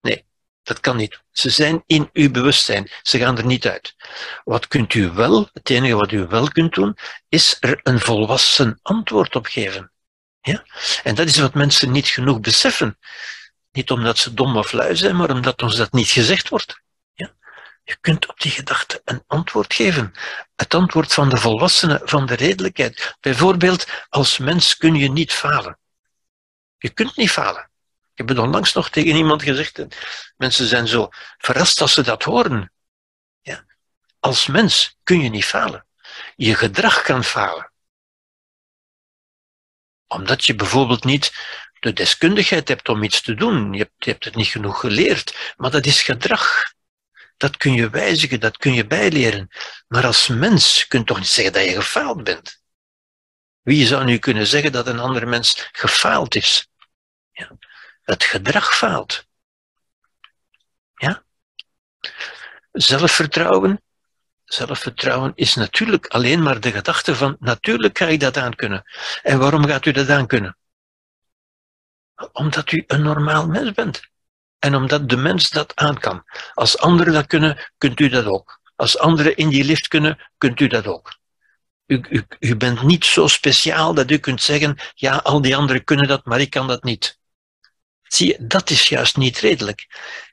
Nee, 0.02 0.26
dat 0.64 0.80
kan 0.80 0.98
niet. 0.98 1.22
Ze 1.32 1.50
zijn 1.50 1.84
in 1.86 2.10
uw 2.14 2.32
bewustzijn. 2.32 2.90
Ze 3.02 3.18
gaan 3.18 3.38
er 3.38 3.46
niet 3.46 3.68
uit. 3.68 3.96
Wat 4.44 4.68
kunt 4.68 4.94
u 4.94 5.12
wel, 5.12 5.50
het 5.54 5.70
enige 5.70 5.96
wat 5.96 6.12
u 6.12 6.28
wel 6.28 6.48
kunt 6.48 6.74
doen, 6.74 6.98
is 7.30 7.58
er 7.60 7.80
een 7.84 8.00
volwassen 8.00 8.80
antwoord 8.82 9.36
op 9.36 9.46
geven. 9.46 9.92
Ja? 10.42 10.66
En 11.04 11.16
dat 11.16 11.28
is 11.28 11.38
wat 11.38 11.54
mensen 11.54 11.92
niet 11.92 12.08
genoeg 12.08 12.40
beseffen. 12.40 12.98
Niet 13.72 13.92
omdat 13.92 14.18
ze 14.18 14.34
dom 14.34 14.58
of 14.58 14.72
lui 14.72 14.96
zijn, 14.96 15.16
maar 15.16 15.30
omdat 15.30 15.62
ons 15.62 15.76
dat 15.76 15.92
niet 15.92 16.10
gezegd 16.10 16.50
wordt. 16.50 16.84
Je 17.86 17.98
kunt 18.02 18.28
op 18.28 18.40
die 18.40 18.52
gedachte 18.52 19.02
een 19.06 19.24
antwoord 19.28 19.74
geven. 19.74 20.14
Het 20.56 20.74
antwoord 20.74 21.14
van 21.14 21.30
de 21.30 21.38
volwassenen, 21.38 22.02
van 22.04 22.26
de 22.26 22.34
redelijkheid. 22.34 23.16
Bijvoorbeeld, 23.20 24.06
als 24.10 24.38
mens 24.38 24.78
kun 24.78 24.96
je 24.96 25.12
niet 25.12 25.34
falen. 25.34 25.80
Je 26.78 26.90
kunt 26.90 27.16
niet 27.16 27.32
falen. 27.32 27.70
Ik 28.12 28.18
heb 28.18 28.28
het 28.28 28.38
onlangs 28.38 28.74
nog 28.74 28.90
tegen 28.90 29.16
iemand 29.16 29.44
gezegd. 29.44 29.86
Mensen 30.38 30.68
zijn 30.68 30.88
zo 30.88 31.10
verrast 31.38 31.82
als 31.82 31.94
ze 31.94 32.02
dat 32.02 32.24
horen. 32.24 32.72
Ja. 33.42 33.66
Als 34.20 34.48
mens 34.48 34.98
kun 35.04 35.22
je 35.22 35.30
niet 35.30 35.46
falen. 35.46 35.86
Je 36.36 36.56
gedrag 36.56 37.02
kan 37.02 37.24
falen. 37.24 37.72
Omdat 40.08 40.46
je 40.46 40.56
bijvoorbeeld 40.56 41.04
niet 41.04 41.34
de 41.80 41.94
deskundigheid 41.94 42.68
hebt 42.68 42.90
om 42.90 43.04
iets 43.04 43.22
te 43.22 43.34
doen. 43.34 43.74
Je 43.74 43.80
hebt, 43.80 44.06
je 44.06 44.12
hebt 44.12 44.26
het 44.26 44.36
niet 44.36 44.48
genoeg 44.48 44.80
geleerd. 44.80 45.54
Maar 45.58 45.72
dat 45.72 45.86
is 45.86 46.02
gedrag 46.02 46.74
dat 47.38 47.58
kun 47.58 47.74
je 47.74 47.90
wijzigen, 47.90 48.40
dat 48.40 48.58
kun 48.58 48.74
je 48.74 48.88
bijleren. 48.88 49.50
Maar 49.88 50.06
als 50.06 50.28
mens 50.28 50.88
kun 50.88 51.00
je 51.00 51.06
toch 51.06 51.18
niet 51.18 51.28
zeggen 51.28 51.54
dat 51.54 51.64
je 51.64 51.76
gefaald 51.76 52.24
bent. 52.24 52.64
Wie 53.62 53.86
zou 53.86 54.04
nu 54.04 54.18
kunnen 54.18 54.48
zeggen 54.48 54.72
dat 54.72 54.88
een 54.88 55.00
andere 55.00 55.26
mens 55.26 55.70
gefaald 55.72 56.36
is? 56.36 56.68
Ja. 57.32 57.58
Het 58.02 58.24
gedrag 58.24 58.76
faalt. 58.76 59.28
Ja? 60.96 61.24
Zelfvertrouwen, 62.72 63.82
Zelfvertrouwen 64.46 65.32
is 65.36 65.56
natuurlijk 65.56 66.08
alleen 66.08 66.44
maar 66.44 66.60
de 66.60 66.72
gedachte 66.72 67.16
van 67.16 67.36
natuurlijk 67.40 67.98
ga 67.98 68.08
ik 68.08 68.20
dat 68.20 68.38
aankunnen. 68.38 68.84
En 69.22 69.40
waarom 69.40 69.66
gaat 69.66 69.86
u 69.86 69.92
dat 69.92 70.10
aankunnen? 70.10 70.58
Omdat 72.32 72.72
u 72.72 72.84
een 72.88 73.02
normaal 73.02 73.48
mens 73.48 73.72
bent. 73.72 74.02
En 74.60 74.76
omdat 74.76 75.10
de 75.10 75.18
mens 75.18 75.50
dat 75.50 75.76
aan 75.76 76.00
kan. 76.00 76.24
Als 76.54 76.78
anderen 76.78 77.14
dat 77.14 77.28
kunnen, 77.28 77.72
kunt 77.78 78.00
u 78.00 78.10
dat 78.10 78.26
ook. 78.26 78.60
Als 78.76 78.98
anderen 78.98 79.36
in 79.36 79.50
die 79.50 79.64
lift 79.64 79.88
kunnen, 79.88 80.32
kunt 80.38 80.60
u 80.60 80.68
dat 80.68 80.88
ook. 80.88 81.18
U, 81.86 82.06
u, 82.10 82.26
u 82.40 82.56
bent 82.56 82.82
niet 82.82 83.06
zo 83.06 83.28
speciaal 83.28 83.94
dat 83.94 84.12
u 84.12 84.18
kunt 84.18 84.42
zeggen, 84.42 84.78
ja, 84.94 85.16
al 85.16 85.42
die 85.42 85.56
anderen 85.56 85.84
kunnen 85.84 86.08
dat, 86.08 86.26
maar 86.26 86.40
ik 86.40 86.50
kan 86.50 86.68
dat 86.68 86.84
niet. 86.84 87.20
Zie 88.02 88.28
je, 88.28 88.48
dat 88.48 88.70
is 88.70 88.88
juist 88.88 89.18
niet 89.18 89.38
redelijk. 89.38 89.88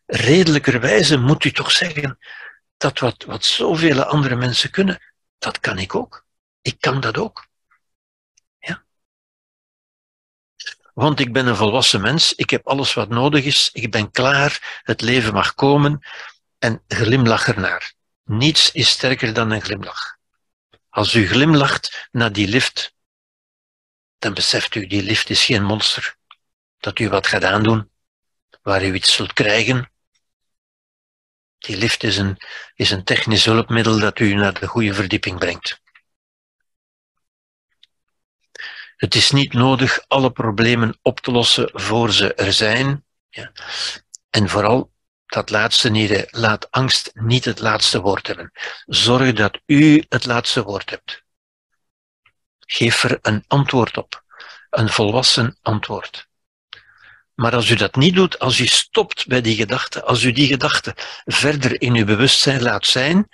Redelijkerwijze 0.07 1.17
moet 1.17 1.45
u 1.45 1.53
toch 1.53 1.71
zeggen, 1.71 2.19
dat 2.77 2.99
wat, 2.99 3.25
wat 3.25 3.45
zoveel 3.45 4.03
andere 4.03 4.37
mensen 4.37 4.71
kunnen, 4.71 5.03
dat 5.39 5.61
kan 5.61 5.79
ik 5.79 5.95
ook. 5.95 6.25
Ik 6.63 6.77
kan 6.81 7.01
dat 7.01 7.19
ook. 7.19 7.47
Want 10.93 11.21
ik 11.21 11.33
ben 11.33 11.47
een 11.47 11.57
volwassen 11.57 12.01
mens, 12.01 12.35
ik 12.35 12.51
heb 12.51 12.67
alles 12.67 12.95
wat 12.95 13.09
nodig 13.09 13.45
is, 13.45 13.71
ik 13.73 13.91
ben 13.91 14.11
klaar, 14.11 14.81
het 14.83 15.01
leven 15.01 15.33
mag 15.33 15.55
komen 15.55 16.07
en 16.59 16.83
glimlach 16.89 17.49
ernaar. 17.49 17.93
Niets 18.25 18.73
is 18.73 18.89
sterker 18.89 19.33
dan 19.33 19.51
een 19.51 19.63
glimlach. 19.63 20.17
Als 20.89 21.15
u 21.15 21.29
glimlacht 21.29 22.09
naar 22.11 22.33
die 22.33 22.49
lift, 22.49 22.95
dan 24.19 24.35
beseft 24.35 24.75
u, 24.75 24.87
die 24.87 25.03
lift 25.03 25.31
is 25.31 25.45
geen 25.45 25.65
monster. 25.65 26.17
Dat 26.79 26.99
u 26.99 27.09
wat 27.09 27.27
gaat 27.27 27.45
aandoen, 27.45 27.91
waar 28.63 28.85
u 28.85 28.95
iets 28.95 29.15
zult 29.15 29.33
krijgen. 29.33 29.91
Die 31.59 31.77
lift 31.77 32.03
is 32.03 32.17
een, 32.17 32.39
is 32.75 32.91
een 32.91 33.05
technisch 33.05 33.45
hulpmiddel 33.45 33.99
dat 33.99 34.19
u 34.19 34.35
naar 34.35 34.61
de 34.61 34.67
goede 34.67 34.95
verdieping 34.95 35.39
brengt. 35.39 35.82
Het 39.03 39.15
is 39.15 39.31
niet 39.31 39.53
nodig 39.53 40.05
alle 40.09 40.31
problemen 40.31 40.99
op 41.03 41.21
te 41.21 41.31
lossen 41.31 41.71
voor 41.73 42.13
ze 42.13 42.35
er 42.35 42.53
zijn. 42.53 43.05
Ja. 43.29 43.53
En 44.31 44.49
vooral 44.49 44.93
dat 45.27 45.51
laatste 45.51 45.91
niet, 45.91 46.27
laat 46.31 46.71
angst 46.71 47.11
niet 47.15 47.45
het 47.45 47.61
laatste 47.61 48.01
woord 48.01 48.27
hebben. 48.27 48.53
Zorg 48.87 49.33
dat 49.33 49.61
u 49.67 50.05
het 50.09 50.27
laatste 50.27 50.63
woord 50.63 50.91
hebt. 50.91 51.23
Geef 52.59 53.03
er 53.03 53.19
een 53.23 53.45
antwoord 53.47 53.97
op. 53.97 54.25
Een 54.71 54.89
volwassen 54.89 55.59
antwoord. 55.63 56.29
Maar 57.35 57.55
als 57.55 57.71
u 57.71 57.75
dat 57.75 57.95
niet 57.95 58.15
doet, 58.15 58.39
als 58.39 58.59
u 58.59 58.67
stopt 58.67 59.27
bij 59.27 59.41
die 59.41 59.57
gedachte, 59.57 60.03
als 60.03 60.23
u 60.23 60.33
die 60.33 60.47
gedachte 60.47 60.95
verder 61.25 61.81
in 61.81 61.95
uw 61.95 62.05
bewustzijn 62.05 62.63
laat 62.63 62.87
zijn, 62.87 63.29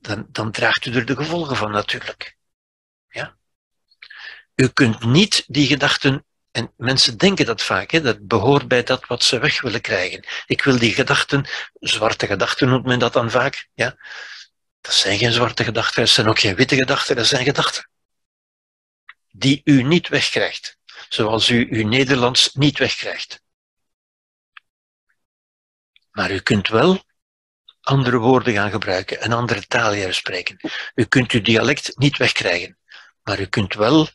dan, 0.00 0.26
dan 0.28 0.50
draagt 0.50 0.86
u 0.86 0.94
er 0.94 1.04
de 1.04 1.16
gevolgen 1.16 1.56
van 1.56 1.70
natuurlijk. 1.70 2.38
U 4.60 4.68
kunt 4.68 5.04
niet 5.04 5.44
die 5.46 5.66
gedachten 5.66 6.24
en 6.50 6.72
mensen 6.76 7.18
denken 7.18 7.46
dat 7.46 7.62
vaak, 7.62 7.90
hè, 7.90 8.00
dat 8.00 8.26
behoort 8.26 8.68
bij 8.68 8.82
dat 8.82 9.06
wat 9.06 9.24
ze 9.24 9.38
weg 9.38 9.60
willen 9.60 9.80
krijgen. 9.80 10.26
Ik 10.46 10.64
wil 10.64 10.78
die 10.78 10.92
gedachten, 10.92 11.48
zwarte 11.72 12.26
gedachten 12.26 12.68
noemt 12.68 12.84
men 12.84 12.98
dat 12.98 13.12
dan 13.12 13.30
vaak, 13.30 13.68
ja. 13.74 13.96
Dat 14.80 14.94
zijn 14.94 15.18
geen 15.18 15.32
zwarte 15.32 15.64
gedachten, 15.64 16.00
dat 16.00 16.12
zijn 16.12 16.28
ook 16.28 16.38
geen 16.38 16.54
witte 16.54 16.76
gedachten, 16.76 17.16
dat 17.16 17.26
zijn 17.26 17.44
gedachten. 17.44 17.90
Die 19.30 19.60
u 19.64 19.82
niet 19.82 20.08
wegkrijgt, 20.08 20.76
zoals 21.08 21.48
u 21.48 21.68
uw 21.70 21.88
Nederlands 21.88 22.54
niet 22.54 22.78
wegkrijgt. 22.78 23.42
Maar 26.10 26.30
u 26.30 26.40
kunt 26.40 26.68
wel 26.68 27.04
andere 27.80 28.18
woorden 28.18 28.52
gaan 28.52 28.70
gebruiken, 28.70 29.24
een 29.24 29.32
andere 29.32 29.66
taal 29.66 29.94
gaan 29.94 30.14
spreken. 30.14 30.56
U 30.94 31.04
kunt 31.04 31.32
uw 31.32 31.40
dialect 31.40 31.98
niet 31.98 32.16
wegkrijgen, 32.16 32.78
maar 33.22 33.40
u 33.40 33.46
kunt 33.46 33.74
wel 33.74 34.08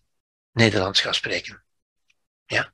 Nederlands 0.55 1.01
gaan 1.01 1.13
spreken. 1.13 1.63
Ja? 2.45 2.73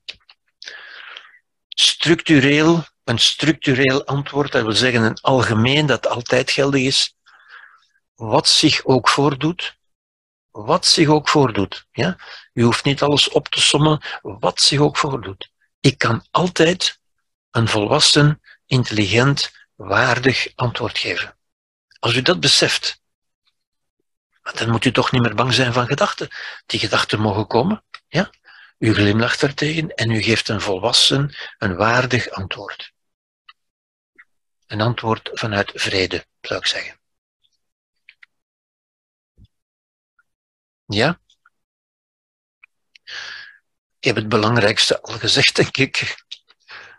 Structureel, 1.68 2.86
een 3.03 3.20
structureel 3.20 4.06
antwoord, 4.06 4.52
dat 4.52 4.64
wil 4.64 4.72
zeggen 4.72 5.02
een 5.02 5.20
algemeen 5.22 5.86
dat 5.86 6.08
altijd 6.08 6.52
geldig 6.52 6.82
is, 6.82 7.16
wat 8.16 8.48
zich 8.48 8.86
ook 8.86 9.10
voordoet, 9.10 9.78
wat 10.52 10.86
zich 10.86 11.08
ook 11.08 11.30
voordoet. 11.30 11.88
Ja? 11.91 12.18
U 12.53 12.64
hoeft 12.64 12.84
niet 12.84 13.02
alles 13.02 13.30
op 13.30 13.48
te 13.48 13.62
sommen, 13.62 14.02
wat 14.22 14.62
zich 14.62 14.80
ook 14.80 14.98
voordoet. 14.98 15.52
Ik 15.80 15.98
kan 15.98 16.26
altijd 16.32 16.99
een 17.52 17.68
volwassen, 17.68 18.41
intelligent, 18.66 19.52
waardig 19.76 20.52
antwoord 20.56 20.98
geven. 20.98 21.38
Als 21.99 22.16
u 22.16 22.22
dat 22.22 22.40
beseft, 22.40 23.02
dan 24.41 24.69
moet 24.69 24.85
u 24.85 24.91
toch 24.91 25.11
niet 25.11 25.22
meer 25.22 25.35
bang 25.35 25.53
zijn 25.53 25.73
van 25.73 25.88
gedachten. 25.88 26.27
Die 26.65 26.80
gedachten 26.80 27.19
mogen 27.19 27.47
komen. 27.47 27.84
Ja? 28.07 28.30
U 28.77 28.93
glimlacht 28.93 29.43
ertegen 29.43 29.89
en 29.89 30.11
u 30.11 30.22
geeft 30.22 30.49
een 30.49 30.61
volwassen, 30.61 31.35
een 31.57 31.76
waardig 31.76 32.30
antwoord. 32.30 32.93
Een 34.68 34.81
antwoord 34.81 35.30
vanuit 35.34 35.72
vrede, 35.73 36.26
zou 36.41 36.59
ik 36.59 36.65
zeggen. 36.65 36.99
Ja? 40.85 41.19
Ik 43.99 44.07
heb 44.07 44.15
het 44.15 44.30
belangrijkste 44.30 45.01
al 45.01 45.18
gezegd, 45.18 45.55
denk 45.55 45.77
ik. 45.77 46.23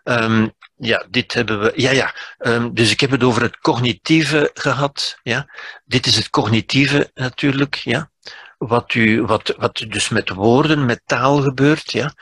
Um, 0.05 0.55
ja, 0.85 1.07
dit 1.11 1.35
hebben 1.35 1.61
we. 1.61 1.73
Ja, 1.77 1.91
ja. 1.91 2.15
Um, 2.39 2.75
dus 2.75 2.91
ik 2.91 3.01
heb 3.01 3.11
het 3.11 3.23
over 3.23 3.43
het 3.43 3.59
cognitieve 3.59 4.51
gehad. 4.55 5.19
Ja. 5.23 5.49
Dit 5.85 6.07
is 6.07 6.17
het 6.17 6.31
cognitieve 6.31 7.11
natuurlijk. 7.15 7.75
Ja 7.75 8.11
wat, 8.67 8.95
u, 8.95 9.23
wat, 9.23 9.55
wat 9.57 9.85
dus 9.89 10.09
met 10.09 10.29
woorden, 10.29 10.85
met 10.85 11.03
taal 11.07 11.41
gebeurt. 11.41 11.93
Ja. 11.93 12.15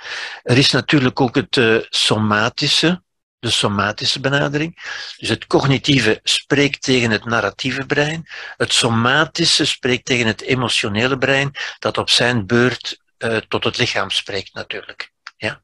Er 0.43 0.59
is 0.59 0.71
natuurlijk 0.71 1.21
ook 1.21 1.35
het 1.35 1.57
uh, 1.57 1.83
somatische, 1.89 3.03
de 3.39 3.51
somatische 3.51 4.21
benadering. 4.21 4.75
Dus 5.17 5.29
het 5.29 5.47
cognitieve 5.47 6.21
spreekt 6.23 6.83
tegen 6.83 7.11
het 7.11 7.25
narratieve 7.25 7.87
brein. 7.87 8.29
Het 8.57 8.73
somatische 8.73 9.65
spreekt 9.65 10.05
tegen 10.05 10.27
het 10.27 10.41
emotionele 10.41 11.19
brein, 11.19 11.51
dat 11.79 11.99
op 11.99 12.11
zijn 12.11 12.47
beurt 12.47 13.01
uh, 13.19 13.37
tot 13.37 13.65
het 13.65 13.79
lichaam 13.79 14.11
spreekt 14.11 14.55
natuurlijk. 14.55 15.13
Ja. 15.37 15.63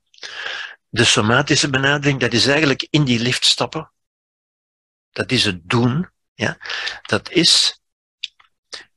De 0.97 1.05
somatische 1.05 1.71
benadering, 1.71 2.21
dat 2.21 2.33
is 2.33 2.47
eigenlijk 2.47 2.87
in 2.91 3.05
die 3.05 3.21
lift 3.21 3.45
stappen. 3.45 3.91
Dat 5.11 5.31
is 5.31 5.45
het 5.45 5.69
doen. 5.69 6.11
Ja. 6.35 6.59
Dat 7.03 7.31
is 7.31 7.81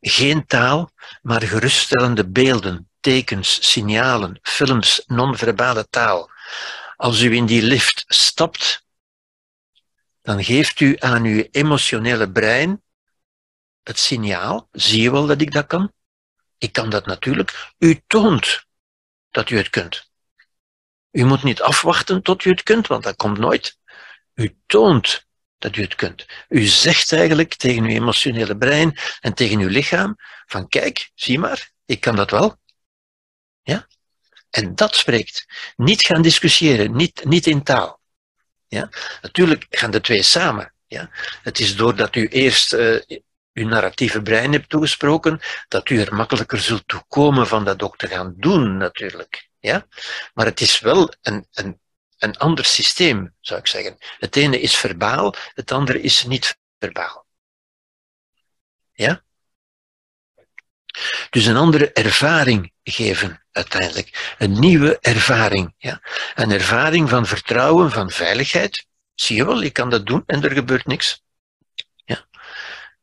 geen 0.01 0.45
taal, 0.45 0.91
maar 1.21 1.41
geruststellende 1.41 2.29
beelden, 2.29 2.89
tekens, 2.99 3.71
signalen, 3.71 4.39
films, 4.41 5.03
non-verbale 5.07 5.87
taal. 5.89 6.31
Als 6.95 7.21
u 7.21 7.35
in 7.35 7.45
die 7.45 7.61
lift 7.61 8.03
stapt, 8.07 8.85
dan 10.21 10.43
geeft 10.43 10.79
u 10.79 10.95
aan 10.99 11.23
uw 11.23 11.47
emotionele 11.51 12.31
brein 12.31 12.81
het 13.83 13.99
signaal, 13.99 14.67
zie 14.71 15.01
je 15.01 15.11
wel 15.11 15.27
dat 15.27 15.41
ik 15.41 15.51
dat 15.51 15.67
kan? 15.67 15.93
Ik 16.57 16.73
kan 16.73 16.89
dat 16.89 17.05
natuurlijk. 17.05 17.73
U 17.77 18.01
toont 18.07 18.65
dat 19.31 19.49
u 19.49 19.57
het 19.57 19.69
kunt. 19.69 20.08
U 21.11 21.25
moet 21.25 21.43
niet 21.43 21.61
afwachten 21.61 22.21
tot 22.21 22.45
u 22.45 22.49
het 22.49 22.63
kunt, 22.63 22.87
want 22.87 23.03
dat 23.03 23.15
komt 23.15 23.37
nooit. 23.37 23.77
U 24.33 24.57
toont 24.65 25.27
dat 25.57 25.75
u 25.75 25.81
het 25.81 25.95
kunt. 25.95 26.25
U 26.49 26.61
zegt 26.61 27.11
eigenlijk 27.11 27.55
tegen 27.55 27.83
uw 27.83 27.89
emotionele 27.89 28.57
brein 28.57 28.97
en 29.19 29.33
tegen 29.33 29.59
uw 29.59 29.67
lichaam 29.67 30.15
van 30.45 30.67
kijk, 30.67 31.11
zie 31.15 31.39
maar, 31.39 31.71
ik 31.85 31.99
kan 31.99 32.15
dat 32.15 32.31
wel. 32.31 32.57
Ja? 33.61 33.87
En 34.49 34.75
dat 34.75 34.95
spreekt. 34.95 35.45
Niet 35.75 36.05
gaan 36.05 36.21
discussiëren, 36.21 36.95
niet, 36.95 37.25
niet 37.25 37.47
in 37.47 37.63
taal. 37.63 37.99
Ja? 38.67 38.89
Natuurlijk 39.21 39.65
gaan 39.69 39.91
de 39.91 40.01
twee 40.01 40.23
samen. 40.23 40.73
Ja? 40.87 41.09
Het 41.43 41.59
is 41.59 41.75
doordat 41.75 42.15
u 42.15 42.27
eerst 42.27 42.73
uh, 42.73 43.01
uw 43.53 43.67
narratieve 43.67 44.21
brein 44.21 44.51
hebt 44.51 44.69
toegesproken, 44.69 45.39
dat 45.67 45.89
u 45.89 46.01
er 46.01 46.15
makkelijker 46.15 46.59
zult 46.59 46.87
toekomen 46.87 47.47
van 47.47 47.65
dat 47.65 47.81
ook 47.81 47.97
te 47.97 48.07
gaan 48.07 48.33
doen, 48.37 48.77
natuurlijk. 48.77 49.48
Ja? 49.59 49.87
Maar 50.33 50.45
het 50.45 50.61
is 50.61 50.79
wel 50.79 51.13
een, 51.21 51.47
een 51.51 51.79
een 52.19 52.37
ander 52.37 52.65
systeem, 52.65 53.35
zou 53.41 53.59
ik 53.59 53.67
zeggen. 53.67 53.97
Het 54.19 54.35
ene 54.35 54.59
is 54.59 54.75
verbaal, 54.75 55.35
het 55.53 55.71
andere 55.71 56.01
is 56.01 56.23
niet 56.23 56.57
verbaal. 56.79 57.25
Ja? 58.91 59.23
Dus 61.29 61.45
een 61.45 61.55
andere 61.55 61.91
ervaring 61.91 62.73
geven 62.83 63.45
uiteindelijk. 63.51 64.35
Een 64.37 64.59
nieuwe 64.59 64.99
ervaring. 64.99 65.73
Ja? 65.77 66.01
Een 66.35 66.51
ervaring 66.51 67.09
van 67.09 67.25
vertrouwen, 67.25 67.91
van 67.91 68.09
veiligheid. 68.09 68.87
Zie 69.15 69.35
je 69.35 69.45
wel, 69.45 69.61
je 69.61 69.71
kan 69.71 69.89
dat 69.89 70.05
doen 70.05 70.23
en 70.25 70.43
er 70.43 70.51
gebeurt 70.51 70.85
niks 70.85 71.23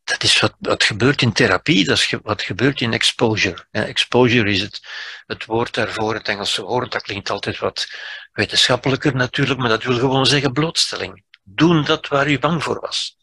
dat 0.07 0.23
is 0.23 0.41
wat, 0.59 0.85
gebeurt 0.85 1.23
in 1.23 1.33
therapie, 1.33 1.85
dat 1.85 1.99
is 1.99 2.15
wat 2.23 2.43
gebeurt 2.43 2.81
in 2.81 2.93
exposure. 2.93 3.67
exposure 3.71 4.51
is 4.51 4.61
het, 4.61 4.81
het 5.27 5.45
woord 5.45 5.75
daarvoor, 5.75 6.15
het 6.15 6.29
Engelse 6.29 6.63
woord, 6.63 6.93
dat 6.93 7.03
klinkt 7.03 7.31
altijd 7.31 7.59
wat 7.59 7.89
wetenschappelijker 8.33 9.15
natuurlijk, 9.17 9.61
maar 9.61 9.69
dat 9.69 9.83
wil 9.83 9.99
gewoon 9.99 10.27
zeggen 10.27 10.53
blootstelling. 10.53 11.25
Doen 11.43 11.85
dat 11.85 12.09
waar 12.09 12.31
u 12.31 12.39
bang 12.39 12.63
voor 12.63 12.81
was. 12.81 13.17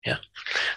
Ja. 0.00 0.20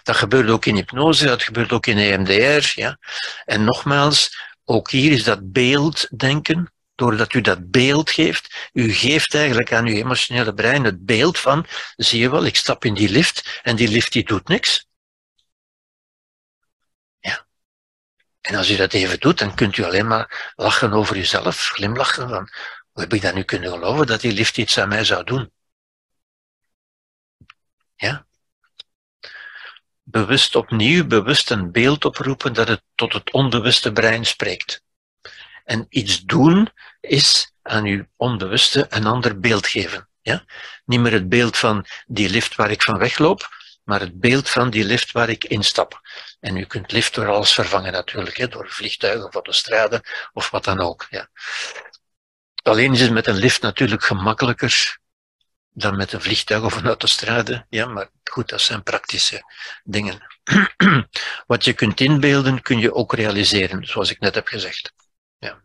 Dat 0.02 0.16
gebeurt 0.16 0.50
ook 0.50 0.66
in 0.66 0.74
hypnose, 0.74 1.26
dat 1.26 1.42
gebeurt 1.42 1.72
ook 1.72 1.86
in 1.86 1.98
EMDR. 1.98 2.72
Ja. 2.80 2.98
En 3.44 3.64
nogmaals, 3.64 4.36
ook 4.64 4.90
hier 4.90 5.12
is 5.12 5.24
dat 5.24 5.52
beelddenken, 5.52 6.72
doordat 6.94 7.34
u 7.34 7.40
dat 7.40 7.70
beeld 7.70 8.10
geeft, 8.10 8.70
u 8.72 8.92
geeft 8.92 9.34
eigenlijk 9.34 9.72
aan 9.72 9.86
uw 9.86 9.94
emotionele 9.94 10.54
brein 10.54 10.84
het 10.84 11.04
beeld 11.04 11.38
van, 11.38 11.66
zie 11.96 12.20
je 12.20 12.30
wel, 12.30 12.44
ik 12.44 12.56
stap 12.56 12.84
in 12.84 12.94
die 12.94 13.08
lift 13.08 13.60
en 13.62 13.76
die 13.76 13.88
lift 13.88 14.12
die 14.12 14.24
doet 14.24 14.48
niks. 14.48 14.86
En 18.44 18.54
als 18.54 18.70
u 18.70 18.76
dat 18.76 18.92
even 18.92 19.20
doet, 19.20 19.38
dan 19.38 19.54
kunt 19.54 19.76
u 19.76 19.84
alleen 19.84 20.06
maar 20.06 20.52
lachen 20.56 20.92
over 20.92 21.16
uzelf, 21.16 21.68
glimlachen 21.68 22.28
van, 22.28 22.50
hoe 22.92 23.02
heb 23.02 23.12
ik 23.12 23.22
dat 23.22 23.34
nu 23.34 23.42
kunnen 23.42 23.70
geloven 23.70 24.06
dat 24.06 24.20
die 24.20 24.32
lift 24.32 24.58
iets 24.58 24.78
aan 24.78 24.88
mij 24.88 25.04
zou 25.04 25.24
doen? 25.24 25.52
Ja? 27.96 28.26
Bewust 30.02 30.54
opnieuw, 30.54 31.06
bewust 31.06 31.50
een 31.50 31.72
beeld 31.72 32.04
oproepen 32.04 32.52
dat 32.52 32.68
het 32.68 32.82
tot 32.94 33.12
het 33.12 33.32
onbewuste 33.32 33.92
brein 33.92 34.24
spreekt. 34.24 34.82
En 35.64 35.86
iets 35.88 36.20
doen 36.20 36.70
is 37.00 37.52
aan 37.62 37.84
uw 37.84 38.06
onbewuste 38.16 38.86
een 38.88 39.06
ander 39.06 39.40
beeld 39.40 39.66
geven. 39.66 40.08
Ja? 40.20 40.44
Niet 40.84 41.00
meer 41.00 41.12
het 41.12 41.28
beeld 41.28 41.56
van 41.56 41.86
die 42.06 42.28
lift 42.28 42.54
waar 42.54 42.70
ik 42.70 42.82
van 42.82 42.98
wegloop, 42.98 43.48
maar 43.84 44.00
het 44.00 44.20
beeld 44.20 44.48
van 44.48 44.70
die 44.70 44.84
lift 44.84 45.12
waar 45.12 45.28
ik 45.28 45.44
instap. 45.44 46.00
En 46.40 46.56
u 46.56 46.64
kunt 46.64 46.92
lift 46.92 47.14
door 47.14 47.28
alles 47.28 47.52
vervangen 47.52 47.92
natuurlijk, 47.92 48.36
hè, 48.36 48.48
door 48.48 48.68
vliegtuigen 48.68 49.26
of 49.26 49.34
autostraden 49.34 50.02
of 50.32 50.50
wat 50.50 50.64
dan 50.64 50.80
ook. 50.80 51.06
Ja. 51.10 51.28
Alleen 52.62 52.92
is 52.92 53.00
het 53.00 53.12
met 53.12 53.26
een 53.26 53.36
lift 53.36 53.62
natuurlijk 53.62 54.04
gemakkelijker 54.04 54.98
dan 55.74 55.96
met 55.96 56.12
een 56.12 56.20
vliegtuig 56.20 56.62
of 56.62 56.76
een 56.76 56.86
autostrade. 56.86 57.66
Ja, 57.68 57.86
maar 57.86 58.10
goed, 58.24 58.48
dat 58.48 58.60
zijn 58.60 58.82
praktische 58.82 59.42
dingen. 59.84 60.26
Wat 61.46 61.64
je 61.64 61.72
kunt 61.72 62.00
inbeelden, 62.00 62.62
kun 62.62 62.78
je 62.78 62.94
ook 62.94 63.14
realiseren, 63.14 63.86
zoals 63.86 64.10
ik 64.10 64.20
net 64.20 64.34
heb 64.34 64.46
gezegd. 64.46 64.92
Ja. 65.38 65.62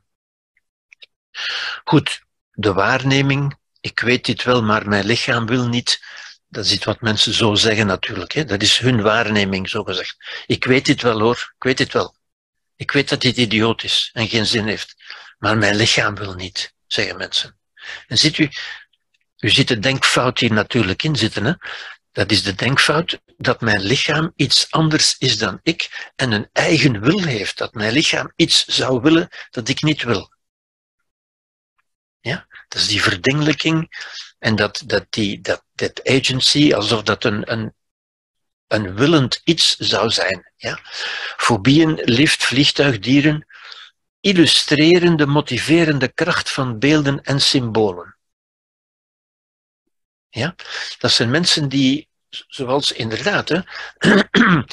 Goed, 1.83 2.21
de 2.51 2.73
waarneming. 2.73 3.57
Ik 3.81 3.99
weet 3.99 4.25
dit 4.25 4.43
wel, 4.43 4.63
maar 4.63 4.87
mijn 4.87 5.05
lichaam 5.05 5.45
wil 5.45 5.67
niet. 5.67 6.03
Dat 6.49 6.65
is 6.65 6.71
iets 6.71 6.85
wat 6.85 7.01
mensen 7.01 7.33
zo 7.33 7.55
zeggen 7.55 7.85
natuurlijk. 7.85 8.31
Hè? 8.31 8.45
Dat 8.45 8.61
is 8.61 8.77
hun 8.77 9.01
waarneming, 9.01 9.69
zo 9.69 9.83
gezegd. 9.83 10.43
Ik 10.45 10.65
weet 10.65 10.85
dit 10.85 11.01
wel 11.01 11.19
hoor, 11.19 11.53
ik 11.55 11.63
weet 11.63 11.77
dit 11.77 11.93
wel. 11.93 12.15
Ik 12.75 12.91
weet 12.91 13.09
dat 13.09 13.21
dit 13.21 13.37
idioot 13.37 13.83
is 13.83 14.09
en 14.13 14.27
geen 14.27 14.45
zin 14.45 14.67
heeft. 14.67 14.95
Maar 15.37 15.57
mijn 15.57 15.75
lichaam 15.75 16.15
wil 16.15 16.33
niet, 16.33 16.73
zeggen 16.87 17.17
mensen. 17.17 17.57
En 18.07 18.17
ziet 18.17 18.37
u, 18.37 18.49
u 19.37 19.49
ziet 19.49 19.67
de 19.67 19.79
denkfout 19.79 20.39
hier 20.39 20.53
natuurlijk 20.53 21.03
in 21.03 21.15
zitten. 21.15 21.45
Hè? 21.45 21.53
Dat 22.11 22.31
is 22.31 22.43
de 22.43 22.55
denkfout 22.55 23.21
dat 23.37 23.61
mijn 23.61 23.81
lichaam 23.81 24.33
iets 24.35 24.71
anders 24.71 25.15
is 25.17 25.37
dan 25.37 25.59
ik 25.63 26.11
en 26.15 26.31
een 26.31 26.49
eigen 26.53 27.01
wil 27.01 27.23
heeft. 27.23 27.57
Dat 27.57 27.73
mijn 27.73 27.93
lichaam 27.93 28.31
iets 28.35 28.65
zou 28.65 29.01
willen 29.01 29.29
dat 29.49 29.67
ik 29.69 29.81
niet 29.81 30.03
wil. 30.03 30.33
Ja? 32.19 32.47
Dat 32.69 32.81
is 32.81 32.87
die 32.87 33.01
verdingelijking 33.01 34.05
en 34.39 34.55
dat, 34.55 34.83
dat, 34.85 35.05
die, 35.09 35.41
dat, 35.41 35.63
dat 35.73 36.07
agency, 36.07 36.73
alsof 36.73 37.03
dat 37.03 37.23
een, 37.23 37.51
een, 37.51 37.73
een 38.67 38.95
willend 38.95 39.41
iets 39.43 39.75
zou 39.77 40.09
zijn. 40.09 40.51
Ja? 40.55 40.79
Fobieën, 41.37 42.01
lift, 42.03 42.43
vliegtuigdieren 42.43 43.47
illustreren 44.19 45.17
de 45.17 45.25
motiverende 45.25 46.07
kracht 46.07 46.49
van 46.49 46.79
beelden 46.79 47.21
en 47.21 47.41
symbolen. 47.41 48.17
Ja? 50.29 50.55
Dat 50.97 51.11
zijn 51.11 51.29
mensen 51.29 51.69
die, 51.69 52.09
zoals 52.29 52.91
inderdaad, 52.91 53.49
hè, 53.49 53.59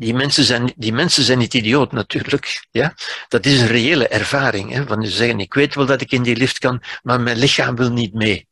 die, 0.00 0.14
mensen 0.14 0.44
zijn, 0.44 0.72
die 0.76 0.92
mensen 0.92 1.24
zijn 1.24 1.38
niet 1.38 1.54
idioot 1.54 1.92
natuurlijk. 1.92 2.66
Ja? 2.70 2.94
Dat 3.28 3.46
is 3.46 3.60
een 3.60 3.66
reële 3.66 4.08
ervaring. 4.08 4.72
Hè, 4.72 4.86
van 4.86 5.04
ze 5.04 5.10
zeggen, 5.10 5.40
ik 5.40 5.54
weet 5.54 5.74
wel 5.74 5.86
dat 5.86 6.00
ik 6.00 6.12
in 6.12 6.22
die 6.22 6.36
lift 6.36 6.58
kan, 6.58 6.82
maar 7.02 7.20
mijn 7.20 7.36
lichaam 7.36 7.76
wil 7.76 7.92
niet 7.92 8.14
mee. 8.14 8.48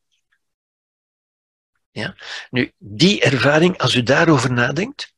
Ja? 1.91 2.17
Nu, 2.51 2.73
die 2.79 3.21
ervaring, 3.21 3.79
als 3.79 3.95
u 3.95 4.03
daarover 4.03 4.53
nadenkt, 4.53 5.13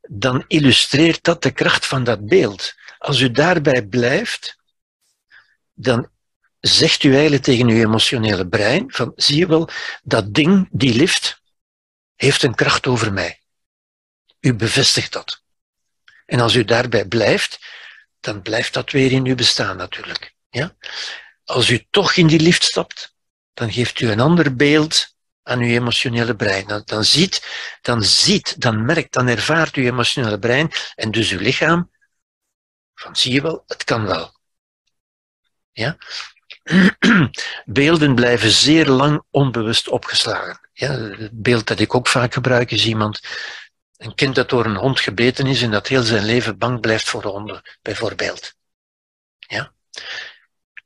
dan 0.00 0.44
illustreert 0.46 1.24
dat 1.24 1.42
de 1.42 1.50
kracht 1.50 1.86
van 1.86 2.04
dat 2.04 2.26
beeld. 2.26 2.74
Als 2.98 3.20
u 3.20 3.30
daarbij 3.30 3.86
blijft, 3.86 4.56
dan 5.72 6.10
zegt 6.60 7.02
u 7.02 7.12
eigenlijk 7.12 7.42
tegen 7.42 7.68
uw 7.68 7.82
emotionele 7.82 8.48
brein 8.48 8.92
van, 8.92 9.12
zie 9.16 9.36
je 9.36 9.46
wel, 9.46 9.68
dat 10.02 10.34
ding, 10.34 10.68
die 10.70 10.94
lift, 10.94 11.42
heeft 12.14 12.42
een 12.42 12.54
kracht 12.54 12.86
over 12.86 13.12
mij. 13.12 13.40
U 14.40 14.54
bevestigt 14.54 15.12
dat. 15.12 15.41
En 16.26 16.40
als 16.40 16.54
u 16.54 16.64
daarbij 16.64 17.04
blijft, 17.04 17.58
dan 18.20 18.42
blijft 18.42 18.74
dat 18.74 18.90
weer 18.90 19.12
in 19.12 19.26
uw 19.26 19.34
bestaan 19.34 19.76
natuurlijk. 19.76 20.34
Ja? 20.50 20.76
Als 21.44 21.70
u 21.70 21.86
toch 21.90 22.14
in 22.14 22.26
die 22.26 22.40
lift 22.40 22.62
stapt, 22.62 23.14
dan 23.54 23.72
geeft 23.72 24.00
u 24.00 24.10
een 24.10 24.20
ander 24.20 24.56
beeld 24.56 25.14
aan 25.42 25.58
uw 25.58 25.68
emotionele 25.68 26.36
brein. 26.36 26.82
Dan, 26.84 27.04
ziet, 27.04 27.46
dan 27.80 28.02
ziet, 28.02 28.60
dan 28.60 28.84
merkt, 28.84 29.12
dan 29.12 29.28
ervaart 29.28 29.74
uw 29.74 29.84
emotionele 29.84 30.38
brein 30.38 30.70
en 30.94 31.10
dus 31.10 31.30
uw 31.30 31.38
lichaam 31.38 31.90
van 32.94 33.16
zie 33.16 33.32
je 33.32 33.42
wel, 33.42 33.64
het 33.66 33.84
kan 33.84 34.06
wel. 34.06 34.36
Ja? 35.72 35.96
Beelden 37.64 38.14
blijven 38.14 38.50
zeer 38.50 38.86
lang 38.86 39.22
onbewust 39.30 39.88
opgeslagen. 39.88 40.68
Ja, 40.72 40.90
het 40.90 41.42
beeld 41.42 41.66
dat 41.66 41.80
ik 41.80 41.94
ook 41.94 42.08
vaak 42.08 42.32
gebruik 42.32 42.70
is 42.70 42.86
iemand, 42.86 43.20
een 44.02 44.14
kind 44.14 44.34
dat 44.34 44.48
door 44.48 44.64
een 44.64 44.76
hond 44.76 45.00
gebeten 45.00 45.46
is 45.46 45.62
en 45.62 45.70
dat 45.70 45.86
heel 45.86 46.02
zijn 46.02 46.24
leven 46.24 46.58
bang 46.58 46.80
blijft 46.80 47.08
voor 47.08 47.24
honden, 47.24 47.62
bijvoorbeeld. 47.82 48.54
Ja? 49.38 49.72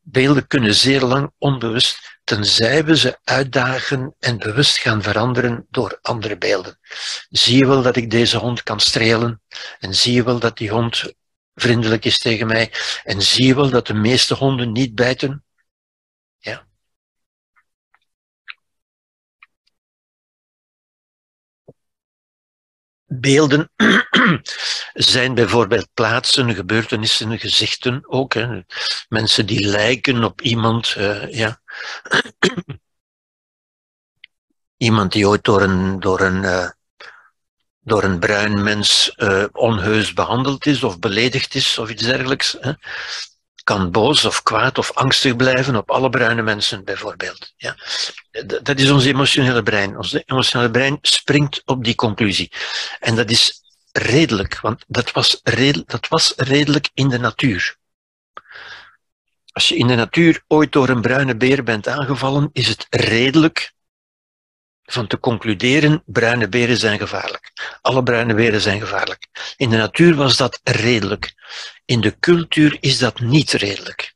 Beelden 0.00 0.46
kunnen 0.46 0.74
zeer 0.74 1.00
lang 1.00 1.32
onbewust, 1.38 2.18
tenzij 2.24 2.84
we 2.84 2.96
ze 2.96 3.18
uitdagen 3.24 4.14
en 4.18 4.38
bewust 4.38 4.76
gaan 4.78 5.02
veranderen 5.02 5.66
door 5.70 5.98
andere 6.02 6.38
beelden. 6.38 6.78
Zie 7.30 7.56
je 7.58 7.66
wel 7.66 7.82
dat 7.82 7.96
ik 7.96 8.10
deze 8.10 8.36
hond 8.36 8.62
kan 8.62 8.80
strelen? 8.80 9.42
En 9.78 9.94
zie 9.94 10.12
je 10.12 10.24
wel 10.24 10.38
dat 10.38 10.56
die 10.56 10.70
hond 10.70 11.12
vriendelijk 11.54 12.04
is 12.04 12.18
tegen 12.18 12.46
mij? 12.46 12.72
En 13.04 13.22
zie 13.22 13.46
je 13.46 13.54
wel 13.54 13.70
dat 13.70 13.86
de 13.86 13.94
meeste 13.94 14.34
honden 14.34 14.72
niet 14.72 14.94
bijten? 14.94 15.44
Ja. 16.38 16.66
Beelden 23.06 23.70
zijn 24.94 25.34
bijvoorbeeld 25.34 25.88
plaatsen, 25.94 26.54
gebeurtenissen, 26.54 27.38
gezichten 27.38 28.04
ook. 28.06 28.34
Hè. 28.34 28.60
Mensen 29.08 29.46
die 29.46 29.66
lijken 29.66 30.24
op 30.24 30.40
iemand. 30.40 30.94
Uh, 30.98 31.32
ja. 31.32 31.60
iemand 34.76 35.12
die 35.12 35.28
ooit 35.28 35.44
door 35.44 35.62
een, 35.62 36.00
door 36.00 36.20
een, 36.20 36.42
uh, 36.42 36.70
door 37.80 38.02
een 38.02 38.18
bruin 38.18 38.62
mens 38.62 39.12
uh, 39.16 39.44
onheus 39.52 40.12
behandeld 40.12 40.66
is 40.66 40.82
of 40.82 40.98
beledigd 40.98 41.54
is 41.54 41.78
of 41.78 41.90
iets 41.90 42.02
dergelijks. 42.02 42.56
Hè 42.60 42.72
kan 43.66 43.90
boos 43.90 44.24
of 44.24 44.42
kwaad 44.42 44.78
of 44.78 44.92
angstig 44.92 45.36
blijven 45.36 45.76
op 45.76 45.90
alle 45.90 46.10
bruine 46.10 46.42
mensen, 46.42 46.84
bijvoorbeeld. 46.84 47.52
Ja. 47.56 47.76
Dat 48.62 48.78
is 48.78 48.90
ons 48.90 49.04
emotionele 49.04 49.62
brein. 49.62 49.96
Ons 49.96 50.18
emotionele 50.24 50.70
brein 50.70 50.98
springt 51.02 51.62
op 51.64 51.84
die 51.84 51.94
conclusie. 51.94 52.52
En 53.00 53.14
dat 53.14 53.30
is 53.30 53.62
redelijk, 53.92 54.60
want 54.60 54.84
dat 54.86 55.12
was, 55.12 55.40
redelijk, 55.42 55.90
dat 55.90 56.08
was 56.08 56.32
redelijk 56.36 56.90
in 56.94 57.08
de 57.08 57.18
natuur. 57.18 57.76
Als 59.52 59.68
je 59.68 59.76
in 59.76 59.86
de 59.86 59.94
natuur 59.94 60.42
ooit 60.46 60.72
door 60.72 60.88
een 60.88 61.00
bruine 61.00 61.36
beer 61.36 61.62
bent 61.62 61.88
aangevallen, 61.88 62.50
is 62.52 62.68
het 62.68 62.86
redelijk 62.90 63.72
van 64.86 65.06
te 65.06 65.18
concluderen, 65.20 66.02
bruine 66.06 66.48
beren 66.48 66.76
zijn 66.76 66.98
gevaarlijk. 66.98 67.52
Alle 67.80 68.02
bruine 68.02 68.34
beren 68.34 68.60
zijn 68.60 68.80
gevaarlijk. 68.80 69.26
In 69.56 69.70
de 69.70 69.76
natuur 69.76 70.14
was 70.14 70.36
dat 70.36 70.60
redelijk. 70.62 71.34
In 71.84 72.00
de 72.00 72.18
cultuur 72.18 72.76
is 72.80 72.98
dat 72.98 73.20
niet 73.20 73.52
redelijk. 73.52 74.14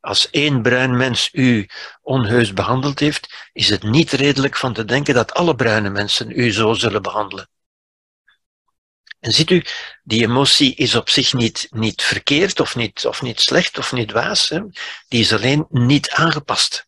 Als 0.00 0.30
één 0.30 0.62
bruin 0.62 0.96
mens 0.96 1.28
u 1.32 1.68
onheus 2.02 2.52
behandeld 2.52 2.98
heeft, 2.98 3.48
is 3.52 3.68
het 3.68 3.82
niet 3.82 4.12
redelijk 4.12 4.56
van 4.56 4.72
te 4.72 4.84
denken 4.84 5.14
dat 5.14 5.34
alle 5.34 5.54
bruine 5.54 5.90
mensen 5.90 6.30
u 6.30 6.52
zo 6.52 6.72
zullen 6.72 7.02
behandelen. 7.02 7.48
En 9.20 9.32
ziet 9.32 9.50
u, 9.50 9.64
die 10.02 10.22
emotie 10.22 10.74
is 10.74 10.94
op 10.94 11.10
zich 11.10 11.32
niet, 11.32 11.66
niet 11.70 12.02
verkeerd 12.02 12.60
of 12.60 12.76
niet, 12.76 13.06
of 13.06 13.22
niet 13.22 13.40
slecht 13.40 13.78
of 13.78 13.92
niet 13.92 14.12
waas. 14.12 14.48
Die 15.08 15.20
is 15.20 15.32
alleen 15.32 15.66
niet 15.68 16.10
aangepast 16.10 16.86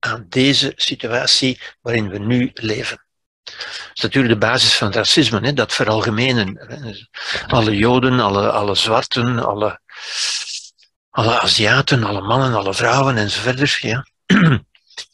aan 0.00 0.26
deze 0.28 0.72
situatie 0.76 1.60
waarin 1.80 2.08
we 2.08 2.18
nu 2.18 2.50
leven. 2.54 3.04
Dat 3.44 3.90
is 3.94 4.00
natuurlijk 4.00 4.34
de 4.34 4.46
basis 4.46 4.76
van 4.76 4.92
racisme, 4.92 5.40
hè, 5.40 5.52
dat 5.52 5.72
veralgemenen. 5.72 6.58
Alle 7.46 7.76
Joden, 7.76 8.20
alle, 8.20 8.50
alle 8.50 8.74
zwarten, 8.74 9.38
alle, 9.38 9.80
alle 11.10 11.40
Aziaten, 11.40 12.04
alle 12.04 12.20
mannen, 12.20 12.54
alle 12.54 12.74
vrouwen 12.74 13.16
enzovoort. 13.16 13.70
Ja. 13.70 14.06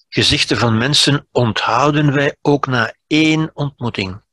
Gezichten 0.09 0.57
van 0.57 0.79
mensen 0.79 1.29
onthouden 1.33 2.13
wij 2.13 2.37
ook 2.43 2.67
na 2.67 2.95
één 3.07 3.51
ontmoeting. 3.55 4.25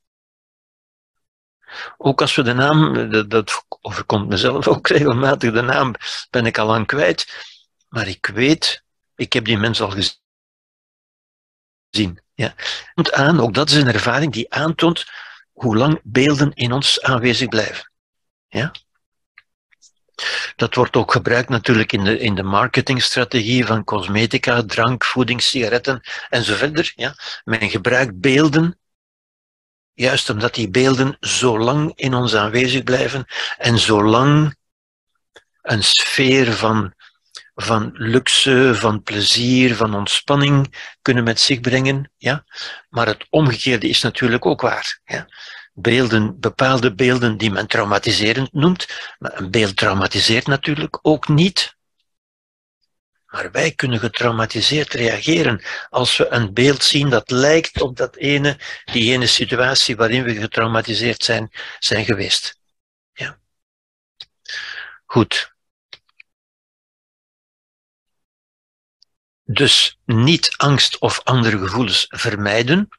Ook 1.97 2.21
als 2.21 2.35
we 2.35 2.41
de 2.41 2.53
naam, 2.53 3.09
dat, 3.11 3.30
dat 3.30 3.65
overkomt 3.81 4.30
mezelf 4.30 4.67
ook 4.67 4.88
regelmatig, 4.88 5.53
de 5.53 5.61
naam 5.61 5.95
ben 6.30 6.45
ik 6.45 6.57
al 6.57 6.67
lang 6.67 6.88
kwijt, 6.88 7.47
maar 7.89 8.07
ik 8.07 8.25
weet, 8.34 8.84
ik 9.15 9.34
heb 9.34 9.45
die 9.45 9.57
mens 9.57 9.81
al 9.81 9.89
gezien. 9.89 10.21
Ja. 12.36 12.53
Komt 12.94 13.11
aan, 13.11 13.40
ook 13.40 13.53
dat 13.53 13.70
is 13.70 13.76
een 13.76 13.88
ervaring 13.88 14.34
die 14.34 14.53
aantoont 14.53 15.06
hoe 15.52 15.78
lang 15.78 15.99
beelden 16.03 16.53
in 16.53 16.72
ons 16.72 17.02
aanwezig 17.02 17.48
blijven. 17.48 17.91
Ja? 18.48 18.72
Dat 20.56 20.76
wordt 20.76 20.95
ook 20.95 21.11
gebruikt 21.11 21.49
natuurlijk 21.49 21.91
in 21.91 22.03
de, 22.03 22.20
in 22.20 22.36
de 22.36 22.44
marketingstrategie 22.44 23.65
van 23.65 23.84
cosmetica, 23.84 24.64
drank, 24.64 25.03
voeding, 25.03 25.41
sigaretten 25.41 26.02
enzovoort. 26.30 26.94
Ja? 26.95 27.15
Men 27.44 27.70
gebruikt 27.70 28.20
beelden, 28.20 28.80
juist 29.94 30.30
omdat 30.30 30.53
die 30.53 30.70
beelden 30.70 31.18
zo 31.20 31.60
lang 31.60 31.91
in 31.95 32.14
ons 32.14 32.36
aanwezig 32.36 32.84
blijven 32.84 33.26
en 33.57 33.80
zo 33.80 34.03
lang 34.03 34.56
een 35.61 35.84
sfeer 35.84 36.53
van, 36.53 36.94
van 37.55 37.91
luxe, 37.93 38.71
van 38.75 39.03
plezier, 39.03 39.75
van 39.75 39.95
ontspanning 39.95 40.75
kunnen 41.01 41.23
met 41.23 41.39
zich 41.39 41.59
brengen. 41.59 42.11
Ja? 42.17 42.45
Maar 42.89 43.07
het 43.07 43.25
omgekeerde 43.30 43.88
is 43.88 44.01
natuurlijk 44.01 44.45
ook 44.45 44.61
waar. 44.61 44.99
Ja? 45.05 45.27
beelden, 45.73 46.39
bepaalde 46.39 46.95
beelden 46.95 47.38
die 47.38 47.51
men 47.51 47.67
traumatiserend 47.67 48.53
noemt. 48.53 48.88
Een 49.19 49.51
beeld 49.51 49.77
traumatiseert 49.77 50.47
natuurlijk 50.47 50.99
ook 51.01 51.27
niet. 51.27 51.75
Maar 53.25 53.51
wij 53.51 53.71
kunnen 53.71 53.99
getraumatiseerd 53.99 54.93
reageren 54.93 55.63
als 55.89 56.17
we 56.17 56.27
een 56.30 56.53
beeld 56.53 56.84
zien 56.84 57.09
dat 57.09 57.31
lijkt 57.31 57.81
op 57.81 57.97
dat 57.97 58.15
ene, 58.15 58.57
die 58.85 59.11
ene 59.11 59.27
situatie 59.27 59.95
waarin 59.95 60.23
we 60.23 60.35
getraumatiseerd 60.35 61.23
zijn, 61.23 61.51
zijn 61.80 62.05
geweest. 62.05 62.59
Ja. 63.13 63.38
Goed. 65.05 65.52
Dus 69.53 69.99
niet 70.05 70.53
angst 70.57 70.97
of 70.97 71.21
andere 71.23 71.57
gevoelens 71.57 72.05
vermijden, 72.09 72.89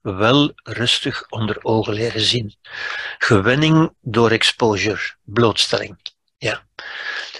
wel 0.00 0.52
rustig 0.62 1.28
onder 1.28 1.64
ogen 1.64 1.94
leren 1.94 2.20
zien. 2.20 2.56
Gewenning 3.18 3.94
door 4.00 4.30
exposure, 4.30 5.14
blootstelling. 5.22 5.98
Ja. 6.36 6.66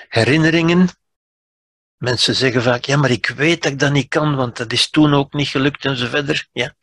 Herinneringen. 0.09 0.89
Mensen 1.97 2.35
zeggen 2.35 2.63
vaak, 2.63 2.85
ja, 2.85 2.97
maar 2.97 3.11
ik 3.11 3.27
weet 3.27 3.63
dat 3.63 3.73
ik 3.73 3.79
dat 3.79 3.93
niet 3.93 4.09
kan, 4.09 4.37
want 4.37 4.57
dat 4.57 4.73
is 4.73 4.91
toen 4.91 5.15
ook 5.15 5.33
niet 5.33 5.49
gelukt 5.49 5.85
en 5.85 5.97
verder. 5.97 6.49
Ja. 6.53 6.75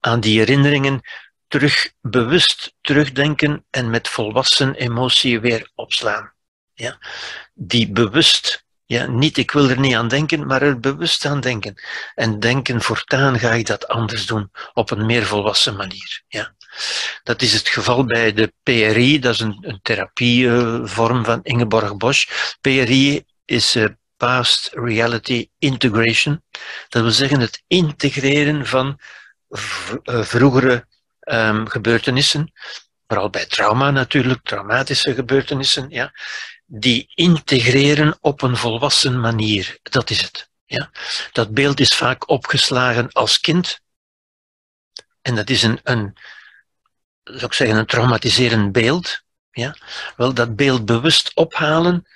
Aan 0.00 0.20
die 0.20 0.38
herinneringen 0.38 1.00
terug 1.46 1.92
bewust 2.00 2.74
terugdenken 2.80 3.66
en 3.70 3.90
met 3.90 4.08
volwassen 4.08 4.74
emotie 4.74 5.40
weer 5.40 5.70
opslaan. 5.74 6.32
Ja. 6.74 6.98
Die 7.54 7.90
bewust 7.90 8.66
ja, 8.88 9.06
niet 9.06 9.36
ik 9.36 9.50
wil 9.50 9.70
er 9.70 9.78
niet 9.78 9.94
aan 9.94 10.08
denken, 10.08 10.46
maar 10.46 10.62
er 10.62 10.80
bewust 10.80 11.24
aan 11.24 11.40
denken. 11.40 11.74
En 12.14 12.40
denken, 12.40 12.82
voortaan 12.82 13.38
ga 13.38 13.52
ik 13.52 13.66
dat 13.66 13.88
anders 13.88 14.26
doen, 14.26 14.50
op 14.74 14.90
een 14.90 15.06
meer 15.06 15.26
volwassen 15.26 15.76
manier. 15.76 16.22
Ja. 16.28 16.54
Dat 17.22 17.42
is 17.42 17.52
het 17.52 17.68
geval 17.68 18.04
bij 18.04 18.32
de 18.32 18.52
PRI, 18.62 19.18
dat 19.18 19.34
is 19.34 19.40
een, 19.40 19.58
een 19.60 19.78
therapievorm 19.82 21.24
van 21.24 21.40
Ingeborg 21.42 21.96
Bosch. 21.96 22.28
PRI 22.60 23.24
is 23.44 23.76
uh, 23.76 23.86
Past 24.16 24.70
Reality 24.72 25.48
Integration. 25.58 26.42
Dat 26.88 27.02
wil 27.02 27.10
zeggen 27.10 27.40
het 27.40 27.62
integreren 27.66 28.66
van 28.66 29.00
uh, 29.48 30.22
vroegere 30.22 30.86
um, 31.20 31.68
gebeurtenissen, 31.68 32.52
vooral 33.06 33.30
bij 33.30 33.46
trauma 33.46 33.90
natuurlijk, 33.90 34.40
traumatische 34.42 35.14
gebeurtenissen, 35.14 35.86
ja, 35.88 36.12
die 36.70 37.10
integreren 37.14 38.18
op 38.20 38.42
een 38.42 38.56
volwassen 38.56 39.20
manier. 39.20 39.78
Dat 39.82 40.10
is 40.10 40.20
het. 40.20 40.50
Ja? 40.64 40.90
Dat 41.32 41.50
beeld 41.50 41.80
is 41.80 41.94
vaak 41.94 42.28
opgeslagen 42.28 43.12
als 43.12 43.40
kind. 43.40 43.80
En 45.22 45.34
dat 45.34 45.50
is 45.50 45.62
een, 45.62 45.80
een 45.82 46.16
zou 47.22 47.44
ik 47.44 47.52
zeggen, 47.52 47.76
een 47.76 47.86
traumatiserend 47.86 48.72
beeld. 48.72 49.22
Ja? 49.50 49.76
Wel, 50.16 50.34
dat 50.34 50.56
beeld 50.56 50.84
bewust 50.84 51.34
ophalen 51.34 52.06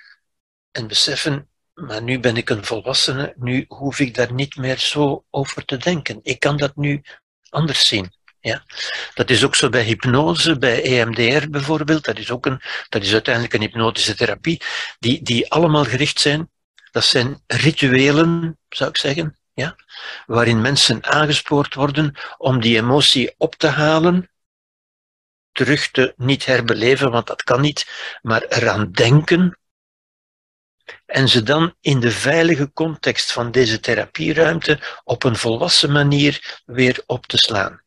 en 0.71 0.87
beseffen, 0.87 1.49
maar 1.75 2.03
nu 2.03 2.21
ben 2.21 2.37
ik 2.37 2.51
een 2.51 2.65
volwassene, 2.65 3.35
nu 3.37 3.65
hoef 3.69 3.99
ik 3.99 4.15
daar 4.15 4.33
niet 4.33 4.57
meer 4.57 4.79
zo 4.79 5.25
over 5.31 5.65
te 5.65 5.77
denken. 5.77 6.21
Ik 6.23 6.41
kan 6.41 6.57
dat 6.57 6.77
nu 6.77 7.03
anders 7.49 7.87
zien. 7.87 8.13
Ja? 8.43 8.65
Dat 9.15 9.31
is 9.31 9.45
ook 9.45 9.55
zo 9.55 9.69
bij 9.69 9.85
hypnose, 9.85 10.59
bij 10.59 10.83
EMDR 10.83 11.51
bijvoorbeeld. 11.51 12.05
Dat 12.05 12.19
is, 12.19 12.31
ook 12.31 12.47
een, 12.47 12.61
dat 12.89 13.03
is 13.03 13.13
uiteindelijk 13.13 13.55
een 13.55 13.61
hypnotische 13.61 14.15
therapie, 14.15 14.63
die, 14.99 15.23
die 15.23 15.51
allemaal 15.51 15.85
gericht 15.85 16.21
zijn. 16.21 16.51
Dat 16.91 17.05
zijn 17.05 17.43
rituelen, 17.47 18.59
zou 18.69 18.91
ik 18.91 18.97
zeggen, 18.97 19.39
ja? 19.55 19.77
waarin 20.27 20.61
mensen 20.61 21.05
aangespoord 21.05 21.75
worden 21.75 22.15
om 22.39 22.61
die 22.61 22.77
emotie 22.77 23.35
op 23.37 23.55
te 23.55 23.67
halen, 23.67 24.31
terug 25.53 25.91
te 25.91 26.15
niet 26.17 26.45
herbeleven, 26.45 27.11
want 27.11 27.27
dat 27.27 27.43
kan 27.43 27.61
niet, 27.61 27.87
maar 28.23 28.43
eraan 28.43 28.93
denken. 28.93 29.59
En 31.07 31.29
ze 31.29 31.43
dan 31.43 31.75
in 31.81 32.01
de 32.01 32.11
veilige 32.11 32.73
context 32.73 33.33
van 33.33 33.51
deze 33.51 33.81
therapieruimte 33.81 35.01
op 35.05 35.25
een 35.25 35.37
volwassen 35.37 35.93
manier 35.93 36.61
weer 36.65 37.03
op 37.07 37.27
te 37.27 37.37
slaan. 37.37 37.82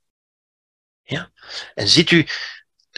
Ja? 1.05 1.31
En 1.73 1.87
ziet 1.87 2.11
u, 2.11 2.27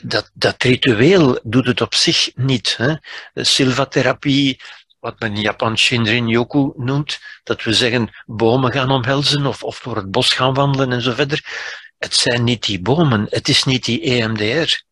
dat, 0.04 0.32
dat 0.34 0.64
ritueel 0.64 1.40
doet 1.44 1.66
het 1.66 1.82
op 1.82 1.96
zich 1.96 2.32
niet. 2.36 2.78
Hè? 2.78 2.96
Silva-therapie, 3.34 4.62
wat 5.00 5.20
men 5.20 5.36
Japan 5.36 5.78
Shinrin-yoku 5.78 6.72
noemt, 6.76 7.20
dat 7.44 7.64
we 7.64 7.74
zeggen 7.74 8.24
bomen 8.26 8.72
gaan 8.72 8.92
omhelzen 8.92 9.46
of, 9.46 9.64
of 9.64 9.80
door 9.80 9.96
het 9.96 10.12
bos 10.12 10.34
gaan 10.34 10.54
wandelen 10.54 10.92
en 10.92 11.02
zo 11.02 11.14
verder. 11.14 11.46
Het 11.98 12.16
zijn 12.16 12.44
niet 12.44 12.64
die 12.64 12.82
bomen, 12.82 13.28
het 13.30 13.48
is 13.48 13.64
niet 13.64 13.86
die 13.86 14.02
EMDR. 14.02 14.86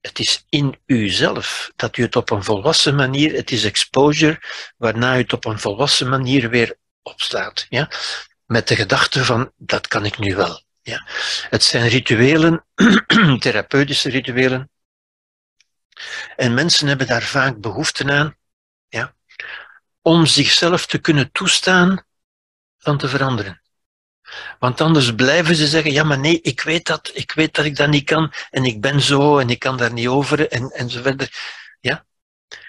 Het 0.00 0.18
is 0.18 0.44
in 0.48 0.78
uzelf 0.86 1.72
dat 1.76 1.96
u 1.96 2.02
het 2.02 2.16
op 2.16 2.30
een 2.30 2.44
volwassen 2.44 2.94
manier, 2.94 3.32
het 3.32 3.50
is 3.50 3.64
exposure, 3.64 4.40
waarna 4.76 5.14
u 5.14 5.18
het 5.18 5.32
op 5.32 5.44
een 5.44 5.58
volwassen 5.58 6.08
manier 6.08 6.50
weer 6.50 6.76
opslaat. 7.02 7.66
Ja? 7.68 7.90
Met 8.46 8.68
de 8.68 8.76
gedachte 8.76 9.24
van, 9.24 9.52
dat 9.56 9.88
kan 9.88 10.04
ik 10.04 10.18
nu 10.18 10.34
wel. 10.34 10.66
Ja. 10.88 11.06
Het 11.50 11.62
zijn 11.62 11.88
rituelen, 11.88 12.64
therapeutische 13.38 14.10
rituelen. 14.10 14.70
En 16.36 16.54
mensen 16.54 16.88
hebben 16.88 17.06
daar 17.06 17.22
vaak 17.22 17.60
behoefte 17.60 18.12
aan 18.12 18.36
ja, 18.88 19.14
om 20.02 20.26
zichzelf 20.26 20.86
te 20.86 20.98
kunnen 20.98 21.32
toestaan 21.32 22.04
van 22.78 22.98
te 22.98 23.08
veranderen. 23.08 23.62
Want 24.58 24.80
anders 24.80 25.14
blijven 25.14 25.56
ze 25.56 25.66
zeggen, 25.66 25.92
ja 25.92 26.04
maar 26.04 26.18
nee, 26.18 26.40
ik 26.40 26.60
weet 26.60 26.86
dat, 26.86 27.10
ik 27.14 27.32
weet 27.32 27.54
dat 27.54 27.64
ik 27.64 27.76
dat 27.76 27.88
niet 27.88 28.04
kan 28.04 28.32
en 28.50 28.64
ik 28.64 28.80
ben 28.80 29.00
zo 29.00 29.38
en 29.38 29.50
ik 29.50 29.58
kan 29.58 29.76
daar 29.76 29.92
niet 29.92 30.08
over 30.08 30.48
en, 30.48 30.70
en 30.70 30.90
zo 30.90 31.02
verder. 31.02 31.30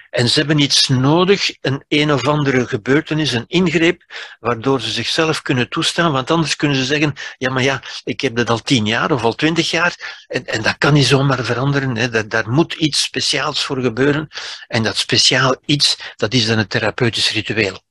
En 0.10 0.30
ze 0.30 0.40
hebben 0.40 0.60
iets 0.60 0.88
nodig, 0.88 1.58
een 1.62 1.86
een 1.88 2.14
of 2.14 2.28
andere 2.28 2.68
gebeurtenis, 2.68 3.32
een 3.32 3.48
ingreep, 3.48 4.04
waardoor 4.40 4.82
ze 4.82 4.92
zichzelf 4.92 5.42
kunnen 5.42 5.70
toestaan, 5.70 6.12
want 6.12 6.32
anders 6.32 6.56
kunnen 6.56 6.78
ze 6.78 6.86
zeggen, 6.86 7.14
ja 7.38 7.52
maar 7.52 7.64
ja, 7.64 7.82
ik 8.04 8.22
heb 8.22 8.36
dat 8.36 8.50
al 8.50 8.62
tien 8.62 8.86
jaar 8.86 9.12
of 9.12 9.24
al 9.24 9.36
twintig 9.36 9.72
jaar, 9.72 10.24
en, 10.28 10.46
en 10.46 10.62
dat 10.62 10.78
kan 10.78 10.94
niet 10.94 11.06
zomaar 11.06 11.44
veranderen, 11.44 11.98
hè. 11.98 12.10
Dat, 12.10 12.30
daar 12.30 12.50
moet 12.50 12.74
iets 12.74 13.02
speciaals 13.02 13.64
voor 13.64 13.82
gebeuren, 13.82 14.28
en 14.68 14.84
dat 14.84 14.98
speciaal 14.98 15.56
iets, 15.66 15.98
dat 16.16 16.34
is 16.34 16.46
dan 16.46 16.58
het 16.58 16.70
therapeutisch 16.70 17.32
ritueel. 17.32 17.82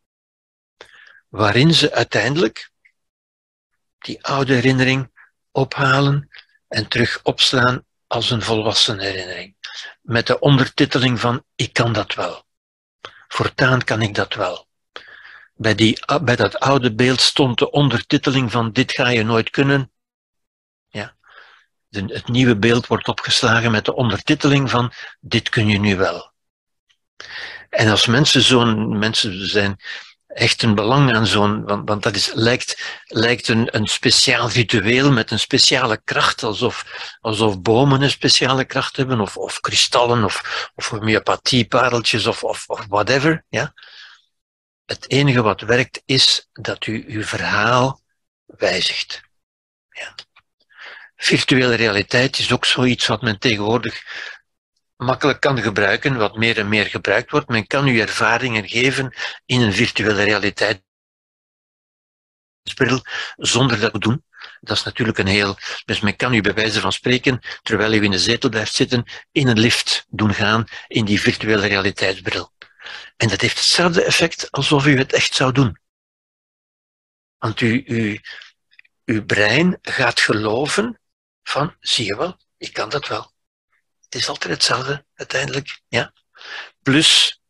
Waarin 1.29 1.75
ze 1.75 1.93
uiteindelijk 1.93 2.71
die 3.99 4.25
oude 4.25 4.55
herinnering 4.55 5.11
ophalen 5.51 6.29
en 6.69 6.89
terug 6.89 7.21
opslaan 7.23 7.85
als 8.07 8.31
een 8.31 8.43
volwassen 8.43 8.99
herinnering 8.99 9.58
met 10.09 10.27
de 10.27 10.39
ondertiteling 10.39 11.21
van 11.21 11.45
ik 11.55 11.73
kan 11.73 11.93
dat 11.93 12.15
wel. 12.15 12.45
Voortaan 13.29 13.85
kan 13.85 14.03
ik 14.03 14.15
dat 14.15 14.35
wel. 14.35 14.67
Bij, 15.55 15.75
die, 15.75 15.99
bij 16.23 16.37
dat 16.37 16.59
oude 16.59 16.95
beeld 16.95 17.21
stond 17.21 17.59
de 17.59 17.71
ondertiteling 17.71 18.51
van 18.51 18.73
dit 18.73 18.93
ga 18.93 19.09
je 19.09 19.25
nooit 19.25 19.51
kunnen. 19.51 19.93
Ja. 20.89 21.17
Het 21.91 22.29
nieuwe 22.29 22.57
beeld 22.57 22.87
wordt 22.87 23.09
opgeslagen 23.09 23.71
met 23.71 23.85
de 23.85 23.95
ondertiteling 23.95 24.71
van 24.71 24.93
dit 25.21 25.49
kun 25.49 25.69
je 25.69 25.79
nu 25.79 25.97
wel. 25.97 26.33
En 27.69 27.89
als 27.89 28.07
mensen 28.07 28.43
zo'n 28.43 28.99
mensen 28.99 29.49
zijn 29.49 29.77
echt 30.29 30.63
een 30.63 30.75
belang 30.75 31.15
aan 31.15 31.27
zo'n, 31.27 31.65
want, 31.65 31.89
want 31.89 32.03
dat 32.03 32.15
is, 32.15 32.33
lijkt, 32.35 32.83
lijkt 33.05 33.49
een, 33.49 33.77
een 33.77 33.87
speciaal 33.87 34.51
ritueel 34.51 35.13
met 35.13 35.31
een 35.31 35.39
speciale 35.39 36.01
kracht, 36.05 36.43
alsof, 36.43 36.85
alsof 37.21 37.61
bomen 37.61 38.03
een 38.03 38.11
speciale 38.11 38.65
kracht 38.65 38.97
hebben, 38.97 39.21
of, 39.21 39.37
of 39.37 39.61
kristallen, 39.61 40.25
of, 40.25 40.71
of 40.75 40.89
homeopathiepareltjes, 40.89 42.27
of, 42.27 42.45
of, 42.45 42.65
of 42.67 42.87
whatever. 42.89 43.45
Ja? 43.49 43.75
Het 44.85 45.11
enige 45.11 45.43
wat 45.43 45.61
werkt 45.61 46.03
is 46.05 46.49
dat 46.53 46.87
u 46.87 47.05
uw 47.09 47.25
verhaal 47.25 48.01
wijzigt. 48.47 49.21
Ja. 49.91 50.15
Virtuele 51.17 51.75
realiteit 51.75 52.39
is 52.39 52.53
ook 52.53 52.65
zoiets 52.65 53.07
wat 53.07 53.23
men 53.23 53.39
tegenwoordig 53.39 54.03
makkelijk 54.99 55.41
kan 55.41 55.63
gebruiken, 55.63 56.17
wat 56.17 56.37
meer 56.37 56.59
en 56.59 56.69
meer 56.69 56.87
gebruikt 56.87 57.31
wordt. 57.31 57.49
Men 57.49 57.67
kan 57.67 57.89
u 57.89 58.01
ervaringen 58.01 58.69
geven 58.69 59.15
in 59.47 59.61
een 59.61 59.73
virtuele 59.73 60.23
realiteitsbril 60.23 60.83
zonder 63.37 63.81
dat 63.81 63.93
te 63.93 63.99
doen. 63.99 64.25
Dat 64.61 64.77
is 64.77 64.83
natuurlijk 64.83 65.19
een 65.19 65.27
heel. 65.27 65.57
Dus 65.85 66.01
men 66.01 66.17
kan 66.17 66.35
u 66.35 66.41
bij 66.41 66.55
wijze 66.55 66.81
van 66.81 66.93
spreken, 66.93 67.41
terwijl 67.63 67.93
u 67.93 68.05
in 68.05 68.11
de 68.11 68.19
zetel 68.19 68.51
blijft 68.51 68.75
zitten, 68.75 69.05
in 69.33 69.49
een 69.49 69.59
lift 69.59 70.05
doen 70.09 70.35
gaan 70.35 70.65
in 70.87 71.05
die 71.05 71.21
virtuele 71.21 71.67
realiteitsbril. 71.67 72.53
En 73.17 73.29
dat 73.29 73.41
heeft 73.41 73.57
hetzelfde 73.57 74.05
effect 74.05 74.51
alsof 74.51 74.87
u 74.87 74.99
het 74.99 75.13
echt 75.13 75.35
zou 75.35 75.53
doen. 75.53 75.79
Want 77.39 77.61
u, 77.61 77.85
u, 77.87 78.21
uw 79.05 79.25
brein 79.25 79.79
gaat 79.83 80.21
geloven 80.21 81.01
van, 81.43 81.77
zie 81.81 82.07
je 82.07 82.17
wel, 82.17 82.37
ik 82.57 82.73
kan 82.73 82.89
dat 82.89 83.09
wel. 83.09 83.33
Het 84.09 84.21
is 84.21 84.29
altijd 84.29 84.53
hetzelfde, 84.53 85.05
uiteindelijk. 85.15 85.81
Ja? 85.89 86.13
Plus, 86.83 87.41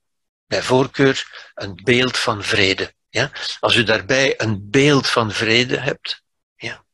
bij 0.46 0.62
voorkeur, 0.62 1.50
een 1.54 1.80
beeld 1.84 2.18
van 2.18 2.42
vrede. 2.42 2.94
Ja? 3.08 3.30
Als 3.60 3.76
u 3.76 3.84
daarbij 3.84 4.40
een 4.40 4.70
beeld 4.70 5.08
van 5.08 5.32
vrede 5.32 5.80
hebt, 5.80 6.22
ja, 6.56 6.84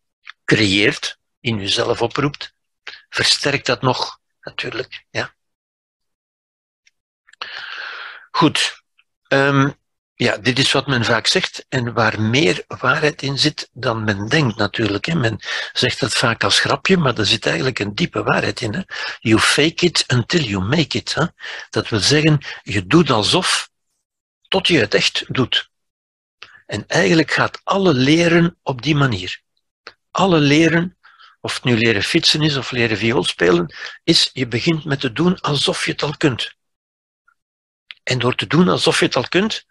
creëert, 0.44 1.18
in 1.40 1.58
uzelf 1.58 2.02
oproept, 2.02 2.54
versterkt 3.08 3.66
dat 3.66 3.82
nog, 3.82 4.18
natuurlijk. 4.40 5.04
Ja? 5.10 5.34
Goed. 8.30 8.82
Um, 9.28 9.78
ja, 10.14 10.36
dit 10.36 10.58
is 10.58 10.72
wat 10.72 10.86
men 10.86 11.04
vaak 11.04 11.26
zegt 11.26 11.66
en 11.68 11.92
waar 11.92 12.20
meer 12.20 12.64
waarheid 12.66 13.22
in 13.22 13.38
zit 13.38 13.70
dan 13.72 14.04
men 14.04 14.28
denkt 14.28 14.56
natuurlijk. 14.56 15.14
Men 15.14 15.40
zegt 15.72 16.00
dat 16.00 16.14
vaak 16.14 16.44
als 16.44 16.60
grapje, 16.60 16.96
maar 16.96 17.18
er 17.18 17.26
zit 17.26 17.46
eigenlijk 17.46 17.78
een 17.78 17.94
diepe 17.94 18.22
waarheid 18.22 18.60
in. 18.60 18.86
You 19.20 19.40
fake 19.40 19.84
it 19.84 20.04
until 20.12 20.40
you 20.40 20.64
make 20.64 20.98
it. 20.98 21.16
Dat 21.70 21.88
wil 21.88 22.00
zeggen, 22.00 22.38
je 22.62 22.86
doet 22.86 23.10
alsof 23.10 23.70
tot 24.48 24.66
je 24.66 24.78
het 24.78 24.94
echt 24.94 25.24
doet. 25.28 25.70
En 26.66 26.84
eigenlijk 26.86 27.30
gaat 27.30 27.60
alle 27.64 27.94
leren 27.94 28.58
op 28.62 28.82
die 28.82 28.94
manier. 28.94 29.42
Alle 30.10 30.38
leren, 30.38 30.98
of 31.40 31.54
het 31.54 31.64
nu 31.64 31.76
leren 31.76 32.02
fietsen 32.02 32.42
is 32.42 32.56
of 32.56 32.70
leren 32.70 32.96
viool 32.96 33.24
spelen, 33.24 33.74
is 34.04 34.30
je 34.32 34.46
begint 34.46 34.84
met 34.84 35.00
te 35.00 35.12
doen 35.12 35.40
alsof 35.40 35.84
je 35.84 35.92
het 35.92 36.02
al 36.02 36.16
kunt. 36.16 36.54
En 38.02 38.18
door 38.18 38.34
te 38.34 38.46
doen 38.46 38.68
alsof 38.68 38.98
je 38.98 39.04
het 39.04 39.16
al 39.16 39.28
kunt, 39.28 39.66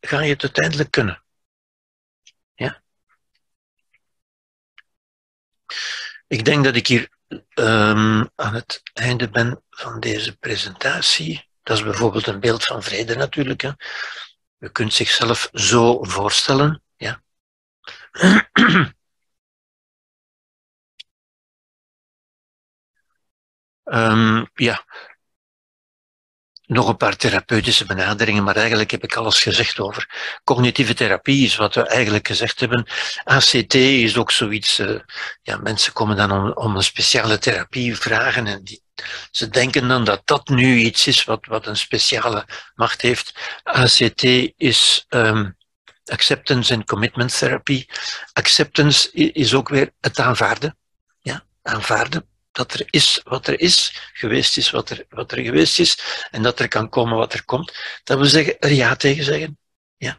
ga 0.00 0.20
je 0.20 0.32
het 0.32 0.42
uiteindelijk 0.42 0.90
kunnen. 0.90 1.22
Ja? 2.54 2.82
Ik 6.26 6.44
denk 6.44 6.64
dat 6.64 6.76
ik 6.76 6.86
hier 6.86 7.08
um, 7.54 8.30
aan 8.34 8.54
het 8.54 8.80
einde 8.92 9.30
ben 9.30 9.62
van 9.70 10.00
deze 10.00 10.36
presentatie. 10.36 11.48
Dat 11.62 11.76
is 11.76 11.82
bijvoorbeeld 11.82 12.26
een 12.26 12.40
beeld 12.40 12.64
van 12.64 12.82
vrede 12.82 13.16
natuurlijk. 13.16 13.60
Hè. 13.60 13.70
Je 14.58 14.70
kunt 14.72 14.92
zichzelf 14.92 15.48
zo 15.52 16.02
voorstellen. 16.02 16.82
Ja. 16.96 17.22
um, 23.84 24.48
ja, 24.68 24.84
nog 26.66 26.88
een 26.88 26.96
paar 26.96 27.16
therapeutische 27.16 27.84
benaderingen, 27.84 28.44
maar 28.44 28.56
eigenlijk 28.56 28.90
heb 28.90 29.04
ik 29.04 29.14
alles 29.14 29.42
gezegd 29.42 29.80
over. 29.80 30.08
Cognitieve 30.44 30.94
therapie 30.94 31.44
is 31.44 31.56
wat 31.56 31.74
we 31.74 31.86
eigenlijk 31.86 32.26
gezegd 32.26 32.60
hebben. 32.60 32.86
ACT 33.24 33.74
is 33.74 34.16
ook 34.16 34.30
zoiets, 34.30 34.78
uh, 34.78 35.00
ja, 35.42 35.56
mensen 35.56 35.92
komen 35.92 36.16
dan 36.16 36.32
om, 36.32 36.52
om, 36.52 36.76
een 36.76 36.82
speciale 36.82 37.38
therapie 37.38 37.96
vragen 37.96 38.46
en 38.46 38.64
die, 38.64 38.82
ze 39.30 39.48
denken 39.48 39.88
dan 39.88 40.04
dat 40.04 40.22
dat 40.24 40.48
nu 40.48 40.76
iets 40.76 41.06
is 41.06 41.24
wat, 41.24 41.46
wat 41.46 41.66
een 41.66 41.76
speciale 41.76 42.46
macht 42.74 43.00
heeft. 43.00 43.34
ACT 43.62 44.22
is 44.56 45.06
um, 45.08 45.56
acceptance 46.04 46.74
and 46.74 46.84
commitment 46.84 47.38
therapie. 47.38 47.88
Acceptance 48.32 49.12
is 49.12 49.54
ook 49.54 49.68
weer 49.68 49.90
het 50.00 50.18
aanvaarden. 50.18 50.76
Ja, 51.20 51.44
aanvaarden 51.62 52.28
dat 52.56 52.74
er 52.74 52.86
is 52.90 53.20
wat 53.24 53.46
er 53.46 53.60
is, 53.60 53.92
geweest 54.12 54.56
is 54.56 54.70
wat 54.70 54.90
er, 54.90 55.04
wat 55.08 55.32
er 55.32 55.38
geweest 55.38 55.78
is, 55.78 55.98
en 56.30 56.42
dat 56.42 56.60
er 56.60 56.68
kan 56.68 56.88
komen 56.88 57.16
wat 57.16 57.32
er 57.32 57.44
komt. 57.44 57.72
Dat 58.04 58.18
wil 58.18 58.26
zeggen 58.26 58.58
er 58.58 58.72
ja 58.72 58.96
tegen 58.96 59.24
zeggen. 59.24 59.58
Ja. 59.96 60.18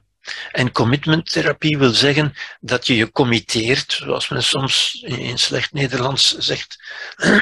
En 0.52 0.72
commitment 0.72 1.32
therapie 1.32 1.78
wil 1.78 1.94
zeggen 1.94 2.34
dat 2.60 2.88
je 2.88 2.96
je 2.96 3.12
committeert, 3.12 3.92
zoals 3.92 4.30
men 4.30 4.44
soms 4.44 4.94
in 5.02 5.38
slecht 5.38 5.74
Nederlands 5.74 6.38
zegt, 6.38 6.84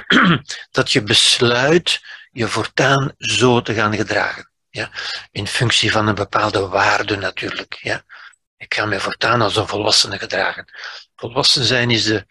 dat 0.78 0.92
je 0.92 1.04
besluit 1.04 2.02
je 2.32 2.48
voortaan 2.48 3.14
zo 3.18 3.62
te 3.62 3.74
gaan 3.74 3.96
gedragen. 3.96 4.52
Ja. 4.70 4.92
In 5.32 5.48
functie 5.48 5.92
van 5.92 6.08
een 6.08 6.16
bepaalde 6.16 6.68
waarde 6.68 7.16
natuurlijk. 7.16 7.80
Ja. 7.82 8.04
Ik 8.58 8.74
ga 8.74 8.86
mij 8.86 9.00
voortaan 9.00 9.42
als 9.42 9.56
een 9.56 9.68
volwassene 9.68 10.18
gedragen. 10.18 10.66
Volwassen 11.16 11.64
zijn 11.64 11.92
is 11.92 12.04
de, 12.04 12.26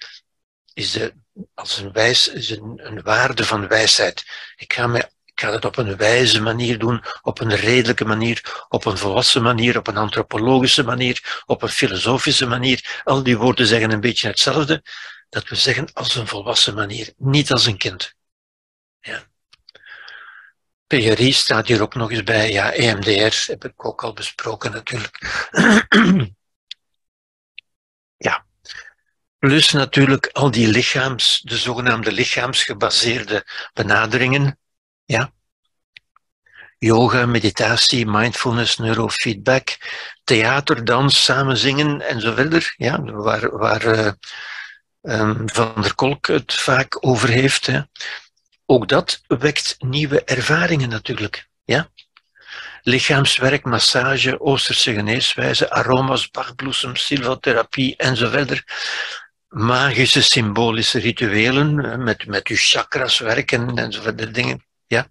is 0.75 0.91
de 0.91 1.15
als 1.55 1.79
een, 1.79 1.93
wijs, 1.93 2.29
is 2.29 2.51
een, 2.51 2.81
een 2.83 3.03
waarde 3.03 3.45
van 3.45 3.69
wijsheid. 3.69 4.25
Ik 4.57 4.73
ga, 4.73 5.51
het 5.51 5.65
op 5.65 5.77
een 5.77 5.97
wijze 5.97 6.41
manier 6.41 6.79
doen, 6.79 7.05
op 7.23 7.41
een 7.41 7.55
redelijke 7.55 8.05
manier, 8.05 8.65
op 8.69 8.85
een 8.85 8.99
volwassen 8.99 9.43
manier, 9.43 9.79
op 9.79 9.87
een 9.87 9.97
antropologische 9.97 10.83
manier, 10.83 11.43
op 11.47 11.63
een 11.63 11.69
filosofische 11.69 12.47
manier. 12.47 13.01
Al 13.05 13.23
die 13.23 13.39
woorden 13.39 13.67
zeggen 13.67 13.91
een 13.91 14.01
beetje 14.01 14.29
hetzelfde. 14.29 14.83
Dat 15.29 15.49
we 15.49 15.55
zeggen 15.55 15.93
als 15.93 16.15
een 16.15 16.27
volwassen 16.27 16.75
manier, 16.75 17.13
niet 17.17 17.53
als 17.53 17.67
een 17.67 17.79
kind. 17.79 18.15
Ja. 19.01 19.23
PRI 20.87 21.33
staat 21.33 21.67
hier 21.67 21.83
ook 21.83 21.95
nog 21.95 22.11
eens 22.11 22.23
bij. 22.25 22.53
Ja, 22.53 22.73
EMDR 22.73 23.51
heb 23.51 23.65
ik 23.65 23.85
ook 23.85 24.03
al 24.03 24.13
besproken 24.13 24.73
natuurlijk. 24.73 25.49
ja. 28.17 28.47
Plus 29.45 29.73
natuurlijk 29.73 30.29
al 30.33 30.51
die 30.51 30.69
lichaams, 30.69 31.41
de 31.45 31.57
zogenaamde 31.57 32.12
lichaamsgebaseerde 32.12 33.47
benaderingen. 33.73 34.59
Ja. 35.05 35.33
Yoga, 36.79 37.27
meditatie, 37.27 38.07
mindfulness, 38.07 38.77
neurofeedback, 38.77 39.77
theater, 40.25 40.85
dans, 40.85 41.25
samen 41.25 41.57
zingen 41.57 42.01
en 42.01 42.21
zo 42.21 42.35
verder. 42.35 42.75
Ja, 42.77 43.03
waar, 43.03 43.59
waar 43.59 43.85
uh, 43.85 44.12
um, 45.03 45.49
Van 45.51 45.83
der 45.83 45.95
Kolk 45.95 46.27
het 46.27 46.55
vaak 46.55 47.07
over 47.07 47.29
heeft. 47.29 47.66
Hè. 47.66 47.81
Ook 48.66 48.89
dat 48.89 49.23
wekt 49.27 49.77
nieuwe 49.79 50.25
ervaringen 50.25 50.89
natuurlijk. 50.89 51.49
Ja? 51.65 51.89
Lichaamswerk, 52.83 53.65
massage, 53.65 54.41
Oosterse 54.41 54.95
geneeswijze, 54.95 55.71
aroma's, 55.71 56.31
bachbloesem, 56.31 56.97
zo 56.97 58.29
verder 58.29 58.65
magische 59.55 60.22
symbolische 60.22 60.98
rituelen, 60.98 62.02
met, 62.02 62.26
met 62.26 62.48
uw 62.48 62.56
chakras 62.56 63.18
werken 63.18 63.76
en 63.76 63.93
zo 63.93 64.14
dingen. 64.14 64.64
Ja. 64.86 65.06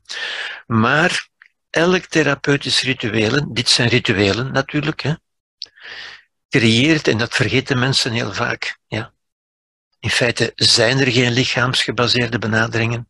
Maar 0.67 1.27
elk 1.69 2.05
therapeutisch 2.05 2.81
rituelen, 2.81 3.53
dit 3.53 3.69
zijn 3.69 3.89
rituelen 3.89 4.51
natuurlijk, 4.51 5.01
hè, 5.01 5.13
creëert, 6.49 7.07
en 7.07 7.17
dat 7.17 7.33
vergeten 7.33 7.79
mensen 7.79 8.11
heel 8.11 8.33
vaak, 8.33 8.77
ja. 8.87 9.13
In 9.99 10.09
feite 10.09 10.51
zijn 10.55 10.99
er 10.99 11.11
geen 11.11 11.31
lichaamsgebaseerde 11.31 12.39
benaderingen. 12.39 13.09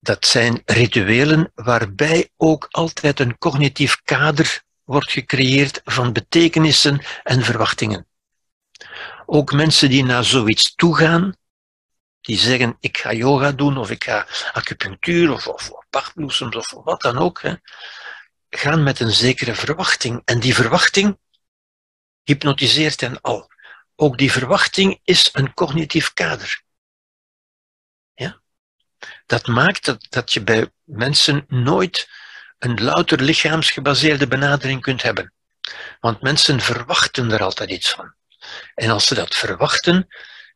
Dat 0.00 0.26
zijn 0.26 0.62
rituelen 0.64 1.52
waarbij 1.54 2.30
ook 2.36 2.66
altijd 2.70 3.20
een 3.20 3.38
cognitief 3.38 4.00
kader 4.04 4.62
wordt 4.84 5.12
gecreëerd 5.12 5.80
van 5.84 6.12
betekenissen 6.12 7.00
en 7.22 7.42
verwachtingen. 7.42 8.06
Ook 9.26 9.52
mensen 9.52 9.90
die 9.90 10.04
naar 10.04 10.24
zoiets 10.24 10.74
toe 10.74 10.96
gaan, 10.96 11.36
die 12.20 12.38
zeggen 12.38 12.76
ik 12.80 12.98
ga 12.98 13.12
yoga 13.12 13.52
doen 13.52 13.76
of 13.76 13.90
ik 13.90 14.04
ga 14.04 14.26
acupunctuur 14.52 15.32
of, 15.32 15.46
of, 15.46 15.70
of 15.70 15.84
of 16.72 16.84
wat 16.84 17.00
dan 17.00 17.18
ook, 17.18 17.42
hè, 17.42 17.54
gaan 18.50 18.82
met 18.82 19.00
een 19.00 19.12
zekere 19.12 19.54
verwachting. 19.54 20.22
En 20.24 20.40
die 20.40 20.54
verwachting 20.54 21.18
hypnotiseert 22.22 23.00
hen 23.00 23.20
al. 23.20 23.50
Ook 23.94 24.18
die 24.18 24.32
verwachting 24.32 25.00
is 25.04 25.28
een 25.32 25.54
cognitief 25.54 26.12
kader. 26.12 26.62
Ja? 28.14 28.40
Dat 29.26 29.46
maakt 29.46 29.84
dat, 29.84 30.06
dat 30.08 30.32
je 30.32 30.42
bij 30.42 30.70
mensen 30.84 31.44
nooit 31.48 32.08
een 32.58 32.82
louter 32.82 33.20
lichaamsgebaseerde 33.20 34.28
benadering 34.28 34.80
kunt 34.80 35.02
hebben. 35.02 35.32
Want 36.00 36.22
mensen 36.22 36.60
verwachten 36.60 37.30
er 37.30 37.42
altijd 37.42 37.70
iets 37.70 37.90
van. 37.90 38.14
En 38.74 38.90
als 38.90 39.06
ze 39.06 39.14
dat 39.14 39.34
verwachten, 39.34 40.06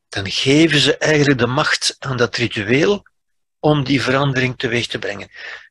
dan 0.09 0.31
geven 0.31 0.79
ze 0.79 0.97
eigenlijk 0.97 1.39
de 1.39 1.47
macht 1.47 1.97
aan 1.99 2.17
dat 2.17 2.37
ritueel 2.37 3.07
om 3.59 3.85
die 3.85 4.03
verandering 4.03 4.59
teweeg 4.59 4.87
te 4.87 4.99
brengen. 4.99 5.31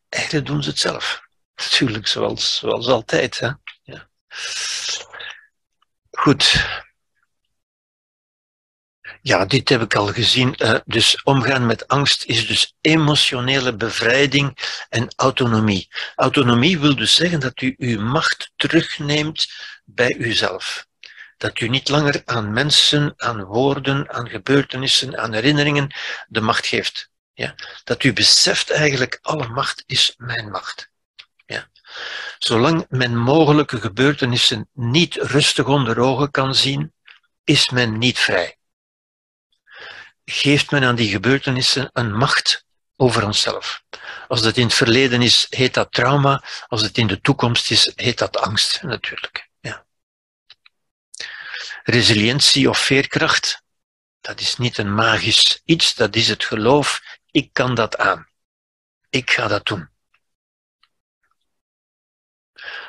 Eigenlijk 0.09 0.45
doen 0.45 0.63
ze 0.63 0.69
het 0.69 0.79
zelf. 0.79 1.21
Natuurlijk, 1.55 2.07
zoals, 2.07 2.57
zoals 2.57 2.87
altijd. 2.87 3.39
Hè? 3.39 3.49
Ja. 3.83 4.09
Goed. 6.11 6.67
Ja, 9.21 9.45
dit 9.45 9.69
heb 9.69 9.81
ik 9.81 9.95
al 9.95 10.07
gezien. 10.07 10.55
Uh, 10.57 10.79
dus 10.85 11.23
omgaan 11.23 11.65
met 11.65 11.87
angst 11.87 12.23
is 12.23 12.47
dus 12.47 12.75
emotionele 12.81 13.75
bevrijding 13.75 14.57
en 14.89 15.07
autonomie. 15.15 15.87
Autonomie 16.15 16.79
wil 16.79 16.95
dus 16.95 17.15
zeggen 17.15 17.39
dat 17.39 17.61
u 17.61 17.73
uw 17.77 18.01
macht 18.01 18.51
terugneemt 18.55 19.47
bij 19.85 20.15
uzelf. 20.17 20.87
Dat 21.39 21.59
u 21.59 21.67
niet 21.67 21.89
langer 21.89 22.21
aan 22.25 22.53
mensen, 22.53 23.13
aan 23.17 23.43
woorden, 23.43 24.09
aan 24.13 24.29
gebeurtenissen, 24.29 25.17
aan 25.17 25.33
herinneringen 25.33 25.95
de 26.27 26.41
macht 26.41 26.67
geeft. 26.67 27.09
Ja? 27.33 27.55
Dat 27.83 28.03
u 28.03 28.13
beseft 28.13 28.69
eigenlijk, 28.69 29.19
alle 29.21 29.47
macht 29.47 29.83
is 29.85 30.13
mijn 30.17 30.49
macht. 30.49 30.89
Ja? 31.45 31.69
Zolang 32.37 32.85
men 32.89 33.17
mogelijke 33.17 33.81
gebeurtenissen 33.81 34.69
niet 34.73 35.15
rustig 35.15 35.65
onder 35.65 35.99
ogen 35.99 36.31
kan 36.31 36.55
zien, 36.55 36.93
is 37.43 37.69
men 37.69 37.97
niet 37.97 38.19
vrij. 38.19 38.57
Geeft 40.25 40.71
men 40.71 40.83
aan 40.83 40.95
die 40.95 41.09
gebeurtenissen 41.09 41.89
een 41.93 42.15
macht 42.15 42.65
over 42.95 43.25
onszelf. 43.25 43.83
Als 44.27 44.41
dat 44.41 44.57
in 44.57 44.65
het 44.65 44.73
verleden 44.73 45.21
is, 45.21 45.47
heet 45.49 45.73
dat 45.73 45.91
trauma. 45.91 46.43
Als 46.67 46.81
het 46.81 46.97
in 46.97 47.07
de 47.07 47.21
toekomst 47.21 47.71
is, 47.71 47.91
heet 47.95 48.17
dat 48.17 48.37
angst 48.37 48.81
natuurlijk. 48.83 49.48
Resilientie 51.83 52.69
of 52.69 52.79
veerkracht, 52.79 53.63
dat 54.21 54.39
is 54.39 54.57
niet 54.57 54.77
een 54.77 54.93
magisch 54.93 55.61
iets, 55.65 55.95
dat 55.95 56.15
is 56.15 56.27
het 56.27 56.43
geloof, 56.45 57.01
ik 57.31 57.53
kan 57.53 57.75
dat 57.75 57.97
aan. 57.97 58.27
Ik 59.09 59.31
ga 59.31 59.47
dat 59.47 59.65
doen. 59.65 59.89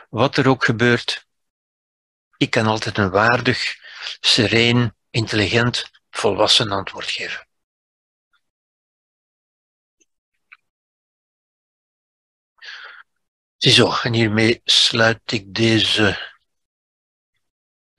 Wat 0.09 0.37
er 0.37 0.49
ook 0.49 0.65
gebeurt, 0.65 1.27
ik 2.37 2.51
kan 2.51 2.67
altijd 2.67 2.99
een 2.99 3.11
waardig, 3.11 3.77
sereen, 4.21 4.95
intelligent, 5.11 5.91
volwassen 6.11 6.71
antwoord 6.71 7.11
geven. 7.11 7.49
Ziezo, 13.57 13.93
en 14.03 14.13
hiermee 14.13 14.61
sluit 14.65 15.33
ik 15.33 15.55
deze 15.55 16.33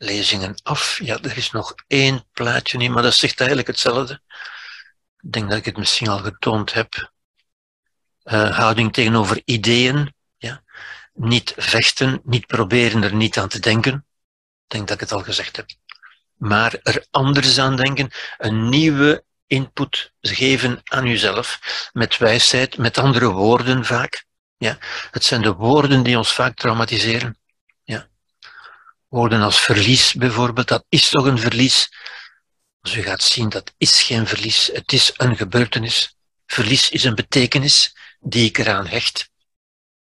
lezingen 0.02 0.60
af. 0.64 1.00
Ja, 1.04 1.18
er 1.22 1.38
is 1.38 1.52
nog 1.52 1.74
één 1.88 2.26
plaatje 2.34 2.78
niet, 2.78 2.92
maar 2.92 3.04
dat 3.04 3.14
zegt 3.14 3.40
eigenlijk 3.40 3.68
hetzelfde. 3.68 4.22
Ik 5.20 5.32
denk 5.32 5.50
dat 5.50 5.58
ik 5.58 5.66
het 5.66 5.78
misschien 5.78 6.08
al 6.08 6.18
getoond 6.18 6.74
heb. 6.74 7.12
Uh, 8.24 8.58
houding 8.58 8.94
tegenover 8.94 9.42
ideeën. 9.46 10.14
Ja. 10.38 10.64
Niet 11.14 11.54
vechten, 11.58 12.22
niet 12.24 12.48
proberen 12.48 13.04
er 13.04 13.14
niet 13.14 13.38
aan 13.38 13.48
te 13.48 13.60
denken. 13.60 13.94
Ik 14.64 14.68
denk 14.68 14.88
dat 14.88 14.96
ik 14.96 15.02
het 15.02 15.12
al 15.12 15.24
gezegd 15.24 15.56
heb. 15.56 15.70
Maar 16.36 16.80
er 16.84 17.06
anders 17.12 17.60
aan 17.60 17.76
denken, 17.76 18.12
een 18.38 18.70
nieuwe 18.70 19.24
input 19.48 20.14
geven 20.22 20.82
aan 20.84 21.06
uzelf, 21.06 21.60
met 21.94 22.18
wijsheid, 22.18 22.78
met 22.78 22.98
andere 22.98 23.30
woorden 23.30 23.86
vaak. 23.86 24.26
Ja. 24.58 24.78
Het 25.12 25.24
zijn 25.24 25.42
de 25.42 25.54
woorden 25.54 26.04
die 26.04 26.18
ons 26.18 26.34
vaak 26.34 26.56
traumatiseren. 26.56 27.41
Woorden 29.12 29.42
als 29.42 29.60
verlies 29.60 30.14
bijvoorbeeld, 30.14 30.68
dat 30.68 30.86
is 30.90 31.10
toch 31.10 31.26
een 31.26 31.40
verlies. 31.40 31.90
Als 32.82 32.96
u 32.96 33.02
gaat 33.02 33.24
zien, 33.24 33.50
dat 33.50 33.74
is 33.78 34.04
geen 34.04 34.28
verlies, 34.28 34.70
het 34.74 34.92
is 34.92 35.14
een 35.16 35.36
gebeurtenis. 35.36 36.16
Verlies 36.46 36.90
is 36.90 37.04
een 37.04 37.16
betekenis 37.16 37.96
die 38.20 38.46
ik 38.46 38.58
eraan 38.58 38.88
hecht. 38.88 39.30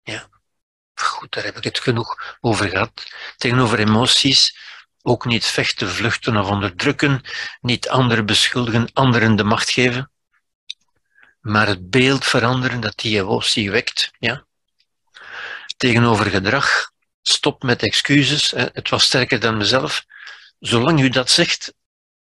Ja. 0.03 0.28
Goed, 0.95 1.32
daar 1.32 1.45
heb 1.45 1.57
ik 1.57 1.65
het 1.65 1.78
genoeg 1.78 2.37
over 2.41 2.69
gehad. 2.69 3.07
Tegenover 3.37 3.78
emoties, 3.78 4.59
ook 5.03 5.24
niet 5.24 5.45
vechten, 5.45 5.89
vluchten 5.89 6.37
of 6.37 6.49
onderdrukken, 6.49 7.23
niet 7.61 7.89
anderen 7.89 8.27
beschuldigen, 8.27 8.91
anderen 8.93 9.37
de 9.37 9.45
macht 9.45 9.70
geven, 9.70 10.11
maar 11.41 11.66
het 11.66 11.91
beeld 11.91 12.24
veranderen 12.24 12.81
dat 12.81 12.99
die 12.99 13.19
emotie 13.19 13.70
wekt. 13.70 14.11
Ja? 14.19 14.45
Tegenover 15.77 16.27
gedrag, 16.27 16.91
stop 17.22 17.62
met 17.62 17.82
excuses, 17.82 18.51
het 18.51 18.88
was 18.88 19.05
sterker 19.05 19.40
dan 19.40 19.56
mezelf. 19.56 20.05
Zolang 20.59 21.01
u 21.01 21.09
dat 21.09 21.30
zegt, 21.30 21.74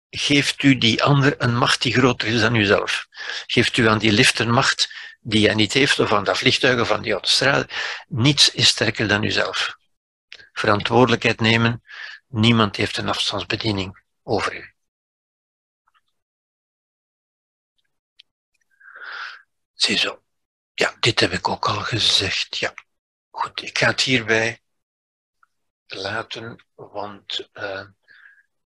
geeft 0.10 0.64
u 0.64 0.78
die 0.78 1.04
ander 1.04 1.42
een 1.42 1.58
macht 1.58 1.82
die 1.82 1.94
groter 1.94 2.28
is 2.28 2.42
dan 2.42 2.56
uzelf. 2.56 3.08
Geeft 3.46 3.78
u 3.78 3.88
aan 3.88 3.98
die 3.98 4.12
lift 4.12 4.40
een 4.40 4.52
macht 4.52 4.94
die 5.20 5.46
hij 5.46 5.56
niet 5.56 5.74
heeft, 5.74 6.00
of 6.00 6.14
aan 6.14 6.24
dat 6.24 6.38
vliegtuig 6.38 6.80
of 6.80 6.92
aan 6.92 7.02
die 7.02 7.12
autostrade. 7.12 7.68
Niets 8.08 8.52
is 8.52 8.68
sterker 8.68 9.08
dan 9.08 9.24
uzelf. 9.24 9.76
Verantwoordelijkheid 10.54 11.40
nemen. 11.40 11.84
Niemand 12.28 12.76
heeft 12.76 12.98
een 12.98 13.10
afstandsbediening 13.10 14.04
over 14.24 14.56
u. 14.56 14.74
Ziezo. 19.74 20.24
Ja, 20.74 20.96
dit 21.00 21.20
heb 21.20 21.32
ik 21.32 21.48
ook 21.48 21.68
al 21.68 21.82
gezegd. 21.82 22.58
Ja, 22.58 22.74
goed. 23.30 23.62
Ik 23.62 23.78
ga 23.78 23.88
het 23.88 24.02
hierbij 24.02 24.61
laten, 25.96 26.66
want 26.76 27.50
uh, 27.54 27.86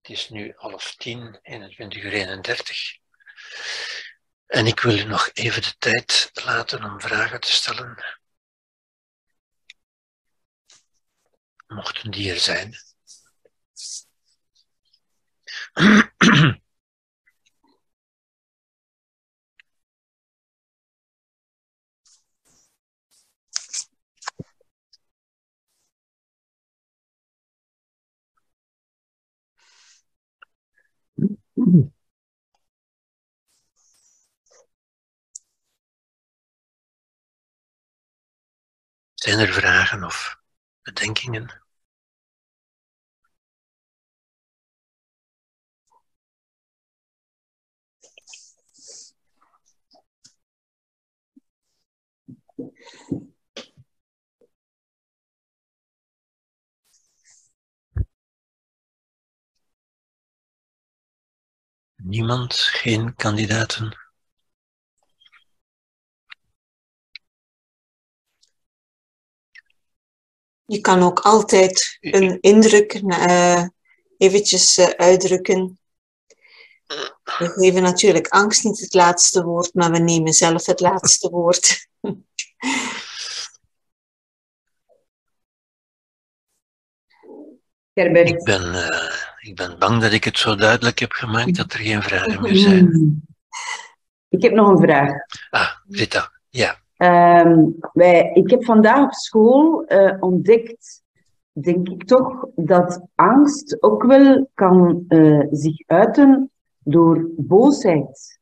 het 0.00 0.10
is 0.10 0.28
nu 0.28 0.52
half 0.56 0.94
tien, 0.94 1.38
21 1.42 2.02
uur 2.02 2.12
31. 2.12 2.98
En 4.46 4.66
ik 4.66 4.80
wil 4.80 4.98
u 4.98 5.04
nog 5.04 5.30
even 5.32 5.62
de 5.62 5.74
tijd 5.78 6.30
laten 6.44 6.84
om 6.84 7.00
vragen 7.00 7.40
te 7.40 7.52
stellen. 7.52 8.18
Mochten 11.66 12.10
die 12.10 12.30
er 12.32 12.38
zijn. 12.38 12.74
Zijn 39.14 39.38
er 39.38 39.52
vragen 39.52 40.04
of 40.04 40.38
bedenkingen? 40.82 41.62
Niemand, 62.04 62.54
geen 62.54 63.14
kandidaten. 63.14 63.98
Je 70.64 70.80
kan 70.80 71.02
ook 71.02 71.20
altijd 71.20 71.98
een 72.00 72.40
indruk 72.40 72.94
uh, 72.94 73.66
eventjes 74.16 74.78
uh, 74.78 74.86
uitdrukken. 74.86 75.78
We 77.24 77.48
geven 77.48 77.82
natuurlijk 77.82 78.28
angst 78.28 78.64
niet 78.64 78.80
het 78.80 78.94
laatste 78.94 79.44
woord, 79.44 79.74
maar 79.74 79.90
we 79.90 79.98
nemen 79.98 80.32
zelf 80.32 80.66
het 80.66 80.80
laatste 80.80 81.30
woord. 81.30 81.88
Ik 87.94 88.44
ben, 88.44 88.62
uh, 88.74 89.12
ik 89.38 89.56
ben 89.56 89.78
bang 89.78 90.00
dat 90.00 90.12
ik 90.12 90.24
het 90.24 90.38
zo 90.38 90.54
duidelijk 90.54 90.98
heb 90.98 91.12
gemaakt 91.12 91.56
dat 91.56 91.72
er 91.72 91.78
geen 91.78 92.02
vragen 92.02 92.42
meer 92.42 92.56
zijn. 92.56 93.22
Ik 94.28 94.42
heb 94.42 94.52
nog 94.52 94.68
een 94.68 94.78
vraag. 94.78 95.12
Ah, 95.50 95.68
Rita, 95.88 96.32
ja. 96.48 96.80
Um, 97.44 97.76
wij, 97.92 98.30
ik 98.34 98.50
heb 98.50 98.64
vandaag 98.64 99.02
op 99.02 99.12
school 99.12 99.84
uh, 99.88 100.16
ontdekt, 100.20 101.02
denk 101.52 101.88
ik 101.88 102.04
toch, 102.04 102.46
dat 102.54 103.06
angst 103.14 103.82
ook 103.82 104.02
wel 104.02 104.50
kan 104.54 105.04
uh, 105.08 105.46
zich 105.50 105.86
uiten 105.86 106.50
door 106.78 107.30
boosheid. 107.36 108.40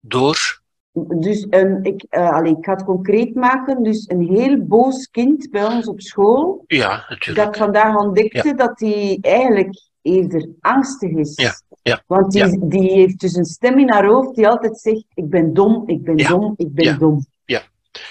Door? 0.00 0.59
Dus 0.92 1.46
een, 1.50 1.84
ik, 1.84 2.04
uh, 2.10 2.40
ik 2.42 2.56
ga 2.60 2.72
het 2.72 2.84
concreet 2.84 3.34
maken. 3.34 3.82
Dus 3.82 4.08
een 4.08 4.26
heel 4.26 4.64
boos 4.66 5.10
kind 5.10 5.50
bij 5.50 5.64
ons 5.64 5.86
op 5.86 6.00
school. 6.00 6.64
Ja, 6.66 7.04
natuurlijk. 7.08 7.46
Dat 7.46 7.56
vandaag 7.56 7.96
ontdekte 7.96 8.48
ja. 8.48 8.54
dat 8.54 8.80
hij 8.80 9.18
eigenlijk 9.20 9.80
eerder 10.02 10.48
angstig 10.60 11.10
is. 11.10 11.34
Ja, 11.34 11.52
ja. 11.82 12.02
Want 12.06 12.32
die, 12.32 12.46
ja. 12.46 12.56
die 12.60 12.92
heeft 12.92 13.20
dus 13.20 13.34
een 13.34 13.44
stem 13.44 13.78
in 13.78 13.90
haar 13.90 14.06
hoofd 14.06 14.34
die 14.34 14.48
altijd 14.48 14.78
zegt: 14.78 15.04
Ik 15.14 15.30
ben 15.30 15.54
dom, 15.54 15.82
ik 15.86 16.04
ben 16.04 16.16
dom, 16.16 16.54
ik 16.56 16.74
ben 16.74 16.98
dom. 16.98 17.26
Ja, 17.44 17.62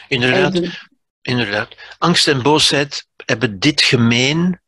inderdaad. 0.08 0.88
Inderdaad. 1.22 1.76
Angst 1.98 2.28
en 2.28 2.44
boosheid 2.44 3.08
hebben 3.26 3.60
dit 3.60 3.82
gemeen, 3.82 4.60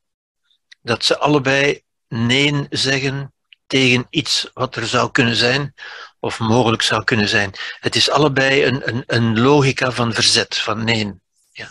dat 0.82 1.04
ze 1.04 1.18
allebei 1.18 1.82
nee 2.08 2.66
zeggen 2.70 3.34
tegen 3.72 4.08
iets 4.10 4.50
wat 4.54 4.76
er 4.76 4.88
zou 4.88 5.12
kunnen 5.12 5.36
zijn 5.36 5.74
of 6.20 6.40
mogelijk 6.40 6.82
zou 6.82 7.04
kunnen 7.04 7.28
zijn. 7.28 7.52
Het 7.80 7.96
is 7.96 8.10
allebei 8.10 8.66
een, 8.66 8.88
een, 8.90 9.04
een 9.08 9.40
logica 9.40 9.92
van 9.92 10.14
verzet, 10.14 10.58
van 10.58 10.84
nee. 10.84 11.14
Ja. 11.52 11.70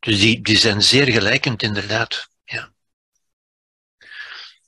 Dus 0.00 0.20
die, 0.20 0.40
die 0.40 0.58
zijn 0.58 0.82
zeer 0.82 1.06
gelijkend, 1.06 1.62
inderdaad. 1.62 2.28
Ja. 2.44 2.72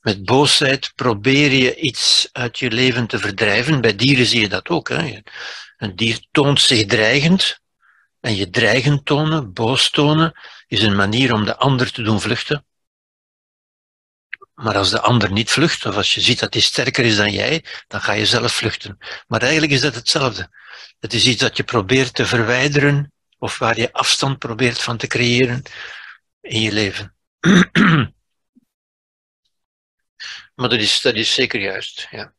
Met 0.01 0.25
boosheid 0.25 0.93
probeer 0.95 1.53
je 1.53 1.77
iets 1.77 2.29
uit 2.33 2.59
je 2.59 2.71
leven 2.71 3.07
te 3.07 3.19
verdrijven. 3.19 3.81
Bij 3.81 3.97
dieren 3.97 4.27
zie 4.27 4.41
je 4.41 4.49
dat 4.49 4.69
ook. 4.69 4.89
Hè. 4.89 5.21
Een 5.77 5.97
dier 5.97 6.27
toont 6.31 6.61
zich 6.61 6.87
dreigend. 6.87 7.61
En 8.21 8.35
je 8.35 8.51
dreigend 8.51 9.05
tonen, 9.05 9.53
boos 9.53 9.91
tonen, 9.91 10.41
is 10.67 10.83
een 10.83 10.97
manier 10.97 11.33
om 11.33 11.45
de 11.45 11.57
ander 11.57 11.93
te 11.93 12.03
doen 12.03 12.21
vluchten. 12.21 12.65
Maar 14.55 14.77
als 14.77 14.91
de 14.91 15.01
ander 15.01 15.33
niet 15.33 15.51
vlucht, 15.51 15.87
of 15.87 15.97
als 15.97 16.15
je 16.15 16.21
ziet 16.21 16.39
dat 16.39 16.53
hij 16.53 16.63
sterker 16.63 17.05
is 17.05 17.17
dan 17.17 17.33
jij, 17.33 17.65
dan 17.87 18.01
ga 18.01 18.13
je 18.13 18.27
zelf 18.27 18.53
vluchten. 18.53 18.99
Maar 19.27 19.43
eigenlijk 19.43 19.73
is 19.73 19.81
dat 19.81 19.95
hetzelfde. 19.95 20.51
Het 20.99 21.13
is 21.13 21.27
iets 21.27 21.41
dat 21.41 21.57
je 21.57 21.65
probeert 21.65 22.15
te 22.15 22.27
verwijderen, 22.27 23.13
of 23.39 23.59
waar 23.59 23.79
je 23.79 23.93
afstand 23.93 24.39
probeert 24.39 24.81
van 24.83 24.97
te 24.97 25.07
creëren 25.07 25.63
in 26.41 26.61
je 26.61 26.73
leven. 26.73 27.15
maar 30.55 30.69
dat 30.69 30.81
is, 30.81 31.01
dat 31.01 31.15
is 31.15 31.35
zeker 31.35 31.61
juist, 31.61 32.09
ja. 32.11 32.35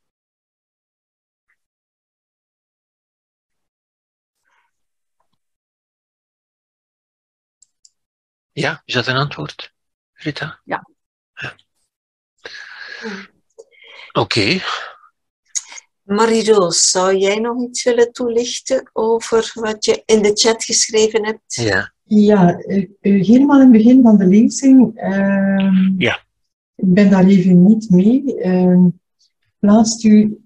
Ja, 8.51 8.81
is 8.85 8.93
dat 8.93 9.07
een 9.07 9.15
antwoord, 9.15 9.73
Rita? 10.13 10.61
Ja. 10.63 10.89
ja. 11.33 11.55
Oké. 13.06 14.19
Okay. 14.19 14.61
Marie-Roos, 16.03 16.90
zou 16.90 17.15
jij 17.15 17.40
nog 17.40 17.64
iets 17.64 17.84
willen 17.84 18.11
toelichten 18.11 18.90
over 18.94 19.52
wat 19.53 19.86
je 19.86 20.03
in 20.06 20.22
de 20.22 20.32
chat 20.34 20.64
geschreven 20.64 21.26
hebt? 21.26 21.53
Ja. 21.53 21.94
Ja, 22.07 22.57
helemaal 22.99 23.61
in 23.61 23.73
het 23.73 23.84
begin 23.84 24.02
van 24.02 24.18
de 24.18 24.26
lezing. 24.26 25.02
Uh, 25.02 25.91
ja. 25.98 26.23
Ik 26.76 26.94
ben 26.94 27.10
daar 27.10 27.26
even 27.26 27.64
niet 27.64 27.90
mee. 27.90 28.23
Uh, 28.45 28.86
plaatst 29.60 30.03
u 30.03 30.38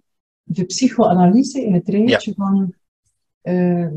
de 0.44 0.66
psychoanalyse 0.66 1.66
in 1.66 1.74
het 1.74 1.90
rijtje 1.90 2.34
ja. 2.36 2.44
van 2.44 2.74
uh, 3.44 3.88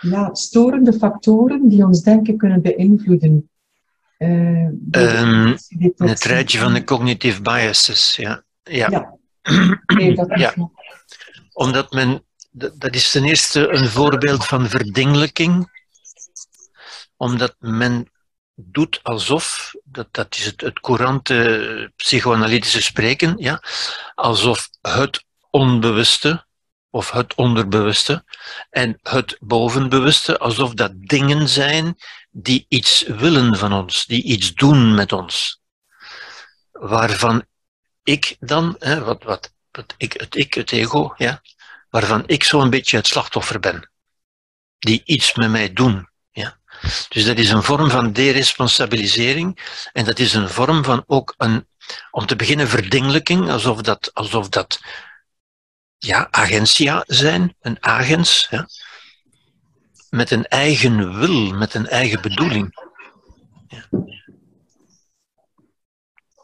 ja, 0.00 0.34
storende 0.34 0.92
factoren 0.92 1.68
die 1.68 1.86
ons 1.86 2.02
denken 2.02 2.36
kunnen 2.36 2.62
beïnvloeden. 2.62 3.50
Um, 4.22 5.56
het 5.96 6.24
rijtje 6.24 6.58
van 6.58 6.72
de 6.72 6.84
cognitive 6.84 7.42
biases, 7.42 8.16
ja. 8.16 8.44
Ja. 8.62 8.88
ja. 8.90 9.18
Nee, 9.96 10.14
dat 10.14 10.38
ja. 10.38 10.54
Omdat 11.52 11.92
men, 11.92 12.24
dat 12.50 12.94
is 12.94 13.10
ten 13.10 13.24
eerste 13.24 13.68
een 13.68 13.88
voorbeeld 13.88 14.46
van 14.46 14.68
verdingelijking, 14.68 15.70
omdat 17.16 17.54
men 17.58 18.10
doet 18.54 19.00
alsof, 19.02 19.74
dat, 19.84 20.08
dat 20.10 20.36
is 20.36 20.44
het, 20.44 20.60
het 20.60 20.80
courante 20.80 21.92
psychoanalytische 21.96 22.82
spreken, 22.82 23.34
ja, 23.36 23.62
alsof 24.14 24.68
het 24.80 25.24
onbewuste 25.50 26.46
of 26.92 27.10
het 27.10 27.34
onderbewuste 27.34 28.24
en 28.70 28.98
het 29.02 29.36
bovenbewuste, 29.40 30.38
alsof 30.38 30.74
dat 30.74 30.92
dingen 30.94 31.48
zijn 31.48 31.98
die 32.30 32.66
iets 32.68 33.04
willen 33.06 33.56
van 33.56 33.72
ons, 33.72 34.06
die 34.06 34.22
iets 34.22 34.54
doen 34.54 34.94
met 34.94 35.12
ons. 35.12 35.60
Waarvan 36.72 37.44
ik 38.02 38.36
dan, 38.40 38.76
hè, 38.78 39.04
wat, 39.04 39.22
wat, 39.22 39.52
ik, 39.96 40.12
het 40.12 40.36
ik, 40.36 40.54
het 40.54 40.72
ego, 40.72 41.14
ja, 41.16 41.42
waarvan 41.90 42.22
ik 42.26 42.44
zo'n 42.44 42.70
beetje 42.70 42.96
het 42.96 43.06
slachtoffer 43.06 43.60
ben. 43.60 43.90
Die 44.78 45.02
iets 45.04 45.34
met 45.34 45.50
mij 45.50 45.72
doen. 45.72 46.08
Ja. 46.30 46.58
Dus 47.08 47.24
dat 47.24 47.38
is 47.38 47.50
een 47.50 47.62
vorm 47.62 47.90
van 47.90 48.12
deresponsabilisering 48.12 49.58
en 49.92 50.04
dat 50.04 50.18
is 50.18 50.34
een 50.34 50.48
vorm 50.48 50.84
van 50.84 51.04
ook 51.06 51.34
een, 51.36 51.68
om 52.10 52.26
te 52.26 52.36
beginnen, 52.36 52.68
verdingelijking, 52.68 53.50
alsof 53.50 53.80
dat, 53.80 54.10
alsof 54.14 54.48
dat 54.48 54.80
ja, 56.06 56.28
agentia 56.30 57.04
zijn, 57.06 57.54
een 57.60 57.76
agens, 57.82 58.46
ja, 58.50 58.68
met 60.10 60.30
een 60.30 60.46
eigen 60.46 61.18
wil, 61.18 61.52
met 61.52 61.74
een 61.74 61.86
eigen 61.86 62.22
bedoeling. 62.22 62.90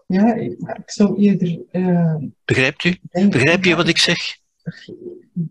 Ja, 0.06 0.35
ja 0.35 0.35
ik, 0.35 0.90
zou 0.90 1.16
eerder. 1.16 1.60
Uh, 1.72 2.14
Begrijpt 2.44 2.85
u? 2.85 2.98
Begrijp 3.10 3.64
je 3.64 3.76
wat 3.76 3.89
ik 3.89 3.98
zeg? 3.98 4.39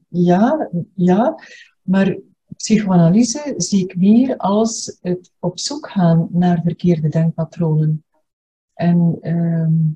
Ja, 0.07 0.69
ja, 0.95 1.43
maar 1.81 2.17
psychoanalyse 2.55 3.53
zie 3.57 3.84
ik 3.84 3.95
meer 3.95 4.38
als 4.38 4.97
het 5.01 5.31
op 5.39 5.59
zoek 5.59 5.89
gaan 5.89 6.27
naar 6.31 6.61
verkeerde 6.63 7.09
denkpatronen. 7.09 8.03
En 8.73 9.17
uh, 9.21 9.93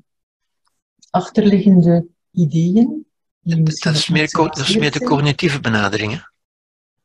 achterliggende 1.10 2.06
ideeën. 2.30 3.06
Dat 3.42 3.94
is, 3.94 4.08
meer, 4.08 4.30
dat 4.30 4.58
is 4.58 4.76
meer 4.76 4.90
de 4.90 5.04
cognitieve 5.04 5.60
benadering. 5.60 6.12
Hè? 6.12 6.18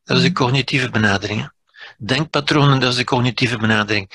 Dat 0.04 0.16
is 0.16 0.22
de 0.22 0.32
cognitieve 0.32 0.90
benadering. 0.90 1.50
Denkpatronen, 1.98 2.80
dat 2.80 2.90
is 2.90 2.96
de 2.96 3.04
cognitieve 3.04 3.58
benadering. 3.58 4.10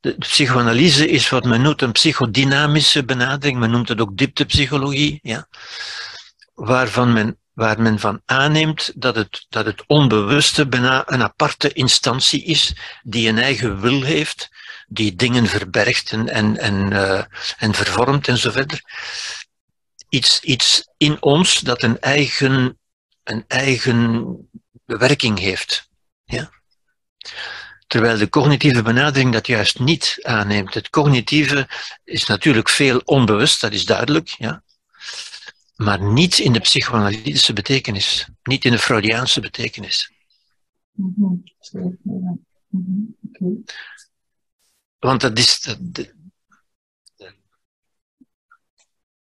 De, 0.00 0.10
de, 0.10 0.26
psychoanalyse 0.26 1.08
is 1.08 1.28
wat 1.28 1.44
men 1.44 1.62
noemt 1.62 1.82
een 1.82 1.92
psychodynamische 1.92 3.04
benadering. 3.04 3.58
Men 3.58 3.70
noemt 3.70 3.88
het 3.88 4.00
ook 4.00 4.16
dieptepsychologie. 4.16 5.18
Ja? 5.22 5.48
Waarvan 6.54 7.12
men, 7.12 7.38
waar 7.52 7.80
men 7.80 7.98
van 7.98 8.22
aanneemt 8.24 8.92
dat 8.94 9.16
het, 9.16 9.46
dat 9.48 9.66
het 9.66 9.84
onbewuste 9.86 10.66
bijna 10.66 11.02
een 11.06 11.22
aparte 11.22 11.72
instantie 11.72 12.44
is, 12.44 12.74
die 13.02 13.28
een 13.28 13.38
eigen 13.38 13.80
wil 13.80 14.02
heeft, 14.02 14.48
die 14.88 15.14
dingen 15.14 15.46
verbergt 15.46 16.12
en, 16.12 16.28
en, 16.28 16.56
en, 16.56 16.92
uh, 16.92 17.22
en 17.56 17.74
vervormt 17.74 18.28
en 18.28 18.38
zo 18.38 18.50
verder. 18.50 18.82
Iets, 20.16 20.40
iets 20.40 20.88
in 20.96 21.22
ons 21.22 21.60
dat 21.60 21.82
een 21.82 22.00
eigen, 22.00 22.78
een 23.22 23.44
eigen 23.46 24.36
bewerking 24.84 25.38
heeft. 25.38 25.88
Ja? 26.24 26.50
Terwijl 27.86 28.18
de 28.18 28.28
cognitieve 28.28 28.82
benadering 28.82 29.32
dat 29.32 29.46
juist 29.46 29.78
niet 29.78 30.18
aanneemt. 30.22 30.74
Het 30.74 30.90
cognitieve 30.90 31.68
is 32.04 32.26
natuurlijk 32.26 32.68
veel 32.68 32.98
onbewust, 33.04 33.60
dat 33.60 33.72
is 33.72 33.84
duidelijk, 33.84 34.28
ja? 34.28 34.62
maar 35.74 36.02
niet 36.02 36.38
in 36.38 36.52
de 36.52 36.60
psychoanalytische 36.60 37.52
betekenis, 37.52 38.28
niet 38.42 38.64
in 38.64 38.70
de 38.70 38.78
Freudiaanse 38.78 39.40
betekenis. 39.40 40.12
Mm 40.92 41.14
-hmm. 41.16 41.42
Mm 41.72 41.98
-hmm. 42.70 43.16
okay. 43.28 43.74
Want 44.98 45.20
dat 45.20 45.38
is. 45.38 45.60
Dat, 45.60 46.14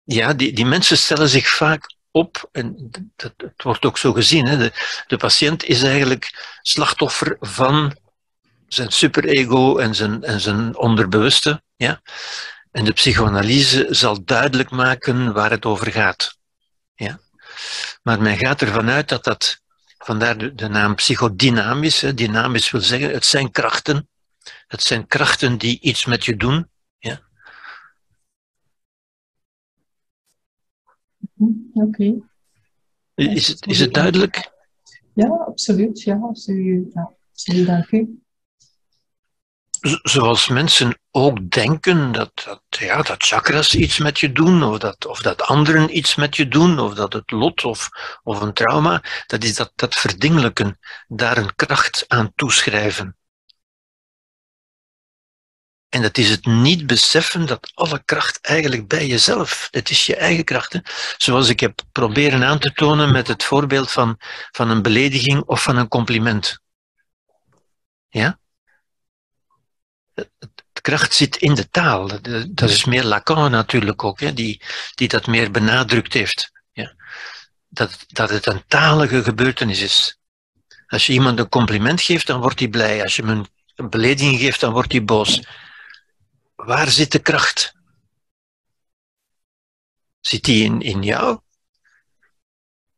ja, 0.08 0.34
die, 0.34 0.54
die 0.54 0.66
mensen 0.66 0.98
stellen 0.98 1.30
zich 1.30 1.48
vaak 1.48 1.96
op, 2.12 2.50
en 2.52 2.92
dat, 3.16 3.34
het 3.38 3.64
wordt 3.64 3.86
ook 3.86 3.98
zo 3.98 4.14
gezien, 4.14 4.46
hè, 4.48 4.58
de, 4.58 4.72
de 5.08 5.18
patiënt 5.18 5.64
is 5.64 5.84
eigenlijk 5.84 6.58
slachtoffer 6.62 7.38
van 7.40 7.96
zijn 8.68 8.92
superego 8.92 9.78
en 9.78 9.96
zijn, 9.96 10.24
en 10.24 10.40
zijn 10.40 10.78
onderbewuste. 10.78 11.62
Ja? 11.76 12.02
En 12.72 12.86
de 12.86 12.94
psychoanalyse 12.94 13.88
zal 13.90 14.24
duidelijk 14.24 14.70
maken 14.70 15.34
waar 15.34 15.52
het 15.52 15.66
over 15.66 15.92
gaat. 15.92 16.38
Ja? 16.96 17.20
Maar 18.04 18.22
men 18.22 18.38
gaat 18.38 18.62
ervan 18.62 18.90
uit 18.90 19.10
dat 19.10 19.24
dat, 19.24 19.62
vandaar 19.98 20.56
de, 20.56 20.68
naam 20.68 20.96
psychodynamisch, 20.96 22.00
dynamisch 22.00 22.72
wil 22.72 22.82
zeggen, 22.82 23.12
het 23.12 23.26
zijn 23.26 23.52
krachten. 23.52 24.10
Het 24.68 24.84
zijn 24.84 25.08
krachten 25.08 25.58
die 25.58 25.80
iets 25.80 26.06
met 26.06 26.26
je 26.26 26.36
doen. 26.36 26.70
Ja? 27.00 27.22
Oké. 31.38 31.54
Okay. 31.74 32.22
Is, 33.16 33.48
het, 33.48 33.68
is 33.68 33.80
het 33.80 33.94
duidelijk? 33.94 34.52
Ja, 35.14 35.28
absoluut. 35.28 36.02
Ja, 36.02 36.20
absoluut, 36.22 36.94
ja. 36.94 37.14
absoluut 37.32 37.68
dank 37.68 37.92
u. 37.92 38.22
Zoals 40.02 40.48
mensen 40.48 41.00
ook 41.12 41.50
denken 41.50 42.12
dat, 42.12 42.32
dat, 42.46 42.62
ja, 42.70 43.02
dat 43.02 43.24
chakras 43.24 43.76
iets 43.76 43.98
met 43.98 44.20
je 44.20 44.32
doen, 44.32 44.64
of 44.64 44.78
dat, 44.78 45.06
of 45.06 45.22
dat 45.22 45.42
anderen 45.42 45.98
iets 45.98 46.16
met 46.16 46.36
je 46.36 46.48
doen, 46.48 46.80
of 46.80 46.94
dat 46.94 47.14
het 47.14 47.32
lot 47.32 47.64
of, 47.64 47.90
of 48.24 48.42
een 48.42 48.54
trauma, 48.54 49.04
dat 49.28 49.44
is 49.44 49.56
dat, 49.56 49.72
dat 49.76 49.96
verdingelijken, 49.96 50.78
daar 51.08 51.38
een 51.38 51.56
kracht 51.56 52.06
aan 52.08 52.32
toeschrijven. 52.36 53.18
En 55.90 56.02
dat 56.02 56.18
is 56.18 56.30
het 56.30 56.46
niet 56.46 56.88
beseffen 56.88 57.46
dat 57.46 57.72
alle 57.74 58.02
kracht 58.06 58.40
eigenlijk 58.42 58.88
bij 58.88 59.08
jezelf, 59.08 59.68
het 59.72 59.90
is 59.90 60.06
je 60.06 60.16
eigen 60.16 60.44
kracht. 60.44 60.74
Hè? 60.74 60.80
Zoals 61.18 61.50
ik 61.50 61.60
heb 61.60 61.82
proberen 61.92 62.44
aan 62.44 62.60
te 62.60 62.72
tonen 62.74 63.12
met 63.12 63.28
het 63.28 63.44
voorbeeld 63.44 63.92
van, 63.92 64.18
van 64.52 64.70
een 64.70 64.82
belediging 64.82 65.44
of 65.44 65.64
van 65.64 65.78
een 65.78 65.88
compliment. 65.88 66.60
Ja? 68.10 68.40
Het 70.14 70.82
kracht 70.82 71.14
zit 71.14 71.36
in 71.36 71.54
de 71.54 71.70
taal. 71.70 72.08
Dat 72.50 72.70
is 72.70 72.86
meer 72.86 73.04
Lacan 73.04 73.52
natuurlijk 73.52 74.04
ook, 74.04 74.20
hè, 74.20 74.34
die, 74.34 74.62
die 74.96 75.08
dat 75.08 75.28
meer 75.28 75.52
benadrukt 75.52 76.14
heeft. 76.14 76.52
Ja. 76.72 76.96
Dat, 77.68 78.06
dat 78.08 78.30
het 78.30 78.46
een 78.46 78.64
talige 78.68 79.24
gebeurtenis 79.24 79.82
is. 79.82 80.20
Als 80.88 81.06
je 81.06 81.14
iemand 81.14 81.40
een 81.40 81.50
compliment 81.50 82.02
geeft, 82.02 82.28
dan 82.28 82.42
wordt 82.42 82.60
hij 82.60 82.68
blij. 82.68 83.04
Als 83.04 83.16
je 83.16 83.26
hem 83.26 83.46
een 83.76 83.90
belediging 83.90 84.40
geeft, 84.40 84.60
dan 84.60 84.72
wordt 84.74 84.92
hij 84.92 85.04
boos. 85.04 85.42
Waar 86.68 86.90
zit 86.90 87.12
de 87.12 87.20
kracht? 87.20 87.74
Zit 90.20 90.44
die 90.44 90.64
in, 90.64 90.82
in 90.82 91.04
jou? 91.04 91.40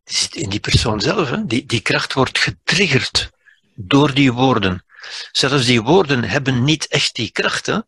Die 0.03 0.15
zit 0.15 0.35
in 0.35 0.49
die 0.49 0.59
persoon 0.59 1.01
zelf. 1.01 1.29
Hè? 1.29 1.45
Die, 1.45 1.65
die 1.65 1.81
kracht 1.81 2.13
wordt 2.13 2.37
getriggerd 2.37 3.29
door 3.75 4.13
die 4.13 4.33
woorden. 4.33 4.85
Zelfs 5.31 5.65
die 5.65 5.81
woorden 5.81 6.23
hebben 6.23 6.63
niet 6.63 6.87
echt 6.87 7.15
die 7.15 7.31
kracht, 7.31 7.65
hè? 7.65 7.79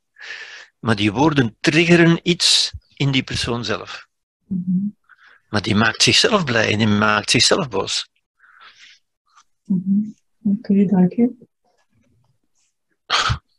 maar 0.80 0.96
die 0.96 1.12
woorden 1.12 1.58
triggeren 1.60 2.20
iets 2.24 2.72
in 2.94 3.12
die 3.12 3.24
persoon 3.24 3.66
zelf. 3.66 4.08
Mm 4.48 4.96
Maar 5.50 5.62
die 5.62 5.76
maakt 5.76 6.04
zichzelf 6.04 6.44
blij 6.44 6.72
en 6.72 6.78
die 6.78 6.88
maakt 6.88 7.30
zichzelf 7.30 7.70
boos. 7.70 8.10
Mm 9.66 9.84
-hmm. 9.86 10.16
Oké, 10.54 10.72
okay, 10.72 10.86
dank 10.86 11.14
je. 11.14 11.34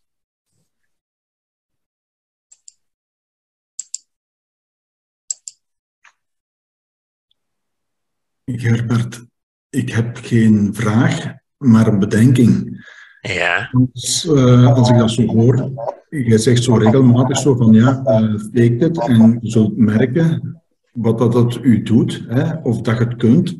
Gerbert, 8.44 9.24
ik 9.70 9.90
heb 9.90 10.16
geen 10.22 10.74
vraag, 10.74 11.34
maar 11.56 11.86
een 11.86 11.98
bedenking. 11.98 12.84
Ja. 13.20 13.70
Als, 13.92 14.26
uh, 14.30 14.74
als 14.74 14.90
ik 14.90 14.98
dat 14.98 15.10
zo 15.10 15.26
hoor, 15.26 15.70
je 16.10 16.38
zegt 16.38 16.62
zo 16.62 16.74
regelmatig 16.74 17.38
zo 17.38 17.54
van 17.54 17.72
ja, 17.72 18.02
uh, 18.04 18.38
steek 18.38 18.80
het 18.80 19.08
en 19.08 19.38
je 19.40 19.50
zult 19.50 19.76
merken 19.76 20.60
wat 20.92 21.18
dat, 21.18 21.32
dat 21.32 21.58
u 21.62 21.82
doet, 21.82 22.24
hè, 22.28 22.54
of 22.62 22.80
dat 22.80 22.98
je 22.98 23.04
het 23.04 23.16
kunt. 23.16 23.58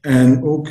En 0.00 0.42
ook 0.42 0.68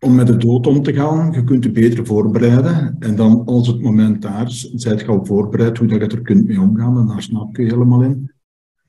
om 0.00 0.14
met 0.14 0.26
de 0.26 0.36
dood 0.36 0.66
om 0.66 0.82
te 0.82 0.92
gaan, 0.92 1.32
je 1.32 1.44
kunt 1.44 1.64
je 1.64 1.70
beter 1.70 2.06
voorbereiden. 2.06 2.96
En 2.98 3.16
dan 3.16 3.44
als 3.44 3.66
het 3.66 3.82
moment 3.82 4.22
daar 4.22 4.46
is, 4.46 4.72
zijt 4.74 5.00
je 5.00 5.06
al 5.06 5.24
voorbereid 5.24 5.78
hoe 5.78 5.86
dat 5.86 6.00
je 6.00 6.16
er 6.16 6.22
kunt 6.22 6.46
mee 6.46 6.60
omgaan. 6.60 6.98
En 6.98 7.06
daar 7.06 7.22
snap 7.22 7.56
je 7.56 7.62
helemaal 7.62 8.02
in. 8.02 8.32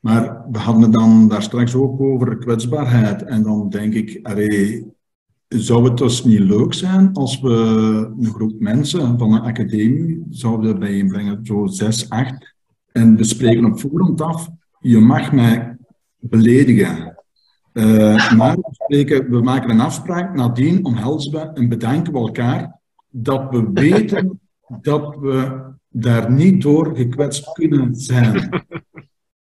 Maar 0.04 0.46
we 0.52 0.58
hadden 0.58 0.84
het 0.84 0.94
dan 0.94 1.28
daar 1.28 1.42
straks 1.42 1.76
ook 1.76 2.02
over 2.02 2.38
kwetsbaarheid. 2.38 3.24
En 3.24 3.44
dan 3.44 3.70
denk 3.70 3.94
ik, 3.94 4.20
zou 5.48 5.84
het 5.84 5.98
dus 5.98 6.24
niet 6.24 6.40
leuk 6.40 6.74
zijn 6.74 7.14
als 7.14 7.40
we 7.40 7.50
een 8.20 8.34
groep 8.34 8.60
mensen 8.60 9.20
van 9.20 9.34
een 9.34 9.42
academie 9.42 10.26
zouden 10.30 10.80
bijeenbrengen, 10.80 11.46
zo 11.46 11.66
zes, 11.66 12.10
acht, 12.10 12.56
en 12.92 13.16
we 13.16 13.24
spreken 13.24 13.66
op 13.66 13.80
voorhand 13.80 14.22
af, 14.22 14.50
je 14.80 15.00
mag 15.00 15.32
mij 15.32 15.78
beledigen. 16.20 17.18
Uh, 17.74 18.38
maar 18.38 18.56
we, 18.56 18.70
spreken, 18.72 19.30
we 19.30 19.42
maken 19.42 19.70
een 19.70 19.80
afspraak, 19.80 20.36
nadien 20.36 20.86
omhelzen 20.86 21.32
we 21.32 21.40
en 21.40 21.70
bedanken 21.70 22.14
we 22.14 22.20
elkaar 22.20 22.80
dat 23.10 23.50
we 23.50 23.70
weten 23.74 24.40
dat 24.82 25.16
we 25.20 25.62
daar 25.90 26.32
niet 26.32 26.62
door 26.62 26.96
gekwetst 26.96 27.52
kunnen 27.52 27.96
zijn. 27.96 28.50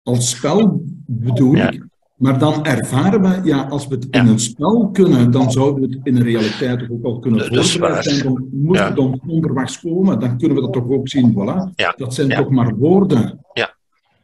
Als 0.03 0.31
spel 0.31 0.85
bedoel 1.07 1.57
ik, 1.57 1.87
maar 2.17 2.39
dan 2.39 2.65
ervaren 2.65 3.23
we, 3.23 3.49
ja, 3.49 3.63
als 3.63 3.87
we 3.89 3.95
het 3.95 4.07
in 4.11 4.27
een 4.27 4.39
spel 4.39 4.89
kunnen, 4.93 5.31
dan 5.31 5.53
zouden 5.53 5.89
we 5.89 5.97
het 5.97 6.07
in 6.07 6.15
de 6.15 6.23
realiteit 6.23 6.91
ook 6.91 7.05
al 7.05 7.19
kunnen 7.19 7.41
voorbereiden 7.41 8.15
zijn. 8.15 8.23
Dan 8.25 8.49
moet 8.53 8.79
het 8.79 8.97
dan 8.97 9.21
onverwachts 9.27 9.81
komen, 9.81 10.21
dan 10.21 10.39
kunnen 10.39 10.57
we 10.57 10.63
dat 10.63 10.73
toch 10.73 10.89
ook 10.89 11.09
zien. 11.09 11.33
Voilà. 11.33 11.95
Dat 11.97 12.15
zijn 12.15 12.29
toch 12.29 12.51
maar 12.51 12.75
woorden. 12.75 13.39
Ja. 13.53 13.75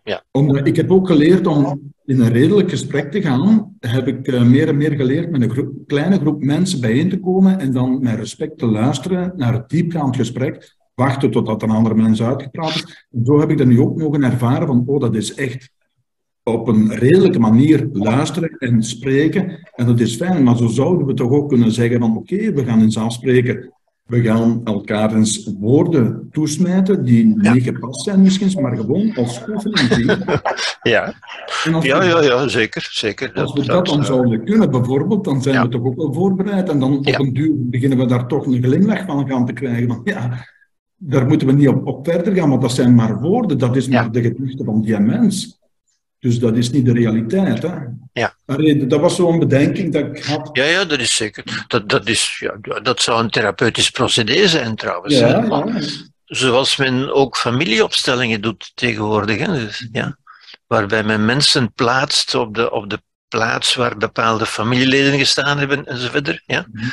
Ja. 0.04 0.22
Omdat, 0.30 0.66
ik 0.66 0.76
heb 0.76 0.90
ook 0.90 1.06
geleerd 1.06 1.46
om 1.46 1.92
in 2.04 2.20
een 2.20 2.32
redelijk 2.32 2.70
gesprek 2.70 3.10
te 3.10 3.22
gaan, 3.22 3.76
heb 3.80 4.06
ik 4.06 4.28
uh, 4.28 4.42
meer 4.42 4.68
en 4.68 4.76
meer 4.76 4.92
geleerd 4.92 5.30
met 5.30 5.42
een 5.42 5.50
groep, 5.50 5.72
kleine 5.86 6.18
groep 6.18 6.42
mensen 6.42 6.80
bijeen 6.80 7.08
te 7.08 7.20
komen 7.20 7.58
en 7.58 7.72
dan 7.72 8.02
met 8.02 8.14
respect 8.14 8.58
te 8.58 8.66
luisteren 8.66 9.32
naar 9.36 9.52
het 9.52 9.68
diepgaand 9.68 10.16
gesprek, 10.16 10.76
wachten 10.98 11.30
totdat 11.30 11.62
een 11.62 11.70
andere 11.70 11.94
mens 11.94 12.22
uitgepraat 12.22 12.74
is. 12.74 13.06
En 13.10 13.24
zo 13.24 13.40
heb 13.40 13.50
ik 13.50 13.58
dat 13.58 13.66
nu 13.66 13.80
ook 13.80 13.98
mogen 13.98 14.22
ervaren 14.22 14.66
van, 14.66 14.84
oh, 14.86 15.00
dat 15.00 15.14
is 15.14 15.34
echt 15.34 15.70
op 16.42 16.68
een 16.68 16.94
redelijke 16.94 17.38
manier 17.38 17.88
luisteren 17.92 18.50
en 18.58 18.82
spreken. 18.82 19.68
En 19.74 19.86
dat 19.86 20.00
is 20.00 20.16
fijn, 20.16 20.42
maar 20.42 20.56
zo 20.56 20.66
zouden 20.66 21.06
we 21.06 21.14
toch 21.14 21.30
ook 21.30 21.48
kunnen 21.48 21.72
zeggen 21.72 22.00
van 22.00 22.16
oké, 22.16 22.52
we 22.52 22.64
gaan 22.64 22.80
eens 22.80 22.98
afspreken. 22.98 23.72
We 24.04 24.22
gaan 24.22 24.60
elkaar 24.64 25.14
eens 25.14 25.52
woorden 25.58 26.28
toesmijten 26.32 27.04
die 27.04 27.26
niet 27.36 27.62
gepast 27.62 28.02
zijn 28.02 28.22
misschien, 28.22 28.62
maar 28.62 28.76
gewoon 28.76 29.14
als 29.14 29.42
oefening. 29.48 30.24
Ja, 30.82 31.14
ja, 31.82 32.02
ja, 32.02 32.22
ja, 32.22 32.48
zeker. 32.48 32.88
zeker. 32.90 33.32
Als 33.32 33.52
we 33.52 33.64
dat, 33.64 33.86
dan 33.86 34.04
zouden 34.04 34.44
kunnen, 34.44 34.70
bijvoorbeeld, 34.70 35.24
dan 35.24 35.42
zijn 35.42 35.62
we 35.62 35.68
toch 35.68 35.84
ook 35.84 35.96
wel 35.96 36.12
voorbereid. 36.12 36.68
En 36.68 36.80
dan 36.80 36.98
op 36.98 37.18
een 37.18 37.32
duur 37.32 37.52
beginnen 37.56 37.98
we 37.98 38.06
daar 38.06 38.26
toch 38.26 38.46
een 38.46 38.62
glimlach 38.62 39.04
van 39.04 39.28
gaan 39.28 39.46
te 39.46 39.52
krijgen. 39.52 39.88
Van, 39.88 40.00
ja, 40.04 40.46
daar 40.98 41.26
moeten 41.26 41.46
we 41.46 41.52
niet 41.52 41.68
op, 41.68 41.86
op 41.86 42.08
verder 42.08 42.34
gaan, 42.34 42.48
want 42.48 42.62
dat 42.62 42.72
zijn 42.72 42.94
maar 42.94 43.20
woorden. 43.20 43.58
Dat 43.58 43.76
is 43.76 43.88
maar 43.88 44.12
de 44.12 44.22
gedachte 44.22 44.64
van 44.64 44.82
die 44.82 44.98
mens. 44.98 45.58
Dus 46.18 46.38
dat 46.38 46.56
is 46.56 46.70
niet 46.70 46.84
de 46.84 46.92
realiteit. 46.92 47.62
Hè? 47.62 47.74
Ja. 48.12 48.34
Dat 48.86 49.00
was 49.00 49.16
zo'n 49.16 49.38
bedenking 49.38 49.92
dat 49.92 50.04
ik 50.04 50.24
had. 50.24 50.48
Ja, 50.52 50.64
ja 50.64 50.84
dat 50.84 51.00
is 51.00 51.16
zeker. 51.16 51.64
Dat, 51.66 51.88
dat, 51.88 52.08
is, 52.08 52.38
ja, 52.38 52.80
dat 52.80 53.00
zou 53.00 53.22
een 53.22 53.30
therapeutisch 53.30 53.90
procedé 53.90 54.48
zijn 54.48 54.76
trouwens. 54.76 55.18
Ja, 55.18 55.44
ja. 55.44 55.80
Zoals 56.24 56.76
men 56.76 57.14
ook 57.14 57.36
familieopstellingen 57.36 58.40
doet 58.40 58.72
tegenwoordig. 58.74 59.38
Hè? 59.38 59.52
Dus, 59.52 59.88
ja. 59.92 60.16
Waarbij 60.66 61.04
men 61.04 61.24
mensen 61.24 61.72
plaatst 61.72 62.34
op 62.34 62.54
de, 62.54 62.70
op 62.70 62.90
de 62.90 63.02
plaats 63.28 63.74
waar 63.74 63.96
bepaalde 63.96 64.46
familieleden 64.46 65.18
gestaan 65.18 65.58
hebben 65.58 65.86
enzovoort. 65.86 66.42
Ja. 66.46 66.66
Mhm. 66.72 66.86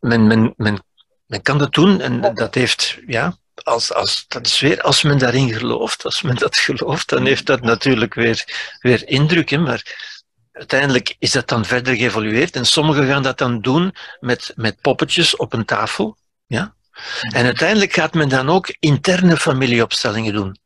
Men, 0.00 0.26
men, 0.26 0.54
men, 0.56 0.82
men 1.30 1.42
kan 1.42 1.58
dat 1.58 1.72
doen 1.72 2.00
en 2.00 2.34
dat 2.34 2.54
heeft, 2.54 2.98
ja, 3.06 3.36
als, 3.62 3.94
als, 3.94 4.24
dat 4.28 4.46
is 4.46 4.60
weer, 4.60 4.80
als 4.80 5.02
men 5.02 5.18
daarin 5.18 5.52
gelooft, 5.52 6.04
als 6.04 6.22
men 6.22 6.36
dat 6.36 6.56
gelooft, 6.66 7.08
dan 7.08 7.26
heeft 7.26 7.46
dat 7.46 7.60
natuurlijk 7.60 8.14
weer, 8.14 8.44
weer 8.80 9.08
indruk. 9.08 9.48
Hè, 9.48 9.58
maar 9.58 10.08
uiteindelijk 10.52 11.16
is 11.18 11.32
dat 11.32 11.48
dan 11.48 11.64
verder 11.64 11.96
geëvolueerd 11.96 12.56
en 12.56 12.66
sommigen 12.66 13.06
gaan 13.06 13.22
dat 13.22 13.38
dan 13.38 13.60
doen 13.60 13.94
met, 14.20 14.52
met 14.56 14.80
poppetjes 14.80 15.36
op 15.36 15.52
een 15.52 15.64
tafel. 15.64 16.16
Ja? 16.46 16.74
En 17.20 17.44
uiteindelijk 17.44 17.92
gaat 17.92 18.14
men 18.14 18.28
dan 18.28 18.48
ook 18.48 18.76
interne 18.80 19.36
familieopstellingen 19.36 20.32
doen. 20.32 20.58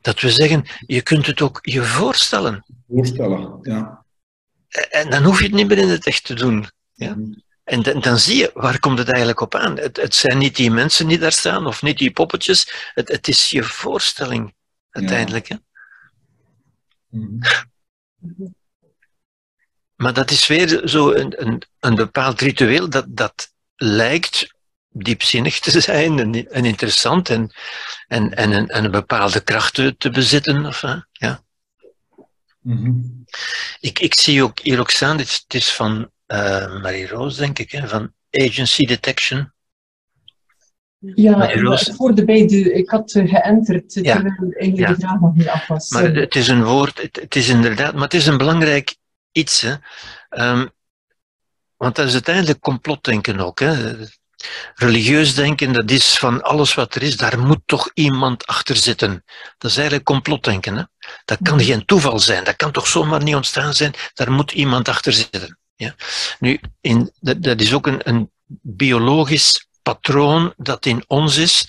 Dat 0.00 0.20
we 0.20 0.30
zeggen, 0.30 0.64
je 0.86 1.02
kunt 1.02 1.26
het 1.26 1.40
ook 1.40 1.58
je 1.62 1.82
voorstellen. 1.82 2.64
Voorstellen, 2.88 3.58
ja. 3.62 4.04
En 4.90 5.10
dan 5.10 5.22
hoef 5.22 5.38
je 5.38 5.44
het 5.44 5.54
niet 5.54 5.68
meer 5.68 5.78
in 5.78 5.88
het 5.88 6.06
echt 6.06 6.24
te 6.24 6.34
doen. 6.34 6.66
Ja? 6.92 7.16
En 7.64 7.82
dan, 7.82 8.00
dan, 8.00 8.18
zie 8.18 8.36
je, 8.36 8.50
waar 8.54 8.78
komt 8.78 8.98
het 8.98 9.08
eigenlijk 9.08 9.40
op 9.40 9.54
aan? 9.54 9.78
Het, 9.78 9.96
het, 9.96 10.14
zijn 10.14 10.38
niet 10.38 10.56
die 10.56 10.70
mensen 10.70 11.08
die 11.08 11.18
daar 11.18 11.32
staan, 11.32 11.66
of 11.66 11.82
niet 11.82 11.98
die 11.98 12.10
poppetjes. 12.10 12.90
Het, 12.94 13.08
het 13.08 13.28
is 13.28 13.50
je 13.50 13.62
voorstelling, 13.62 14.54
uiteindelijk. 14.90 15.48
Hè? 15.48 15.56
Mhm. 17.08 17.46
Maar 19.94 20.12
dat 20.12 20.30
is 20.30 20.46
weer 20.46 20.88
zo 20.88 21.12
een, 21.12 21.46
een, 21.46 21.62
een 21.80 21.94
bepaald 21.94 22.40
ritueel 22.40 22.88
dat, 22.88 23.04
dat 23.08 23.52
lijkt 23.76 24.54
diepzinnig 24.88 25.58
te 25.58 25.80
zijn 25.80 26.18
en, 26.18 26.50
en 26.50 26.64
interessant 26.64 27.28
en, 27.28 27.52
en, 28.06 28.34
en, 28.34 28.52
een, 28.52 28.68
en 28.68 28.84
een 28.84 28.90
bepaalde 28.90 29.40
kracht 29.40 29.74
te, 29.74 29.96
te 29.98 30.10
bezitten. 30.10 30.66
Of, 30.66 30.84
ja. 31.12 31.44
Mm 32.60 33.22
ik, 33.82 33.98
ik 33.98 34.14
zie 34.14 34.42
ook 34.42 34.58
hier 34.58 34.80
ook 34.80 34.90
staan, 34.90 35.16
dit, 35.16 35.32
het 35.32 35.54
is 35.54 35.72
van 35.72 36.10
uh, 36.32 36.82
Marie-Roos, 36.82 37.36
denk 37.36 37.58
ik, 37.58 37.70
hè, 37.70 37.88
van 37.88 38.12
Agency 38.30 38.84
Detection. 38.84 39.52
Ja, 40.98 41.50
voor 41.96 42.14
de 42.14 42.24
bij 42.24 42.46
de, 42.46 42.72
ik 42.72 42.90
had 42.90 43.14
uh, 43.14 43.28
geënterd 43.28 43.94
ja. 43.94 44.14
terwijl 44.14 44.52
eigenlijk 44.52 44.88
ja. 44.88 44.94
de 44.94 45.00
vraag 45.00 45.20
nog 45.20 45.34
niet 45.34 45.48
af 45.48 45.66
was. 45.66 45.90
Maar 45.90 46.14
het 46.14 46.34
is 46.34 46.48
een 46.48 46.64
woord, 46.64 47.02
het, 47.02 47.16
het, 47.16 47.36
is 47.36 47.48
inderdaad, 47.48 47.92
maar 47.92 48.02
het 48.02 48.14
is 48.14 48.26
een 48.26 48.38
belangrijk 48.38 48.96
iets. 49.32 49.60
Hè. 49.60 49.74
Um, 50.50 50.70
want 51.76 51.96
dat 51.96 52.06
is 52.06 52.12
uiteindelijk 52.12 52.60
complotdenken 52.60 53.40
ook. 53.40 53.60
Hè. 53.60 53.96
Religieus 54.74 55.34
denken, 55.34 55.72
dat 55.72 55.90
is 55.90 56.18
van 56.18 56.42
alles 56.42 56.74
wat 56.74 56.94
er 56.94 57.02
is, 57.02 57.16
daar 57.16 57.38
moet 57.38 57.62
toch 57.66 57.90
iemand 57.94 58.46
achter 58.46 58.76
zitten. 58.76 59.24
Dat 59.58 59.70
is 59.70 59.76
eigenlijk 59.76 60.06
complotdenken. 60.06 60.76
Hè? 60.76 60.82
Dat 61.24 61.38
kan 61.42 61.60
geen 61.60 61.84
toeval 61.84 62.18
zijn, 62.18 62.44
dat 62.44 62.56
kan 62.56 62.72
toch 62.72 62.86
zomaar 62.86 63.22
niet 63.22 63.34
ontstaan 63.34 63.74
zijn, 63.74 63.94
daar 64.14 64.32
moet 64.32 64.52
iemand 64.52 64.88
achter 64.88 65.12
zitten. 65.12 65.58
Ja. 65.82 65.94
Nu, 66.38 66.60
in, 66.80 67.12
dat, 67.20 67.42
dat 67.42 67.60
is 67.60 67.74
ook 67.74 67.86
een, 67.86 68.08
een 68.08 68.30
biologisch 68.62 69.68
patroon 69.82 70.54
dat 70.56 70.86
in 70.86 71.04
ons 71.06 71.36
is. 71.36 71.68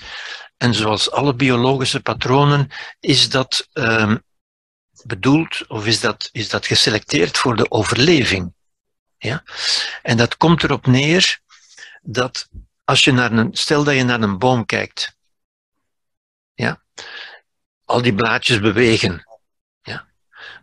En 0.57 0.73
zoals 0.73 1.11
alle 1.11 1.35
biologische 1.35 2.01
patronen 2.01 2.69
is 2.99 3.29
dat 3.29 3.67
um, 3.73 4.23
bedoeld 5.03 5.67
of 5.67 5.85
is 5.85 5.99
dat, 5.99 6.29
is 6.31 6.49
dat 6.49 6.65
geselecteerd 6.65 7.37
voor 7.37 7.55
de 7.55 7.71
overleving. 7.71 8.53
Ja? 9.17 9.43
En 10.01 10.17
dat 10.17 10.37
komt 10.37 10.63
erop 10.63 10.85
neer 10.85 11.39
dat 12.01 12.49
als 12.83 13.03
je 13.03 13.11
naar 13.11 13.31
een, 13.31 13.49
stel 13.51 13.83
dat 13.83 13.95
je 13.95 14.03
naar 14.03 14.21
een 14.21 14.37
boom 14.37 14.65
kijkt 14.65 15.15
Al 17.85 18.01
die 18.01 18.13
blaadjes 18.13 18.59
bewegen. 18.59 19.23
Ja. 19.81 20.07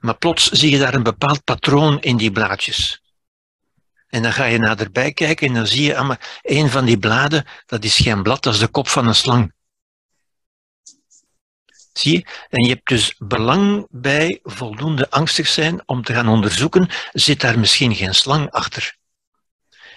Maar 0.01 0.17
plots 0.17 0.51
zie 0.51 0.71
je 0.71 0.79
daar 0.79 0.95
een 0.95 1.03
bepaald 1.03 1.45
patroon 1.45 2.01
in 2.01 2.17
die 2.17 2.33
blaadjes. 2.33 3.00
En 4.11 4.23
dan 4.23 4.33
ga 4.33 4.45
je 4.45 4.59
naderbij 4.59 5.13
kijken 5.13 5.47
en 5.47 5.55
dan 5.55 5.67
zie 5.67 5.83
je, 5.83 5.97
ah, 5.97 6.11
een 6.43 6.71
van 6.71 6.85
die 6.85 6.99
bladen, 6.99 7.47
dat 7.67 7.85
is 7.85 7.97
geen 7.97 8.23
blad, 8.23 8.43
dat 8.43 8.55
is 8.55 8.61
de 8.61 8.69
kop 8.69 8.89
van 8.89 9.07
een 9.07 9.15
slang. 9.15 9.53
Zie 11.93 12.13
je? 12.13 12.25
En 12.49 12.65
je 12.65 12.69
hebt 12.69 12.89
dus 12.89 13.15
belang 13.19 13.87
bij 13.91 14.41
voldoende 14.43 15.11
angstig 15.11 15.49
zijn 15.49 15.83
om 15.87 16.05
te 16.05 16.15
gaan 16.15 16.29
onderzoeken, 16.29 16.89
zit 17.13 17.41
daar 17.41 17.59
misschien 17.59 17.95
geen 17.95 18.15
slang 18.15 18.51
achter? 18.51 18.99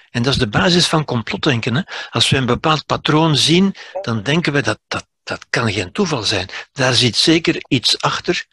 En 0.10 0.24
dat 0.24 0.34
is 0.34 0.40
de 0.40 0.50
basis 0.50 0.88
van 0.88 1.06
complotdenken. 1.06 1.76
Hè? 1.76 1.82
Als 2.10 2.30
we 2.30 2.38
een 2.38 2.46
bepaald 2.46 2.86
patroon 2.86 3.36
zien, 3.36 3.76
dan 4.02 4.24
denken 4.24 4.54
we 4.54 4.62
dat, 4.62 4.80
dat 4.88 5.08
dat 5.24 5.46
kan 5.50 5.72
geen 5.72 5.92
toeval 5.92 6.24
zijn. 6.24 6.50
Daar 6.72 6.94
zit 6.94 7.16
zeker 7.16 7.64
iets 7.68 8.02
achter. 8.02 8.46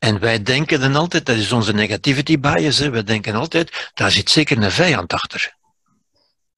En 0.00 0.18
wij 0.18 0.42
denken 0.42 0.80
dan 0.80 0.96
altijd, 0.96 1.26
dat 1.26 1.36
is 1.36 1.52
onze 1.52 1.72
negativity 1.72 2.38
bias, 2.38 2.78
hè? 2.78 3.04
denken 3.04 3.34
altijd, 3.34 3.90
daar 3.94 4.10
zit 4.10 4.30
zeker 4.30 4.62
een 4.62 4.70
vijand 4.70 5.12
achter. 5.12 5.54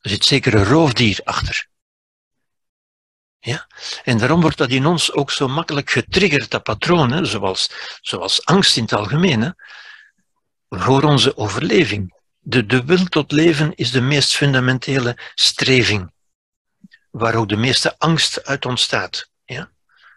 Er 0.00 0.10
zit 0.10 0.24
zeker 0.24 0.54
een 0.54 0.64
roofdier 0.64 1.20
achter. 1.24 1.68
Ja? 3.38 3.66
En 4.04 4.18
daarom 4.18 4.40
wordt 4.40 4.56
dat 4.56 4.70
in 4.70 4.86
ons 4.86 5.12
ook 5.12 5.30
zo 5.30 5.48
makkelijk 5.48 5.90
getriggerd, 5.90 6.50
dat 6.50 6.62
patroon, 6.62 7.12
hè? 7.12 7.24
Zoals, 7.24 7.70
zoals 8.00 8.44
angst 8.44 8.76
in 8.76 8.82
het 8.82 8.92
algemeen, 8.92 9.40
hè? 9.40 9.50
voor 10.68 11.02
onze 11.02 11.36
overleving. 11.36 12.20
De, 12.38 12.66
de 12.66 12.84
wil 12.84 13.04
tot 13.04 13.32
leven 13.32 13.74
is 13.74 13.90
de 13.90 14.00
meest 14.00 14.36
fundamentele 14.36 15.18
streving, 15.34 16.12
waar 17.10 17.34
ook 17.34 17.48
de 17.48 17.56
meeste 17.56 17.98
angst 17.98 18.44
uit 18.44 18.66
ontstaat. 18.66 19.30
Ja? 19.44 19.70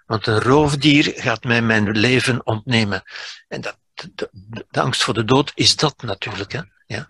Want 0.06 0.28
een 0.28 0.40
roofdier 0.40 1.14
gaat 1.16 1.44
mij 1.44 1.62
mijn 1.62 1.92
leven 1.92 2.46
ontnemen. 2.46 3.04
En 3.48 3.62
dat, 3.62 3.78
de, 4.14 4.66
angst 4.72 5.04
voor 5.04 5.14
de 5.14 5.26
dood 5.26 5.52
is 5.56 5.76
dat 5.76 6.02
natuurlijk. 6.02 6.52
Hè? 6.52 6.62
Ja? 6.88 7.10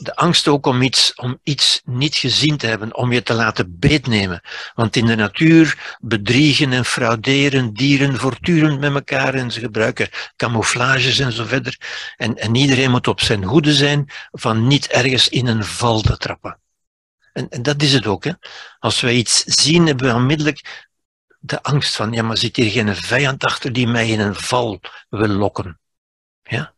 De 0.00 0.16
angst 0.16 0.48
ook 0.48 0.66
om 0.66 0.82
iets, 0.82 1.14
om 1.14 1.38
iets 1.42 1.82
niet 1.84 2.16
gezien 2.16 2.56
te 2.56 2.66
hebben, 2.66 2.96
om 2.96 3.12
je 3.12 3.22
te 3.22 3.34
laten 3.34 3.78
beetnemen. 3.78 4.40
Want 4.74 4.96
in 4.96 5.06
de 5.06 5.14
natuur 5.14 5.96
bedriegen 6.00 6.72
en 6.72 6.84
frauderen 6.84 7.72
dieren 7.72 8.16
voortdurend 8.16 8.80
met 8.80 8.94
elkaar 8.94 9.34
en 9.34 9.50
ze 9.50 9.60
gebruiken 9.60 10.08
camouflages 10.36 11.18
en 11.18 11.32
zo 11.32 11.44
verder. 11.44 11.76
En, 12.16 12.36
en 12.36 12.54
iedereen 12.54 12.90
moet 12.90 13.08
op 13.08 13.20
zijn 13.20 13.44
hoede 13.44 13.74
zijn 13.74 14.10
van 14.30 14.66
niet 14.66 14.86
ergens 14.86 15.28
in 15.28 15.46
een 15.46 15.64
val 15.64 16.00
te 16.00 16.16
trappen. 16.16 16.60
En, 17.32 17.48
en 17.48 17.62
dat 17.62 17.82
is 17.82 17.92
het 17.92 18.06
ook. 18.06 18.24
Hè. 18.24 18.32
Als 18.78 19.00
wij 19.00 19.14
iets 19.14 19.42
zien, 19.44 19.86
hebben 19.86 20.06
we 20.06 20.14
onmiddellijk 20.14 20.88
de 21.38 21.62
angst 21.62 21.96
van, 21.96 22.12
ja, 22.12 22.22
maar 22.22 22.36
zit 22.36 22.56
hier 22.56 22.70
geen 22.70 22.96
vijand 22.96 23.44
achter 23.44 23.72
die 23.72 23.86
mij 23.86 24.08
in 24.08 24.20
een 24.20 24.34
val 24.34 24.80
wil 25.08 25.28
lokken? 25.28 25.80
Ja? 26.42 26.74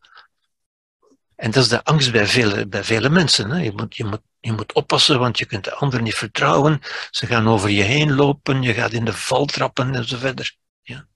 En 1.35 1.51
dat 1.51 1.63
is 1.63 1.69
de 1.69 1.83
angst 1.83 2.11
bij 2.11 2.27
vele, 2.27 2.67
bij 2.67 2.83
vele 2.83 3.09
mensen. 3.09 3.49
Hè. 3.49 3.61
Je, 3.61 3.71
moet, 3.71 3.95
je, 3.95 4.05
moet, 4.05 4.21
je 4.39 4.51
moet 4.51 4.73
oppassen, 4.73 5.19
want 5.19 5.37
je 5.37 5.45
kunt 5.45 5.63
de 5.63 5.73
anderen 5.73 6.03
niet 6.03 6.15
vertrouwen. 6.15 6.81
Ze 7.11 7.25
gaan 7.25 7.47
over 7.47 7.69
je 7.69 7.83
heen 7.83 8.15
lopen, 8.15 8.61
je 8.61 8.73
gaat 8.73 8.91
in 8.91 9.05
de 9.05 9.13
val 9.13 9.45
trappen 9.45 9.95
en 9.95 10.07
zo 10.07 10.17
verder. 10.17 10.55
Ja. 10.81 11.07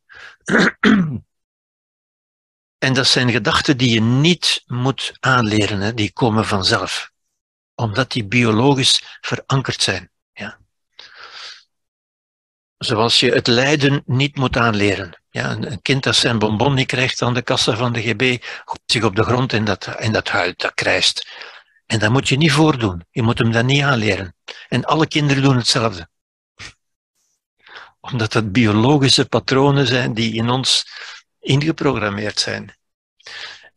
En 2.77 2.93
dat 2.93 3.07
zijn 3.07 3.31
gedachten 3.31 3.77
die 3.77 3.89
je 3.93 4.01
niet 4.01 4.63
moet 4.65 5.13
aanleren, 5.19 5.79
hè. 5.79 5.93
die 5.93 6.13
komen 6.13 6.45
vanzelf 6.45 7.11
omdat 7.79 8.11
die 8.11 8.25
biologisch 8.25 9.17
verankerd 9.21 9.81
zijn. 9.81 10.09
Ja. 10.33 10.59
Zoals 12.77 13.19
je 13.19 13.31
het 13.31 13.47
lijden 13.47 14.03
niet 14.05 14.35
moet 14.35 14.57
aanleren. 14.57 15.21
Ja, 15.29 15.51
een 15.51 15.81
kind 15.81 16.03
dat 16.03 16.15
zijn 16.15 16.39
bonbon 16.39 16.73
niet 16.73 16.87
krijgt 16.87 17.21
aan 17.21 17.33
de 17.33 17.41
kassa 17.41 17.75
van 17.75 17.93
de 17.93 18.01
GB, 18.01 18.43
gooit 18.65 18.81
zich 18.85 19.03
op 19.03 19.15
de 19.15 19.23
grond 19.23 19.53
en 19.53 19.65
dat, 19.65 19.85
en 19.87 20.11
dat 20.11 20.29
huilt, 20.29 20.59
dat 20.59 20.73
krijst. 20.73 21.27
En 21.85 21.99
dat 21.99 22.11
moet 22.11 22.27
je 22.27 22.37
niet 22.37 22.51
voordoen. 22.51 23.05
Je 23.09 23.21
moet 23.21 23.37
hem 23.37 23.51
dat 23.51 23.65
niet 23.65 23.83
aanleren. 23.83 24.35
En 24.67 24.85
alle 24.85 25.07
kinderen 25.07 25.43
doen 25.43 25.57
hetzelfde. 25.57 26.09
Omdat 27.99 28.33
het 28.33 28.51
biologische 28.51 29.25
patronen 29.25 29.87
zijn 29.87 30.13
die 30.13 30.33
in 30.33 30.49
ons 30.49 30.85
ingeprogrammeerd 31.39 32.39
zijn 32.39 32.77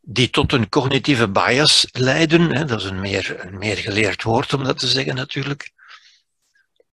die 0.05 0.31
tot 0.31 0.53
een 0.53 0.69
cognitieve 0.69 1.29
bias 1.29 1.87
leiden. 1.93 2.51
Hè, 2.51 2.65
dat 2.65 2.81
is 2.81 2.87
een 2.87 3.01
meer, 3.01 3.45
een 3.47 3.59
meer 3.59 3.77
geleerd 3.77 4.23
woord 4.23 4.53
om 4.53 4.65
dat 4.65 4.79
te 4.79 4.89
zeggen 4.89 5.15
natuurlijk. 5.15 5.73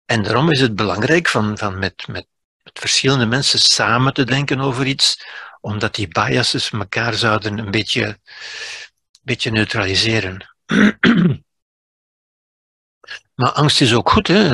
En 0.05 0.23
daarom 0.23 0.51
is 0.51 0.61
het 0.61 0.75
belangrijk 0.75 1.29
van, 1.29 1.59
van 1.59 1.79
met, 1.79 2.07
met, 2.07 2.27
met 2.63 2.79
verschillende 2.79 3.27
mensen 3.27 3.59
samen 3.59 4.15
te 4.15 4.25
denken 4.25 4.61
over 4.61 4.87
iets, 4.87 5.27
omdat 5.61 5.95
die 5.95 6.09
biases 6.09 6.71
elkaar 6.71 7.15
zouden 7.15 7.59
een 7.59 7.71
beetje, 7.71 8.19
beetje 9.23 9.51
neutraliseren. 9.51 10.55
maar 13.35 13.53
angst 13.53 13.81
is 13.81 13.95
ook 13.95 14.11
goed. 14.11 14.27
Hè? 14.27 14.53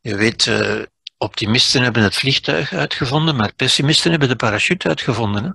Je 0.00 0.16
weet, 0.16 0.46
uh, 0.46 0.82
optimisten 1.16 1.82
hebben 1.82 2.02
het 2.02 2.14
vliegtuig 2.14 2.72
uitgevonden, 2.72 3.36
maar 3.36 3.54
pessimisten 3.54 4.10
hebben 4.10 4.28
de 4.28 4.36
parachute 4.36 4.88
uitgevonden. 4.88 5.44
Hè? 5.44 5.50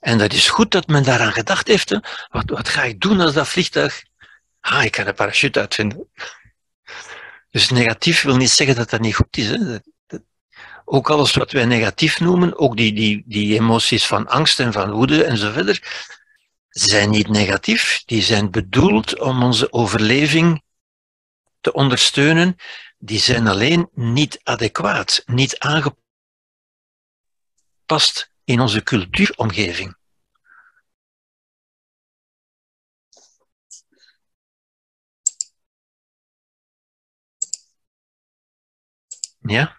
En 0.00 0.18
dat 0.18 0.32
is 0.32 0.48
goed 0.48 0.70
dat 0.70 0.86
men 0.86 1.02
daaraan 1.02 1.32
gedacht 1.32 1.66
heeft. 1.66 1.88
Hè. 1.88 1.98
Wat, 2.28 2.50
wat 2.50 2.68
ga 2.68 2.82
ik 2.82 3.00
doen 3.00 3.20
als 3.20 3.32
dat 3.32 3.48
vliegtuig... 3.48 4.04
Ah, 4.60 4.84
ik 4.84 4.92
kan 4.92 5.06
een 5.06 5.14
parachute 5.14 5.60
uitvinden. 5.60 6.08
Dus 7.50 7.70
negatief 7.70 8.22
wil 8.22 8.36
niet 8.36 8.50
zeggen 8.50 8.76
dat 8.76 8.90
dat 8.90 9.00
niet 9.00 9.14
goed 9.14 9.36
is. 9.36 9.48
Hè. 9.48 9.78
ook 10.84 11.10
alles 11.10 11.34
wat 11.34 11.52
wij 11.52 11.64
negatief 11.64 12.20
noemen, 12.20 12.58
ook 12.58 12.76
die, 12.76 12.92
die, 12.92 13.22
die 13.26 13.58
emoties 13.58 14.06
van 14.06 14.26
angst 14.26 14.60
en 14.60 14.72
van 14.72 14.90
woede 14.90 15.24
en 15.24 15.36
zo 15.36 15.50
verder, 15.50 16.08
zijn 16.68 17.10
niet 17.10 17.28
negatief. 17.28 18.02
Die 18.04 18.22
zijn 18.22 18.50
bedoeld 18.50 19.20
om 19.20 19.42
onze 19.42 19.72
overleving 19.72 20.62
te 21.60 21.72
ondersteunen. 21.72 22.56
Die 22.98 23.18
zijn 23.18 23.46
alleen 23.46 23.88
niet 23.94 24.40
adequaat, 24.42 25.22
niet 25.26 25.58
aangepast 25.58 25.98
in 28.50 28.60
onze 28.60 28.82
cultuuromgeving. 28.82 29.96
Ja? 39.40 39.76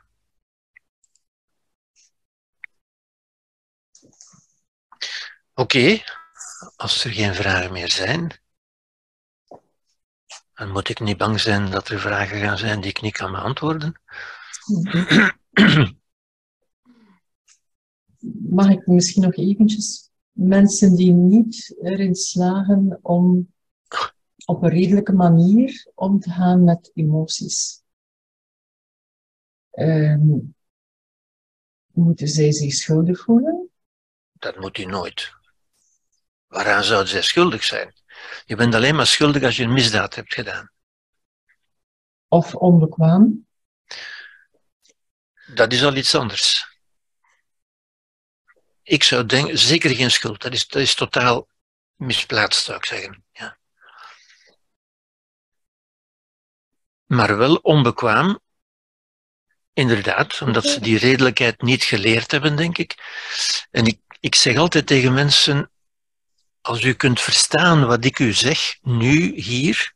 Oké, 5.53 6.03
als 6.75 7.03
er 7.05 7.11
geen 7.11 7.35
vragen 7.35 7.71
meer 7.71 7.91
zijn, 7.91 8.41
dan 10.53 10.71
moet 10.71 10.89
ik 10.89 10.99
niet 10.99 11.17
bang 11.17 11.39
zijn 11.39 11.71
dat 11.71 11.89
er 11.89 11.99
vragen 11.99 12.39
gaan 12.39 12.57
zijn 12.57 12.81
die 12.81 12.89
ik 12.89 13.01
niet 13.01 13.17
kan 13.17 13.31
beantwoorden. 13.31 14.01
mag 18.49 18.69
ik 18.69 18.87
misschien 18.87 19.21
nog 19.21 19.35
eventjes 19.35 20.09
mensen 20.31 20.95
die 20.95 21.11
niet 21.11 21.75
erin 21.81 22.15
slagen 22.15 22.99
om 23.01 23.53
op 24.45 24.63
een 24.63 24.69
redelijke 24.69 25.13
manier 25.13 25.91
om 25.95 26.19
te 26.19 26.29
gaan 26.29 26.63
met 26.63 26.91
emoties. 26.93 27.83
Um, 29.71 30.55
moeten 31.91 32.27
zij 32.27 32.51
zich 32.51 32.73
schuldig 32.73 33.19
voelen? 33.19 33.69
Dat 34.31 34.59
moet 34.59 34.77
u 34.77 34.85
nooit. 34.85 35.33
Waaraan 36.47 36.83
zouden 36.83 37.09
zij 37.09 37.21
schuldig 37.21 37.63
zijn? 37.63 37.93
Je 38.45 38.55
bent 38.55 38.75
alleen 38.75 38.95
maar 38.95 39.07
schuldig 39.07 39.43
als 39.43 39.57
je 39.57 39.63
een 39.63 39.73
misdaad 39.73 40.15
hebt 40.15 40.33
gedaan. 40.33 40.71
Of 42.27 42.55
onbekwaam? 42.55 43.47
Dat 45.53 45.73
is 45.73 45.83
al 45.83 45.95
iets 45.95 46.15
anders. 46.15 46.70
Ik 48.91 49.03
zou 49.03 49.25
denken, 49.25 49.57
zeker 49.57 49.95
geen 49.95 50.11
schuld. 50.11 50.41
Dat 50.41 50.53
is, 50.53 50.67
dat 50.67 50.81
is 50.81 50.93
totaal 50.93 51.47
misplaatst, 51.95 52.63
zou 52.63 52.77
ik 52.77 52.85
zeggen. 52.85 53.23
Ja. 53.31 53.57
Maar 57.05 57.37
wel 57.37 57.55
onbekwaam, 57.55 58.39
inderdaad, 59.73 60.41
omdat 60.41 60.65
ze 60.65 60.79
die 60.79 60.97
redelijkheid 60.97 61.61
niet 61.61 61.83
geleerd 61.83 62.31
hebben, 62.31 62.55
denk 62.55 62.77
ik. 62.77 62.95
En 63.69 63.85
ik, 63.85 63.99
ik 64.19 64.35
zeg 64.35 64.57
altijd 64.57 64.87
tegen 64.87 65.13
mensen, 65.13 65.71
als 66.61 66.83
u 66.83 66.93
kunt 66.93 67.21
verstaan 67.21 67.85
wat 67.85 68.05
ik 68.05 68.19
u 68.19 68.33
zeg, 68.33 68.77
nu, 68.81 69.41
hier, 69.41 69.93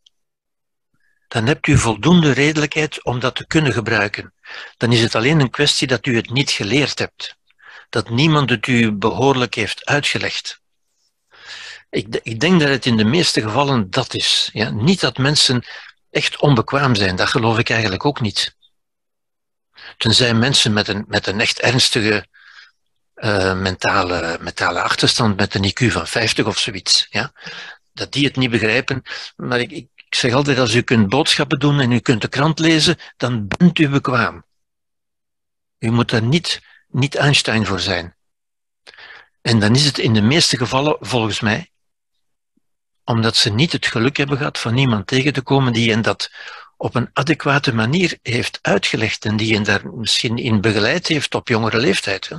dan 1.28 1.46
hebt 1.46 1.68
u 1.68 1.78
voldoende 1.78 2.32
redelijkheid 2.32 3.04
om 3.04 3.20
dat 3.20 3.36
te 3.36 3.48
kunnen 3.48 3.74
gebruiken. 3.74 4.34
Dan 4.78 4.92
is 4.92 5.02
het 5.02 5.16
alleen 5.16 5.40
een 5.40 5.50
kwestie 5.50 5.88
dat 5.88 6.06
u 6.06 6.16
het 6.16 6.30
niet 6.30 6.52
geleerd 6.52 7.00
hebt 7.00 7.38
dat 7.96 8.10
niemand 8.10 8.50
het 8.50 8.68
u 8.68 8.92
behoorlijk 8.92 9.56
heeft 9.56 9.86
uitgelegd. 9.86 10.62
Ik, 11.90 12.20
ik, 12.24 12.40
denk 12.40 12.60
dat 12.60 12.70
het 12.70 12.86
in 12.86 12.98
de 12.98 13.04
meeste 13.04 13.42
gevallen 13.42 13.90
dat 13.90 14.14
is. 14.14 14.50
Ja? 14.54 14.70
Niet 14.70 15.00
dat 15.00 15.18
mensen 15.18 15.66
echt 16.12 16.40
onbekwaam 16.40 16.96
zijn, 16.96 17.16
dat 17.16 17.28
geloof 17.28 17.58
ik 17.58 17.70
eigenlijk 17.70 18.06
ook 18.06 18.22
niet. 18.22 18.56
Tenzij 19.98 20.34
mensen 20.34 20.74
met 20.74 20.88
een, 20.88 21.06
met 21.08 21.28
een 21.28 21.40
echt 21.40 21.60
ernstige 21.60 22.28
uh, 23.16 23.60
mentale, 23.60 24.38
mentale 24.42 24.82
achterstand, 24.82 25.38
met 25.38 25.54
een 25.54 25.72
IQ 25.72 25.92
van 25.92 26.08
50 26.08 26.46
of 26.46 26.60
zoiets, 26.60 27.08
ja, 27.10 27.32
dat 27.94 28.12
die 28.12 28.26
het 28.26 28.36
niet 28.36 28.50
begrijpen. 28.50 29.02
Maar 29.36 29.60
ik, 29.60 29.72
ik 29.72 29.90
zeg 30.10 30.34
altijd, 30.34 30.60
als 30.60 30.74
u 30.74 30.82
kunt 30.82 31.10
boodschappen 31.10 31.60
doen 31.60 31.80
en 31.80 31.92
u 31.92 32.00
kunt 32.00 32.22
de 32.22 32.28
krant 32.28 32.60
lezen, 32.60 32.98
dan 33.18 33.48
bent 33.48 33.80
u 33.80 33.90
bekwaam. 33.90 34.46
U 35.80 35.92
moet 35.92 36.10
daar 36.10 36.24
niet, 36.24 36.62
niet 36.96 37.16
Einstein 37.16 37.66
voor 37.66 37.80
zijn. 37.80 38.16
En 39.42 39.60
dan 39.60 39.76
is 39.76 39.86
het 39.86 39.98
in 39.98 40.14
de 40.14 40.22
meeste 40.22 40.58
gevallen, 40.58 40.98
volgens 41.00 41.40
mij, 41.40 41.72
omdat 43.04 43.36
ze 43.36 43.50
niet 43.50 43.72
het 43.72 43.86
geluk 43.86 44.18
hebben 44.18 44.38
gehad 44.38 44.60
van 44.60 44.78
iemand 44.78 45.08
tegen 45.08 45.34
te 45.34 45.42
komen 45.42 45.74
die 45.74 45.92
hen 45.92 46.02
dat 46.02 46.32
op 46.78 46.96
een 46.96 47.10
adequate 47.14 47.74
manier 47.74 48.20
heeft 48.22 48.60
uitgelegd 48.62 49.26
en 49.26 49.38
die 49.38 49.54
hen 49.54 49.64
daar 49.64 49.88
misschien 49.88 50.38
in 50.38 50.62
begeleid 50.62 51.08
heeft 51.08 51.36
op 51.36 51.48
jongere 51.48 51.78
leeftijd. 51.78 52.30
Hè? 52.30 52.38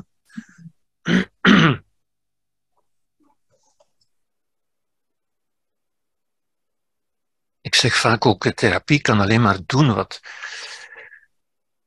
Ik 7.61 7.75
zeg 7.75 7.97
vaak 7.97 8.27
ook, 8.27 8.53
therapie 8.53 9.01
kan 9.01 9.21
alleen 9.21 9.43
maar 9.43 9.59
doen 9.67 9.95
wat, 9.95 10.21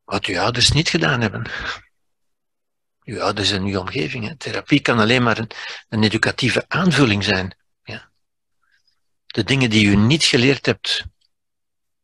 wat 0.04 0.26
uw 0.26 0.40
ouders 0.40 0.72
niet 0.72 0.90
gedaan 0.90 1.22
hebben. 1.22 1.52
Uw 3.10 3.22
ouders 3.22 3.52
en 3.52 3.64
uw 3.64 3.80
omgeving. 3.80 4.36
Therapie 4.38 4.80
kan 4.80 4.99
alleen 4.99 5.23
maar 5.23 5.48
een, 5.90 6.03
educatieve 6.03 6.65
aanvulling 6.68 7.23
zijn. 7.23 7.56
Ja. 7.84 8.10
De 9.26 9.44
dingen 9.44 9.69
die 9.69 9.88
u 9.88 9.95
niet 9.95 10.23
geleerd 10.23 10.65
hebt 10.65 11.06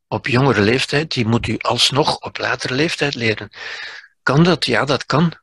op 0.07 0.27
jongere 0.27 0.61
leeftijd, 0.61 1.11
die 1.14 1.26
moet 1.26 1.48
u 1.48 1.57
alsnog 1.57 2.18
op 2.18 2.38
latere 2.38 2.73
leeftijd 2.73 3.15
leren. 3.15 3.49
Kan 4.23 4.44
dat? 4.44 4.65
Ja, 4.65 4.86
dat 4.86 5.06
kan. 5.06 5.34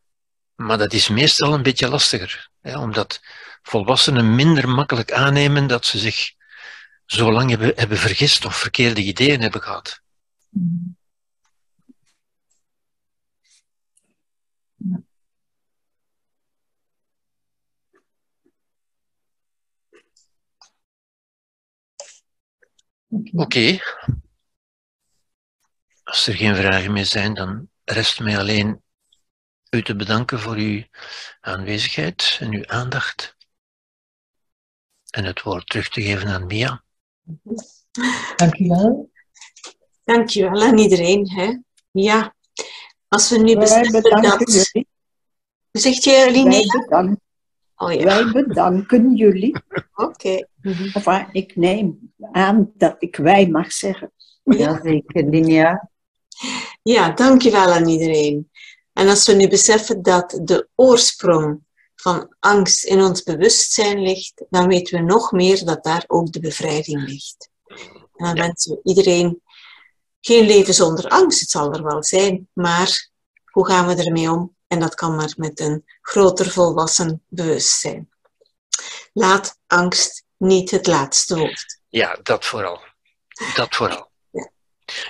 Maar 0.55 0.78
dat 0.78 0.93
is 0.93 1.09
meestal 1.09 1.55
een 1.55 1.62
beetje 1.62 1.89
lastiger. 1.89 2.51
Omdat 2.62 3.20
volwassenen 3.62 4.34
minder 4.34 4.68
makkelijk 4.68 5.12
aannemen 5.12 5.66
dat 5.66 5.86
ze 5.86 5.98
zich 5.98 6.32
zo 7.06 7.32
lang 7.32 7.51
hebben, 7.51 7.72
hebben 7.76 7.98
vergist 7.98 8.44
of 8.44 8.56
verkeerde 8.56 9.02
ideeën 9.02 9.40
hebben 9.40 9.62
gehad. 9.62 10.01
Oké. 23.12 23.30
Okay. 23.43 23.80
Als 26.02 26.26
er 26.26 26.34
geen 26.34 26.56
vragen 26.56 26.93
meer 26.93 27.06
zijn, 27.06 27.34
dan 27.34 27.68
rest 27.84 28.20
mij 28.20 28.39
alleen 28.39 28.82
u 29.70 29.82
te 29.82 29.97
bedanken 29.97 30.40
voor 30.40 30.55
uw 30.55 30.82
aanwezigheid 31.40 32.36
en 32.40 32.52
uw 32.52 32.66
aandacht. 32.66 33.36
En 35.10 35.24
het 35.24 35.43
woord 35.43 35.66
terug 35.66 35.89
te 35.89 36.02
geven 36.02 36.28
aan 36.28 36.47
Mia. 36.47 36.84
Dank 38.36 38.59
u 38.59 38.66
wel. 38.66 39.10
Dank 40.05 40.28
je 40.28 40.51
wel 40.51 40.62
aan 40.62 40.78
iedereen. 40.78 41.30
Hè? 41.30 41.59
Ja, 41.90 42.34
als 43.09 43.30
we 43.30 43.39
nu 43.39 43.59
beseffen 43.59 44.02
dat... 44.02 44.52
Jullie. 44.52 44.89
Zegt 45.70 46.05
je, 46.05 46.28
Linnea? 46.30 47.16
Wij 47.87 47.97
bedanken, 47.97 48.15
oh, 48.17 48.25
ja. 48.25 48.33
Wij 48.33 48.45
bedanken 48.47 49.15
jullie. 49.15 49.57
Oké. 49.95 50.45
Okay. 50.93 51.29
ik 51.33 51.57
neem 51.57 52.13
aan 52.33 52.73
dat 52.75 52.97
ik 52.99 53.17
wij 53.17 53.49
mag 53.49 53.73
zeggen. 53.73 54.13
Ja, 54.45 54.81
zeker, 54.83 55.25
Linnea. 55.29 55.91
Ja, 56.83 57.11
dankjewel 57.11 57.73
aan 57.73 57.89
iedereen. 57.89 58.51
En 58.93 59.09
als 59.09 59.27
we 59.27 59.33
nu 59.33 59.49
beseffen 59.49 60.03
dat 60.03 60.41
de 60.43 60.69
oorsprong 60.75 61.61
van 61.95 62.35
angst 62.39 62.85
in 62.85 63.01
ons 63.01 63.23
bewustzijn 63.23 64.03
ligt, 64.03 64.45
dan 64.51 64.69
weten 64.69 64.99
we 64.99 65.05
nog 65.05 65.33
meer 65.33 65.65
dat 65.65 65.85
daar 65.85 66.05
ook 66.07 66.33
de 66.33 66.41
bevrijding 66.41 67.09
ligt. 67.09 67.51
En 68.17 68.27
dan 68.27 68.35
wensen 68.35 68.73
we 68.73 68.81
iedereen 68.83 69.43
geen 70.21 70.47
leven 70.47 70.75
zonder 70.75 71.09
angst. 71.09 71.41
Het 71.41 71.51
zal 71.51 71.73
er 71.73 71.83
wel 71.83 72.05
zijn, 72.05 72.49
maar 72.53 73.11
hoe 73.45 73.67
gaan 73.67 73.87
we 73.87 74.05
ermee 74.05 74.31
om? 74.31 74.57
En 74.67 74.81
dat 74.81 74.95
kan 74.95 75.15
maar 75.17 75.35
met 75.37 75.61
een 75.61 75.85
groter 76.03 76.51
volwassen 76.51 77.23
bewustzijn. 77.29 78.11
Laat 79.12 79.59
angst 79.66 80.24
niet 80.37 80.70
het 80.70 80.87
laatste 80.87 81.37
woord. 81.37 81.81
Ja, 81.89 82.19
dat 82.23 82.45
vooral. 82.45 82.81
Dat 83.55 83.74
vooral. 83.74 84.11
Ja, 84.31 84.51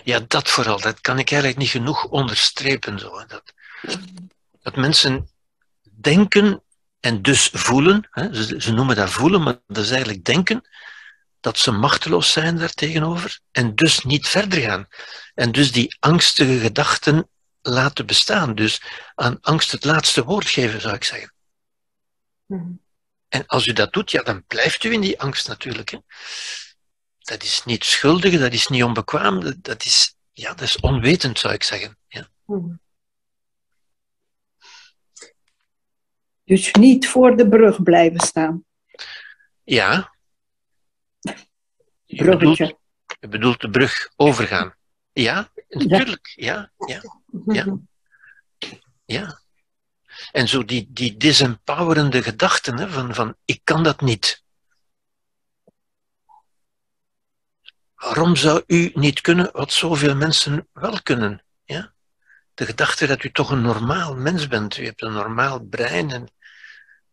ja 0.04 0.20
dat 0.20 0.50
vooral. 0.50 0.80
Dat 0.80 1.00
kan 1.00 1.18
ik 1.18 1.30
eigenlijk 1.30 1.60
niet 1.60 1.70
genoeg 1.70 2.04
onderstrepen. 2.04 2.98
Zo. 2.98 3.26
Dat, 3.26 3.42
dat 4.62 4.76
mensen 4.76 5.30
denken 6.00 6.62
en 7.00 7.22
dus 7.22 7.50
voelen, 7.52 8.08
hè, 8.10 8.34
ze, 8.34 8.60
ze, 8.60 8.72
noemen 8.72 8.96
dat 8.96 9.10
voelen, 9.10 9.42
maar 9.42 9.60
dat 9.66 9.84
is 9.84 9.90
eigenlijk 9.90 10.24
denken, 10.24 10.68
dat 11.40 11.58
ze 11.58 11.70
machteloos 11.70 12.32
zijn 12.32 12.58
daartegenover 12.58 13.40
en 13.50 13.74
dus 13.74 14.04
niet 14.04 14.28
verder 14.28 14.60
gaan. 14.60 14.88
En 15.34 15.52
dus 15.52 15.72
die 15.72 15.96
angstige 16.00 16.58
gedachten 16.58 17.28
laten 17.62 18.06
bestaan. 18.06 18.54
Dus 18.54 18.82
aan 19.14 19.38
angst 19.40 19.72
het 19.72 19.84
laatste 19.84 20.24
woord 20.24 20.48
geven, 20.48 20.80
zou 20.80 20.94
ik 20.94 21.04
zeggen. 21.04 21.32
Mhm. 22.46 22.72
En 23.28 23.46
als 23.46 23.66
u 23.66 23.72
dat 23.72 23.92
doet, 23.92 24.10
ja, 24.10 24.22
dan 24.22 24.44
blijft 24.46 24.84
u 24.84 24.92
in 24.92 25.00
die 25.00 25.20
angst 25.20 25.48
natuurlijk. 25.48 25.90
Hè. 25.90 25.98
Dat 27.18 27.42
is 27.42 27.64
niet 27.64 27.84
schuldig, 27.84 28.38
dat 28.38 28.52
is 28.52 28.66
niet 28.66 28.82
onbekwaam, 28.82 29.54
dat 29.62 29.84
is, 29.84 30.16
ja, 30.32 30.48
dat 30.48 30.60
is 30.60 30.80
onwetend, 30.80 31.38
zou 31.38 31.54
ik 31.54 31.62
zeggen. 31.62 31.98
Ja. 32.08 32.28
Mhm. 32.44 32.74
Dus 36.44 36.72
niet 36.72 37.08
voor 37.08 37.36
de 37.36 37.48
brug 37.48 37.82
blijven 37.82 38.20
staan. 38.20 38.64
Ja. 39.62 40.14
Je 42.04 42.16
Bruggetje. 42.16 42.64
Bedoelt, 42.64 42.78
je 43.20 43.28
bedoelt 43.28 43.60
de 43.60 43.70
brug 43.70 44.12
overgaan. 44.16 44.74
Ja, 45.12 45.52
natuurlijk. 45.68 46.32
Ja, 46.34 46.72
ja, 46.86 47.21
ja. 47.46 47.78
ja. 49.04 49.40
En 50.32 50.48
zo 50.48 50.64
die, 50.64 50.88
die 50.90 51.16
disempowerende 51.16 52.22
gedachten 52.22 52.78
hè, 52.78 52.88
van, 52.88 53.14
van 53.14 53.36
ik 53.44 53.60
kan 53.64 53.82
dat 53.82 54.00
niet. 54.00 54.42
Waarom 57.94 58.36
zou 58.36 58.62
u 58.66 58.90
niet 58.94 59.20
kunnen 59.20 59.50
wat 59.52 59.72
zoveel 59.72 60.16
mensen 60.16 60.68
wel 60.72 61.02
kunnen? 61.02 61.44
Ja? 61.64 61.92
De 62.54 62.64
gedachte 62.64 63.06
dat 63.06 63.24
u 63.24 63.30
toch 63.30 63.50
een 63.50 63.62
normaal 63.62 64.16
mens 64.16 64.48
bent. 64.48 64.76
U 64.76 64.84
hebt 64.84 65.02
een 65.02 65.12
normaal 65.12 65.60
brein 65.60 66.10
en 66.10 66.32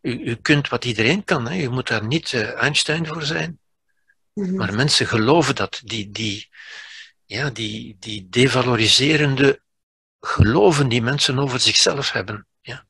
u, 0.00 0.10
u 0.10 0.34
kunt 0.34 0.68
wat 0.68 0.84
iedereen 0.84 1.24
kan. 1.24 1.48
Hè. 1.48 1.54
Je 1.54 1.68
moet 1.68 1.88
daar 1.88 2.06
niet 2.06 2.32
uh, 2.32 2.54
Einstein 2.54 3.06
voor 3.06 3.22
zijn. 3.22 3.58
Mhm. 4.32 4.54
Maar 4.54 4.74
mensen 4.74 5.06
geloven 5.06 5.54
dat. 5.54 5.80
Die, 5.84 6.10
die, 6.10 6.48
ja, 7.24 7.50
die, 7.50 7.96
die 7.98 8.28
devaloriserende 8.28 9.62
geloven 10.20 10.88
die 10.88 11.02
mensen 11.02 11.38
over 11.38 11.60
zichzelf 11.60 12.12
hebben. 12.12 12.46
Ja. 12.60 12.84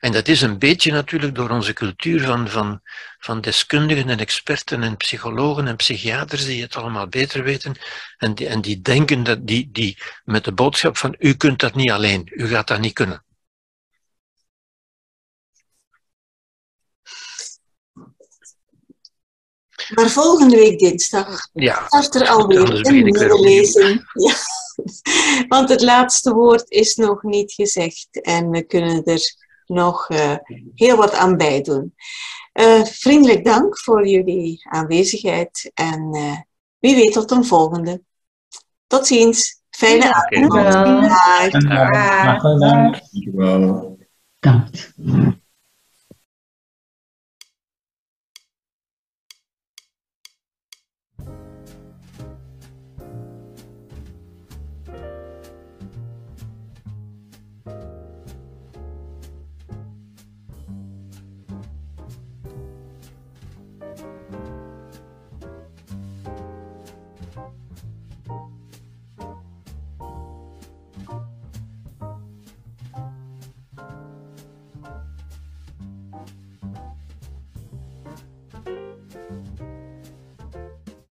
En 0.00 0.12
dat 0.12 0.28
is 0.28 0.40
een 0.40 0.58
beetje 0.58 0.92
natuurlijk 0.92 1.34
door 1.34 1.50
onze 1.50 1.72
cultuur 1.72 2.20
van, 2.20 2.48
van, 2.48 2.80
van 3.18 3.40
deskundigen 3.40 4.08
en 4.08 4.18
experten 4.18 4.82
en 4.82 4.96
psychologen 4.96 5.66
en 5.66 5.76
psychiaters 5.76 6.44
die 6.44 6.62
het 6.62 6.76
allemaal 6.76 7.08
beter 7.08 7.42
weten. 7.42 7.76
En 8.18 8.34
die, 8.34 8.46
en 8.46 8.60
die 8.60 8.80
denken 8.80 9.22
dat 9.22 9.46
die, 9.46 9.68
die 9.72 9.98
met 10.24 10.44
de 10.44 10.52
boodschap 10.52 10.96
van 10.96 11.14
u 11.18 11.34
kunt 11.34 11.60
dat 11.60 11.74
niet 11.74 11.90
alleen, 11.90 12.22
u 12.30 12.46
gaat 12.46 12.66
dat 12.66 12.80
niet 12.80 12.92
kunnen. 12.92 13.24
Maar 19.94 20.10
volgende 20.10 20.56
week 20.56 20.78
dinsdag 20.78 21.48
ja, 21.52 21.86
start 21.86 22.14
er 22.14 22.28
alweer 22.28 22.86
een 22.86 23.04
nieuwe 23.04 23.40
lezing. 23.40 24.10
Ja. 24.12 24.34
Want 25.48 25.68
het 25.68 25.82
laatste 25.82 26.34
woord 26.34 26.70
is 26.70 26.94
nog 26.94 27.22
niet 27.22 27.52
gezegd 27.52 28.20
en 28.20 28.50
we 28.50 28.62
kunnen 28.62 29.04
er 29.04 29.36
nog 29.66 30.10
uh, 30.10 30.36
heel 30.74 30.96
wat 30.96 31.14
aan 31.14 31.36
bijdoen. 31.36 31.94
Uh, 32.60 32.84
vriendelijk 32.84 33.44
dank 33.44 33.78
voor 33.78 34.08
jullie 34.08 34.66
aanwezigheid 34.68 35.70
en 35.74 36.16
uh, 36.16 36.36
wie 36.78 36.94
weet 36.94 37.12
tot 37.12 37.30
een 37.30 37.44
volgende. 37.44 38.02
Tot 38.86 39.06
ziens. 39.06 39.62
Fijne 39.70 40.14
avond. 40.14 40.52
Dag. 40.52 42.42
Dank. 44.40 45.42